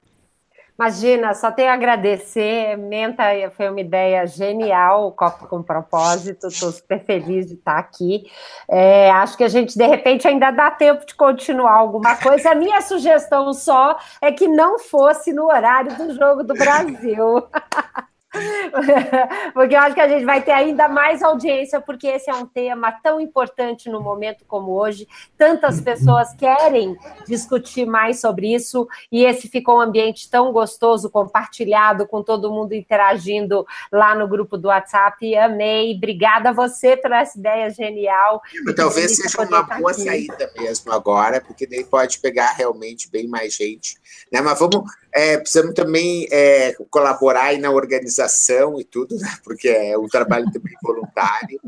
Imagina, 0.79 1.33
só 1.33 1.51
tenho 1.51 1.71
a 1.71 1.73
agradecer. 1.73 2.77
Menta 2.77 3.23
foi 3.55 3.67
uma 3.67 3.81
ideia 3.81 4.27
genial, 4.27 5.11
Copa 5.11 5.47
com 5.47 5.63
Propósito. 5.63 6.47
Estou 6.47 6.71
super 6.71 7.03
feliz 7.03 7.47
de 7.47 7.55
estar 7.55 7.79
aqui. 7.79 8.25
É, 8.69 9.09
acho 9.09 9.35
que 9.35 9.43
a 9.43 9.47
gente, 9.47 9.75
de 9.75 9.87
repente, 9.87 10.27
ainda 10.27 10.51
dá 10.51 10.69
tempo 10.69 11.03
de 11.03 11.15
continuar 11.15 11.73
alguma 11.73 12.15
coisa. 12.15 12.51
A 12.51 12.55
minha 12.55 12.79
sugestão 12.81 13.51
só 13.53 13.97
é 14.21 14.31
que 14.31 14.47
não 14.47 14.77
fosse 14.77 15.33
no 15.33 15.45
horário 15.45 15.95
do 15.97 16.13
Jogo 16.13 16.43
do 16.43 16.53
Brasil. 16.53 17.43
porque 19.53 19.75
eu 19.75 19.79
acho 19.79 19.95
que 19.95 20.01
a 20.01 20.07
gente 20.07 20.25
vai 20.25 20.41
ter 20.41 20.51
ainda 20.51 20.87
mais 20.87 21.23
audiência, 21.23 21.79
porque 21.79 22.07
esse 22.07 22.29
é 22.29 22.33
um 22.33 22.45
tema 22.45 22.91
tão 22.91 23.19
importante 23.19 23.89
no 23.89 24.01
momento 24.01 24.43
como 24.45 24.71
hoje. 24.71 25.07
Tantas 25.37 25.79
pessoas 25.79 26.33
querem 26.33 26.95
discutir 27.27 27.85
mais 27.85 28.19
sobre 28.19 28.53
isso, 28.53 28.87
e 29.11 29.23
esse 29.23 29.47
ficou 29.47 29.77
um 29.77 29.81
ambiente 29.81 30.29
tão 30.29 30.51
gostoso, 30.51 31.09
compartilhado, 31.09 32.07
com 32.07 32.21
todo 32.21 32.51
mundo 32.51 32.73
interagindo 32.73 33.65
lá 33.91 34.13
no 34.13 34.27
grupo 34.27 34.57
do 34.57 34.67
WhatsApp. 34.67 35.35
Amei. 35.37 35.95
Obrigada 35.95 36.49
a 36.49 36.53
você 36.53 36.97
pela 36.97 37.21
essa 37.21 37.37
ideia 37.37 37.69
genial. 37.69 38.41
Talvez 38.75 39.15
seja 39.15 39.41
uma 39.41 39.63
boa 39.63 39.91
aqui. 39.91 40.01
saída 40.01 40.51
mesmo 40.57 40.91
agora, 40.91 41.41
porque 41.41 41.65
daí 41.65 41.83
pode 41.83 42.19
pegar 42.19 42.51
realmente 42.51 43.09
bem 43.09 43.27
mais 43.27 43.55
gente. 43.55 43.97
Né? 44.31 44.41
Mas 44.41 44.59
vamos, 44.59 44.83
é, 45.17 45.35
precisamos 45.35 45.73
também 45.73 46.27
é, 46.31 46.73
colaborar 46.91 47.45
aí 47.45 47.57
na 47.57 47.71
organização 47.71 48.79
e 48.79 48.83
tudo, 48.83 49.17
né? 49.17 49.35
porque 49.43 49.67
é 49.67 49.97
um 49.97 50.07
trabalho 50.07 50.45
também 50.51 50.73
voluntário, 50.83 51.59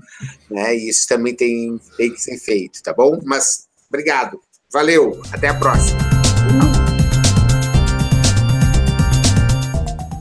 né? 0.52 0.76
E 0.76 0.88
isso 0.88 1.08
também 1.08 1.34
tem, 1.34 1.82
tem 1.98 2.14
que 2.14 2.22
ser 2.22 2.38
feito, 2.38 2.84
tá 2.84 2.94
bom? 2.94 3.20
Mas 3.26 3.68
obrigado, 3.90 4.40
valeu, 4.72 5.20
até 5.32 5.48
a 5.48 5.56
próxima. 5.56 5.98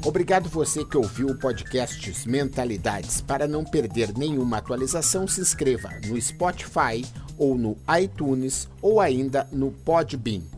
Obrigado 0.07 0.49
você 0.49 0.83
que 0.83 0.97
ouviu 0.97 1.27
o 1.27 1.39
podcast 1.39 2.27
Mentalidades. 2.27 3.21
Para 3.21 3.47
não 3.47 3.63
perder 3.63 4.17
nenhuma 4.17 4.57
atualização, 4.57 5.29
se 5.29 5.43
inscreva 5.43 5.91
no 6.07 6.19
Spotify 6.19 7.05
ou 7.37 7.59
no 7.59 7.77
iTunes 8.01 8.71
ou 8.81 9.03
ainda 9.03 9.47
no 9.53 9.71
Podbean. 9.71 10.58